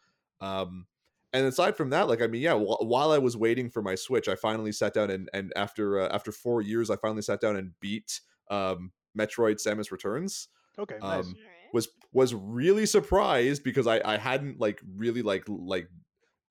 Um 0.41 0.87
and 1.35 1.47
aside 1.47 1.77
from 1.77 1.91
that, 1.91 2.09
like 2.09 2.21
I 2.21 2.27
mean, 2.27 2.43
yeah, 2.43 2.55
wh- 2.59 2.85
while 2.85 3.11
I 3.11 3.19
was 3.19 3.37
waiting 3.37 3.71
for 3.71 3.81
my 3.81 3.95
Switch, 3.95 4.29
I 4.29 4.35
finally 4.35 4.73
sat 4.73 4.93
down 4.95 5.11
and 5.11 5.31
and 5.33 5.53
after 5.57 6.01
uh, 6.01 6.09
after 6.09 6.33
4 6.33 6.61
years 6.61 6.91
I 6.91 6.97
finally 6.97 7.23
sat 7.23 7.41
down 7.41 7.57
and 7.57 7.73
beat 7.81 8.21
um 8.51 8.93
Metroid 9.19 9.57
Samus 9.65 9.91
Returns 9.91 10.49
Okay, 10.79 10.97
nice. 11.01 11.27
Um, 11.27 11.35
Alright. 11.37 11.75
was 11.75 11.89
was 12.13 12.35
really 12.35 12.87
surprised 12.87 13.63
because 13.65 13.87
I 13.87 14.01
I 14.05 14.17
hadn't 14.17 14.61
like 14.61 14.81
really 14.97 15.23
like 15.23 15.45
like 15.49 15.89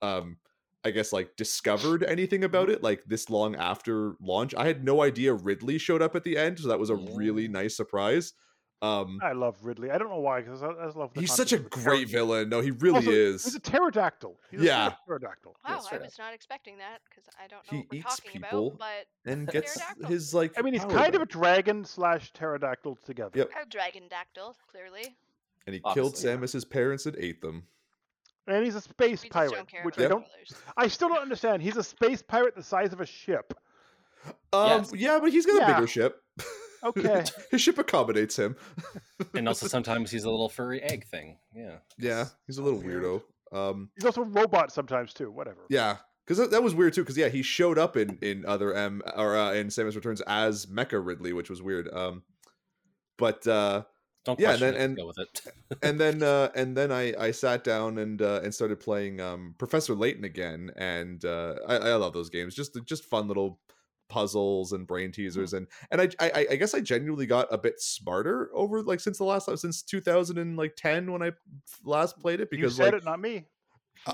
um 0.01 0.37
I 0.83 0.91
guess 0.91 1.13
like 1.13 1.35
discovered 1.35 2.03
anything 2.03 2.43
about 2.43 2.69
it 2.69 2.81
like 2.81 3.03
this 3.05 3.29
long 3.29 3.55
after 3.55 4.13
launch. 4.19 4.55
I 4.55 4.65
had 4.65 4.83
no 4.83 5.03
idea 5.03 5.33
Ridley 5.33 5.77
showed 5.77 6.01
up 6.01 6.15
at 6.15 6.23
the 6.23 6.37
end, 6.37 6.59
so 6.59 6.67
that 6.69 6.79
was 6.79 6.89
a 6.89 6.95
really 6.95 7.47
nice 7.47 7.75
surprise. 7.77 8.33
Um 8.83 9.19
I 9.21 9.33
love 9.33 9.57
Ridley. 9.61 9.91
I 9.91 9.99
don't 9.99 10.09
know 10.09 10.21
why, 10.21 10.41
because 10.41 10.63
I, 10.63 10.69
I 10.69 10.85
love. 10.87 11.13
The 11.13 11.19
he's 11.21 11.31
such 11.35 11.53
a 11.53 11.59
great 11.59 12.09
villain. 12.09 12.49
No, 12.49 12.61
he 12.61 12.71
really 12.71 12.95
Also, 12.95 13.11
is. 13.11 13.43
He's 13.43 13.53
a 13.53 13.59
pterodactyl. 13.59 14.39
He's 14.49 14.61
Yeah. 14.61 14.85
straight 14.85 14.87
up 14.87 14.97
pterodactyl. 15.07 15.55
Wow, 15.63 15.75
Yes, 15.75 15.87
I 15.91 15.97
was 15.99 16.17
not 16.17 16.33
expecting 16.33 16.79
that 16.79 16.97
because 17.07 17.25
I 17.39 17.45
don't 17.47 17.59
know 17.71 17.77
He 17.77 17.77
what 17.77 17.85
we're 17.91 17.97
eats 17.99 18.15
talking 18.17 18.41
people. 18.41 18.67
about. 18.69 18.79
But 18.79 19.31
and 19.31 19.47
gets 19.51 19.79
his 20.07 20.33
like 20.33 20.57
I 20.57 20.63
mean, 20.63 20.73
he's 20.73 20.85
kind 20.85 21.13
of 21.13 21.21
a 21.21 21.27
dragon 21.27 21.85
slash 21.85 22.33
pterodactyl 22.33 22.97
together. 23.05 23.37
Yep. 23.37 23.51
a 23.61 23.69
dragon 23.69 24.03
dactyl, 24.09 24.55
clearly. 24.71 25.15
and 25.67 25.75
he 25.75 25.79
killed 25.93 26.15
Obviously, 26.15 26.31
yeah. 26.31 26.37
Samus's 26.37 26.65
parents 26.65 27.05
and 27.05 27.15
ate 27.19 27.39
them. 27.43 27.67
And 28.47 28.65
he's 28.65 28.75
a 28.75 28.81
space 28.81 29.21
We 29.21 29.29
just 29.29 29.31
pirate, 29.31 29.51
don't 29.53 29.67
care 29.67 29.83
which 29.83 29.97
about 29.97 30.05
I 30.05 30.09
don't. 30.09 30.25
I 30.77 30.87
still 30.87 31.09
don't 31.09 31.21
understand. 31.21 31.61
He's 31.61 31.77
a 31.77 31.83
space 31.83 32.21
pirate 32.21 32.55
the 32.55 32.63
size 32.63 32.91
of 32.93 33.01
a 33.01 33.05
ship. 33.05 33.53
Um 34.53 34.67
Yes. 34.81 34.93
yeah, 34.95 35.19
but 35.19 35.31
he's 35.31 35.45
got 35.45 35.61
a 35.63 35.73
bigger 35.73 35.87
ship. 35.87 36.21
Okay. 36.83 37.23
his 37.51 37.61
ship 37.61 37.77
accommodates 37.77 38.37
him. 38.37 38.55
and 39.33 39.47
also 39.47 39.67
sometimes 39.67 40.09
he's 40.09 40.23
a 40.23 40.29
little 40.29 40.49
furry 40.49 40.81
egg 40.81 41.05
thing. 41.05 41.37
Yeah. 41.55 41.77
Yeah, 41.97 42.25
he's 42.47 42.57
a 42.57 42.63
little 42.63 42.81
weirdo. 42.81 43.21
Um 43.51 43.89
He's 43.95 44.05
also 44.05 44.21
a 44.21 44.25
robot 44.25 44.71
sometimes 44.71 45.13
too. 45.13 45.31
Whatever. 45.31 45.61
Yeah, 45.69 45.97
because 46.25 46.37
that, 46.37 46.51
that 46.51 46.63
was 46.63 46.73
weird 46.73 46.93
too. 46.93 47.01
Because 47.01 47.17
yeah, 47.17 47.29
he 47.29 47.43
showed 47.43 47.77
up 47.77 47.97
in 47.97 48.17
in 48.21 48.45
other 48.45 48.73
M 48.73 49.01
or 49.15 49.35
uh, 49.35 49.53
in 49.53 49.67
Samus 49.67 49.95
Returns 49.95 50.21
as 50.21 50.65
Mecha 50.65 51.03
Ridley, 51.05 51.33
which 51.33 51.49
was 51.49 51.61
weird. 51.61 51.87
Um, 51.93 52.23
but 53.17 53.45
uh, 53.45 53.83
Don't 54.23 54.39
Yeah, 54.39 54.51
and 54.53 54.61
then- 54.61 54.75
and- 54.75 54.97
go 54.97 55.07
with 55.07 55.17
it. 55.19 55.41
and 55.81 55.99
then 55.99 56.21
uh, 56.21 56.51
and 56.55 56.75
then 56.77 56.91
I 56.91 57.13
I 57.17 57.31
sat 57.31 57.63
down 57.63 57.97
and 57.97 58.21
uh, 58.21 58.41
and 58.43 58.53
started 58.53 58.79
playing 58.79 59.19
um 59.19 59.55
Professor 59.57 59.95
Layton 59.95 60.23
again, 60.23 60.71
and 60.75 61.23
uh, 61.25 61.55
I 61.67 61.75
I 61.77 61.95
love 61.95 62.13
those 62.13 62.29
games. 62.29 62.53
Just 62.55 62.77
just 62.85 63.05
fun 63.05 63.27
little 63.27 63.59
puzzles 64.09 64.73
and 64.73 64.85
brain 64.85 65.09
teasers 65.09 65.53
and 65.53 65.67
and 65.89 66.01
I, 66.01 66.09
I 66.19 66.47
I 66.51 66.55
guess 66.57 66.73
I 66.73 66.81
genuinely 66.81 67.25
got 67.25 67.47
a 67.49 67.57
bit 67.57 67.79
smarter 67.79 68.51
over 68.53 68.83
like 68.83 68.99
since 68.99 69.17
the 69.19 69.23
last 69.23 69.49
since 69.57 69.81
2010 69.83 71.11
when 71.13 71.23
I 71.23 71.31
last 71.85 72.19
played 72.19 72.41
it 72.41 72.49
You 72.51 72.57
because 72.57 72.75
said 72.75 72.93
like 72.93 72.93
it, 72.95 73.05
not 73.05 73.21
me. 73.21 73.45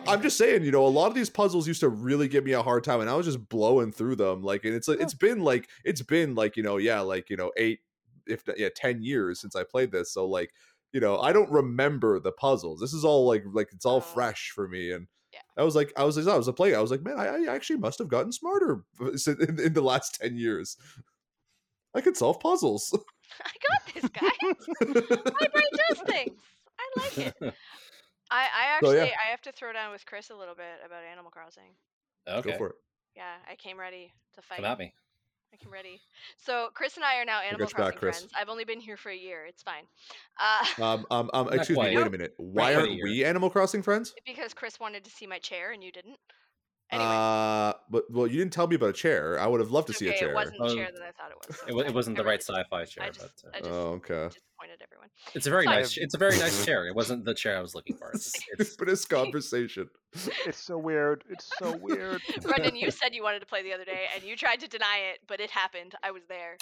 I'm 0.06 0.22
just 0.22 0.38
saying, 0.38 0.64
you 0.66 0.72
know, 0.72 0.86
a 0.86 0.90
lot 0.90 1.08
of 1.08 1.16
these 1.16 1.30
puzzles 1.30 1.68
used 1.68 1.80
to 1.80 1.90
really 1.90 2.28
give 2.28 2.44
me 2.44 2.52
a 2.52 2.62
hard 2.62 2.84
time, 2.84 3.00
and 3.00 3.10
I 3.10 3.16
was 3.16 3.26
just 3.26 3.48
blowing 3.48 3.92
through 3.92 4.18
them. 4.18 4.44
Like, 4.44 4.66
and 4.66 4.76
it's 4.76 4.88
like 4.88 5.00
it's 5.00 5.14
been 5.14 5.40
like 5.40 5.68
it's 5.86 6.02
been 6.02 6.36
like 6.36 6.58
you 6.58 6.64
know, 6.64 6.78
yeah, 6.78 7.00
like 7.00 7.30
you 7.30 7.38
know, 7.38 7.52
eight, 7.58 7.80
if 8.28 8.44
yeah, 8.58 8.70
ten 8.76 9.02
years 9.02 9.40
since 9.42 9.56
I 9.56 9.64
played 9.64 9.92
this. 9.92 10.12
So 10.14 10.28
like, 10.28 10.52
you 10.94 11.00
know, 11.00 11.18
I 11.20 11.32
don't 11.34 11.52
remember 11.52 12.20
the 12.20 12.32
puzzles. 12.32 12.80
This 12.80 12.94
is 12.94 13.04
all 13.06 13.28
like 13.28 13.44
like 13.52 13.70
it's 13.74 13.86
all 13.86 13.98
Oh. 13.98 14.02
fresh 14.02 14.52
for 14.56 14.68
me, 14.68 14.92
and 14.92 15.08
Yeah. 15.34 15.40
I 15.58 15.64
was 15.64 15.76
like, 15.76 15.92
I 15.98 16.04
was 16.04 16.18
I 16.28 16.36
was 16.38 16.50
playing. 16.52 16.76
I 16.76 16.82
was 16.82 16.92
like, 16.92 17.04
man, 17.04 17.20
I, 17.20 17.28
I 17.46 17.54
actually 17.56 17.78
must 17.80 18.00
have 18.00 18.08
gotten 18.10 18.32
smarter 18.32 18.84
in, 19.00 19.60
in 19.60 19.74
the 19.74 19.82
last 19.82 20.16
ten 20.22 20.38
years. 20.38 20.78
I 21.96 22.02
could 22.02 22.18
solve 22.18 22.40
puzzles. 22.40 22.92
I 23.44 23.52
got 23.70 23.94
this 23.94 24.10
guy. 24.12 25.32
My 25.40 25.48
brain 25.48 25.66
does 25.90 26.00
things. 26.06 26.40
I 26.80 27.00
like 27.00 27.18
it. 27.18 27.34
I, 27.42 28.44
I 28.44 28.80
So, 28.82 28.88
actually 28.92 28.98
yeah. 28.98 29.16
I 29.26 29.32
have 29.32 29.42
to 29.44 29.52
throw 29.52 29.74
down 29.74 29.92
with 29.92 30.06
Chris 30.06 30.30
a 30.30 30.36
little 30.36 30.54
bit 30.56 30.80
about 30.86 31.04
Animal 31.04 31.32
Crossing. 31.32 31.76
okay, 32.28 32.52
Go 32.52 32.58
for 32.58 32.68
it. 32.70 32.76
Yeah, 33.16 33.34
I 33.50 33.56
came 33.56 33.80
ready 33.80 34.14
to 34.36 34.42
fight. 34.42 34.58
come 34.58 34.66
at 34.66 34.78
me. 34.78 34.94
I 35.54 35.58
came 35.58 35.72
ready. 35.72 36.00
So 36.38 36.70
Chris 36.74 36.96
and 36.98 37.06
I 37.06 37.18
are 37.20 37.26
now 37.26 37.40
Animal 37.42 37.68
Crossing 37.70 37.92
back, 37.92 38.00
Chris. 38.00 38.18
friends. 38.20 38.34
I've 38.38 38.50
only 38.50 38.66
been 38.66 38.80
here 38.80 38.98
for 38.98 39.10
a 39.10 39.16
year. 39.16 39.46
It's 39.46 39.64
fine. 39.64 39.86
Uh, 40.40 40.66
Um, 40.84 41.06
um, 41.10 41.30
um 41.34 41.48
excuse 41.54 41.78
me. 41.78 41.96
Wait 41.96 42.08
a 42.08 42.10
minute. 42.10 42.34
Why 42.38 42.76
aren't 42.76 42.92
we 43.02 43.24
Animal 43.24 43.50
Crossing 43.50 43.82
friends? 43.82 44.14
because 44.26 44.54
Chris 44.54 44.80
wanted 44.80 45.04
to 45.06 45.10
see 45.12 45.26
my 45.28 45.40
chair 45.40 45.72
and 45.72 45.84
you 45.84 45.92
didn't. 45.92 46.18
Anyway, 46.90 47.06
Uh, 47.10 47.74
but 47.90 48.06
well, 48.10 48.28
you 48.28 48.38
didn't 48.38 48.54
tell 48.54 48.68
me 48.68 48.76
about 48.76 48.90
a 48.90 48.94
chair. 48.94 49.38
I 49.40 49.48
would 49.48 49.60
have 49.60 49.72
loved 49.72 49.88
to 49.88 49.92
it's 49.92 50.00
see 50.00 50.08
a 50.08 50.14
chair. 50.14 50.32
It 50.32 50.36
wasn't 50.36 50.60
the 50.60 50.70
Um, 50.70 50.78
chair 50.78 50.90
that 50.94 51.02
I 51.02 51.12
thought 51.12 51.32
it 51.32 51.38
was. 51.38 51.58
so 51.58 51.64
It, 51.64 51.68
it's 51.68 51.76
wa- 51.76 51.82
fine. 51.82 51.90
it 51.92 51.94
wasn't 51.96 52.18
the 52.18 52.24
right 52.24 52.42
sci-fi 52.42 52.86
chair, 52.86 53.04
I 53.04 53.10
just, 53.10 53.44
but 53.44 53.56
I 53.56 53.58
uh, 53.58 53.62
just 53.62 53.72
Oh, 53.74 53.88
okay. 53.94 54.30
Disappointed 54.68 54.84
everyone. 54.84 55.10
it's 55.34 55.48
a 55.48 55.50
very 55.50 55.66
Fine. 55.66 55.76
nice. 55.76 55.98
It's 55.98 56.14
a 56.14 56.18
very 56.18 56.38
nice 56.38 56.66
chair. 56.66 56.88
It 56.88 56.96
wasn't 56.96 57.26
the 57.26 57.34
chair 57.34 57.58
I 57.58 57.62
was 57.62 57.76
looking 57.76 57.96
for. 57.96 58.12
It's, 58.12 58.32
it's 58.60 58.76
but 58.80 58.90
it's 58.90 59.06
conversation. 59.20 59.90
It's 60.46 60.58
so 60.64 60.78
weird. 60.78 61.24
It's 61.30 61.50
so 61.58 61.76
weird. 61.78 62.22
Brendan, 62.42 62.76
you 62.76 62.92
said 62.92 63.14
you 63.14 63.24
wanted 63.24 63.40
to 63.40 63.46
play 63.46 63.64
the 63.64 63.74
other 63.74 63.86
day, 63.86 64.06
and 64.16 64.24
you 64.24 64.36
tried 64.36 64.60
to 64.62 64.68
deny 64.68 65.00
it, 65.14 65.20
but 65.28 65.40
it 65.40 65.52
happened. 65.52 65.96
I 66.04 66.12
was 66.12 66.24
there. 66.28 66.58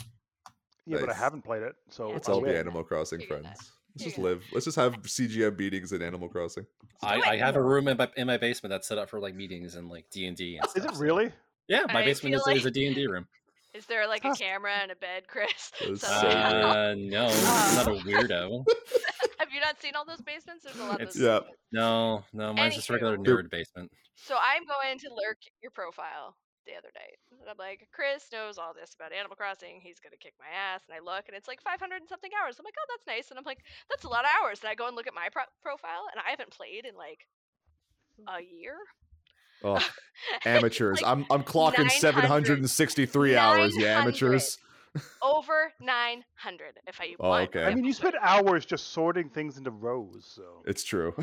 Yeah, 0.86 1.00
but 1.00 1.10
I 1.10 1.14
haven't 1.14 1.44
played 1.44 1.64
it, 1.64 1.76
so 1.90 2.08
Yeah, 2.10 2.14
Let's 2.14 2.30
all 2.30 2.42
be 2.42 2.48
win. 2.48 2.58
Animal 2.58 2.84
Crossing 2.84 3.20
Figured 3.20 3.42
friends. 3.42 3.58
that. 3.60 3.66
Let's 3.96 4.04
just 4.04 4.18
live. 4.18 4.44
Let's 4.52 4.66
just 4.66 4.76
have 4.76 4.94
CGM 5.04 5.58
meetings 5.58 5.94
in 5.94 6.02
Animal 6.02 6.28
Crossing. 6.30 6.66
I, 7.02 7.22
I 7.22 7.38
have 7.38 7.56
a 7.56 7.62
room 7.62 7.88
in 7.88 7.98
my, 7.98 8.10
in 8.18 8.28
my 8.28 8.38
basement 8.38 8.72
that's 8.72 8.88
set 8.88 8.98
up 8.98 9.10
for 9.10 9.20
like 9.20 9.34
meetings 9.36 9.76
and 9.76 9.90
like 9.90 10.10
D 10.12 10.28
and 10.28 10.36
D 10.38 10.60
Is 10.76 10.84
it 10.86 10.92
really? 10.98 11.32
Yeah, 11.68 11.86
my 11.92 12.02
I 12.02 12.06
basement 12.06 12.36
is, 12.36 12.44
like- 12.46 12.58
is 12.58 12.66
a 12.66 12.72
D 12.72 12.86
and 12.86 12.96
D 12.96 13.08
room. 13.08 13.26
Is 13.76 13.86
there 13.88 14.08
like 14.08 14.24
a 14.26 14.32
camera 14.34 14.72
and 14.82 14.92
a 14.92 14.96
bed, 14.96 15.28
Chris? 15.28 15.72
That's 15.82 16.02
So- 16.02 16.08
so 16.08 16.28
weird. 16.28 16.36
Uh, 16.36 16.96
no, 16.96 17.28
I'm 17.30 17.76
not 17.76 17.88
a 17.88 17.92
weirdo. 18.08 18.66
Have 19.40 19.52
you 19.52 19.60
not 19.60 19.82
seen 19.82 19.96
all 19.96 20.06
those 20.06 20.22
basements? 20.22 20.64
There's 20.64 20.80
a 20.80 20.84
lot 20.84 20.96
of 20.96 21.02
It's- 21.02 21.16
those. 21.16 21.24
Yeah. 21.24 21.40
No, 21.72 22.24
no, 22.34 22.54
mine's 22.54 22.76
just 22.76 22.90
regular 22.90 23.18
Anywho. 23.18 23.26
nerd 23.44 23.50
basement. 23.52 23.92
So 24.16 24.36
I'm 24.40 24.64
going 24.66 24.98
to 25.00 25.10
lurk 25.14 25.38
your 25.62 25.72
profile 25.72 26.36
the 26.66 26.74
other 26.74 26.90
night. 26.96 27.20
And 27.42 27.50
I'm 27.50 27.58
like, 27.60 27.86
Chris 27.92 28.26
knows 28.32 28.58
all 28.58 28.74
this 28.74 28.96
about 28.96 29.12
Animal 29.14 29.36
Crossing. 29.36 29.82
He's 29.84 30.00
gonna 30.00 30.18
kick 30.18 30.34
my 30.40 30.48
ass. 30.50 30.82
And 30.88 30.96
I 30.96 31.04
look, 31.04 31.26
and 31.28 31.36
it's 31.36 31.48
like 31.48 31.62
500 31.62 31.78
and 32.00 32.08
something 32.10 32.32
hours. 32.42 32.56
I'm 32.58 32.66
like, 32.66 32.74
oh, 32.80 32.88
that's 32.96 33.06
nice. 33.06 33.30
And 33.30 33.38
I'm 33.38 33.46
like, 33.46 33.60
that's 33.90 34.06
a 34.06 34.10
lot 34.10 34.24
of 34.26 34.32
hours. 34.42 34.62
And 34.64 34.70
I 34.72 34.76
go 34.76 34.88
and 34.88 34.96
look 34.96 35.06
at 35.06 35.14
my 35.14 35.28
pro- 35.32 35.52
profile, 35.62 36.08
and 36.10 36.18
I 36.26 36.32
haven't 36.32 36.50
played 36.56 36.86
in 36.88 36.96
like 36.96 37.28
a 38.26 38.40
year. 38.42 38.74
Oh, 39.64 39.80
amateurs. 40.46 41.02
Like, 41.02 41.12
I'm 41.12 41.26
I'm 41.30 41.44
clocking 41.44 41.90
763 41.90 43.36
hours. 43.36 43.76
You 43.76 43.82
900. 43.86 44.02
amateurs. 44.02 44.58
Over 45.22 45.74
900 45.82 46.80
if 46.88 47.02
I 47.02 47.16
Oh, 47.20 47.30
want. 47.30 47.50
okay. 47.50 47.66
I 47.66 47.76
mean, 47.76 47.84
you 47.84 47.92
spent 47.92 48.16
hours 48.22 48.66
just 48.66 48.92
sorting 48.94 49.30
things 49.30 49.58
into 49.58 49.70
rows. 49.72 50.32
So 50.36 50.64
It's 50.66 50.84
true. 50.86 51.14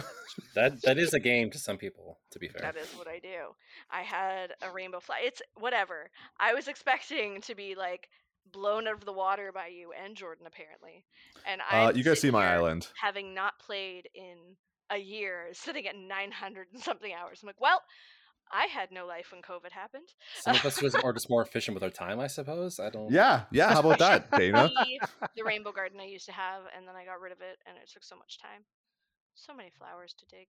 That 0.55 0.83
that 0.83 0.99
is 0.99 1.15
a 1.15 1.21
game 1.21 1.51
to 1.53 1.59
some 1.59 1.79
people. 1.79 2.19
To 2.33 2.39
be 2.39 2.49
fair, 2.49 2.61
That 2.61 2.77
is 2.77 2.89
what 2.97 3.09
I 3.09 3.19
do. 3.19 3.55
I 3.91 4.03
had 4.03 4.53
a 4.61 4.71
rainbow 4.71 5.01
fly. 5.01 5.21
It's 5.25 5.41
whatever. 5.59 6.11
I 6.39 6.53
was 6.53 6.69
expecting 6.69 7.41
to 7.43 7.55
be 7.55 7.75
like 7.75 8.09
blown 8.53 8.87
out 8.89 8.95
of 8.95 9.05
the 9.07 9.13
water 9.13 9.53
by 9.55 9.69
you 9.69 9.93
and 10.05 10.17
Jordan 10.17 10.47
apparently. 10.47 11.05
And 11.47 11.63
I 11.71 11.85
Uh, 11.87 11.93
you 11.95 12.05
guys 12.05 12.21
see 12.21 12.31
my 12.31 12.53
island. 12.53 12.89
having 13.01 13.33
not 13.35 13.59
played 13.59 14.09
in 14.15 14.37
a 14.91 14.99
year, 14.99 15.47
sitting 15.53 15.87
at 15.87 15.97
900 15.97 16.67
and 16.75 16.83
something 16.83 17.13
hours. 17.15 17.39
I'm 17.43 17.47
like, 17.47 17.61
well, 17.61 17.81
I 18.51 18.67
had 18.67 18.91
no 18.91 19.07
life 19.07 19.33
when 19.33 19.43
COVID 19.43 19.73
happened. 19.73 20.09
some 20.41 20.57
of 20.57 20.65
us 20.65 20.81
was, 20.83 20.95
are 21.05 21.13
just 21.13 21.31
more 21.31 21.43
efficient 21.43 21.75
with 21.75 21.83
our 21.83 21.91
time, 21.91 22.21
I 22.21 22.27
suppose. 22.27 22.79
I 22.81 22.91
don't. 22.91 23.11
Yeah, 23.11 23.43
yeah. 23.53 23.73
How 23.73 23.81
about 23.81 23.99
that, 24.01 24.31
Dana? 24.33 24.69
The, 24.75 25.09
the 25.37 25.43
rainbow 25.45 25.73
garden 25.73 26.01
I 26.01 26.05
used 26.07 26.27
to 26.27 26.33
have, 26.33 26.63
and 26.77 26.87
then 26.87 26.95
I 26.97 27.05
got 27.05 27.21
rid 27.21 27.33
of 27.33 27.41
it, 27.41 27.59
and 27.67 27.77
it 27.77 27.91
took 27.93 28.05
so 28.05 28.17
much 28.17 28.39
time. 28.41 28.63
So 29.35 29.55
many 29.55 29.71
flowers 29.71 30.15
to 30.19 30.27
dig. 30.27 30.49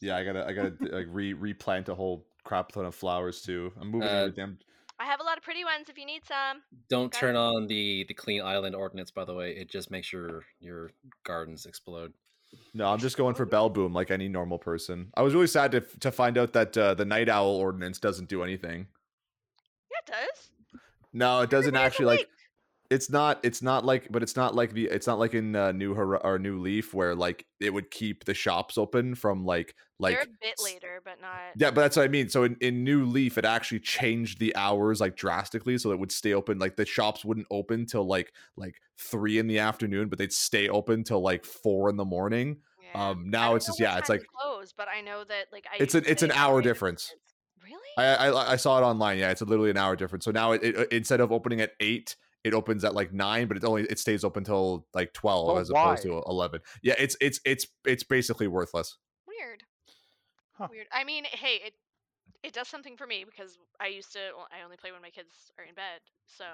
Yeah, 0.00 0.16
I 0.16 0.24
gotta 0.24 0.46
I 0.46 0.52
gotta 0.52 0.72
like 0.80 1.06
re 1.10 1.32
replant 1.32 1.88
a 1.88 1.94
whole 1.94 2.26
crap 2.44 2.72
ton 2.72 2.84
of 2.86 2.94
flowers 2.94 3.42
too. 3.42 3.72
I'm 3.80 3.90
moving 3.90 4.08
Uh, 4.08 4.12
everything. 4.12 4.58
I 4.98 5.04
have 5.06 5.20
a 5.20 5.24
lot 5.24 5.36
of 5.38 5.44
pretty 5.44 5.64
ones 5.64 5.88
if 5.88 5.98
you 5.98 6.06
need 6.06 6.22
some. 6.26 6.62
Don't 6.88 7.12
Got 7.12 7.18
turn 7.18 7.34
it. 7.36 7.38
on 7.38 7.66
the 7.66 8.04
the 8.08 8.14
clean 8.14 8.42
island 8.42 8.74
ordinance. 8.74 9.10
By 9.10 9.24
the 9.24 9.34
way, 9.34 9.52
it 9.52 9.70
just 9.70 9.90
makes 9.90 10.12
your 10.12 10.44
your 10.60 10.90
gardens 11.24 11.66
explode. 11.66 12.14
No, 12.74 12.86
I'm 12.86 12.98
just 12.98 13.16
going 13.16 13.34
for 13.34 13.44
Bell 13.44 13.68
Boom 13.68 13.92
like 13.92 14.10
any 14.10 14.28
normal 14.28 14.58
person. 14.58 15.10
I 15.14 15.22
was 15.22 15.34
really 15.34 15.46
sad 15.46 15.72
to 15.72 15.80
to 16.00 16.10
find 16.10 16.38
out 16.38 16.52
that 16.54 16.76
uh, 16.76 16.94
the 16.94 17.04
Night 17.04 17.28
Owl 17.28 17.48
ordinance 17.48 17.98
doesn't 17.98 18.28
do 18.28 18.42
anything. 18.42 18.86
Yeah, 19.90 19.98
it 19.98 20.26
does. 20.26 20.50
No, 21.12 21.40
it 21.40 21.50
doesn't 21.50 21.74
Everybody's 21.74 21.86
actually 21.86 22.06
like 22.06 22.18
awake. 22.20 22.28
It's 22.92 23.08
not 23.10 23.40
it's 23.42 23.62
not 23.62 23.84
like 23.84 24.06
but 24.10 24.22
it's 24.22 24.36
not 24.36 24.54
like 24.54 24.72
the 24.72 24.84
it's 24.86 25.06
not 25.06 25.18
like 25.18 25.34
in 25.34 25.56
uh, 25.56 25.72
new 25.72 25.94
Hor- 25.94 26.24
or 26.24 26.38
new 26.38 26.60
leaf 26.60 26.92
where 26.92 27.14
like 27.14 27.46
it 27.60 27.72
would 27.72 27.90
keep 27.90 28.24
the 28.24 28.34
shops 28.34 28.76
open 28.76 29.14
from 29.14 29.44
like 29.44 29.74
like 29.98 30.14
They're 30.14 30.24
a 30.24 30.26
bit 30.40 30.60
later, 30.62 31.00
but 31.04 31.20
not. 31.20 31.30
yeah 31.56 31.70
but 31.70 31.80
that's 31.82 31.96
what 31.96 32.04
i 32.04 32.08
mean 32.08 32.28
so 32.28 32.44
in, 32.44 32.56
in 32.60 32.84
new 32.84 33.04
leaf 33.04 33.38
it 33.38 33.44
actually 33.44 33.80
changed 33.80 34.38
the 34.40 34.54
hours 34.56 35.00
like 35.00 35.16
drastically 35.16 35.78
so 35.78 35.90
it 35.92 35.98
would 35.98 36.12
stay 36.12 36.34
open 36.34 36.58
like 36.58 36.76
the 36.76 36.84
shops 36.86 37.24
wouldn't 37.24 37.46
open 37.50 37.86
till 37.86 38.04
like 38.04 38.32
like 38.56 38.76
three 38.98 39.38
in 39.38 39.46
the 39.46 39.58
afternoon 39.58 40.08
but 40.08 40.18
they'd 40.18 40.32
stay 40.32 40.68
open 40.68 41.02
till 41.04 41.20
like 41.20 41.44
four 41.44 41.88
in 41.88 41.96
the 41.96 42.04
morning 42.04 42.58
Yeah. 42.82 43.10
um 43.10 43.30
now 43.30 43.54
it's 43.54 43.66
just 43.66 43.80
yeah 43.80 43.96
it's 43.98 44.08
like 44.08 44.22
closed, 44.38 44.74
but 44.76 44.88
I 44.88 45.00
know 45.00 45.24
that 45.24 45.46
like 45.52 45.66
I 45.72 45.76
It's 45.82 45.94
an- 45.94 46.04
it's 46.06 46.22
an 46.22 46.30
hour 46.32 46.54
hour 46.54 46.62
difference. 46.62 47.14
Really? 47.64 47.78
I, 47.96 48.26
I 48.28 48.52
I 48.52 48.56
saw 48.56 48.78
it 48.78 48.82
online. 48.82 49.18
Yeah, 49.18 49.30
it's 49.30 49.40
literally 49.40 49.70
an 49.70 49.76
hour 49.76 49.94
difference. 49.94 50.24
So 50.24 50.32
now 50.32 50.50
it, 50.52 50.62
it 50.64 50.88
instead 50.92 51.20
of 51.20 51.30
opening 51.30 51.60
at 51.60 51.70
eight, 51.78 52.16
it 52.44 52.54
opens 52.54 52.84
at 52.84 52.94
like 52.94 53.12
nine, 53.12 53.46
but 53.48 53.56
it 53.56 53.64
only 53.64 53.82
it 53.84 53.98
stays 53.98 54.24
open 54.24 54.44
till 54.44 54.86
like 54.94 55.12
twelve 55.12 55.48
Oh, 55.50 55.56
as 55.58 55.70
opposed 55.70 56.02
to 56.04 56.22
eleven. 56.26 56.60
Yeah, 56.82 56.94
it's 56.98 57.16
it's 57.20 57.40
it's 57.44 57.66
it's 57.86 58.02
basically 58.02 58.46
worthless. 58.48 58.96
Weird. 59.26 59.62
Huh. 60.52 60.68
Weird. 60.70 60.86
I 60.92 61.04
mean, 61.04 61.24
hey, 61.30 61.60
it 61.64 61.74
it 62.42 62.52
does 62.52 62.68
something 62.68 62.96
for 62.96 63.06
me 63.06 63.24
because 63.24 63.58
I 63.80 63.86
used 63.86 64.12
to. 64.12 64.18
Well, 64.36 64.48
I 64.50 64.64
only 64.64 64.76
play 64.76 64.92
when 64.92 65.02
my 65.02 65.10
kids 65.10 65.30
are 65.58 65.64
in 65.64 65.74
bed, 65.74 66.00
so 66.26 66.44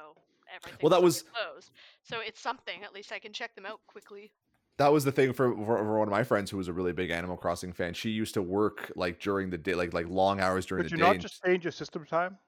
everything. 0.55 0.78
Well, 0.82 0.91
that 0.91 1.03
was- 1.03 1.22
closed. 1.22 1.70
So 2.03 2.20
it's 2.20 2.41
something. 2.41 2.82
At 2.84 2.93
least 2.95 3.12
I 3.12 3.18
can 3.18 3.32
check 3.32 3.55
them 3.55 3.66
out 3.66 3.80
quickly. 3.86 4.30
That 4.76 4.93
was 4.93 5.03
the 5.05 5.11
thing 5.11 5.32
for, 5.32 5.53
for 5.57 5.78
for 5.78 5.99
one 5.99 6.07
of 6.07 6.12
my 6.12 6.22
friends 6.22 6.51
who 6.53 6.57
was 6.57 6.68
a 6.68 6.72
really 6.72 6.93
big 6.93 7.11
Animal 7.11 7.36
Crossing 7.36 7.72
fan. 7.72 7.95
She 7.95 8.11
used 8.11 8.34
to 8.34 8.43
work 8.43 8.93
like 8.95 9.18
during 9.18 9.51
the 9.51 9.59
day, 9.59 9.74
like 9.74 9.93
like 9.93 10.09
long 10.09 10.41
hours 10.41 10.66
during 10.66 10.84
Could 10.84 10.93
the 10.93 10.97
you 10.99 11.03
day. 11.03 11.12
not 11.14 11.18
just 11.20 11.43
change 11.43 11.64
your 11.64 11.72
system 11.72 12.05
time? 12.07 12.39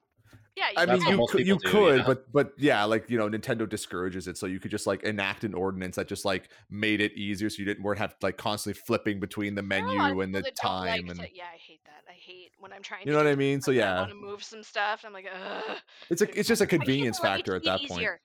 Yeah. 0.55 0.69
You 0.69 0.75
I 0.77 0.85
mean, 0.85 1.01
you 1.07 1.27
could, 1.27 1.47
you 1.47 1.57
do, 1.57 1.69
could, 1.69 1.97
yeah. 1.99 2.03
but 2.05 2.31
but 2.31 2.53
yeah, 2.57 2.83
like 2.83 3.09
you 3.09 3.17
know, 3.17 3.29
Nintendo 3.29 3.67
discourages 3.67 4.27
it, 4.27 4.37
so 4.37 4.45
you 4.45 4.59
could 4.59 4.71
just 4.71 4.85
like 4.85 5.03
enact 5.03 5.43
an 5.43 5.53
ordinance 5.53 5.95
that 5.95 6.07
just 6.07 6.25
like 6.25 6.49
made 6.69 7.01
it 7.01 7.13
easier, 7.13 7.49
so 7.49 7.59
you 7.59 7.65
didn't 7.65 7.83
weren't 7.83 7.99
have 7.99 8.17
to 8.19 8.25
like 8.25 8.37
constantly 8.37 8.79
flipping 8.85 9.19
between 9.19 9.55
the 9.55 9.61
menu 9.61 9.89
are 9.89 9.93
a 9.93 9.97
lot 9.97 10.11
of 10.11 10.19
and 10.19 10.35
the 10.35 10.43
people 10.43 10.55
time 10.57 10.87
like 10.87 11.11
and 11.11 11.19
to- 11.19 11.35
yeah, 11.35 11.45
I 11.53 11.57
hate 11.57 11.81
that. 11.85 12.03
I 12.09 12.13
hate 12.13 12.51
when 12.59 12.73
I'm 12.73 12.81
trying. 12.81 13.01
you 13.01 13.05
to 13.07 13.11
know 13.11 13.23
what 13.23 13.27
I 13.27 13.35
mean. 13.35 13.61
So 13.61 13.71
yeah, 13.71 13.83
I 13.83 13.93
yeah, 13.93 13.99
want 13.99 14.09
to 14.11 14.15
move 14.15 14.43
some 14.43 14.63
stuff. 14.63 15.03
And 15.03 15.15
I'm 15.15 15.23
like, 15.23 15.31
ugh. 15.33 15.77
it's 16.09 16.21
a 16.21 16.39
it's 16.39 16.47
just 16.47 16.61
a 16.61 16.67
convenience 16.67 17.19
they 17.19 17.27
let 17.29 17.37
me 17.37 17.39
factor 17.39 17.55
at 17.55 17.63
do 17.63 17.69
it 17.69 17.71
that 17.71 17.87
point. 17.87 18.01
easier? 18.01 18.21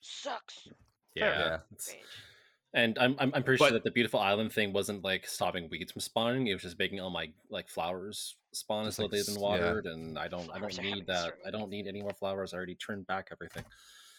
Sucks. 0.00 0.68
Yeah. 1.14 1.38
Yeah. 1.38 1.58
It's- 2.74 2.78
Rage. 2.78 2.84
And 2.84 2.98
I'm 2.98 3.16
I'm, 3.18 3.32
I'm 3.34 3.42
pretty 3.42 3.58
But- 3.58 3.66
sure 3.66 3.72
that 3.74 3.84
the 3.84 3.90
beautiful 3.90 4.20
island 4.20 4.52
thing 4.52 4.72
wasn't 4.72 5.02
like 5.04 5.26
stopping 5.26 5.68
weeds 5.70 5.92
from 5.92 6.00
spawning. 6.00 6.46
It 6.48 6.54
was 6.54 6.62
just 6.62 6.78
making 6.78 7.00
all 7.00 7.10
my 7.10 7.30
like 7.50 7.68
flowers 7.68 8.36
spawn 8.52 8.86
as 8.86 8.98
until 8.98 9.04
like, 9.06 9.12
they've 9.12 9.20
s- 9.20 9.26
been 9.34 9.36
yeah. 9.42 9.48
watered, 9.48 9.86
and 9.86 10.18
I 10.18 10.28
don't 10.28 10.50
I 10.54 10.58
don't 10.58 10.82
need 10.82 11.06
that. 11.06 11.24
certain 11.24 11.40
I 11.46 11.50
don't 11.50 11.70
need 11.70 11.86
any 11.86 12.02
more 12.02 12.12
flowers. 12.14 12.52
I 12.52 12.56
already 12.58 12.74
turned 12.74 13.06
back 13.06 13.28
everything. 13.32 13.64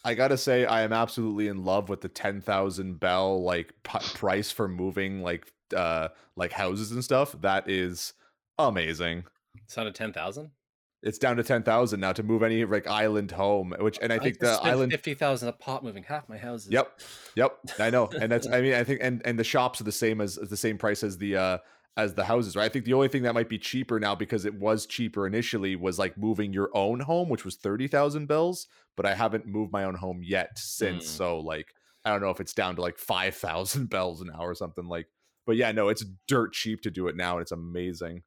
I 0.04 0.14
gotta 0.14 0.36
say, 0.38 0.64
I 0.64 0.80
am 0.82 0.92
absolutely 0.94 1.48
in 1.48 1.64
love 1.64 1.88
with 1.90 2.00
the 2.00 2.08
ten 2.08 2.40
thousand 2.40 2.98
bell 3.00 3.42
like 3.42 3.72
p- 3.82 3.98
price 4.14 4.50
for 4.50 4.66
moving 4.66 5.22
like 5.22 5.52
uh 5.76 6.08
like 6.36 6.52
houses 6.52 6.90
and 6.92 7.04
stuff. 7.04 7.34
That 7.42 7.68
is 7.68 8.14
amazing. 8.58 9.24
It's 9.64 9.76
not 9.76 9.86
a 9.86 9.92
ten 9.92 10.12
thousand. 10.12 10.50
It's 11.02 11.18
down 11.18 11.36
to 11.36 11.42
ten 11.42 11.62
thousand 11.62 12.00
now 12.00 12.12
to 12.12 12.22
move 12.22 12.42
any 12.42 12.64
like 12.64 12.86
island 12.86 13.30
home, 13.30 13.74
which 13.80 13.98
and 14.02 14.12
I 14.12 14.18
think 14.18 14.38
the 14.38 14.58
island. 14.62 14.92
fifty 14.92 15.14
thousand 15.14 15.48
a 15.48 15.52
pot 15.52 15.82
moving 15.82 16.02
half 16.02 16.28
my 16.28 16.36
houses. 16.36 16.70
Yep, 16.70 17.00
yep, 17.34 17.58
I 17.78 17.90
know, 17.90 18.08
and 18.20 18.30
that's 18.30 18.46
I 18.52 18.60
mean 18.60 18.74
I 18.74 18.84
think 18.84 19.00
and 19.02 19.22
and 19.24 19.38
the 19.38 19.44
shops 19.44 19.80
are 19.80 19.84
the 19.84 19.92
same 19.92 20.20
as, 20.20 20.36
as 20.36 20.50
the 20.50 20.56
same 20.56 20.76
price 20.76 21.02
as 21.02 21.16
the 21.18 21.36
uh 21.36 21.58
as 21.96 22.14
the 22.14 22.24
houses, 22.24 22.54
right? 22.54 22.64
I 22.64 22.68
think 22.68 22.84
the 22.84 22.94
only 22.94 23.08
thing 23.08 23.22
that 23.22 23.34
might 23.34 23.48
be 23.48 23.58
cheaper 23.58 23.98
now 23.98 24.14
because 24.14 24.44
it 24.44 24.54
was 24.54 24.86
cheaper 24.86 25.26
initially 25.26 25.74
was 25.74 25.98
like 25.98 26.18
moving 26.18 26.52
your 26.52 26.70
own 26.74 27.00
home, 27.00 27.28
which 27.28 27.44
was 27.44 27.56
thirty 27.56 27.88
thousand 27.88 28.26
bells, 28.26 28.66
but 28.96 29.06
I 29.06 29.14
haven't 29.14 29.46
moved 29.46 29.72
my 29.72 29.84
own 29.84 29.94
home 29.94 30.20
yet 30.22 30.58
since. 30.58 31.04
Hmm. 31.04 31.16
So 31.16 31.40
like 31.40 31.74
I 32.04 32.10
don't 32.10 32.20
know 32.20 32.30
if 32.30 32.40
it's 32.40 32.54
down 32.54 32.76
to 32.76 32.82
like 32.82 32.98
five 32.98 33.34
thousand 33.36 33.88
bells 33.90 34.20
an 34.20 34.30
hour 34.34 34.50
or 34.50 34.54
something 34.54 34.86
like 34.86 35.06
but 35.46 35.56
yeah, 35.56 35.72
no, 35.72 35.88
it's 35.88 36.04
dirt 36.28 36.52
cheap 36.52 36.82
to 36.82 36.90
do 36.90 37.08
it 37.08 37.16
now, 37.16 37.32
and 37.32 37.42
it's 37.42 37.50
amazing. 37.50 38.22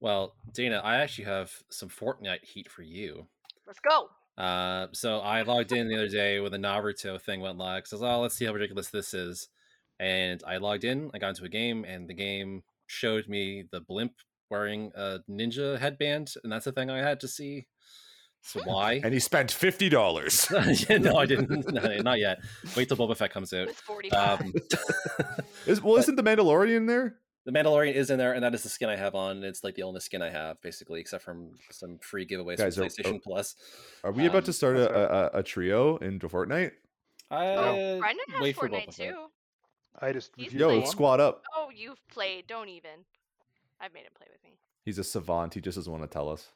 Well, 0.00 0.34
Dana, 0.52 0.80
I 0.84 0.96
actually 0.96 1.24
have 1.24 1.52
some 1.70 1.88
Fortnite 1.88 2.44
heat 2.44 2.70
for 2.70 2.82
you. 2.82 3.26
Let's 3.66 3.80
go. 3.80 4.08
Uh, 4.42 4.88
so 4.92 5.20
I 5.20 5.42
logged 5.42 5.72
in 5.72 5.88
the 5.88 5.94
other 5.96 6.08
day 6.08 6.40
when 6.40 6.52
the 6.52 6.58
Naruto 6.58 7.20
thing 7.20 7.40
went 7.40 7.56
live. 7.58 7.84
'cause 7.84 7.94
I 7.94 7.96
was, 7.96 8.02
oh, 8.02 8.20
let's 8.20 8.36
see 8.36 8.44
how 8.44 8.52
ridiculous 8.52 8.90
this 8.90 9.14
is. 9.14 9.48
And 9.98 10.42
I 10.46 10.58
logged 10.58 10.84
in, 10.84 11.10
I 11.14 11.18
got 11.18 11.30
into 11.30 11.44
a 11.44 11.48
game, 11.48 11.84
and 11.84 12.06
the 12.08 12.14
game 12.14 12.62
showed 12.86 13.28
me 13.28 13.64
the 13.72 13.80
blimp 13.80 14.12
wearing 14.50 14.92
a 14.94 15.20
ninja 15.28 15.78
headband, 15.78 16.34
and 16.44 16.52
that's 16.52 16.66
the 16.66 16.72
thing 16.72 16.90
I 16.90 16.98
had 16.98 17.18
to 17.20 17.28
see. 17.28 17.66
So 18.42 18.60
why? 18.64 19.00
And 19.02 19.12
he 19.12 19.18
spent 19.18 19.50
fifty 19.50 19.88
dollars. 19.88 20.46
No, 20.90 21.16
I 21.16 21.26
didn't. 21.26 21.66
No, 21.72 21.96
not 22.02 22.20
yet. 22.20 22.38
Wait 22.76 22.86
till 22.88 22.96
Boba 22.96 23.16
Fett 23.16 23.32
comes 23.32 23.52
out. 23.52 23.68
It's 23.68 23.80
45. 23.80 24.40
Um, 24.40 24.52
Is 25.66 25.82
well, 25.82 25.96
isn't 25.96 26.14
the 26.14 26.22
Mandalorian 26.22 26.86
there? 26.86 27.16
The 27.46 27.52
Mandalorian 27.52 27.94
is 27.94 28.10
in 28.10 28.18
there, 28.18 28.32
and 28.34 28.42
that 28.42 28.54
is 28.54 28.62
the 28.64 28.68
skin 28.68 28.88
I 28.90 28.96
have 28.96 29.14
on. 29.14 29.42
It's 29.44 29.64
like 29.64 29.74
the 29.76 29.84
only 29.84 30.00
skin 30.00 30.20
I 30.20 30.28
have, 30.30 30.60
basically, 30.60 31.00
except 31.00 31.24
from 31.24 31.52
some 31.70 31.98
free 31.98 32.26
giveaways 32.26 32.58
Guys, 32.58 32.74
from 32.74 32.84
are- 32.84 32.88
PlayStation 32.88 33.16
are- 33.16 33.20
Plus. 33.20 33.54
Are 34.04 34.12
we 34.12 34.26
about 34.26 34.38
Um, 34.38 34.44
to 34.44 34.52
start 34.52 34.76
a, 34.76 35.36
a, 35.36 35.38
a 35.38 35.42
trio 35.42 35.96
in 35.98 36.18
Fortnite? 36.20 36.72
I 37.30 37.46
oh, 37.48 37.98
Brendan 38.00 38.24
has 38.30 38.40
wait 38.42 38.56
for 38.56 38.68
Fortnite 38.68 38.88
Boba 38.88 38.96
too. 38.96 39.26
I 39.98 40.12
just 40.12 40.32
He's 40.36 40.46
refuse 40.46 40.60
Yo, 40.60 40.68
to 40.68 40.74
playing. 40.74 40.86
squad 40.90 41.20
up. 41.20 41.42
Oh, 41.56 41.70
you've 41.74 42.06
played. 42.08 42.46
Don't 42.46 42.68
even. 42.68 43.04
I've 43.80 43.94
made 43.94 44.00
him 44.04 44.12
play 44.16 44.26
with 44.30 44.42
me. 44.44 44.58
He's 44.84 44.98
a 44.98 45.04
savant. 45.04 45.54
He 45.54 45.60
just 45.60 45.76
doesn't 45.76 45.90
want 45.92 46.04
to 46.04 46.08
tell 46.08 46.28
us. 46.28 46.48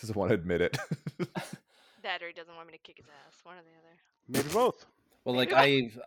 Doesn't 0.00 0.16
want 0.16 0.30
to 0.30 0.34
admit 0.34 0.60
it. 0.62 0.78
That 2.02 2.22
or 2.22 2.26
he 2.26 2.34
doesn't 2.34 2.54
want 2.54 2.66
me 2.66 2.72
to 2.74 2.78
kick 2.78 2.98
his 2.98 3.06
ass. 3.26 3.38
One 3.44 3.54
or 3.56 3.60
the 3.62 3.70
other. 3.78 3.96
Maybe 4.28 4.52
both. 4.52 4.84
Well, 5.24 5.34
like 5.34 5.52
I've 5.54 5.98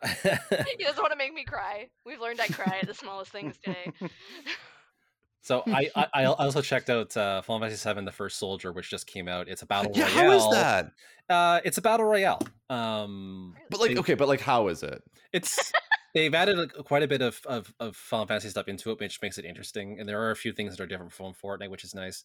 He 0.77 0.83
doesn't 0.83 1.01
want 1.01 1.11
to 1.11 1.17
make 1.17 1.33
me 1.33 1.43
cry. 1.43 1.89
We've 2.05 2.19
learned 2.19 2.39
I 2.41 2.47
cry 2.47 2.79
at 2.81 2.87
the 2.87 2.93
smallest 2.93 3.31
things 3.31 3.57
today. 3.57 3.91
so 5.41 5.63
I, 5.67 5.89
I 5.95 6.07
I 6.13 6.25
also 6.25 6.61
checked 6.61 6.89
out 6.89 7.15
uh, 7.17 7.41
Final 7.41 7.61
Fantasy 7.67 7.93
VII: 7.93 8.05
The 8.05 8.11
First 8.11 8.37
Soldier, 8.37 8.71
which 8.71 8.89
just 8.89 9.07
came 9.07 9.27
out. 9.27 9.47
It's 9.47 9.61
a 9.61 9.65
battle 9.65 9.91
yeah, 9.95 10.03
royale. 10.03 10.15
how 10.15 10.31
is 10.31 10.51
that? 10.51 10.91
Uh, 11.29 11.59
it's 11.65 11.77
a 11.77 11.81
battle 11.81 12.05
royale. 12.05 12.41
Um, 12.69 13.55
But 13.69 13.79
like, 13.79 13.91
they- 13.91 13.97
okay, 13.99 14.13
but 14.13 14.27
like, 14.27 14.41
how 14.41 14.67
is 14.67 14.83
it? 14.83 15.01
it's 15.33 15.73
they've 16.13 16.33
added 16.33 16.57
a, 16.57 16.67
quite 16.83 17.03
a 17.03 17.07
bit 17.07 17.21
of, 17.21 17.41
of 17.45 17.73
of 17.79 17.95
Final 17.95 18.25
Fantasy 18.27 18.49
stuff 18.49 18.67
into 18.67 18.91
it, 18.91 18.99
which 18.99 19.21
makes 19.21 19.37
it 19.37 19.45
interesting. 19.45 19.99
And 19.99 20.07
there 20.07 20.21
are 20.21 20.31
a 20.31 20.35
few 20.35 20.53
things 20.53 20.75
that 20.75 20.83
are 20.83 20.87
different 20.87 21.11
from 21.13 21.33
Fortnite, 21.33 21.69
which 21.69 21.83
is 21.83 21.93
nice. 21.95 22.23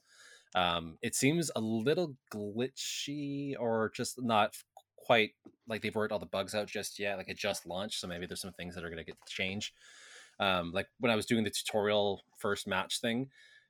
Um, 0.54 0.98
it 1.00 1.14
seems 1.14 1.50
a 1.56 1.60
little 1.60 2.14
glitchy 2.32 3.54
or 3.58 3.90
just 3.94 4.20
not 4.22 4.54
quite 5.04 5.30
like 5.68 5.82
they've 5.82 5.94
worked 5.94 6.12
all 6.12 6.18
the 6.18 6.26
bugs 6.26 6.54
out 6.54 6.66
just 6.66 6.98
yet. 6.98 7.18
Like 7.18 7.28
it 7.28 7.36
just 7.38 7.66
launched, 7.66 8.00
so 8.00 8.06
maybe 8.08 8.26
there's 8.26 8.40
some 8.40 8.52
things 8.52 8.74
that 8.74 8.84
are 8.84 8.88
going 8.90 8.98
to 8.98 9.04
get 9.04 9.16
changed. 9.28 9.72
Um, 10.40 10.72
like 10.72 10.88
when 10.98 11.12
I 11.12 11.16
was 11.16 11.26
doing 11.26 11.44
the 11.44 11.50
tutorial 11.50 12.22
first 12.38 12.66
match 12.66 13.00
thing, 13.00 13.28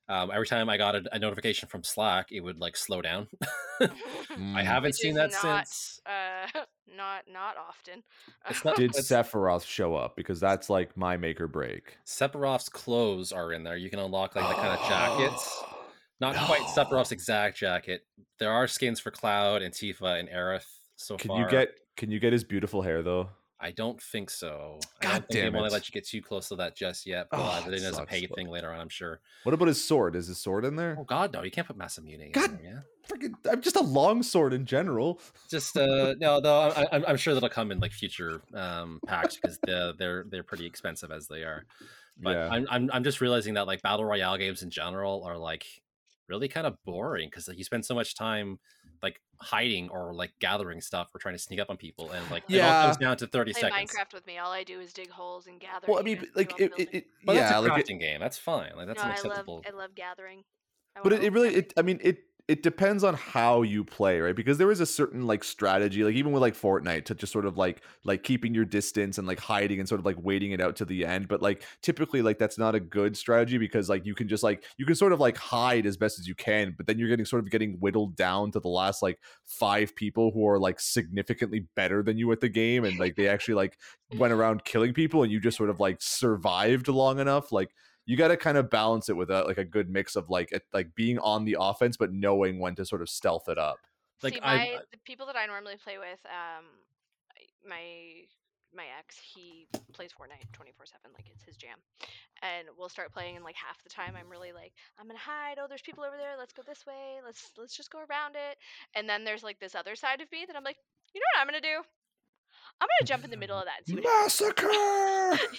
um, 0.08 0.30
every 0.32 0.46
time 0.46 0.68
I 0.68 0.76
got 0.76 0.94
a, 0.96 1.02
a 1.12 1.18
notification 1.18 1.68
from 1.68 1.84
Slack, 1.84 2.32
it 2.32 2.40
would 2.40 2.58
like 2.58 2.76
slow 2.76 3.02
down. 3.02 3.28
I 3.80 3.88
Mm. 4.32 4.64
haven't 4.64 4.88
Which 4.90 4.96
seen 4.96 5.14
that 5.14 5.32
not, 5.42 5.66
since. 5.68 6.00
Uh, 6.06 6.60
not 6.96 7.24
not 7.30 7.56
often. 7.56 8.02
It's 8.48 8.64
not- 8.64 8.76
Did 8.76 8.90
It's- 8.96 9.08
Sephiroth 9.08 9.66
show 9.66 9.94
up? 9.94 10.16
Because 10.16 10.40
that's 10.40 10.70
like 10.70 10.96
my 10.96 11.16
make 11.16 11.40
or 11.40 11.48
break. 11.48 11.98
Sephiroth's 12.06 12.68
clothes 12.68 13.32
are 13.32 13.52
in 13.52 13.62
there. 13.64 13.76
You 13.76 13.90
can 13.90 13.98
unlock 13.98 14.34
like 14.36 14.48
the 14.48 14.54
kind 14.54 14.78
of 14.78 14.88
jackets. 14.88 15.62
Not 16.20 16.36
quite 16.36 16.60
Sephiroth's 16.62 17.10
exact 17.10 17.58
jacket. 17.58 18.06
There 18.38 18.52
are 18.52 18.68
skins 18.68 19.00
for 19.00 19.10
Cloud 19.10 19.60
and 19.60 19.74
Tifa 19.74 20.20
and 20.20 20.28
Aerith 20.28 20.64
so 20.96 21.16
Can 21.16 21.28
far. 21.28 21.40
you 21.40 21.48
get? 21.50 21.70
Can 21.96 22.10
you 22.10 22.18
get 22.20 22.32
his 22.32 22.44
beautiful 22.44 22.82
hair 22.82 23.02
though? 23.02 23.28
I 23.62 23.70
don't 23.70 24.02
think 24.02 24.28
so. 24.28 24.80
I 25.00 25.04
God 25.04 25.10
don't 25.12 25.18
think 25.28 25.28
damn 25.30 25.52
they 25.52 25.58
want 25.60 25.70
to 25.70 25.72
let 25.72 25.88
you 25.88 25.92
get 25.92 26.04
too 26.04 26.20
close 26.20 26.48
to 26.48 26.56
that 26.56 26.76
just 26.76 27.06
yet. 27.06 27.28
But 27.30 27.38
Oh, 27.38 27.42
I 27.44 27.58
it 27.60 27.80
there's 27.80 27.96
a 27.96 28.04
paid 28.04 28.28
thing 28.34 28.48
later 28.48 28.72
on, 28.72 28.80
I'm 28.80 28.88
sure. 28.88 29.20
What 29.44 29.54
about 29.54 29.68
his 29.68 29.82
sword? 29.82 30.16
Is 30.16 30.26
his 30.26 30.38
sword 30.38 30.64
in 30.64 30.74
there? 30.74 30.96
Oh 30.98 31.04
God, 31.04 31.32
no! 31.32 31.44
You 31.44 31.50
can't 31.52 31.66
put 31.66 31.78
Masamune 31.78 32.26
in 32.26 32.32
God. 32.32 32.58
there, 32.58 32.60
yeah. 32.60 32.80
Freaking, 33.08 33.34
I'm 33.48 33.60
just 33.60 33.76
a 33.76 33.82
long 33.82 34.24
sword 34.24 34.52
in 34.52 34.66
general. 34.66 35.20
Just 35.50 35.76
uh, 35.76 36.14
no, 36.18 36.40
though. 36.40 36.70
I, 36.70 36.86
I'm, 36.92 37.04
I'm 37.08 37.16
sure 37.16 37.34
that'll 37.34 37.48
come 37.48 37.72
in 37.72 37.80
like 37.80 37.92
future 37.92 38.42
um 38.54 39.00
packs 39.06 39.36
because 39.36 39.58
the, 39.64 39.94
they're 39.98 40.24
they're 40.28 40.44
pretty 40.44 40.66
expensive 40.66 41.10
as 41.10 41.26
they 41.28 41.42
are. 41.42 41.64
But 42.20 42.36
yeah. 42.36 42.48
I'm, 42.50 42.66
I'm 42.70 42.90
I'm 42.92 43.04
just 43.04 43.20
realizing 43.20 43.54
that 43.54 43.66
like 43.66 43.82
battle 43.82 44.04
royale 44.04 44.38
games 44.38 44.62
in 44.62 44.70
general 44.70 45.24
are 45.24 45.36
like 45.36 45.64
really 46.28 46.48
kind 46.48 46.66
of 46.66 46.76
boring 46.84 47.28
because 47.28 47.48
like 47.48 47.58
you 47.58 47.64
spend 47.64 47.84
so 47.84 47.94
much 47.94 48.14
time 48.14 48.58
like 49.02 49.20
hiding 49.40 49.88
or 49.88 50.14
like 50.14 50.30
gathering 50.38 50.80
stuff 50.80 51.08
or 51.14 51.18
trying 51.18 51.34
to 51.34 51.38
sneak 51.38 51.58
up 51.60 51.68
on 51.70 51.76
people 51.76 52.10
and 52.12 52.30
like 52.30 52.44
it 52.48 52.60
all 52.60 52.68
Yeah. 52.68 52.82
comes 52.84 52.96
down 52.98 53.16
to 53.18 53.26
30 53.26 53.52
Play 53.52 53.60
seconds. 53.60 53.92
Minecraft 53.92 54.14
with 54.14 54.26
me. 54.26 54.38
All 54.38 54.52
I 54.52 54.62
do 54.64 54.80
is 54.80 54.92
dig 54.92 55.10
holes 55.10 55.46
and 55.46 55.58
gather. 55.60 55.86
well, 55.88 55.98
I 55.98 56.02
mean, 56.02 56.26
like 56.34 56.58
it, 56.60 56.72
it, 56.78 56.88
it 56.92 57.04
But 57.24 57.34
yeah, 57.36 57.48
that's 57.48 57.54
a 57.56 57.60
like 57.60 57.72
crafting 57.84 57.96
it, 57.96 58.00
game. 58.00 58.20
That's 58.20 58.38
fine. 58.38 58.72
Like 58.76 58.86
that's 58.86 59.02
no, 59.02 59.04
an 59.04 59.10
I 59.10 59.14
love 59.16 59.24
acceptable. 59.26 59.62
I 59.66 59.76
love 59.76 59.94
gathering. 59.94 60.44
I 60.96 61.00
but 61.02 61.12
it, 61.12 61.24
it 61.24 61.32
really, 61.32 61.54
it, 61.54 61.72
I 61.76 61.82
mean, 61.82 61.98
it 62.02 62.18
it 62.52 62.62
depends 62.62 63.02
on 63.02 63.14
how 63.14 63.62
you 63.62 63.82
play, 63.82 64.20
right? 64.20 64.36
Because 64.36 64.58
there 64.58 64.70
is 64.70 64.80
a 64.80 64.84
certain 64.84 65.26
like 65.26 65.42
strategy, 65.42 66.04
like 66.04 66.14
even 66.16 66.32
with 66.32 66.42
like 66.42 66.54
Fortnite, 66.54 67.06
to 67.06 67.14
just 67.14 67.32
sort 67.32 67.46
of 67.46 67.56
like 67.56 67.80
like 68.04 68.24
keeping 68.24 68.54
your 68.54 68.66
distance 68.66 69.16
and 69.16 69.26
like 69.26 69.40
hiding 69.40 69.80
and 69.80 69.88
sort 69.88 69.98
of 69.98 70.04
like 70.04 70.16
waiting 70.22 70.52
it 70.52 70.60
out 70.60 70.76
to 70.76 70.84
the 70.84 71.06
end. 71.06 71.28
But 71.28 71.40
like 71.40 71.62
typically, 71.80 72.20
like 72.20 72.38
that's 72.38 72.58
not 72.58 72.74
a 72.74 72.80
good 72.80 73.16
strategy 73.16 73.56
because 73.56 73.88
like 73.88 74.04
you 74.04 74.14
can 74.14 74.28
just 74.28 74.42
like 74.42 74.64
you 74.76 74.84
can 74.84 74.94
sort 74.94 75.14
of 75.14 75.18
like 75.18 75.38
hide 75.38 75.86
as 75.86 75.96
best 75.96 76.18
as 76.18 76.28
you 76.28 76.34
can, 76.34 76.74
but 76.76 76.86
then 76.86 76.98
you're 76.98 77.08
getting 77.08 77.24
sort 77.24 77.42
of 77.42 77.50
getting 77.50 77.78
whittled 77.80 78.16
down 78.16 78.50
to 78.50 78.60
the 78.60 78.68
last 78.68 79.00
like 79.00 79.18
five 79.46 79.96
people 79.96 80.30
who 80.34 80.46
are 80.46 80.58
like 80.58 80.78
significantly 80.78 81.64
better 81.74 82.02
than 82.02 82.18
you 82.18 82.30
at 82.32 82.42
the 82.42 82.50
game, 82.50 82.84
and 82.84 82.98
like 82.98 83.16
they 83.16 83.28
actually 83.28 83.54
like 83.54 83.78
went 84.18 84.34
around 84.34 84.66
killing 84.66 84.92
people, 84.92 85.22
and 85.22 85.32
you 85.32 85.40
just 85.40 85.56
sort 85.56 85.70
of 85.70 85.80
like 85.80 86.02
survived 86.02 86.88
long 86.88 87.18
enough, 87.18 87.50
like 87.50 87.70
you 88.06 88.16
got 88.16 88.28
to 88.28 88.36
kind 88.36 88.56
of 88.58 88.68
balance 88.70 89.08
it 89.08 89.16
with 89.16 89.30
a, 89.30 89.42
like 89.44 89.58
a 89.58 89.64
good 89.64 89.88
mix 89.88 90.16
of 90.16 90.28
like 90.30 90.52
it, 90.52 90.64
like 90.72 90.94
being 90.94 91.18
on 91.18 91.44
the 91.44 91.56
offense 91.58 91.96
but 91.96 92.12
knowing 92.12 92.58
when 92.58 92.74
to 92.74 92.84
sort 92.84 93.02
of 93.02 93.08
stealth 93.08 93.48
it 93.48 93.58
up. 93.58 93.78
Like, 94.22 94.34
See, 94.34 94.40
I- 94.42 94.78
the 94.90 94.98
people 95.04 95.26
that 95.26 95.36
I 95.36 95.46
normally 95.46 95.76
play 95.82 95.98
with, 95.98 96.20
um, 96.26 96.64
my 97.68 98.24
my 98.74 98.84
ex, 98.98 99.18
he 99.18 99.66
plays 99.92 100.12
Fortnite 100.12 100.50
twenty 100.52 100.72
four 100.72 100.86
seven, 100.86 101.10
like 101.14 101.26
it's 101.30 101.44
his 101.44 101.56
jam, 101.56 101.76
and 102.40 102.68
we'll 102.78 102.88
start 102.88 103.12
playing, 103.12 103.36
and 103.36 103.44
like 103.44 103.54
half 103.54 103.82
the 103.82 103.90
time 103.90 104.14
I'm 104.18 104.30
really 104.30 104.52
like, 104.52 104.72
I'm 104.98 105.06
gonna 105.06 105.18
hide. 105.18 105.58
Oh, 105.60 105.66
there's 105.68 105.82
people 105.82 106.04
over 106.04 106.16
there. 106.16 106.36
Let's 106.38 106.54
go 106.54 106.62
this 106.66 106.86
way. 106.86 107.20
Let's 107.24 107.52
let's 107.58 107.76
just 107.76 107.90
go 107.92 107.98
around 107.98 108.34
it. 108.34 108.56
And 108.94 109.08
then 109.08 109.24
there's 109.24 109.42
like 109.42 109.60
this 109.60 109.74
other 109.74 109.94
side 109.94 110.20
of 110.22 110.32
me 110.32 110.44
that 110.46 110.56
I'm 110.56 110.64
like, 110.64 110.78
you 111.14 111.20
know 111.20 111.26
what 111.34 111.40
I'm 111.42 111.46
gonna 111.48 111.60
do? 111.60 111.82
I'm 112.80 112.88
gonna 112.88 113.06
jump 113.06 113.24
in 113.24 113.30
the 113.30 113.36
middle 113.36 113.56
of 113.58 113.64
that 113.66 113.78
and 113.78 113.86
see 113.86 113.94
what. 113.94 114.22
Massacre! 114.22 114.68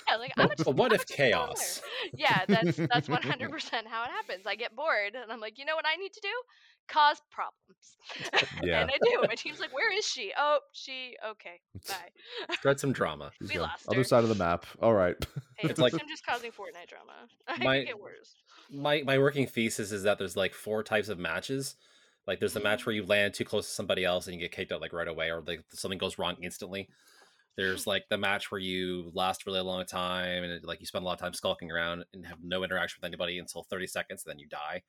Yeah, 0.07 0.17
like 0.17 0.31
I'm 0.37 0.47
But, 0.47 0.57
just, 0.57 0.65
but 0.65 0.75
what 0.75 0.91
I'm 0.91 0.95
if 0.95 1.07
just 1.07 1.17
gonna 1.17 1.31
go 1.31 1.41
in 1.41 1.47
there. 1.47 1.55
chaos? 1.55 1.81
Yeah, 2.17 2.41
that's 2.47 2.77
that's 2.77 3.09
100 3.09 3.49
percent 3.51 3.87
how 3.87 4.03
it 4.03 4.09
happens. 4.11 4.45
I 4.45 4.55
get 4.55 4.75
bored, 4.75 5.15
and 5.15 5.31
I'm 5.31 5.39
like, 5.39 5.57
you 5.57 5.65
know 5.65 5.75
what 5.75 5.85
I 5.87 5.95
need 5.95 6.13
to 6.13 6.21
do? 6.21 6.29
Cause 6.89 7.21
problems. 7.31 8.49
Yeah. 8.63 8.81
and 8.81 8.91
I 8.91 8.97
do. 9.01 9.23
My 9.27 9.35
team's 9.35 9.59
like, 9.59 9.73
where 9.73 9.91
is 9.97 10.05
she? 10.05 10.31
Oh, 10.37 10.59
she. 10.73 11.15
Okay, 11.31 11.61
bye. 11.87 12.53
Spread 12.55 12.79
some 12.79 12.91
drama. 12.91 13.31
She's 13.39 13.49
We 13.49 13.55
gone. 13.55 13.63
lost 13.63 13.87
Other 13.87 13.97
her. 13.99 14.03
side 14.03 14.23
of 14.23 14.29
the 14.29 14.35
map. 14.35 14.65
All 14.81 14.93
right. 14.93 15.15
Hey, 15.57 15.69
It's 15.69 15.79
like- 15.79 15.93
I'm 15.93 16.07
just 16.09 16.25
causing 16.25 16.51
Fortnite 16.51 16.89
drama. 16.89 17.13
I 17.47 17.57
My- 17.63 17.83
get 17.85 17.99
worse. 17.99 18.35
my 18.69 19.01
my 19.05 19.17
working 19.17 19.47
thesis 19.47 19.91
is 19.93 20.03
that 20.03 20.17
there's 20.19 20.35
like 20.35 20.53
four 20.53 20.83
types 20.83 21.07
of 21.09 21.17
matches. 21.17 21.75
Like 22.27 22.39
there's 22.39 22.53
the 22.53 22.59
match 22.59 22.85
where 22.85 22.95
you 22.95 23.05
land 23.05 23.33
too 23.33 23.45
close 23.45 23.67
to 23.67 23.73
somebody 23.73 24.05
else 24.05 24.27
and 24.27 24.33
you 24.33 24.39
get 24.39 24.51
kicked 24.51 24.71
out 24.71 24.81
like 24.81 24.93
right 24.93 25.07
away, 25.07 25.29
or 25.29 25.41
like 25.41 25.63
something 25.71 25.97
goes 25.97 26.17
wrong 26.17 26.35
instantly. 26.41 26.89
There's 27.55 27.85
like 27.85 28.05
the 28.09 28.17
match 28.17 28.51
where 28.51 28.59
you 28.59 29.11
last 29.13 29.45
really 29.45 29.59
a 29.59 29.63
long 29.63 29.85
time 29.85 30.43
and 30.43 30.63
like 30.63 30.79
you 30.79 30.87
spend 30.87 31.03
a 31.03 31.05
lot 31.05 31.13
of 31.13 31.19
time 31.19 31.33
skulking 31.33 31.71
around 31.71 32.03
and 32.13 32.25
have 32.25 32.39
no 32.43 32.63
interaction 32.63 32.97
with 32.99 33.07
anybody 33.07 33.37
until 33.37 33.63
30 33.63 33.87
seconds, 33.87 34.23
and 34.25 34.31
then 34.31 34.39
you 34.39 34.47
die. 34.47 34.81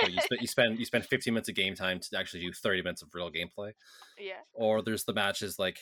So 0.00 0.08
you, 0.08 0.18
sp- 0.24 0.40
you 0.40 0.46
spend 0.46 0.78
you 0.78 0.86
spend 0.86 1.04
15 1.04 1.34
minutes 1.34 1.48
of 1.48 1.54
game 1.54 1.74
time 1.74 2.00
to 2.00 2.18
actually 2.18 2.40
do 2.40 2.52
30 2.52 2.82
minutes 2.82 3.02
of 3.02 3.14
real 3.14 3.30
gameplay. 3.30 3.72
yeah. 4.18 4.40
Or 4.54 4.80
there's 4.80 5.04
the 5.04 5.12
matches 5.12 5.58
like 5.58 5.78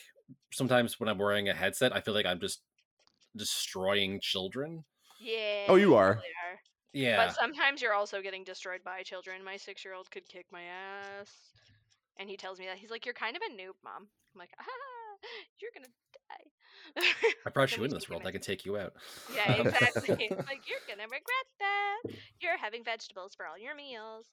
sometimes 0.53 0.99
when 0.99 1.09
I'm 1.09 1.19
wearing 1.19 1.49
a 1.49 1.55
headset, 1.55 1.95
I 1.95 2.01
feel 2.01 2.15
like 2.15 2.27
I'm 2.27 2.41
just 2.41 2.61
destroying 3.37 4.19
children. 4.21 4.85
Yeah. 5.21 5.67
Oh, 5.69 5.77
you 5.77 5.95
are. 5.95 6.15
totally 6.15 6.27
are. 6.51 6.59
Yeah, 6.97 7.27
But 7.27 7.35
sometimes 7.35 7.83
you're 7.83 7.93
also 7.93 8.23
getting 8.23 8.43
destroyed 8.43 8.81
by 8.83 9.03
children. 9.03 9.45
My 9.45 9.59
six 9.59 9.85
year 9.85 9.93
old 9.93 10.11
could 10.11 10.27
kick 10.29 10.47
my 10.51 10.63
ass. 10.63 11.31
And 12.19 12.27
he 12.27 12.39
tells 12.39 12.59
me 12.59 12.65
that. 12.65 12.79
He's 12.79 12.91
like, 12.91 13.05
You're 13.05 13.13
kind 13.15 13.37
of 13.37 13.43
a 13.43 13.53
noob, 13.53 13.75
mom. 13.85 14.09
I'm 14.35 14.39
like, 14.39 14.49
Ah, 14.59 14.65
you're 15.61 15.71
going 15.75 15.85
to 15.85 15.91
die. 16.31 17.31
I 17.45 17.51
brought 17.51 17.71
you 17.77 17.83
we 17.83 17.85
into 17.85 17.97
this 17.97 18.09
world. 18.09 18.23
I 18.25 18.33
can 18.33 18.41
take 18.41 18.65
you 18.65 18.79
out. 18.79 18.95
Yeah, 19.35 19.53
exactly. 19.61 20.09
Like, 20.31 20.63
You're 20.67 20.87
going 20.87 20.99
to 20.99 21.05
regret 21.05 21.47
that. 21.61 21.99
You're 22.41 22.57
having 22.57 22.83
vegetables 22.83 23.35
for 23.35 23.47
all 23.47 23.59
your 23.59 23.75
meals. 23.75 24.25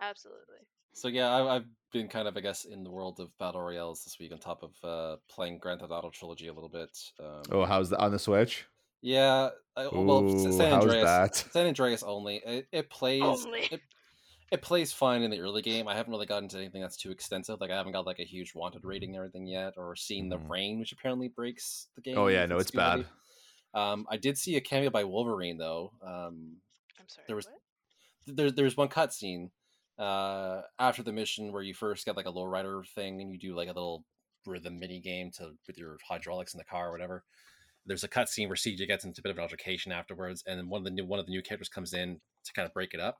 Absolutely. 0.00 0.66
So 0.94 1.06
yeah, 1.08 1.28
I, 1.28 1.56
I've 1.56 1.66
been 1.92 2.08
kind 2.08 2.26
of, 2.26 2.36
I 2.36 2.40
guess, 2.40 2.64
in 2.64 2.82
the 2.82 2.90
world 2.90 3.20
of 3.20 3.36
battle 3.38 3.62
royales 3.62 4.02
this 4.02 4.18
week, 4.18 4.32
on 4.32 4.38
top 4.38 4.64
of 4.64 4.72
uh, 4.82 5.16
playing 5.28 5.58
Grand 5.58 5.78
Theft 5.80 5.92
Auto 5.92 6.10
trilogy 6.10 6.48
a 6.48 6.52
little 6.52 6.68
bit. 6.68 6.90
Um, 7.20 7.42
Oh, 7.52 7.64
how's 7.64 7.88
the 7.88 7.98
on 8.00 8.10
the 8.10 8.18
Switch? 8.18 8.66
Yeah. 9.02 9.50
I, 9.76 9.88
well, 9.90 10.28
San 10.38 10.72
Andreas, 10.72 11.04
that? 11.04 11.34
San 11.52 11.66
Andreas 11.66 12.02
only. 12.02 12.42
It, 12.44 12.66
it 12.72 12.90
plays. 12.90 13.22
Only. 13.22 13.60
It, 13.70 13.80
It 14.50 14.60
plays 14.60 14.92
fine 14.92 15.22
in 15.22 15.30
the 15.30 15.40
early 15.40 15.62
game. 15.62 15.88
I 15.88 15.96
haven't 15.96 16.10
really 16.12 16.26
gotten 16.26 16.46
to 16.50 16.58
anything 16.58 16.82
that's 16.82 16.98
too 16.98 17.10
extensive. 17.10 17.58
Like 17.58 17.70
I 17.70 17.76
haven't 17.76 17.92
got 17.92 18.04
like 18.04 18.18
a 18.20 18.24
huge 18.24 18.54
wanted 18.54 18.84
rating 18.84 19.10
and 19.10 19.16
everything 19.16 19.46
yet, 19.46 19.72
or 19.78 19.96
seen 19.96 20.28
the 20.28 20.36
Mhm. 20.36 20.50
rain, 20.50 20.78
which 20.78 20.92
apparently 20.92 21.28
breaks 21.28 21.86
the 21.94 22.02
game. 22.02 22.18
Oh 22.18 22.26
yeah, 22.26 22.42
if 22.42 22.50
no, 22.50 22.58
it's 22.58 22.70
bad. 22.70 23.06
Um, 23.72 24.06
I 24.10 24.18
did 24.18 24.36
see 24.36 24.56
a 24.56 24.60
cameo 24.60 24.90
by 24.90 25.04
Wolverine 25.04 25.56
though. 25.56 25.92
Um, 26.02 26.58
I'm 27.00 27.08
sorry. 27.08 27.24
there 27.28 27.36
was- 27.36 27.46
what? 27.46 28.36
there, 28.36 28.50
there's 28.50 28.76
one 28.76 28.88
cutscene 28.88 29.48
uh, 29.98 30.60
after 30.78 31.02
the 31.02 31.12
mission 31.12 31.50
where 31.50 31.62
you 31.62 31.72
first 31.72 32.04
get 32.04 32.14
like 32.14 32.26
a 32.26 32.32
lowrider 32.32 32.86
thing 32.88 33.22
and 33.22 33.32
you 33.32 33.38
do 33.38 33.54
like 33.54 33.68
a 33.68 33.72
little 33.72 34.04
rhythm 34.44 34.78
mini 34.78 35.00
game 35.00 35.30
to 35.30 35.52
with 35.66 35.78
your 35.78 35.96
hydraulics 36.06 36.52
in 36.52 36.58
the 36.58 36.64
car 36.64 36.88
or 36.88 36.92
whatever. 36.92 37.24
There's 37.86 38.04
a 38.04 38.08
cutscene 38.08 38.46
where 38.48 38.56
CJ 38.56 38.86
gets 38.86 39.04
into 39.04 39.20
a 39.20 39.22
bit 39.22 39.30
of 39.30 39.38
an 39.38 39.42
altercation 39.42 39.90
afterwards, 39.92 40.44
and 40.46 40.58
then 40.58 40.68
one 40.68 40.78
of 40.80 40.84
the 40.84 40.90
new 40.90 41.04
one 41.04 41.18
of 41.18 41.26
the 41.26 41.32
new 41.32 41.42
characters 41.42 41.68
comes 41.68 41.92
in 41.94 42.20
to 42.44 42.52
kind 42.52 42.66
of 42.66 42.72
break 42.74 42.94
it 42.94 43.00
up. 43.00 43.18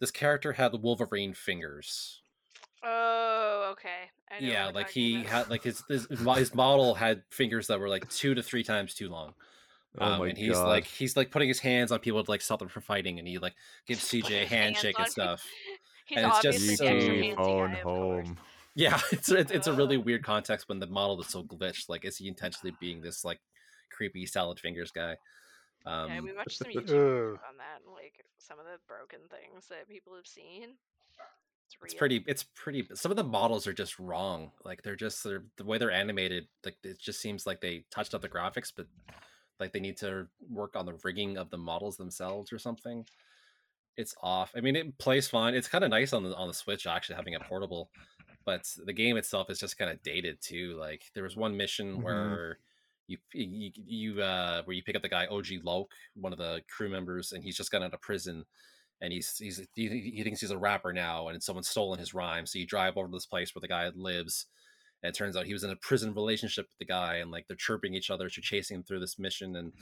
This 0.00 0.10
character 0.12 0.52
had 0.52 0.72
the 0.72 0.78
Wolverine 0.78 1.34
fingers. 1.34 2.22
Oh, 2.84 3.70
okay. 3.72 4.10
I 4.30 4.40
know 4.40 4.46
Yeah, 4.52 4.66
like 4.68 4.90
he 4.90 5.16
about. 5.20 5.26
had 5.26 5.50
like 5.50 5.62
his, 5.64 5.82
his 5.88 6.06
his 6.36 6.54
model 6.54 6.94
had 6.94 7.22
fingers 7.30 7.66
that 7.66 7.80
were 7.80 7.88
like 7.88 8.08
two 8.08 8.34
to 8.34 8.42
three 8.42 8.62
times 8.62 8.94
too 8.94 9.08
long. 9.08 9.34
Oh 9.98 10.04
Um, 10.12 10.18
my 10.20 10.28
and 10.28 10.38
he's 10.38 10.52
god. 10.54 10.68
like 10.68 10.84
he's 10.84 11.16
like 11.16 11.30
putting 11.30 11.48
his 11.48 11.58
hands 11.58 11.90
on 11.90 11.98
people 11.98 12.22
to 12.22 12.30
like 12.30 12.40
stop 12.42 12.60
them 12.60 12.68
from 12.68 12.82
fighting, 12.82 13.18
and 13.18 13.26
he 13.26 13.38
like 13.38 13.54
gives 13.86 14.04
CJ 14.04 14.42
a 14.44 14.46
handshake 14.46 14.98
and 14.98 15.08
stuff. 15.08 15.44
He's 16.06 16.16
and 16.18 16.26
it's 16.26 16.40
just 16.40 16.58
so- 16.60 16.64
the 16.64 16.72
extra 16.72 16.94
Yee, 16.94 17.20
fancy 17.20 17.34
phone 17.36 17.70
guy, 17.72 17.76
of 17.78 17.82
course. 17.82 18.26
home. 18.28 18.38
Yeah, 18.74 18.98
it's 19.12 19.28
it's, 19.30 19.50
it's 19.50 19.66
a 19.66 19.72
really 19.74 19.98
weird 19.98 20.24
context 20.24 20.66
when 20.68 20.78
the 20.78 20.86
model 20.86 21.20
is 21.20 21.26
so 21.26 21.42
glitched. 21.44 21.90
Like, 21.90 22.06
is 22.06 22.16
he 22.16 22.28
intentionally 22.28 22.74
being 22.80 23.02
this 23.02 23.24
like 23.26 23.40
creepy 23.90 24.26
salad 24.26 24.60
fingers 24.60 24.90
guy? 24.90 25.16
Um, 25.86 26.10
yeah, 26.10 26.20
we 26.20 26.32
watched 26.34 26.58
some 26.58 26.68
YouTube 26.68 27.32
on 27.34 27.56
that, 27.58 27.80
and 27.84 27.94
like 27.94 28.24
some 28.38 28.58
of 28.58 28.66
the 28.66 28.78
broken 28.86 29.20
things 29.30 29.66
that 29.68 29.88
people 29.88 30.14
have 30.14 30.26
seen. 30.26 30.74
It's, 31.66 31.76
it's 31.82 31.94
pretty. 31.94 32.24
It's 32.26 32.44
pretty. 32.54 32.88
Some 32.94 33.10
of 33.10 33.16
the 33.16 33.24
models 33.24 33.66
are 33.66 33.72
just 33.72 33.98
wrong. 33.98 34.50
Like 34.64 34.82
they're 34.82 34.96
just 34.96 35.22
they're, 35.22 35.44
the 35.56 35.64
way 35.64 35.78
they're 35.78 35.90
animated. 35.90 36.48
Like 36.64 36.76
it 36.82 36.98
just 36.98 37.20
seems 37.20 37.46
like 37.46 37.60
they 37.60 37.84
touched 37.90 38.14
up 38.14 38.22
the 38.22 38.28
graphics, 38.28 38.72
but 38.74 38.86
like 39.60 39.72
they 39.72 39.80
need 39.80 39.96
to 39.98 40.26
work 40.50 40.76
on 40.76 40.86
the 40.86 40.98
rigging 41.04 41.36
of 41.36 41.50
the 41.50 41.58
models 41.58 41.96
themselves 41.96 42.52
or 42.52 42.58
something. 42.58 43.04
It's 43.96 44.14
off. 44.22 44.52
I 44.56 44.60
mean, 44.60 44.76
it 44.76 44.96
plays 44.98 45.28
fine. 45.28 45.54
It's 45.54 45.68
kind 45.68 45.84
of 45.84 45.90
nice 45.90 46.12
on 46.12 46.22
the 46.22 46.34
on 46.36 46.48
the 46.48 46.54
Switch 46.54 46.86
actually 46.86 47.16
having 47.16 47.34
it 47.34 47.42
portable, 47.42 47.90
but 48.44 48.62
the 48.84 48.92
game 48.92 49.16
itself 49.16 49.50
is 49.50 49.58
just 49.58 49.76
kind 49.76 49.90
of 49.90 50.02
dated 50.02 50.40
too. 50.40 50.76
Like 50.78 51.02
there 51.14 51.24
was 51.24 51.36
one 51.36 51.56
mission 51.56 51.98
Mhm. 51.98 52.02
where 52.02 52.58
you 53.08 53.18
you 53.32 53.72
you 53.74 54.22
uh 54.22 54.62
where 54.64 54.76
you 54.76 54.82
pick 54.82 54.94
up 54.94 55.02
the 55.02 55.08
guy 55.08 55.26
OG 55.26 55.46
Loc, 55.64 55.90
one 56.14 56.32
of 56.32 56.38
the 56.38 56.60
crew 56.68 56.88
members, 56.88 57.32
and 57.32 57.42
he's 57.42 57.56
just 57.56 57.72
got 57.72 57.82
out 57.82 57.94
of 57.94 58.00
prison, 58.00 58.44
and 59.00 59.12
he's 59.12 59.36
he's 59.38 59.66
he, 59.74 60.22
thinks 60.22 60.40
he's 60.40 60.50
a 60.50 60.58
rapper 60.58 60.92
now, 60.92 61.28
and 61.28 61.42
someone's 61.42 61.68
stolen 61.68 61.98
his 61.98 62.14
rhyme. 62.14 62.46
So 62.46 62.58
you 62.58 62.66
drive 62.66 62.96
over 62.96 63.08
to 63.08 63.12
this 63.12 63.26
place 63.26 63.54
where 63.54 63.60
the 63.60 63.68
guy 63.68 63.90
lives, 63.94 64.46
and 65.02 65.08
it 65.08 65.16
turns 65.16 65.36
out 65.36 65.46
he 65.46 65.54
was 65.54 65.64
in 65.64 65.70
a 65.70 65.76
prison 65.76 66.14
relationship 66.14 66.66
with 66.66 66.78
the 66.78 66.92
guy, 66.92 67.16
and 67.16 67.30
like 67.30 67.46
they're 67.48 67.56
chirping 67.56 67.94
each 67.94 68.10
other, 68.10 68.28
so 68.28 68.42
chasing 68.42 68.76
him 68.76 68.82
through 68.82 69.00
this 69.00 69.18
mission, 69.18 69.56
and 69.56 69.72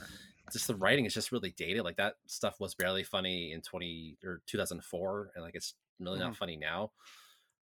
just 0.53 0.69
the 0.69 0.77
writing 0.77 1.05
is 1.05 1.15
just 1.15 1.33
really 1.33 1.53
dated. 1.57 1.85
Like 1.85 1.97
that 1.97 2.15
stuff 2.27 2.61
was 2.61 2.77
barely 2.77 3.03
funny 3.03 3.53
in 3.53 3.61
twenty 3.61 4.19
or 4.25 4.41
two 4.47 4.57
thousand 4.57 4.85
four, 4.85 5.33
and 5.35 5.45
like 5.45 5.57
it's 5.57 5.75
really 5.99 6.21
not 6.21 6.37
funny 6.37 6.57
now. 6.57 6.93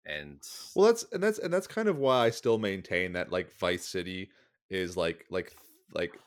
And 0.07 0.41
Well, 0.75 0.88
that's 0.88 1.05
and 1.11 1.21
that's 1.21 1.38
and 1.38 1.53
that's 1.53 1.67
kind 1.67 1.88
of 1.88 1.99
why 1.99 2.25
I 2.25 2.29
still 2.31 2.57
maintain 2.57 3.13
that 3.13 3.31
like 3.31 3.55
Vice 3.59 3.88
City 3.88 4.31
is 4.72 4.98
like 4.98 5.26
like 5.30 5.56
like 5.93 6.18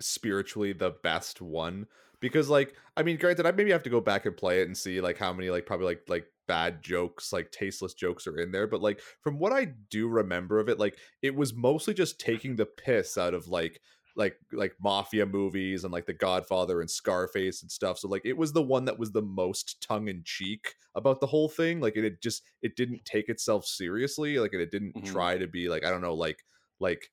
spiritually 0.00 0.72
the 0.72 0.90
best 1.02 1.40
one 1.40 1.86
because 2.20 2.48
like 2.48 2.74
I 2.96 3.02
mean, 3.02 3.16
granted, 3.18 3.46
I 3.46 3.52
maybe 3.52 3.70
have 3.72 3.82
to 3.84 3.90
go 3.90 4.00
back 4.00 4.26
and 4.26 4.36
play 4.36 4.60
it 4.62 4.66
and 4.66 4.76
see 4.76 5.00
like 5.00 5.18
how 5.18 5.32
many 5.32 5.50
like 5.50 5.66
probably 5.66 5.86
like 5.86 6.02
like 6.08 6.26
bad 6.46 6.82
jokes, 6.82 7.32
like 7.32 7.50
tasteless 7.50 7.94
jokes 7.94 8.26
are 8.26 8.38
in 8.38 8.52
there. 8.52 8.66
But 8.66 8.82
like 8.82 9.00
from 9.20 9.38
what 9.38 9.52
I 9.52 9.66
do 9.90 10.08
remember 10.08 10.58
of 10.60 10.68
it, 10.68 10.78
like 10.78 10.98
it 11.22 11.34
was 11.34 11.54
mostly 11.54 11.94
just 11.94 12.20
taking 12.20 12.56
the 12.56 12.66
piss 12.66 13.18
out 13.18 13.34
of 13.34 13.48
like 13.48 13.80
like 14.16 14.38
like 14.52 14.76
mafia 14.80 15.26
movies 15.26 15.84
and 15.84 15.92
like 15.92 16.06
The 16.06 16.12
Godfather 16.14 16.80
and 16.80 16.90
Scarface 16.90 17.62
and 17.62 17.70
stuff. 17.70 17.98
So 17.98 18.08
like 18.08 18.22
it 18.24 18.36
was 18.36 18.52
the 18.52 18.62
one 18.62 18.84
that 18.86 18.98
was 18.98 19.12
the 19.12 19.22
most 19.22 19.82
tongue 19.82 20.08
in 20.08 20.22
cheek 20.24 20.74
about 20.94 21.20
the 21.20 21.26
whole 21.26 21.48
thing. 21.48 21.80
Like 21.80 21.96
it, 21.96 22.04
it 22.04 22.22
just 22.22 22.42
it 22.62 22.76
didn't 22.76 23.04
take 23.04 23.28
itself 23.28 23.66
seriously. 23.66 24.38
Like 24.38 24.54
it 24.54 24.70
didn't 24.70 24.94
Mhm. 24.94 25.04
try 25.04 25.36
to 25.38 25.46
be 25.48 25.68
like 25.68 25.84
I 25.84 25.90
don't 25.90 26.02
know 26.02 26.14
like 26.14 26.44
like 26.78 27.10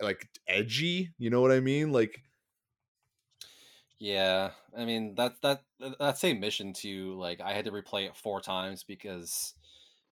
like 0.00 0.28
edgy. 0.46 1.14
You 1.18 1.30
know 1.30 1.40
what 1.40 1.52
I 1.52 1.60
mean? 1.60 1.92
Like 1.92 2.22
Yeah, 3.98 4.52
I 4.76 4.84
mean 4.84 5.14
that 5.14 5.40
that 5.42 5.64
that 5.78 6.18
same 6.18 6.40
mission 6.40 6.72
too. 6.72 7.14
Like 7.14 7.40
I 7.40 7.52
had 7.52 7.64
to 7.66 7.70
replay 7.70 8.06
it 8.06 8.16
four 8.16 8.40
times 8.40 8.82
because 8.84 9.54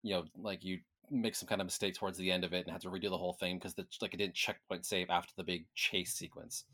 you 0.04 0.14
know, 0.16 0.26
like 0.38 0.64
you 0.64 0.82
make 1.12 1.36
some 1.36 1.48
kind 1.48 1.62
of 1.62 1.68
mistake 1.68 1.96
towards 1.96 2.18
the 2.18 2.32
end 2.32 2.44
of 2.46 2.54
it 2.54 2.66
and 2.66 2.72
had 2.72 2.82
to 2.82 2.90
redo 2.90 3.10
the 3.10 3.18
whole 3.18 3.34
thing 3.34 3.58
because 3.58 3.76
the 3.76 3.88
like 4.02 4.14
it 4.14 4.18
didn't 4.18 4.36
checkpoint 4.36 4.86
save 4.86 5.10
after 5.10 5.34
the 5.38 5.44
big 5.44 5.68
chase 5.76 6.14
sequence. 6.16 6.66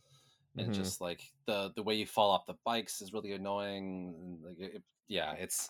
And 0.58 0.74
Mhm. 0.74 0.74
just 0.74 1.02
like 1.02 1.34
the 1.48 1.72
the 1.76 1.84
way 1.84 1.96
you 1.96 2.08
fall 2.08 2.32
off 2.32 2.48
the 2.48 2.56
bikes 2.66 3.02
is 3.02 3.14
really 3.14 3.34
annoying. 3.34 4.42
Like 4.44 4.60
it, 4.60 4.84
yeah, 5.08 5.34
it's 5.34 5.70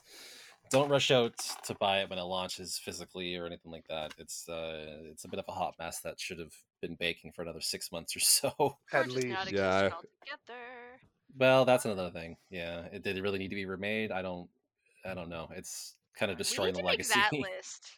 don't 0.69 0.89
rush 0.89 1.11
out 1.11 1.37
to 1.63 1.73
buy 1.75 2.01
it 2.01 2.09
when 2.09 2.19
it 2.19 2.23
launches 2.23 2.77
physically 2.77 3.35
or 3.35 3.45
anything 3.45 3.71
like 3.71 3.87
that. 3.89 4.13
It's 4.17 4.47
uh 4.49 4.85
it's 5.11 5.25
a 5.25 5.27
bit 5.27 5.39
of 5.39 5.45
a 5.47 5.51
hot 5.51 5.75
mess 5.79 5.99
that 6.01 6.19
should 6.19 6.39
have 6.39 6.53
been 6.81 6.95
baking 6.95 7.31
for 7.33 7.41
another 7.41 7.61
six 7.61 7.91
months 7.91 8.15
or 8.15 8.19
so. 8.21 8.53
Or 8.59 8.77
At 8.93 9.09
least. 9.11 9.51
Yeah. 9.51 9.91
Well, 11.37 11.65
that's 11.65 11.85
another 11.85 12.11
thing. 12.11 12.37
Yeah, 12.49 12.85
it 12.91 13.03
did 13.03 13.17
it 13.17 13.21
really 13.21 13.39
need 13.39 13.49
to 13.49 13.55
be 13.55 13.65
remade? 13.65 14.11
I 14.11 14.21
don't, 14.21 14.49
I 15.03 15.13
don't 15.13 15.29
know. 15.29 15.49
It's 15.53 15.95
kind 16.17 16.31
of 16.31 16.37
we 16.37 16.43
destroying 16.43 16.73
need 16.73 16.75
the 16.75 16.81
to 16.81 16.83
make 16.85 16.91
legacy. 16.91 17.19
that 17.19 17.33
list. 17.57 17.91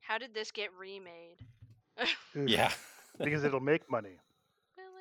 How 0.00 0.18
did 0.18 0.34
this 0.34 0.50
get 0.50 0.70
remade? 0.78 1.36
Yeah, 2.34 2.72
because 3.22 3.44
it'll 3.44 3.60
make 3.60 3.88
money. 3.88 4.18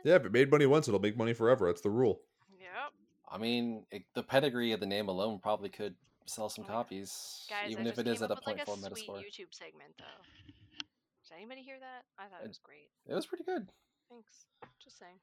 Yeah, 0.03 0.15
if 0.15 0.25
it 0.25 0.31
made 0.31 0.51
money 0.51 0.67
once, 0.67 0.87
it'll 0.87 0.99
make 0.99 1.17
money 1.17 1.33
forever. 1.33 1.65
That's 1.67 1.81
the 1.81 1.89
rule. 1.89 2.21
Yep. 2.59 2.91
I 3.31 3.37
mean, 3.39 3.85
it, 3.89 4.03
the 4.13 4.21
pedigree 4.21 4.73
of 4.73 4.79
the 4.79 4.85
name 4.85 5.07
alone 5.07 5.39
probably 5.41 5.69
could 5.69 5.95
sell 6.25 6.49
some 6.49 6.63
Yeah. 6.65 6.71
copies, 6.71 7.45
Guys, 7.49 7.71
even 7.71 7.85
I 7.87 7.89
if 7.91 7.99
it 7.99 8.07
is 8.07 8.21
at 8.21 8.31
a 8.31 8.35
point 8.35 8.59
with, 8.59 8.67
like, 8.67 8.77
0.4 8.77 8.85
a 8.87 8.89
Metascore. 8.89 9.19
sweet 9.21 9.33
YouTube 9.33 9.53
segment 9.53 9.93
though. 9.97 10.23
Did 11.29 11.35
anybody 11.37 11.61
hear 11.63 11.79
that? 11.79 12.03
I 12.17 12.27
thought 12.27 12.41
Uh, 12.41 12.45
it 12.45 12.47
was 12.49 12.59
great. 12.59 12.89
It 13.07 13.13
was 13.13 13.25
pretty 13.25 13.43
good. 13.43 13.67
Thanks. 14.09 14.45
Just 14.83 14.99
saying. 14.99 15.19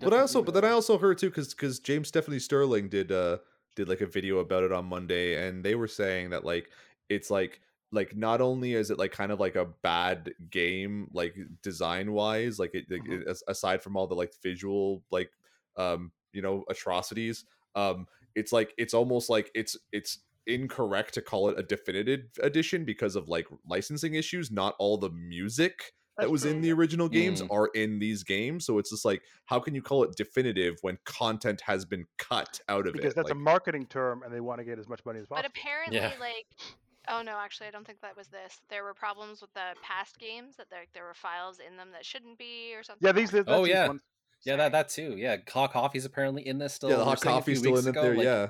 But 0.00 0.12
I 0.12 0.18
also, 0.20 0.42
but 0.42 0.54
then 0.54 0.64
I 0.64 0.70
also 0.70 0.98
heard 0.98 1.18
too, 1.18 1.30
because 1.30 1.54
because 1.54 1.78
James 1.80 2.08
Stephanie 2.08 2.38
Sterling 2.38 2.88
did 2.88 3.10
uh 3.10 3.38
did 3.76 3.88
like 3.88 4.00
a 4.00 4.06
video 4.06 4.38
about 4.38 4.62
it 4.62 4.72
on 4.72 4.84
Monday, 4.86 5.48
and 5.48 5.64
they 5.64 5.74
were 5.74 5.88
saying 5.88 6.30
that 6.30 6.44
like 6.44 6.70
it's 7.08 7.30
like 7.30 7.60
like 7.90 8.14
not 8.16 8.40
only 8.40 8.74
is 8.74 8.90
it 8.90 8.98
like 8.98 9.12
kind 9.12 9.32
of 9.32 9.40
like 9.40 9.56
a 9.56 9.64
bad 9.64 10.32
game 10.50 11.08
like 11.12 11.36
design 11.62 12.12
wise, 12.12 12.58
like 12.58 12.74
it, 12.74 12.90
like, 12.90 13.02
Mhm. 13.02 13.26
it- 13.26 13.42
aside 13.48 13.82
from 13.82 13.96
all 13.96 14.06
the 14.06 14.14
like 14.16 14.32
visual 14.42 15.02
like 15.10 15.30
um 15.76 16.12
you 16.32 16.42
know 16.42 16.64
atrocities, 16.68 17.44
um 17.74 18.06
it's 18.34 18.52
like 18.52 18.74
it's 18.76 18.94
almost 18.94 19.30
like 19.30 19.50
it's 19.54 19.76
it's 19.92 20.18
incorrect 20.46 21.14
to 21.14 21.22
call 21.22 21.48
it 21.48 21.58
a 21.58 21.62
definitive 21.62 22.22
edition 22.42 22.84
because 22.84 23.16
of 23.16 23.28
like 23.28 23.46
licensing 23.66 24.14
issues. 24.14 24.50
Not 24.50 24.74
all 24.78 24.98
the 24.98 25.10
music 25.10 25.92
that 26.18 26.30
was 26.30 26.42
true. 26.42 26.52
in 26.52 26.60
the 26.60 26.70
original 26.72 27.08
games 27.08 27.42
Mm. 27.42 27.50
are 27.50 27.66
in 27.74 27.98
these 27.98 28.22
games. 28.22 28.64
So 28.66 28.78
it's 28.78 28.90
just 28.90 29.04
like, 29.04 29.22
how 29.46 29.58
can 29.58 29.74
you 29.74 29.82
call 29.82 30.04
it 30.04 30.14
definitive 30.16 30.76
when 30.82 30.98
content 31.04 31.60
has 31.62 31.84
been 31.84 32.06
cut 32.18 32.60
out 32.68 32.86
of 32.86 32.92
because 32.92 32.98
it? 32.98 33.02
Because 33.02 33.14
that's 33.14 33.30
a 33.30 33.34
marketing 33.34 33.86
term, 33.86 34.22
and 34.22 34.32
they 34.32 34.40
want 34.40 34.58
to 34.60 34.64
get 34.64 34.78
as 34.78 34.88
much 34.88 35.00
money 35.04 35.18
as 35.20 35.26
possible. 35.26 35.48
But 35.50 35.58
apparently, 35.58 35.96
Yeah. 35.96 36.12
like, 36.20 36.46
oh 37.08 37.22
no, 37.22 37.36
actually, 37.38 37.66
I 37.66 37.70
don't 37.72 37.84
think 37.86 38.00
that 38.02 38.16
was 38.16 38.28
this. 38.28 38.60
There 38.70 38.84
were 38.84 38.94
problems 38.94 39.40
with 39.40 39.52
the 39.54 39.74
past 39.82 40.18
games 40.18 40.54
that 40.56 40.70
there 40.70 40.84
there 40.94 41.04
were 41.04 41.14
files 41.14 41.58
in 41.58 41.76
them 41.76 41.88
that 41.92 42.04
shouldn't 42.06 42.38
be 42.38 42.74
or 42.74 42.82
something. 42.84 43.04
yeah, 43.04 43.12
these. 43.12 43.34
else. 43.34 43.46
that's 43.46 43.58
Oh, 43.58 43.64
yeah. 43.64 43.88
ones. 43.88 44.02
Yeah, 44.44 44.56
that 44.56 44.72
that 44.72 44.88
too. 44.90 45.14
Yeah, 45.16 45.38
hot 45.48 45.72
coffee's 45.72 46.04
apparently 46.04 46.46
in 46.46 46.58
this 46.58 46.74
still. 46.74 46.90
yeah, 46.90 46.96
the 46.96 47.04
hot 47.04 47.20
coffee's 47.22 47.58
still 47.60 47.72
weeks 47.72 47.86
in 47.86 47.88
it 47.88 47.98
ago, 47.98 48.02
there. 48.02 48.14
like, 48.14 48.24
yeah, 48.24 48.46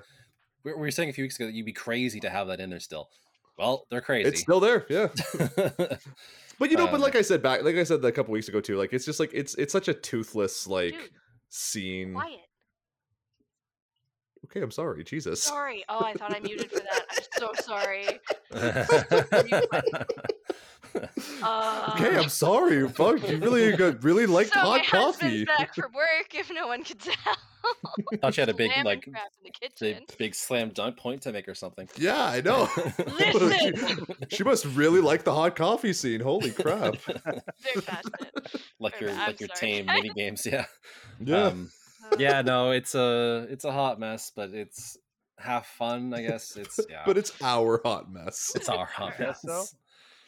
we 0.64 0.72
we 0.72 0.80
were 0.80 0.90
saying 0.90 1.08
a 1.10 1.12
few 1.12 1.24
weeks 1.24 1.36
ago 1.36 1.46
that 1.46 1.54
you'd 1.54 1.66
be 1.66 1.72
crazy 1.72 2.20
to 2.20 2.30
have 2.30 2.48
that 2.48 2.60
in 2.60 2.70
there 2.70 2.80
still. 2.80 3.08
Well, 3.58 3.86
they're 3.90 4.00
crazy. 4.00 4.28
it's 4.28 4.40
still 4.40 4.58
there. 4.60 4.84
Yeah, 4.88 5.08
but 6.58 6.70
you 6.70 6.76
know, 6.76 6.86
but 6.86 6.94
Uh, 6.94 6.98
like 6.98 7.14
I 7.14 7.22
said 7.22 7.42
back, 7.42 7.62
like 7.62 7.76
I 7.76 7.84
said 7.84 8.04
a 8.04 8.10
couple 8.12 8.32
weeks 8.32 8.48
ago 8.48 8.60
too, 8.60 8.76
like 8.76 8.92
it's 8.92 9.04
just 9.04 9.20
like 9.20 9.30
it's 9.32 9.54
it's 9.54 9.72
such 9.72 9.86
a 9.88 9.94
toothless 9.94 10.66
like 10.66 10.92
Dude, 10.94 11.10
scene. 11.50 12.14
quiet. 12.14 12.40
Okay, 14.46 14.60
I'm 14.60 14.70
sorry, 14.70 15.02
Jesus. 15.04 15.42
Sorry. 15.42 15.84
Oh, 15.88 16.00
I 16.04 16.12
thought 16.14 16.34
I 16.34 16.40
muted 16.40 16.70
for 16.70 16.80
that. 16.80 17.02
I'm 17.10 17.24
so 17.38 17.52
sorry. 17.62 18.20
Uh, 21.42 21.92
Okay, 21.96 22.16
I'm 22.16 22.28
sorry. 22.28 22.88
Fuck, 22.88 23.28
you 23.28 23.38
really 23.38 23.76
got 23.76 24.02
really 24.04 24.26
liked 24.26 24.52
so 24.52 24.62
my 24.62 24.78
hot 24.78 24.86
husband's 24.86 25.44
coffee. 25.44 25.44
back 25.44 25.74
from 25.74 25.92
work. 25.92 26.34
If 26.34 26.50
no 26.52 26.66
one 26.68 26.84
could 26.84 27.00
tell. 27.00 27.14
Thought 28.20 28.36
you 28.36 28.40
had 28.42 28.48
a 28.50 28.54
big 28.54 28.70
Slamming 28.70 28.84
like 28.84 29.02
crap 29.04 29.22
in 29.42 29.44
the 29.44 29.50
big, 29.60 29.74
kitchen. 29.76 30.04
big 30.18 30.34
slam 30.34 30.68
dunk 30.70 30.96
point 30.98 31.22
to 31.22 31.32
make 31.32 31.48
or 31.48 31.54
something. 31.54 31.88
Yeah, 31.96 32.22
I 32.22 32.40
know. 32.42 32.68
Listen. 33.18 34.06
she, 34.28 34.36
she 34.36 34.44
must 34.44 34.66
really 34.66 35.00
like 35.00 35.24
the 35.24 35.34
hot 35.34 35.56
coffee 35.56 35.92
scene. 35.94 36.20
Holy 36.20 36.50
crap! 36.50 36.96
Very 36.96 37.82
passionate. 37.86 38.52
like 38.78 39.00
your 39.00 39.10
I'm 39.10 39.16
like 39.28 39.40
your 39.40 39.48
sorry. 39.54 39.58
tame 39.72 39.86
mini 39.86 40.10
games. 40.10 40.44
Yeah. 40.46 40.66
Yeah. 41.20 41.44
Um, 41.44 41.70
yeah, 42.18 42.42
no, 42.46 42.70
it's 42.72 42.94
a 42.94 43.46
it's 43.50 43.64
a 43.64 43.72
hot 43.72 43.98
mess, 43.98 44.30
but 44.34 44.50
it's 44.50 44.98
half 45.38 45.66
fun, 45.66 46.12
I 46.12 46.20
guess. 46.22 46.56
It's 46.56 46.78
yeah, 46.90 47.02
but 47.06 47.16
it's 47.16 47.32
our 47.42 47.80
hot 47.82 48.12
mess. 48.12 48.52
it's 48.54 48.68
our 48.68 48.84
hot 48.84 49.18
mess. 49.18 49.40
so. 49.42 49.64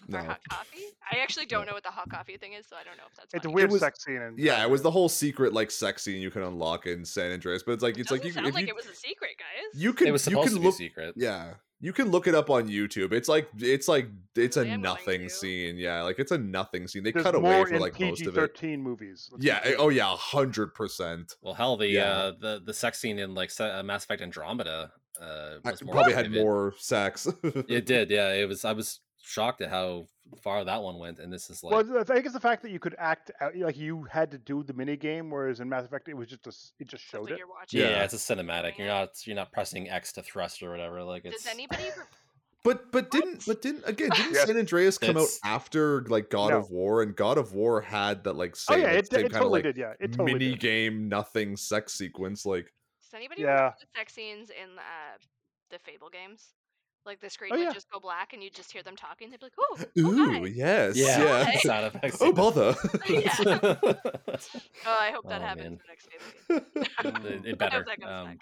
Mess. 0.08 0.20
For 0.20 0.26
No. 0.26 0.28
hot 0.30 0.40
coffee? 0.50 0.78
I 1.12 1.18
actually 1.18 1.46
don't 1.46 1.66
know 1.66 1.72
what 1.74 1.82
the 1.84 1.90
hot 1.90 2.08
coffee 2.10 2.36
thing 2.36 2.52
is, 2.54 2.66
so 2.66 2.76
I 2.76 2.84
don't 2.84 2.96
know 2.96 3.04
if 3.10 3.16
that's. 3.16 3.34
It's 3.34 3.44
a 3.44 3.48
funny. 3.48 3.54
weird 3.54 3.70
was- 3.72 3.80
sex 3.80 4.04
scene. 4.04 4.16
In 4.22 4.34
Yeah, 4.36 4.62
it 4.64 4.70
was 4.70 4.82
the 4.82 4.90
whole 4.90 5.08
secret 5.08 5.52
like 5.52 5.70
sex 5.70 6.02
scene 6.02 6.20
you 6.20 6.30
can 6.30 6.42
unlock 6.42 6.86
in 6.86 7.04
San 7.04 7.32
Andreas, 7.32 7.62
but 7.62 7.72
it's 7.72 7.82
like 7.82 7.98
it's 7.98 8.08
Doesn't 8.08 8.18
like 8.18 8.26
you, 8.26 8.32
sound 8.32 8.46
if 8.48 8.54
like 8.54 8.62
you, 8.66 8.68
it 8.68 8.76
was 8.76 8.86
a 8.86 8.94
secret, 8.94 9.30
guys. 9.38 9.80
you 9.80 9.92
can 9.92 10.06
It 10.08 10.12
was 10.12 10.26
you 10.26 10.30
supposed 10.30 10.48
can 10.48 10.54
to 10.56 10.60
be 10.60 10.66
look 10.66 10.76
secret. 10.76 11.14
yeah 11.16 11.54
you 11.78 11.92
can 11.92 12.10
look 12.10 12.26
it 12.26 12.34
up 12.34 12.48
on 12.48 12.68
YouTube. 12.68 13.12
It's 13.12 13.28
like 13.28 13.48
it's 13.58 13.86
like 13.86 14.08
it's 14.34 14.56
Really? 14.56 14.70
a 14.70 14.72
I'm 14.72 14.80
going 14.80 14.94
nothing 14.94 15.28
scene. 15.28 15.76
Yeah, 15.76 16.00
like 16.04 16.18
it's 16.18 16.32
a 16.32 16.38
nothing 16.38 16.88
scene. 16.88 17.02
They 17.02 17.12
There's 17.12 17.22
cut 17.22 17.34
away 17.34 17.50
more 17.50 17.66
for 17.66 17.74
in 17.74 17.80
like 17.82 18.00
most 18.00 18.16
PG 18.20 18.28
of 18.30 18.34
it. 18.34 18.40
thirteen 18.40 18.80
movies. 18.82 19.28
let's 19.30 19.42
be 19.42 19.48
Yeah. 19.48 19.60
clear. 19.60 19.76
Oh 19.78 19.90
yeah. 19.90 20.16
hundred 20.16 20.68
percent. 20.74 21.34
Well, 21.42 21.52
hell, 21.52 21.76
the 21.76 21.88
Yeah. 21.88 22.04
uh, 22.12 22.32
the 22.40 22.62
the 22.64 22.72
sex 22.72 22.98
scene 22.98 23.18
in 23.18 23.34
like 23.34 23.50
uh, 23.60 23.82
Mass 23.82 24.04
Effect 24.04 24.22
Andromeda 24.22 24.90
uh, 25.20 25.56
was 25.64 25.82
more 25.84 25.94
Probably 25.96 26.14
had 26.14 26.28
vivid. 26.28 26.42
more 26.44 26.72
sex. 26.78 27.28
It 27.68 27.84
did, 27.84 28.10
yeah. 28.10 28.32
It 28.32 28.48
was. 28.48 28.64
I 28.64 28.72
was 28.72 29.00
shocked 29.26 29.60
at 29.60 29.68
how 29.70 30.06
far 30.42 30.64
that 30.64 30.80
one 30.82 30.98
went, 30.98 31.18
and 31.18 31.32
this 31.32 31.50
is 31.50 31.62
like 31.64 31.72
well, 31.74 31.98
I 32.00 32.04
think 32.04 32.24
it's 32.24 32.34
the 32.34 32.40
fact 32.40 32.62
that 32.62 32.70
you 32.70 32.78
could 32.78 32.94
act 32.98 33.30
out, 33.40 33.56
like 33.56 33.76
you 33.76 34.04
had 34.04 34.30
to 34.30 34.38
do 34.38 34.62
the 34.62 34.72
mini 34.72 34.96
game, 34.96 35.30
whereas 35.30 35.60
in 35.60 35.68
Mass 35.68 35.84
Effect 35.84 36.08
it 36.08 36.14
was 36.16 36.28
just 36.28 36.46
a, 36.46 36.50
s- 36.50 36.72
it 36.78 36.88
just 36.88 37.02
Sounds 37.10 37.10
showed 37.10 37.22
like 37.24 37.32
it. 37.32 37.38
you're 37.38 37.48
watching. 37.48 37.80
yeah, 37.80 37.88
Yeah. 37.90 38.04
it's 38.04 38.14
a 38.14 38.16
cinematic. 38.34 38.78
You're 38.78 38.86
not 38.88 39.10
you're 39.26 39.36
not 39.36 39.50
pressing 39.52 39.90
X 39.90 40.12
to 40.12 40.22
thrust 40.22 40.62
or 40.62 40.70
whatever. 40.70 41.02
Like 41.02 41.24
it's 41.24 41.42
Does 41.44 41.52
anybody? 41.52 41.84
Re- 41.84 42.04
But 42.64 42.90
but 42.90 43.12
didn't 43.12 43.46
but 43.46 43.62
didn't 43.62 43.84
again 43.86 44.10
didn't 44.16 44.32
Yes. 44.34 44.46
San 44.46 44.56
Andreas 44.56 44.98
come 44.98 45.10
It's- 45.10 45.38
out 45.44 45.50
after 45.50 46.02
like 46.08 46.30
God 46.30 46.50
No. 46.50 46.58
of 46.58 46.70
War 46.70 47.02
and 47.02 47.14
God 47.14 47.38
of 47.38 47.52
War 47.54 47.80
had 47.80 48.24
that 48.24 48.34
like 48.34 48.52
Oh 48.68 48.74
same, 48.74 48.80
yeah, 48.80 48.88
it, 48.90 49.08
same 49.08 49.20
it 49.20 49.22
kind 49.22 49.26
of 49.26 49.32
totally 49.42 49.58
like 49.58 49.62
did. 49.62 49.76
Yeah, 49.76 49.92
it 50.00 50.10
totally 50.12 50.32
mini 50.32 50.50
did. 50.50 50.60
game 50.60 51.08
nothing 51.08 51.56
sex 51.56 51.94
sequence 51.94 52.44
like 52.44 52.72
does 53.02 53.14
anybody 53.14 53.42
Yeah. 53.42 53.52
remember 53.54 53.76
the 53.80 53.86
sex 54.00 54.14
scenes 54.14 54.50
in 54.50 54.78
uh, 54.78 55.16
the 55.70 55.78
Fable 55.78 56.08
games? 56.10 56.54
Like 57.06 57.20
the 57.20 57.30
screen 57.30 57.52
Oh, 57.54 57.56
would 57.56 57.64
yeah. 57.64 57.72
just 57.72 57.90
go 57.90 58.00
black, 58.00 58.32
and 58.32 58.42
you'd 58.42 58.54
just 58.54 58.72
hear 58.72 58.82
them 58.82 58.96
talking. 58.96 59.30
They'd 59.30 59.38
be 59.40 59.46
like, 59.46 59.52
"Oh, 59.58 59.78
ooh 59.98 60.40
oh, 60.40 60.42
hi." 60.42 60.46
yes 60.48 60.96
yeah, 60.96 61.50
yeah, 61.52 61.58
sound 61.60 61.86
effects. 61.86 62.18
oh 62.20 62.32
bother 62.32 62.74
Yeah. 63.08 63.34
Oh, 63.40 64.96
I 65.00 65.10
hope 65.12 65.28
that 65.28 65.40
Oh, 65.40 65.44
happens 65.44 65.64
man. 65.64 65.72
in 65.72 65.78
the 65.78 65.88
next 65.88 66.08
game. 66.10 67.24
it, 67.26 67.46
it 67.46 67.58
better. 67.58 67.76
hope 67.78 67.86
that 67.86 68.00
comes 68.00 68.28
Um, 68.28 68.38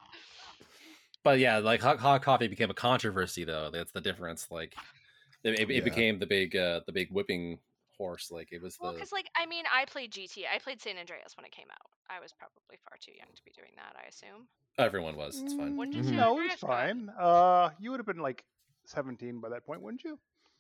but 1.23 1.39
yeah, 1.39 1.59
like 1.59 1.81
hot, 1.81 1.99
hot 1.99 2.23
coffee 2.23 2.49
became 2.49 2.71
a 2.71 2.75
controversy 2.75 3.45
though. 3.45 3.71
That's 3.73 3.93
the 3.93 4.01
difference. 4.01 4.49
Like 4.51 4.75
it, 5.43 5.59
it, 5.61 5.71
Yeah. 5.71 5.77
it 5.79 5.85
became 5.85 6.19
the 6.19 6.27
big 6.27 6.57
uh, 6.57 6.81
the 6.87 6.93
big 6.93 7.11
whipping 7.11 7.59
horse. 7.97 8.31
Like 8.31 8.49
it 8.53 8.61
was 8.61 8.77
Well, 8.81 8.93
the 8.93 8.99
because 8.99 9.13
like 9.13 9.29
I 9.37 9.47
mean, 9.47 9.65
I 9.73 9.85
played 9.87 10.11
GT. 10.13 10.45
I 10.53 10.59
played 10.59 10.81
San 10.83 10.99
Andreas 10.99 11.37
when 11.37 11.45
it 11.47 11.53
came 11.53 11.69
out. 11.71 11.91
I 12.11 12.21
was 12.21 12.33
probably 12.33 12.77
far 12.89 12.99
too 13.01 13.13
young 13.13 13.29
to 13.35 13.43
be 13.45 13.53
doing 13.57 13.71
that. 13.77 13.95
I 14.03 14.09
assume. 14.09 14.47
everyone 14.79 15.17
was. 15.17 15.41
It's 15.43 15.55
fine. 15.55 15.77
When 15.77 15.91
did 15.91 16.05
Mhm. 16.05 16.13
No, 16.13 16.39
it 16.39 16.43
was 16.43 16.55
Andreas 16.55 16.61
come 16.61 16.71
out? 16.71 16.79
fine. 16.79 17.11
Uh, 17.19 17.71
you 17.81 17.91
would 17.91 18.01
have 18.01 18.07
been 18.07 18.19
like 18.19 18.45
seventeen 18.87 19.41
by 19.41 19.49
that 19.51 19.65
point, 19.67 19.83
wouldn't 19.83 20.05
you? 20.05 20.19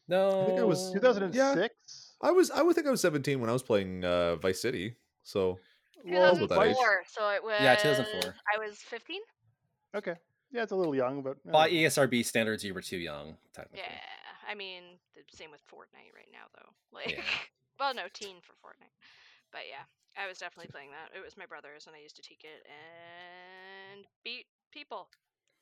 No, 0.08 0.42
I 0.42 0.46
think 0.46 0.60
I 0.60 0.64
was- 0.64 0.92
Two 0.92 1.00
thousand 1.00 1.22
and 1.24 1.34
six. 1.34 2.14
I 2.20 2.30
was 2.30 2.50
I 2.50 2.62
would 2.62 2.74
think 2.74 2.86
I 2.86 2.90
was 2.90 3.00
17 3.00 3.40
when 3.40 3.48
I 3.48 3.52
was 3.52 3.62
playing 3.62 4.04
uh 4.04 4.36
Vice 4.36 4.60
City 4.60 4.96
so 5.22 5.58
Well, 6.04 6.32
with 6.38 6.50
that 6.50 6.60
age. 6.60 6.76
2004. 6.76 7.04
So 7.08 7.30
it 7.30 7.42
was. 7.42 7.56
Yeah, 7.60 7.74
2004. 7.76 8.34
I 8.54 8.58
was 8.58 8.76
15. 8.78 9.20
okay. 9.96 10.14
Yeah, 10.52 10.62
it's 10.62 10.72
a 10.72 10.76
little 10.76 10.94
young, 10.94 11.22
but 11.22 11.38
uh, 11.48 11.50
By 11.50 11.68
ESRB 11.70 12.24
standards, 12.24 12.62
you 12.62 12.74
were 12.74 12.82
too 12.82 12.98
young. 12.98 13.36
Technically. 13.54 13.80
Yeah, 13.82 13.98
I 14.48 14.54
mean, 14.54 14.82
the 15.16 15.22
same 15.34 15.50
with 15.50 15.60
Fortnite 15.66 16.14
right 16.14 16.30
now, 16.30 16.46
though. 16.54 16.70
Like, 16.94 17.10
Yeah. 17.10 17.24
well, 17.80 17.92
no, 17.94 18.02
teen 18.12 18.36
for 18.40 18.52
Fortnite. 18.62 18.94
But 19.50 19.62
yeah, 19.68 19.82
I 20.22 20.28
was 20.28 20.38
definitely 20.38 20.70
playing 20.70 20.90
that. 20.92 21.16
It 21.16 21.24
was 21.24 21.36
my 21.36 21.46
brother's, 21.46 21.86
and 21.88 21.96
I 21.96 22.00
used 22.00 22.14
to 22.16 22.22
take 22.22 22.44
it 22.44 22.62
and 22.70 24.04
beat 24.22 24.46
people. 24.70 25.08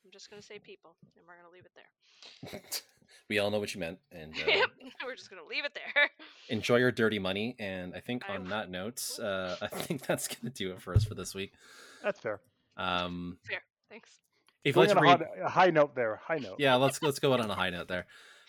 I'm 0.03 0.11
just 0.11 0.29
gonna 0.29 0.41
say 0.41 0.59
people, 0.59 0.95
and 1.15 1.25
we're 1.27 1.35
gonna 1.35 1.53
leave 1.53 1.65
it 1.65 1.71
there. 1.75 2.61
we 3.29 3.39
all 3.39 3.51
know 3.51 3.59
what 3.59 3.73
you 3.73 3.79
meant, 3.79 3.99
and 4.11 4.33
uh, 4.33 4.43
yep, 4.47 4.69
we're 5.05 5.15
just 5.15 5.29
gonna 5.29 5.45
leave 5.49 5.65
it 5.65 5.73
there. 5.73 6.09
enjoy 6.49 6.77
your 6.77 6.91
dirty 6.91 7.19
money. 7.19 7.55
And 7.59 7.95
I 7.95 7.99
think 7.99 8.23
I 8.29 8.35
on 8.35 8.49
that 8.49 8.69
note, 8.69 9.01
uh, 9.21 9.55
I 9.61 9.67
think 9.67 10.05
that's 10.05 10.27
gonna 10.27 10.53
do 10.53 10.71
it 10.71 10.81
for 10.81 10.93
us 10.93 11.03
for 11.03 11.15
this 11.15 11.33
week. 11.33 11.53
that's 12.03 12.19
fair. 12.19 12.41
Um, 12.75 13.37
Fair, 13.43 13.61
thanks. 13.89 14.09
if 14.63 14.75
you'd 14.75 14.81
like 14.81 14.95
to 14.95 14.99
read, 14.99 15.23
a 15.43 15.49
high 15.49 15.69
note 15.69 15.95
there. 15.95 16.19
High 16.23 16.39
note. 16.39 16.55
yeah, 16.59 16.75
let's 16.75 17.01
let's 17.01 17.19
go 17.19 17.33
out 17.33 17.39
on 17.39 17.49
a 17.49 17.55
high 17.55 17.69
note 17.69 17.87
there. 17.87 18.05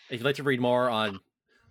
If 0.09 0.19
you'd 0.19 0.25
like 0.25 0.35
to 0.35 0.43
read 0.43 0.59
more 0.59 0.89
on 0.89 1.19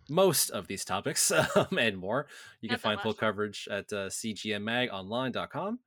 most 0.09 0.51
of 0.51 0.67
these 0.67 0.85
topics 0.85 1.31
um, 1.31 1.79
and 1.79 1.97
more, 1.99 2.27
you 2.61 2.69
can 2.69 2.75
Not 2.75 2.83
that 2.83 2.89
find 2.89 3.01
full 3.01 3.15
coverage 3.15 3.69
at 3.71 3.93
uh, 3.93 4.09
cgmagonline.com. 4.09 5.79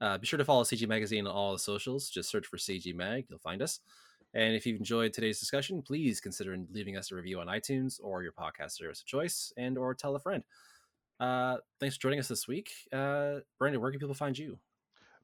Uh, 0.00 0.16
be 0.18 0.26
sure 0.26 0.38
to 0.38 0.44
follow 0.44 0.62
CG 0.64 0.86
Magazine 0.88 1.26
on 1.26 1.32
all 1.34 1.52
the 1.52 1.58
socials. 1.58 2.08
Just 2.08 2.30
search 2.30 2.46
for 2.46 2.56
CG 2.56 2.94
Mag, 2.94 3.26
you'll 3.28 3.38
find 3.38 3.60
us. 3.62 3.80
And 4.32 4.54
if 4.54 4.64
you've 4.64 4.78
enjoyed 4.78 5.12
today's 5.12 5.40
discussion, 5.40 5.82
please 5.82 6.20
consider 6.20 6.56
leaving 6.70 6.96
us 6.96 7.10
a 7.10 7.16
review 7.16 7.40
on 7.40 7.48
iTunes 7.48 7.98
or 8.02 8.22
your 8.22 8.32
podcast 8.32 8.72
service 8.72 9.00
of 9.00 9.06
choice, 9.06 9.52
and 9.56 9.76
or 9.76 9.92
tell 9.94 10.14
a 10.14 10.20
friend. 10.20 10.44
Uh, 11.18 11.56
thanks 11.80 11.96
for 11.96 12.02
joining 12.02 12.18
us 12.20 12.28
this 12.28 12.46
week, 12.48 12.70
uh, 12.92 13.40
Brendan. 13.58 13.80
Where 13.82 13.90
can 13.90 13.98
people 14.00 14.14
find 14.14 14.38
you? 14.38 14.58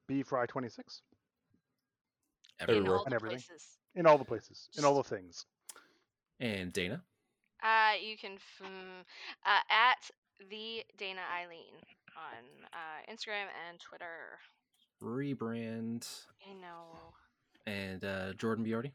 B 0.08 0.22
Frye 0.22 0.46
twenty 0.46 0.68
six 0.68 1.02
In 2.60 2.68
Everywhere. 2.68 2.98
all 2.98 3.04
And 3.04 3.14
everything. 3.14 3.38
places. 3.38 3.78
in 3.94 4.06
all 4.06 4.18
the 4.18 4.24
places, 4.24 4.68
in 4.76 4.84
all 4.84 4.94
the 4.96 5.02
things. 5.08 5.46
And 6.38 6.72
Dana. 6.72 7.02
Uh, 7.62 7.92
you 8.02 8.18
can 8.18 8.32
f- 8.34 8.66
uh, 9.46 9.60
at 9.70 10.10
the 10.50 10.82
Dana 10.98 11.22
Eileen 11.34 11.80
on 12.14 12.44
uh, 12.74 13.10
Instagram 13.10 13.46
and 13.68 13.80
Twitter. 13.80 14.38
Rebrand 15.02 16.06
I 16.48 16.54
know. 16.54 17.12
and 17.66 18.04
uh, 18.04 18.32
Jordan 18.34 18.64
Biordi. 18.64 18.92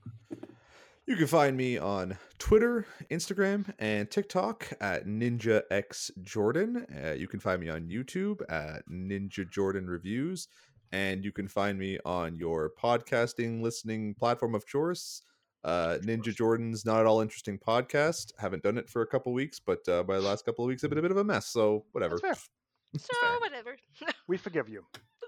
You 1.07 1.15
can 1.15 1.27
find 1.27 1.57
me 1.57 1.77
on 1.77 2.17
Twitter, 2.37 2.85
Instagram, 3.09 3.73
and 3.79 4.09
TikTok 4.09 4.71
at 4.79 5.07
Ninja 5.07 5.63
X 5.71 6.11
Jordan. 6.23 6.85
Uh, 7.03 7.13
you 7.13 7.27
can 7.27 7.39
find 7.39 7.59
me 7.59 7.69
on 7.69 7.89
YouTube 7.89 8.41
at 8.49 8.87
Ninja 8.87 9.49
Jordan 9.49 9.87
Reviews, 9.87 10.47
and 10.91 11.25
you 11.25 11.31
can 11.31 11.47
find 11.47 11.77
me 11.77 11.97
on 12.05 12.35
your 12.35 12.71
podcasting 12.81 13.61
listening 13.61 14.13
platform 14.13 14.53
of 14.55 14.65
choice. 14.65 15.23
Uh, 15.63 15.97
Ninja 16.03 16.33
Jordan's 16.33 16.85
not 16.85 17.01
at 17.01 17.05
all 17.07 17.19
interesting 17.21 17.57
podcast. 17.59 18.31
Haven't 18.39 18.63
done 18.63 18.77
it 18.77 18.87
for 18.89 19.01
a 19.01 19.07
couple 19.07 19.33
weeks, 19.33 19.59
but 19.59 19.87
uh, 19.89 20.03
by 20.03 20.15
the 20.15 20.21
last 20.21 20.45
couple 20.45 20.63
of 20.65 20.69
weeks, 20.69 20.83
I've 20.83 20.89
been 20.91 20.99
a 20.99 21.03
bit 21.03 21.11
of 21.11 21.17
a 21.17 21.23
mess. 21.23 21.47
So 21.47 21.85
whatever. 21.91 22.17
That's 22.21 22.47
fair. 22.97 22.99
So 22.99 23.39
whatever. 23.39 23.75
We 24.27 24.37
forgive 24.37 24.69
you. 24.69 24.85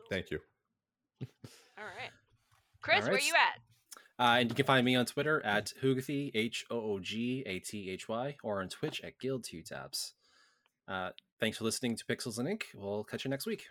Thank 0.09 0.31
you. 0.31 0.39
All 1.77 1.85
right. 1.85 2.11
Chris, 2.81 3.03
where 3.05 3.13
right. 3.13 3.25
you 3.25 3.33
at? 3.33 3.59
Uh, 4.19 4.39
and 4.39 4.49
you 4.49 4.55
can 4.55 4.65
find 4.65 4.85
me 4.85 4.95
on 4.95 5.05
Twitter 5.05 5.43
at 5.45 5.71
Hoogathy, 5.81 6.31
H 6.35 6.65
O 6.69 6.77
O 6.77 6.99
G 6.99 7.43
A 7.45 7.59
T 7.59 7.89
H 7.89 8.07
Y, 8.07 8.35
or 8.43 8.61
on 8.61 8.69
Twitch 8.69 9.01
at 9.03 9.17
Guild 9.19 9.43
Two 9.43 9.61
Taps. 9.61 10.13
Uh, 10.87 11.09
thanks 11.39 11.57
for 11.57 11.63
listening 11.63 11.95
to 11.95 12.05
Pixels 12.05 12.37
and 12.37 12.47
Ink. 12.47 12.67
We'll 12.75 13.03
catch 13.03 13.25
you 13.25 13.31
next 13.31 13.45
week. 13.45 13.65